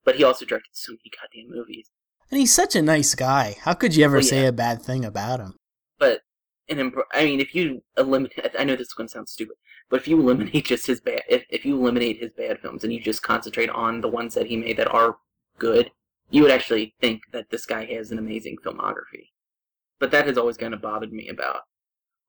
But 0.05 0.17
he 0.17 0.25
also 0.25 0.45
directed 0.45 0.71
so 0.73 0.93
many 0.93 1.11
goddamn 1.21 1.57
movies. 1.57 1.91
and 2.31 2.41
he's 2.41 2.53
such 2.53 2.75
a 2.75 2.83
nice 2.83 3.15
guy. 3.15 3.57
How 3.63 3.75
could 3.75 3.95
you 3.95 4.05
ever 4.05 4.19
Oh, 4.19 4.23
say 4.23 4.47
a 4.47 4.53
bad 4.53 4.83
thing 4.83 5.05
about 5.05 5.39
him? 5.39 5.55
But 5.99 6.23
an 6.71 6.79
imp- 6.79 6.97
I 7.13 7.25
mean, 7.25 7.41
if 7.41 7.55
you 7.55 7.83
eliminate, 7.99 8.55
I 8.59 8.65
know 8.65 8.77
this 8.77 8.89
is 8.89 8.95
going 8.95 9.09
to 9.09 9.13
sound 9.13 9.29
stupid, 9.29 9.57
but 9.89 10.01
if 10.01 10.09
you 10.09 10.19
eliminate 10.21 10.67
just 10.67 10.87
his 10.87 11.01
bad, 11.01 11.23
if, 11.29 11.45
if 11.51 11.65
you 11.65 11.77
eliminate 11.77 12.21
his 12.21 12.31
bad 12.33 12.61
films 12.61 12.85
and 12.85 12.93
you 12.93 13.01
just 13.01 13.23
concentrate 13.23 13.71
on 13.71 14.01
the 14.01 14.09
ones 14.09 14.35
that 14.35 14.47
he 14.47 14.57
made 14.57 14.77
that 14.77 14.93
are 14.93 15.17
good, 15.59 15.91
you 16.31 16.43
would 16.43 16.51
actually 16.51 16.95
think 17.01 17.23
that 17.33 17.51
this 17.51 17.67
guy 17.67 17.85
has 17.87 18.13
an 18.13 18.19
amazing 18.19 18.57
filmography. 18.65 19.29
But 19.99 20.11
that 20.13 20.27
has 20.27 20.39
always 20.39 20.57
kind 20.57 20.73
of 20.73 20.81
bothered 20.81 21.13
me 21.13 21.29
about 21.29 21.63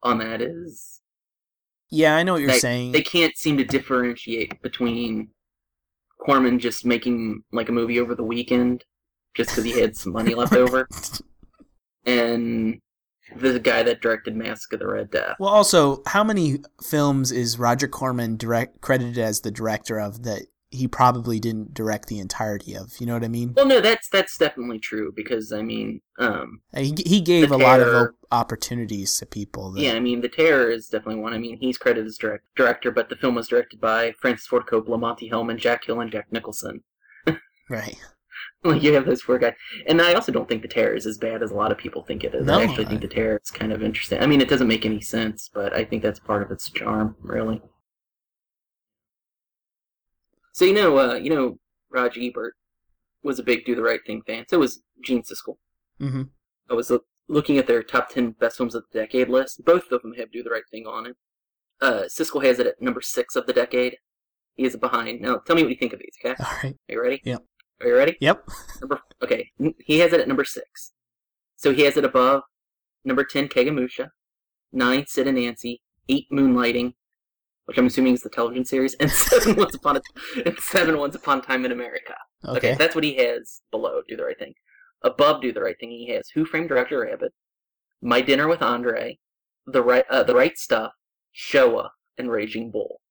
on 0.04 0.18
that 0.18 0.42
is 0.42 1.02
Yeah, 1.90 2.16
I 2.16 2.24
know 2.24 2.34
what 2.34 2.42
you're 2.42 2.54
saying. 2.54 2.92
they 2.92 3.04
can't 3.04 3.38
seem 3.38 3.58
to 3.58 3.64
differentiate 3.64 4.62
between 4.62 5.30
Corman 6.26 6.60
just 6.60 6.86
making 6.86 7.44
like 7.52 7.70
a 7.70 7.72
movie 7.72 8.00
over 8.00 8.16
the 8.16 8.24
weekend 8.24 8.84
just 9.36 9.52
because 9.52 9.64
he 9.64 9.80
had 9.80 9.96
some 9.96 10.12
money 10.12 10.36
left 10.36 10.54
over, 10.54 10.88
and 12.06 12.80
the 13.36 13.60
guy 13.60 13.84
that 13.84 14.02
directed 14.02 14.36
Mask 14.36 14.74
of 14.74 14.80
the 14.80 14.88
Red 14.88 15.12
Death. 15.12 15.36
Well, 15.40 15.50
also, 15.50 16.02
how 16.08 16.24
many 16.24 16.60
films 16.84 17.32
is 17.32 17.60
Roger 17.60 17.88
Corman 17.88 18.38
direct 18.38 18.82
credited 18.82 19.18
as 19.18 19.42
the 19.42 19.52
director 19.52 20.00
of 20.00 20.24
that 20.24 20.44
he 20.74 20.88
probably 20.88 21.38
didn't 21.40 21.74
direct 21.74 22.08
the 22.08 22.20
entirety 22.20 22.76
of? 22.76 22.94
You 23.00 23.06
know 23.06 23.14
what 23.14 23.24
I 23.24 23.28
mean? 23.28 23.54
Well, 23.56 23.68
no, 23.68 23.82
that's 23.82 24.10
that's 24.10 24.38
definitely 24.38 24.80
true 24.80 25.12
because 25.16 25.52
I 25.52 25.62
mean, 25.62 26.02
um, 26.20 26.62
He 26.76 26.96
he 27.06 27.22
gave 27.22 27.52
a 27.52 27.58
lot 27.58 27.80
of 27.80 28.10
opportunities 28.32 29.18
to 29.18 29.26
people. 29.26 29.72
That, 29.72 29.82
yeah, 29.82 29.94
I 29.94 30.00
mean, 30.00 30.22
The 30.22 30.30
Terror 30.30 30.70
is 30.72 30.88
definitely 30.88 31.22
one. 31.22 31.34
I 31.34 31.38
mean, 31.38 31.58
he's 31.58 31.78
credited 31.78 32.08
as 32.08 32.18
direct, 32.18 32.46
director, 32.56 32.92
but 32.92 33.10
the 33.10 33.16
film 33.16 33.36
was 33.36 33.48
directed 33.48 33.82
by 33.82 34.14
Francis 34.20 34.48
Ford 34.48 34.66
Coppola, 34.66 35.00
Monte 35.00 35.30
Hellman, 35.30 35.58
Jack 35.58 35.86
Hill, 35.86 36.00
and 36.00 36.12
Jack 36.12 36.32
Nicholson. 36.32 36.84
right. 37.70 37.98
Like 38.64 38.84
you 38.84 38.94
have 38.94 39.08
those 39.08 39.24
four 39.24 39.40
guys, 39.40 39.56
and 39.88 40.00
I 40.00 40.14
also 40.14 40.32
don't 40.32 40.48
think 40.48 40.62
the 40.62 40.68
terror 40.68 40.94
is 40.94 41.08
as 41.08 41.18
bad 41.18 41.42
as 41.42 41.50
a 41.50 41.56
lot 41.56 41.72
of 41.72 41.80
people 41.80 42.04
think 42.04 42.24
it 42.24 42.36
is. 42.36 42.46
No, 42.46 42.60
I 42.60 42.64
actually 42.64 42.86
think 42.86 43.02
the 43.02 43.08
terror 43.08 43.40
is 43.44 43.50
kind 43.50 43.74
of 43.74 43.82
interesting. 43.82 44.20
I 44.22 44.28
mean, 44.28 44.40
it 44.40 44.50
doesn't 44.50 44.68
make 44.68 44.86
any 44.86 45.02
sense, 45.02 45.50
but 45.52 45.74
I 45.74 45.84
think 45.84 46.04
that's 46.04 46.20
part 46.20 46.44
of 46.44 46.52
its 46.52 46.70
charm, 46.70 47.16
really. 47.22 47.60
So 50.54 50.66
you 50.66 50.74
know, 50.74 50.98
uh, 51.00 51.16
you 51.16 51.30
know, 51.32 51.58
Roger 51.90 52.22
Ebert 52.22 52.54
was 53.24 53.40
a 53.40 53.44
big 53.44 53.66
"Do 53.66 53.74
the 53.76 53.82
Right 53.82 54.02
Thing" 54.06 54.22
fan. 54.22 54.46
So 54.48 54.60
was 54.60 54.82
Gene 55.04 55.24
Siskel. 55.24 55.58
hmm 56.00 56.24
I 56.70 56.74
was 56.76 56.92
looking 57.28 57.58
at 57.58 57.68
their 57.68 57.82
top 57.84 58.10
ten 58.10 58.32
best 58.32 58.58
films 58.58 58.76
of 58.76 58.84
the 58.92 59.00
decade 59.00 59.28
list. 59.30 59.66
Both 59.66 59.92
of 59.92 60.02
them 60.04 60.14
have 60.20 60.32
"Do 60.32 60.44
the 60.44 60.52
Right 60.52 60.68
Thing" 60.70 60.86
on 60.86 61.08
it. 61.08 61.18
Uh, 61.82 62.04
Siskel 62.08 62.44
has 62.44 62.60
it 62.60 62.68
at 62.68 62.82
number 62.82 63.02
six 63.02 63.36
of 63.36 63.48
the 63.48 63.54
decade. 63.54 63.98
He 64.56 64.66
is 64.66 64.76
behind. 64.76 65.22
Now, 65.22 65.38
tell 65.38 65.56
me 65.56 65.64
what 65.64 65.70
you 65.72 65.78
think 65.78 65.94
of 65.94 66.00
these. 66.00 66.16
Okay, 66.24 66.36
All 66.44 66.58
right. 66.64 66.76
are 66.90 66.94
you 66.94 67.02
ready? 67.02 67.22
Yep. 67.24 67.44
Are 67.82 67.88
you 67.88 67.96
ready? 67.96 68.18
Yep. 68.20 68.48
Number 68.82 69.02
okay, 69.24 69.52
he 69.80 70.00
has 70.00 70.14
it 70.14 70.20
at 70.22 70.28
number 70.28 70.44
six. 70.44 70.92
So 71.56 71.74
he 71.74 71.84
has 71.84 71.98
it 71.98 72.06
above 72.06 72.44
number 73.04 73.24
ten, 73.24 73.48
Kagemusha, 73.48 74.10
nine, 74.72 75.06
Sid 75.08 75.28
and 75.28 75.38
Nancy, 75.38 75.82
eight, 76.10 76.28
Moonlighting, 76.32 76.94
which 77.66 77.78
I'm 77.78 77.88
assuming 77.88 78.14
is 78.14 78.22
the 78.22 78.30
television 78.30 78.66
series, 78.66 78.94
and 78.96 79.10
seven, 79.12 79.56
Once 79.56 79.76
Upon 79.76 79.98
a 79.98 80.02
and 80.46 80.58
seven, 80.60 80.98
Once 80.98 81.16
Upon 81.16 81.40
a 81.40 81.42
Time 81.42 81.66
in 81.66 81.72
America. 81.72 82.16
Okay. 82.46 82.76
that's 82.76 82.96
what 82.96 83.04
he 83.04 83.16
has 83.18 83.62
below 83.72 84.02
Do 84.08 84.18
the 84.18 84.26
Right 84.26 84.38
Thing. 84.38 84.54
Above 85.04 85.42
Do 85.42 85.52
the 85.52 85.62
Right 85.62 85.76
Thing, 85.80 85.92
he 85.92 86.10
has 86.10 86.30
Who 86.34 86.46
Framed 86.46 86.72
Roger 86.72 87.02
Rabbit, 87.02 87.34
My 88.02 88.22
Dinner 88.22 88.48
with 88.48 88.62
Andre, 88.62 89.18
The 89.66 89.82
Right, 89.82 90.06
uh, 90.10 90.24
the 90.24 90.36
right 90.36 90.58
Stuff, 90.58 90.94
Shoah, 91.32 91.92
and 92.18 92.32
Raging 92.32 92.72
Bull. 92.72 93.02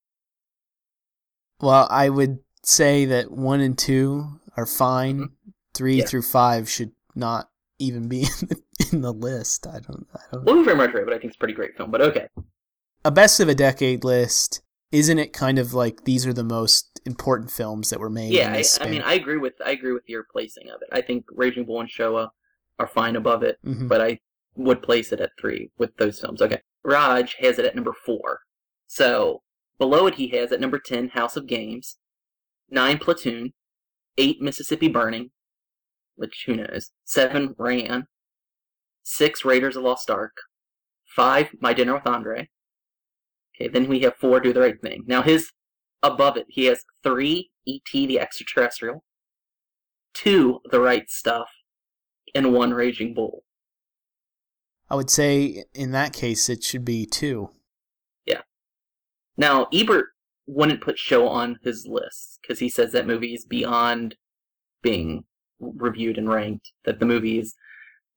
Well, 1.59 1.87
I 1.89 2.09
would 2.09 2.39
say 2.63 3.05
that 3.05 3.31
one 3.31 3.61
and 3.61 3.77
two 3.77 4.39
are 4.57 4.65
fine. 4.65 5.29
Three 5.73 5.93
Mm-hmm. 5.93 5.99
Yeah. 5.99 6.05
through 6.05 6.21
five 6.23 6.69
should 6.69 6.91
not 7.15 7.49
even 7.79 8.07
be 8.07 8.21
in 8.41 8.47
the, 8.49 8.61
in 8.91 9.01
the 9.01 9.13
list. 9.13 9.65
I 9.67 9.79
don't. 9.79 10.05
I 10.13 10.19
don't. 10.31 10.47
Who 10.49 10.63
Framed 10.63 10.79
Roger 10.79 10.97
Rabbit, 10.99 11.13
I 11.13 11.19
think, 11.19 11.31
is 11.31 11.35
a 11.35 11.39
pretty 11.39 11.53
great 11.53 11.75
film, 11.77 11.91
but 11.91 12.01
okay. 12.01 12.27
A 13.05 13.11
best 13.11 13.39
of 13.39 13.47
a 13.49 13.55
decade 13.55 14.03
list. 14.03 14.61
Isn't 14.91 15.19
it 15.19 15.31
kind 15.31 15.57
of 15.57 15.73
like 15.73 16.03
these 16.03 16.27
are 16.27 16.33
the 16.33 16.43
most 16.43 16.99
important 17.05 17.49
films 17.49 17.89
that 17.89 17.99
were 17.99 18.09
made? 18.09 18.33
Yeah, 18.33 18.53
in 18.53 18.55
I, 18.81 18.85
I 18.85 18.89
mean, 18.89 19.01
I 19.01 19.13
agree 19.13 19.37
with 19.37 19.53
I 19.65 19.71
agree 19.71 19.93
with 19.93 20.03
your 20.07 20.25
placing 20.29 20.69
of 20.69 20.81
it. 20.81 20.89
I 20.91 20.99
think 21.01 21.25
Raging 21.31 21.63
Bull 21.65 21.79
and 21.79 21.89
Shoah 21.89 22.31
are 22.77 22.87
fine 22.87 23.15
above 23.15 23.41
it, 23.43 23.57
Mhm. 23.65 23.87
but 23.87 24.01
I 24.01 24.19
would 24.57 24.81
place 24.83 25.13
it 25.13 25.21
at 25.21 25.31
three 25.39 25.71
with 25.77 25.95
those 25.95 26.19
films. 26.19 26.41
Okay, 26.41 26.59
Raj 26.83 27.35
has 27.39 27.57
it 27.57 27.65
at 27.65 27.75
number 27.75 27.93
four. 28.05 28.41
So 28.87 29.41
below 29.79 30.07
it, 30.07 30.15
he 30.15 30.27
has 30.29 30.51
at 30.51 30.59
number 30.59 30.77
ten 30.77 31.07
House 31.09 31.37
of 31.37 31.47
Games, 31.47 31.97
nine 32.69 32.97
Platoon, 32.97 33.53
eight 34.17 34.41
Mississippi 34.41 34.87
Burning, 34.87 35.31
which 36.15 36.43
who 36.45 36.55
knows, 36.55 36.91
seven 37.03 37.55
Ran, 37.57 38.07
six 39.03 39.43
Raiders 39.45 39.75
of 39.75 39.83
Lost 39.83 40.09
Ark, 40.09 40.33
five 41.15 41.49
My 41.59 41.73
Dinner 41.73 41.95
with 41.95 42.07
Andre. 42.07 42.49
Okay, 43.55 43.67
then 43.67 43.87
we 43.87 43.99
have 44.01 44.15
four 44.15 44.39
Do 44.39 44.53
the 44.53 44.61
Right 44.61 44.81
Thing. 44.81 45.03
Now 45.07 45.21
his 45.21 45.51
above 46.03 46.37
it, 46.37 46.47
he 46.49 46.65
has 46.65 46.83
three 47.03 47.51
E.T. 47.65 48.07
the 48.07 48.19
Extraterrestrial, 48.19 49.03
two 50.13 50.61
The 50.71 50.79
Right 50.79 51.09
Stuff, 51.09 51.47
and 52.33 52.53
one 52.53 52.73
Raging 52.73 53.13
Bull. 53.13 53.43
I 54.89 54.95
would 54.95 55.09
say 55.09 55.65
in 55.73 55.91
that 55.91 56.13
case 56.13 56.49
it 56.49 56.63
should 56.63 56.83
be 56.83 57.05
two. 57.05 57.49
Yeah. 58.25 58.41
Now 59.37 59.67
Ebert 59.73 60.07
wouldn't 60.47 60.81
put 60.81 60.97
Shoah 60.97 61.29
on 61.29 61.59
his 61.63 61.85
list 61.87 62.39
because 62.41 62.59
he 62.59 62.69
says 62.69 62.91
that 62.91 63.07
movie 63.07 63.33
is 63.33 63.45
beyond 63.45 64.15
being 64.81 65.23
reviewed 65.59 66.17
and 66.17 66.29
ranked. 66.29 66.71
That 66.85 66.99
the 66.99 67.05
movie 67.05 67.39
is 67.39 67.55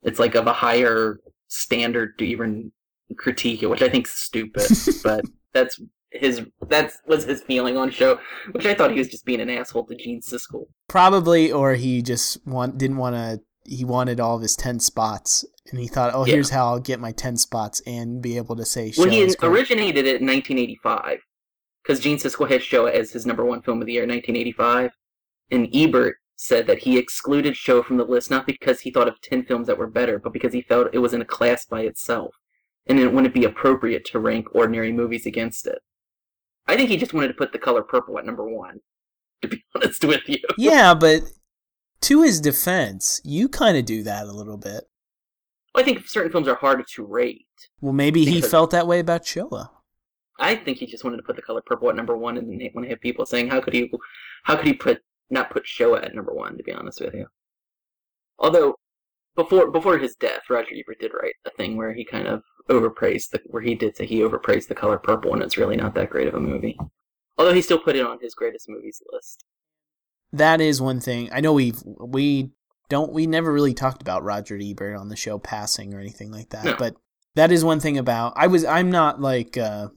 it's 0.03 0.19
like 0.19 0.35
of 0.35 0.47
a 0.47 0.53
higher 0.53 1.21
standard 1.49 2.19
to 2.19 2.25
even 2.27 2.73
critique 3.17 3.63
it, 3.63 3.67
which 3.67 3.83
I 3.83 3.89
think 3.89 4.07
is 4.07 4.13
stupid. 4.13 4.67
but 5.05 5.25
that's 5.53 5.81
his 6.11 6.43
that's 6.69 6.99
was 7.07 7.25
his 7.25 7.43
feeling 7.43 7.77
on 7.77 7.91
Shoah, 7.91 8.21
which 8.53 8.67
I 8.67 8.75
thought 8.75 8.93
he 8.93 8.99
was 8.99 9.09
just 9.09 9.25
being 9.25 9.41
an 9.41 9.51
asshole 9.51 9.87
to 9.87 9.95
Gene 9.95 10.21
Siskel. 10.21 10.67
Probably, 10.89 11.51
or 11.53 11.75
he 11.75 12.03
just 12.03 12.47
want 12.47 12.79
didn't 12.79 12.99
want 12.99 13.17
to. 13.17 13.41
He 13.67 13.85
wanted 13.85 14.21
all 14.21 14.37
of 14.37 14.43
his 14.43 14.57
ten 14.57 14.79
spots, 14.79 15.45
and 15.71 15.81
he 15.81 15.87
thought, 15.89 16.13
"Oh, 16.15 16.27
Yeah. 16.27 16.35
here's 16.35 16.51
how 16.51 16.67
I'll 16.67 16.81
get 16.81 17.01
my 17.01 17.13
ten 17.13 17.37
spots 17.39 17.81
and 17.87 18.21
be 18.21 18.37
able 18.37 18.57
to 18.57 18.65
say." 18.65 18.93
Well, 18.97 19.09
he 19.09 19.35
originated 19.43 20.07
it 20.07 20.21
in 20.21 20.27
1985 20.27 21.21
because 21.85 22.01
Gene 22.01 22.17
Siskel 22.17 22.51
had 22.51 22.63
Shoah 22.63 22.93
as 22.93 23.13
his 23.13 23.27
number 23.27 23.45
one 23.45 23.63
film 23.63 23.81
of 23.81 23.87
the 23.87 23.93
year 23.93 24.05
in 24.05 24.11
1985, 24.11 24.93
and 25.51 25.69
Ebert 25.75 26.17
said 26.37 26.67
that 26.67 26.79
he 26.79 26.99
excluded 26.99 27.57
Shoah 27.57 27.85
from 27.85 27.99
the 27.99 28.05
list 28.05 28.31
not 28.31 28.47
because 28.47 28.81
he 28.81 28.91
thought 28.91 29.09
of 29.09 29.21
10 29.21 29.45
films 29.45 29.67
that 29.67 29.79
were 29.79 29.87
better, 29.87 30.19
but 30.19 30.33
because 30.33 30.53
he 30.53 30.63
felt 30.63 30.89
it 30.93 30.99
was 30.99 31.15
in 31.15 31.21
a 31.21 31.27
class 31.27 31.67
by 31.67 31.83
itself, 31.83 32.35
and 32.87 32.99
it 32.99 33.13
wouldn't 33.13 33.35
be 33.35 33.45
appropriate 33.45 34.05
to 34.07 34.19
rank 34.19 34.49
ordinary 34.55 34.93
movies 34.93 35.27
against 35.27 35.67
it. 35.67 35.81
I 36.67 36.77
think 36.77 36.89
he 36.89 36.97
just 36.97 37.13
wanted 37.13 37.29
to 37.29 37.35
put 37.35 37.53
The 37.53 37.59
Color 37.59 37.83
Purple 37.83 38.19
at 38.19 38.25
number 38.25 38.49
one. 38.49 38.81
To 39.43 39.49
be 39.49 39.63
honest 39.75 40.05
with 40.05 40.23
you. 40.27 40.39
Yeah, 40.57 40.95
but 40.95 41.23
to 42.03 42.23
his 42.23 42.41
defense, 42.41 43.21
you 43.25 43.49
kind 43.49 43.77
of 43.77 43.85
do 43.85 44.03
that 44.05 44.27
a 44.27 44.33
little 44.33 44.57
bit. 44.57 44.85
I 45.75 45.83
think 45.83 46.07
certain 46.07 46.33
films 46.33 46.49
are 46.49 46.55
harder 46.55 46.85
to 46.95 47.05
rate. 47.05 47.47
Well, 47.81 47.93
maybe 47.93 48.25
he 48.25 48.41
felt 48.41 48.71
that 48.71 48.87
way 48.87 49.01
about 49.01 49.27
Shoah. 49.27 49.71
I 50.39 50.57
think 50.57 50.79
he 50.79 50.87
just 50.87 51.05
wanted 51.05 51.19
to 51.19 51.23
put 51.23 51.37
the 51.37 51.43
color 51.43 51.63
purple 51.65 51.89
at 51.91 51.97
number 51.97 52.17
one, 52.17 52.37
and 52.37 52.49
then 52.49 52.69
when 52.73 52.85
he 52.85 52.91
have 52.91 53.01
people 53.01 53.27
saying, 53.27 53.49
"How 53.49 53.61
could 53.61 53.75
he, 53.75 53.91
how 54.45 54.57
could 54.57 54.67
he 54.67 54.75
put 54.75 55.01
not 55.31 55.51
put 55.51 55.67
Shoah 55.67 56.03
at 56.03 56.15
number 56.15 56.33
one?" 56.33 56.57
To 56.57 56.65
be 56.65 56.73
honest 56.73 57.01
with 57.01 57.15
you, 57.15 57.27
although 58.39 58.77
before 59.37 59.71
before 59.71 59.99
his 59.99 60.17
death, 60.17 60.51
Roger 60.51 60.75
Ebert 60.75 61.01
did 61.01 61.13
write 61.15 61.35
a 61.45 61.51
thing 61.51 61.77
where 61.77 61.93
he 61.93 62.05
kind 62.05 62.27
of 62.27 62.43
overpraised 62.69 63.31
the 63.31 63.41
where 63.47 63.63
he 63.63 63.75
did 63.75 63.97
say 63.97 64.07
he 64.07 64.23
overpraised 64.23 64.69
the 64.69 64.75
color 64.75 64.99
purple, 64.99 65.35
and 65.35 65.43
it's 65.43 65.57
really 65.57 65.77
not 65.77 65.95
that 65.95 66.11
great 66.11 66.29
of 66.29 66.35
a 66.35 66.41
movie. 66.41 66.77
Although 67.37 67.55
he 67.55 67.63
still 67.63 67.79
put 67.79 67.97
it 67.97 68.07
on 68.07 68.19
his 68.21 68.35
greatest 68.35 68.69
movies 68.69 69.03
list. 69.13 69.45
That 70.33 70.61
is 70.61 70.81
one 70.81 71.01
thing. 71.01 71.31
I 71.33 71.41
know 71.41 71.53
we've 71.53 71.81
we 71.85 72.51
don't 72.89 73.13
we 73.13 73.27
never 73.27 73.53
really 73.53 73.75
talked 73.75 74.03
about 74.03 74.25
Roger 74.25 74.59
Ebert 74.61 74.97
on 74.97 75.09
the 75.09 75.17
show 75.17 75.39
passing 75.39 75.95
or 75.95 76.01
anything 76.01 76.31
like 76.31 76.51
that. 76.51 76.65
No. 76.65 76.77
But 76.77 76.97
that 77.35 77.53
is 77.53 77.65
one 77.65 77.81
thing 77.81 77.99
about 77.99 78.35
I 78.37 78.47
was 78.47 78.65
I'm 78.65 78.91
not 78.91 79.21
like 79.21 79.57
uh 79.57 79.89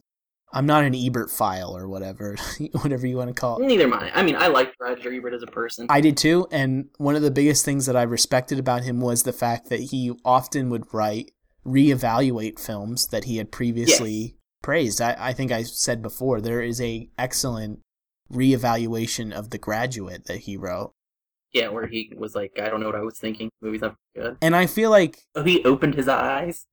I'm 0.54 0.66
not 0.66 0.84
an 0.86 0.95
Ebert 0.95 1.30
file 1.30 1.76
or 1.76 1.88
whatever 1.88 2.38
whatever 2.82 3.06
you 3.06 3.18
want 3.18 3.30
to 3.30 3.34
call 3.34 3.58
it. 3.62 3.66
Neither 3.66 3.84
am 3.84 3.93
I. 3.93 4.12
I 4.14 4.24
mean, 4.24 4.36
I 4.36 4.48
liked 4.48 4.76
Roger 4.80 5.14
Ebert 5.14 5.34
as 5.34 5.43
a 5.43 5.48
person. 5.48 5.88
I 5.89 6.02
did 6.02 6.18
too, 6.18 6.48
and 6.52 6.89
one 6.98 7.16
of 7.16 7.22
the 7.22 7.32
biggest 7.32 7.66
things 7.66 7.86
that 7.86 7.95
I 7.95 8.04
respected 8.04 8.60
about 8.60 8.84
him 8.84 9.02
was 9.02 9.24
the 9.24 9.34
fact 9.34 9.70
that 9.70 9.80
he 9.80 10.14
often 10.24 10.70
would 10.70 10.93
write 10.93 11.32
reevaluate 11.66 12.60
films 12.60 13.08
that 13.08 13.26
he 13.26 13.38
had 13.38 13.52
previously 13.52 14.38
praised. 14.64 15.02
I, 15.02 15.16
I 15.20 15.34
think 15.34 15.52
I 15.52 15.64
said 15.64 16.02
before 16.02 16.39
there 16.39 16.62
is 16.62 16.80
a 16.80 17.10
excellent 17.18 17.82
reevaluation 18.32 19.34
of 19.34 19.50
The 19.50 19.58
Graduate 19.58 20.26
that 20.26 20.39
he 20.39 20.56
wrote, 20.58 20.93
yeah, 21.54 21.70
where 21.70 21.88
he 21.88 22.14
was 22.18 22.36
like, 22.36 22.60
"I 22.62 22.70
don't 22.70 22.80
know 22.80 22.88
what 22.88 22.95
I 22.95 23.02
was 23.02 23.18
thinking. 23.18 23.50
Movie's 23.62 23.82
not 23.82 23.95
good." 24.16 24.38
and 24.41 24.56
I 24.56 24.66
feel 24.66 24.89
like 24.89 25.20
Oh, 25.36 25.43
he 25.43 25.64
opened 25.64 25.95
his 25.95 26.08
eyes. 26.08 26.66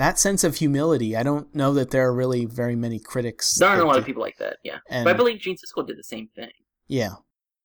That 0.00 0.18
sense 0.18 0.42
of 0.44 0.56
humility. 0.56 1.14
I 1.14 1.22
don't 1.22 1.54
know 1.54 1.72
that 1.74 1.90
there 1.90 2.06
are 2.08 2.14
really 2.14 2.46
very 2.46 2.74
many 2.74 2.98
critics. 2.98 3.54
There 3.58 3.68
aren't 3.68 3.82
a 3.82 3.86
lot 3.86 3.94
do- 3.94 3.98
of 4.00 4.06
people 4.06 4.22
like 4.22 4.38
that. 4.38 4.56
Yeah, 4.64 4.78
And 4.88 5.04
but 5.04 5.14
I 5.14 5.16
believe 5.16 5.38
Gene 5.40 5.56
Siskel 5.56 5.86
did 5.86 5.98
the 5.98 6.02
same 6.02 6.28
thing. 6.34 6.50
yeah, 6.88 7.14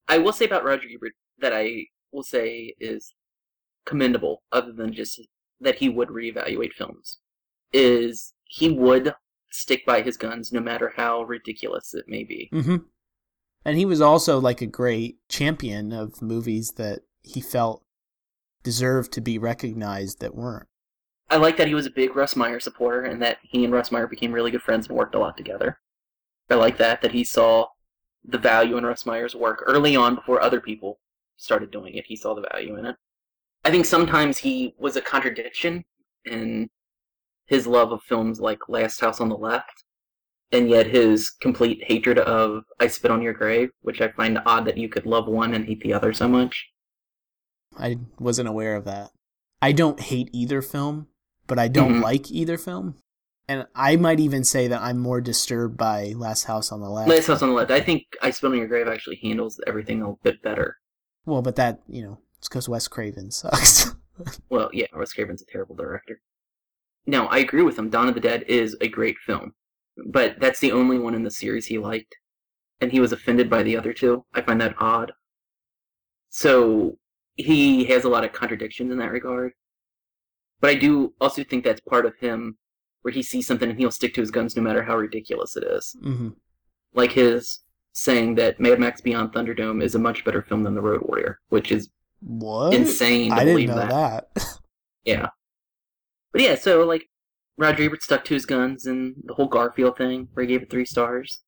I 0.08 0.18
will 0.20 0.34
say 0.34 0.46
about 0.46 0.64
Roger 0.64 0.88
Ebert 0.94 1.14
that 1.40 1.54
I 1.54 1.86
will 2.12 2.24
say 2.24 2.76
is 2.80 3.14
commendable, 3.86 4.44
other 4.52 4.72
than 4.72 4.94
just 4.94 5.20
that 5.62 5.76
he 5.76 5.90
would 5.90 6.10
reevaluate 6.10 6.74
films, 6.74 7.20
is 7.74 8.34
he 8.44 8.70
would 8.70 9.14
stick 9.52 9.86
by 9.86 10.02
his 10.02 10.18
guns 10.18 10.52
no 10.52 10.60
matter 10.60 10.94
how 10.98 11.24
ridiculous 11.24 11.94
it 11.94 12.06
may 12.08 12.24
be. 12.24 12.50
hmm 12.52 12.78
And 13.64 13.78
he 13.78 13.86
was 13.86 14.02
also 14.02 14.40
like 14.40 14.62
a 14.62 14.66
great 14.68 15.18
champion 15.30 15.94
of 15.94 16.22
movies 16.22 16.74
that 16.78 17.02
he 17.24 17.40
felt 17.42 17.84
deserved 18.64 19.12
to 19.14 19.22
be 19.22 19.38
recognized 19.38 20.20
that 20.20 20.36
weren't. 20.36 20.68
I 21.30 21.38
like 21.38 21.58
that 21.58 21.68
he 21.68 21.74
was 21.74 21.86
a 21.86 21.92
big 21.92 22.16
Russ 22.16 22.36
Meyer 22.36 22.60
supporter 22.60 23.04
and 23.04 23.22
that 23.22 23.38
he 23.42 23.64
and 23.64 23.74
Russ 23.74 23.92
Meyer 23.92 24.08
became 24.08 24.32
really 24.32 24.52
good 24.52 24.62
friends 24.62 24.88
and 24.88 24.98
worked 24.98 25.16
a 25.16 25.20
lot 25.20 25.38
together. 25.38 25.80
I 26.50 26.56
like 26.56 26.78
that 26.78 27.02
that 27.02 27.12
he 27.12 27.24
saw 27.24 27.68
the 28.24 28.38
value 28.38 28.78
in 28.78 28.86
Russ 28.86 29.06
Meyer's 29.06 29.36
work 29.36 29.64
early 29.66 29.96
on 29.96 30.16
before 30.16 30.42
other 30.42 30.62
people 30.62 31.00
started 31.38 31.72
doing 31.72 31.96
it. 31.96 32.06
He 32.08 32.16
saw 32.16 32.36
the 32.36 32.48
value 32.52 32.78
in 32.78 32.86
it. 32.86 32.96
I 33.64 33.72
think 33.72 33.86
sometimes 33.86 34.38
he 34.38 34.76
was 34.78 34.96
a 34.96 35.02
contradiction 35.02 35.86
in 36.26 36.70
his 37.48 37.66
love 37.66 37.92
of 37.92 38.04
films 38.04 38.40
like 38.40 38.70
Last 38.70 39.02
House 39.02 39.20
on 39.20 39.30
the 39.30 39.38
Left, 39.38 39.84
and 40.52 40.70
yet 40.70 40.88
his 40.88 41.32
complete 41.32 41.84
hatred 41.84 42.20
of 42.20 42.64
I 42.80 42.88
Spit 42.88 43.12
on 43.12 43.22
Your 43.22 43.34
Grave, 43.34 43.70
which 43.82 44.02
I 44.02 44.10
find 44.10 44.40
odd 44.46 44.66
that 44.66 44.78
you 44.78 44.90
could 44.90 45.06
love 45.06 45.28
one 45.28 45.54
and 45.54 45.66
hate 45.66 45.82
the 45.82 45.94
other 45.94 46.14
so 46.14 46.28
much. 46.28 46.68
I 47.78 47.98
wasn't 48.20 48.50
aware 48.50 48.76
of 48.76 48.86
that. 48.86 49.10
I 49.62 49.72
don't 49.72 50.00
hate 50.00 50.30
either 50.32 50.62
film, 50.62 51.08
but 51.48 51.60
I 51.60 51.68
don't 51.68 51.96
Mhm. 51.96 52.04
like 52.04 52.32
either 52.32 52.58
film. 52.58 52.96
And 53.48 53.68
I 53.76 53.96
might 53.96 54.20
even 54.20 54.44
say 54.44 54.68
that 54.68 54.82
I'm 54.82 54.98
more 54.98 55.22
disturbed 55.22 55.78
by 55.78 56.14
Last 56.16 56.46
House 56.46 56.72
on 56.72 56.82
the 56.82 56.90
Left. 56.90 57.10
Last 57.10 57.28
House 57.28 57.42
on 57.44 57.50
the 57.50 57.56
Left, 57.56 57.70
I 57.72 57.80
think 57.82 58.04
I 58.22 58.32
Spit 58.32 58.52
on 58.52 58.58
Your 58.58 58.68
Grave 58.68 58.88
actually 58.88 59.18
handles 59.22 59.60
everything 59.68 60.02
a 60.02 60.14
bit 60.24 60.42
better. 60.42 60.78
Well, 61.26 61.42
but 61.44 61.56
that, 61.58 61.82
you 61.88 62.02
know, 62.02 62.18
it's 62.40 62.48
because 62.50 62.68
Wes 62.68 62.88
Craven 62.88 63.32
sucks. 63.32 63.94
Well, 64.50 64.70
yeah, 64.72 64.86
Wes 64.96 65.12
Craven's 65.12 65.42
a 65.42 65.46
terrible 65.46 65.76
director. 65.76 66.22
Now, 67.06 67.28
I 67.28 67.40
agree 67.40 67.64
with 67.64 67.78
him. 67.78 67.90
Dawn 67.90 68.08
of 68.08 68.14
the 68.16 68.22
Dead 68.22 68.44
is 68.48 68.78
a 68.80 68.88
great 68.88 69.18
film, 69.18 69.56
but 70.08 70.40
that's 70.40 70.62
the 70.62 70.72
only 70.72 70.98
one 70.98 71.14
in 71.14 71.24
the 71.24 71.30
series 71.32 71.66
he 71.66 71.78
liked, 71.78 72.16
and 72.80 72.94
he 72.94 73.02
was 73.02 73.12
offended 73.12 73.50
by 73.50 73.62
the 73.62 73.76
other 73.76 73.92
two. 73.92 74.24
I 74.34 74.42
find 74.42 74.62
that 74.62 74.74
odd. 74.80 75.12
So 76.30 76.98
he 77.36 77.84
has 77.86 78.06
a 78.06 78.10
lot 78.10 78.24
of 78.24 78.32
contradictions 78.32 78.90
in 78.90 78.98
that 79.00 79.12
regard. 79.12 79.52
But 80.66 80.72
I 80.72 80.80
do 80.80 81.14
also 81.22 81.44
think 81.44 81.64
that's 81.64 81.80
part 81.82 82.08
of 82.08 82.16
him 82.18 82.58
where 83.04 83.14
he 83.14 83.22
sees 83.22 83.46
something 83.46 83.70
and 83.70 83.78
he'll 83.78 83.92
stick 83.92 84.16
to 84.16 84.22
his 84.22 84.32
guns 84.32 84.56
no 84.56 84.64
matter 84.64 84.82
how 84.82 84.96
ridiculous 84.98 85.56
it 85.56 85.64
is. 85.64 85.96
hmm 86.02 86.30
Like 86.96 87.12
his 87.12 87.60
saying 87.94 88.34
that 88.38 88.60
Mad 88.60 88.80
Max 88.80 89.00
Beyond 89.00 89.32
Thunderdome 89.32 89.84
is 89.84 89.94
a 89.94 90.00
much 90.00 90.26
better 90.26 90.42
film 90.42 90.64
than 90.64 90.74
The 90.74 90.82
Road 90.82 91.04
Warrior, 91.04 91.40
which 91.50 91.72
is 91.72 91.92
What? 92.20 92.74
insane 92.74 93.30
to 93.30 93.36
I 93.36 93.40
didn't 93.42 93.54
believe 93.54 93.70
know 93.70 93.76
that. 93.76 94.28
that. 94.34 94.58
Yeah. 95.06 95.28
But 96.34 96.42
yeah, 96.42 96.56
so 96.56 96.84
like 96.84 97.12
Roger 97.60 97.84
Ebert 97.84 98.02
stuck 98.02 98.26
to 98.26 98.34
his 98.34 98.48
guns 98.48 98.88
and 98.88 99.14
the 99.24 99.36
whole 99.36 99.48
Garfield 99.48 99.98
thing 100.00 100.30
where 100.34 100.48
he 100.48 100.52
gave 100.52 100.64
it 100.64 100.72
three 100.72 100.86
stars. 100.86 101.44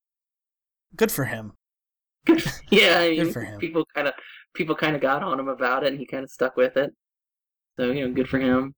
Good 0.95 1.11
for 1.11 1.25
him. 1.25 1.53
yeah, 2.69 2.99
I 2.99 3.15
Good 3.15 3.23
mean, 3.23 3.33
for 3.33 3.41
him. 3.41 3.59
people 3.59 3.83
kind 3.95 4.07
of 4.07 4.13
people 4.53 4.75
kind 4.75 4.95
of 4.95 5.01
got 5.01 5.23
on 5.23 5.39
him 5.39 5.47
about 5.47 5.83
it, 5.83 5.87
and 5.87 5.97
he 5.97 6.05
kind 6.05 6.23
of 6.23 6.29
stuck 6.29 6.55
with 6.55 6.77
it. 6.77 6.93
So 7.79 7.89
you 7.91 8.07
know, 8.07 8.13
good 8.13 8.29
for 8.29 8.37
him. 8.37 8.75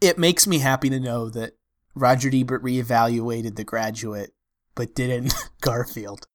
It 0.00 0.18
makes 0.18 0.46
me 0.46 0.58
happy 0.58 0.90
to 0.90 1.00
know 1.00 1.28
that 1.30 1.52
Roger 1.94 2.30
Ebert 2.32 2.62
reevaluated 2.62 3.56
The 3.56 3.64
Graduate, 3.64 4.30
but 4.74 4.94
didn't 4.94 5.34
Garfield. 5.60 6.26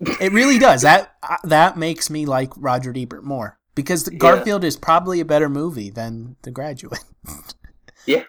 It 0.00 0.32
really 0.32 0.58
does. 0.58 0.82
That 0.82 1.14
uh, 1.22 1.36
that 1.44 1.76
makes 1.76 2.10
me 2.10 2.26
like 2.26 2.50
Roger 2.56 2.92
Ebert 2.96 3.22
more 3.24 3.58
because 3.74 4.08
Yeah. 4.10 4.18
Garfield 4.18 4.64
is 4.64 4.76
probably 4.76 5.20
a 5.20 5.24
better 5.24 5.48
movie 5.48 5.90
than 5.90 6.36
The 6.42 6.50
Graduate. 6.50 7.04
Yeah. 8.06 8.24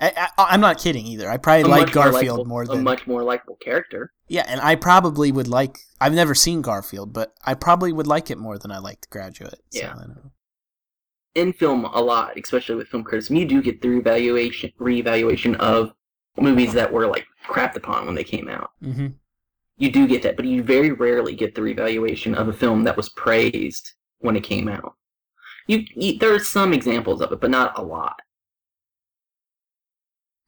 I, 0.00 0.28
I, 0.36 0.46
I'm 0.50 0.60
not 0.60 0.78
kidding 0.78 1.06
either. 1.06 1.28
I 1.30 1.36
probably 1.36 1.62
A 1.62 1.66
like 1.68 1.86
much 1.86 1.94
more 1.94 2.04
Garfield 2.04 2.22
likable- 2.38 2.44
more 2.46 2.62
a 2.62 2.66
than 2.66 2.82
much 2.84 3.06
more 3.06 3.22
likable 3.22 3.56
character. 3.62 4.12
yeah, 4.28 4.44
and 4.48 4.60
I 4.60 4.74
probably 4.76 5.30
would 5.30 5.46
like. 5.48 5.78
I've 6.00 6.12
never 6.14 6.34
seen 6.34 6.60
Garfield, 6.62 7.12
but 7.12 7.32
I 7.44 7.54
probably 7.54 7.92
would 7.92 8.06
like 8.08 8.30
it 8.30 8.38
more 8.38 8.58
than 8.58 8.70
I 8.72 8.78
like 8.78 9.00
The 9.02 9.06
Graduate. 9.10 9.60
So, 9.70 9.78
Yeah. 9.80 9.90
I 9.92 9.98
don't 9.98 10.08
know. 10.08 10.30
In 11.34 11.52
film 11.52 11.84
a 11.84 12.00
lot, 12.00 12.38
especially 12.38 12.76
with 12.76 12.88
film 12.88 13.04
criticism, 13.04 13.36
you 13.36 13.46
do 13.46 13.62
get 13.62 13.80
the 13.80 13.88
reevaluation 13.88 14.74
reevaluation 14.76 15.56
of 15.56 15.92
movies 16.36 16.72
that 16.72 16.92
were 16.92 17.06
like 17.06 17.26
crapped 17.46 17.76
upon 17.76 18.06
when 18.06 18.14
they 18.14 18.24
came 18.24 18.48
out. 18.48 18.70
hmm 18.82 19.08
You 19.78 19.90
do 19.90 20.06
get 20.06 20.22
that, 20.22 20.36
but 20.36 20.44
you 20.44 20.62
very 20.62 20.92
rarely 20.92 21.34
get 21.34 21.54
the 21.54 21.60
reevaluation 21.62 22.34
of 22.34 22.48
a 22.48 22.52
film 22.52 22.84
that 22.84 22.96
was 22.96 23.08
praised 23.10 23.92
when 24.18 24.36
it 24.36 24.44
came 24.44 24.68
out. 24.68 24.94
You, 25.66 25.84
you 25.94 26.18
there 26.18 26.34
are 26.34 26.38
some 26.38 26.72
examples 26.72 27.20
of 27.20 27.32
it, 27.32 27.40
but 27.40 27.50
not 27.50 27.78
a 27.78 27.82
lot. 27.82 28.20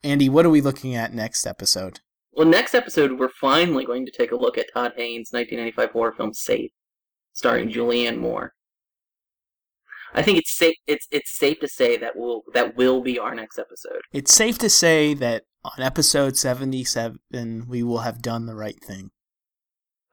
Andy, 0.02 0.28
what 0.28 0.44
are 0.44 0.50
we 0.50 0.60
looking 0.60 0.94
at 0.94 1.14
next 1.14 1.46
episode? 1.46 2.00
Well, 2.32 2.46
next 2.46 2.74
episode 2.74 3.18
we're 3.18 3.30
finally 3.30 3.86
going 3.86 4.04
to 4.06 4.12
take 4.12 4.32
a 4.32 4.36
look 4.36 4.58
at 4.58 4.66
Todd 4.72 4.92
Haynes' 4.96 5.30
1995 5.30 5.90
horror 5.92 6.12
film 6.12 6.34
*Safe*, 6.34 6.70
starring 7.32 7.70
Julianne 7.70 8.18
Moore. 8.18 8.54
I 10.14 10.22
think 10.22 10.38
it's 10.38 10.56
safe. 10.56 10.76
It's 10.86 11.06
it's 11.10 11.36
safe 11.36 11.58
to 11.60 11.68
say 11.68 11.96
that 11.96 12.16
will 12.16 12.44
that 12.54 12.76
will 12.76 13.02
be 13.02 13.18
our 13.18 13.34
next 13.34 13.58
episode. 13.58 14.00
It's 14.12 14.32
safe 14.32 14.58
to 14.58 14.70
say 14.70 15.12
that 15.14 15.42
on 15.64 15.82
episode 15.82 16.36
77, 16.36 17.66
we 17.68 17.82
will 17.82 17.98
have 17.98 18.22
done 18.22 18.46
the 18.46 18.54
right 18.54 18.78
thing. 18.82 19.10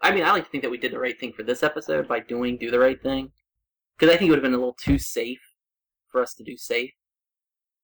I 0.01 0.11
mean, 0.11 0.23
I 0.23 0.31
like 0.31 0.45
to 0.45 0.49
think 0.49 0.63
that 0.63 0.71
we 0.71 0.77
did 0.77 0.91
the 0.91 0.99
right 0.99 1.19
thing 1.19 1.33
for 1.33 1.43
this 1.43 1.61
episode 1.61 2.07
by 2.07 2.19
doing 2.19 2.57
do 2.57 2.71
the 2.71 2.79
right 2.79 3.01
thing, 3.01 3.31
because 3.97 4.13
I 4.13 4.17
think 4.17 4.29
it 4.29 4.31
would 4.31 4.39
have 4.39 4.43
been 4.43 4.53
a 4.53 4.57
little 4.57 4.77
too 4.81 4.97
safe 4.97 5.41
for 6.09 6.21
us 6.21 6.33
to 6.35 6.43
do 6.43 6.57
safe. 6.57 6.91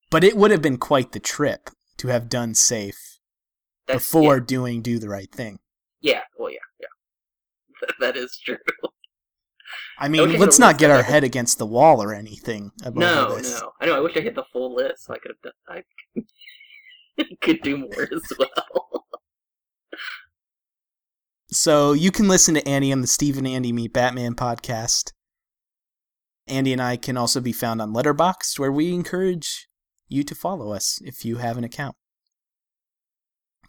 But 0.10 0.24
it 0.24 0.36
would 0.36 0.50
have 0.52 0.62
been 0.62 0.78
quite 0.78 1.12
the 1.12 1.20
trip 1.20 1.70
to 1.98 2.08
have 2.08 2.30
done 2.30 2.56
safe 2.56 3.20
That's, 3.86 4.04
before 4.04 4.40
doing 4.40 4.82
do 4.82 4.98
the 4.98 5.10
right 5.10 5.32
thing. 5.32 5.60
yeah, 6.02 6.14
yeah, 6.14 6.22
well, 6.40 6.52
yeah, 6.52 6.58
yeah, 6.80 7.88
that 8.00 8.18
is 8.18 8.40
true. 8.44 8.58
I 10.00 10.08
mean, 10.10 10.38
let's 10.40 10.60
not 10.60 10.78
get 10.78 10.92
our 10.92 11.02
head 11.04 11.24
against 11.24 11.58
the 11.58 11.66
wall 11.66 12.04
or 12.04 12.14
anything 12.14 12.72
about 12.84 13.00
No, 13.00 13.36
this. 13.36 13.60
no, 13.60 13.72
I 13.82 13.86
know. 13.88 13.96
I 13.96 14.00
wish 14.00 14.16
I 14.16 14.22
had 14.22 14.36
the 14.36 14.44
full 14.54 14.76
list 14.76 15.06
so 15.06 15.14
I 15.14 15.18
could 15.18 15.32
have 15.32 15.42
done. 15.42 15.84
I 17.18 17.24
could 17.42 17.62
do 17.62 17.78
more 17.78 18.08
as 18.12 18.22
well. 18.40 19.06
So 21.50 21.94
you 21.94 22.12
can 22.12 22.28
listen 22.28 22.54
to 22.56 22.68
Andy 22.68 22.92
on 22.92 23.02
the 23.02 23.08
Steve 23.08 23.38
and 23.38 23.48
Andy 23.48 23.72
Meet 23.72 23.94
Batman 23.94 24.36
podcast. 24.36 25.14
Andy 26.48 26.74
and 26.74 26.82
I 26.82 26.98
can 26.98 27.18
also 27.18 27.42
be 27.42 27.52
found 27.54 27.82
on 27.82 27.94
Letterboxd, 27.94 28.60
where 28.60 28.72
we 28.72 28.94
encourage 28.94 29.68
you 30.08 30.24
to 30.24 30.36
follow 30.36 30.72
us 30.74 31.00
if 31.04 31.26
you 31.26 31.38
have 31.38 31.58
an 31.58 31.64
account. 31.64 31.96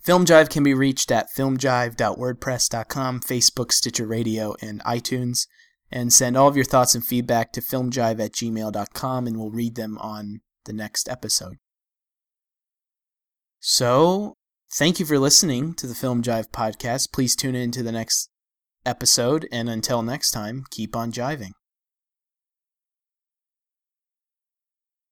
Film 0.02 0.24
Jive 0.24 0.48
can 0.50 0.62
be 0.62 0.74
reached 0.74 1.10
at 1.10 1.26
filmjive.wordpress.com, 1.36 3.20
Facebook, 3.20 3.72
Stitcher 3.72 4.06
Radio, 4.06 4.54
and 4.60 4.80
iTunes. 4.84 5.46
And 5.90 6.12
send 6.12 6.36
all 6.36 6.48
of 6.48 6.56
your 6.56 6.66
thoughts 6.66 6.94
and 6.94 7.04
feedback 7.04 7.52
to 7.52 7.62
filmjive 7.62 8.20
at 8.20 8.32
gmail.com, 8.32 9.26
and 9.26 9.38
we'll 9.38 9.50
read 9.50 9.74
them 9.74 9.96
on 9.98 10.40
the 10.66 10.72
next 10.72 11.08
episode. 11.08 11.56
So, 13.58 14.34
thank 14.72 15.00
you 15.00 15.06
for 15.06 15.18
listening 15.18 15.74
to 15.74 15.86
the 15.86 15.94
Film 15.94 16.22
Jive 16.22 16.50
podcast. 16.50 17.12
Please 17.12 17.34
tune 17.34 17.54
in 17.54 17.70
to 17.72 17.82
the 17.82 17.92
next 17.92 18.28
episode, 18.84 19.48
and 19.50 19.68
until 19.68 20.02
next 20.02 20.30
time, 20.30 20.64
keep 20.70 20.94
on 20.94 21.10
jiving. 21.10 21.52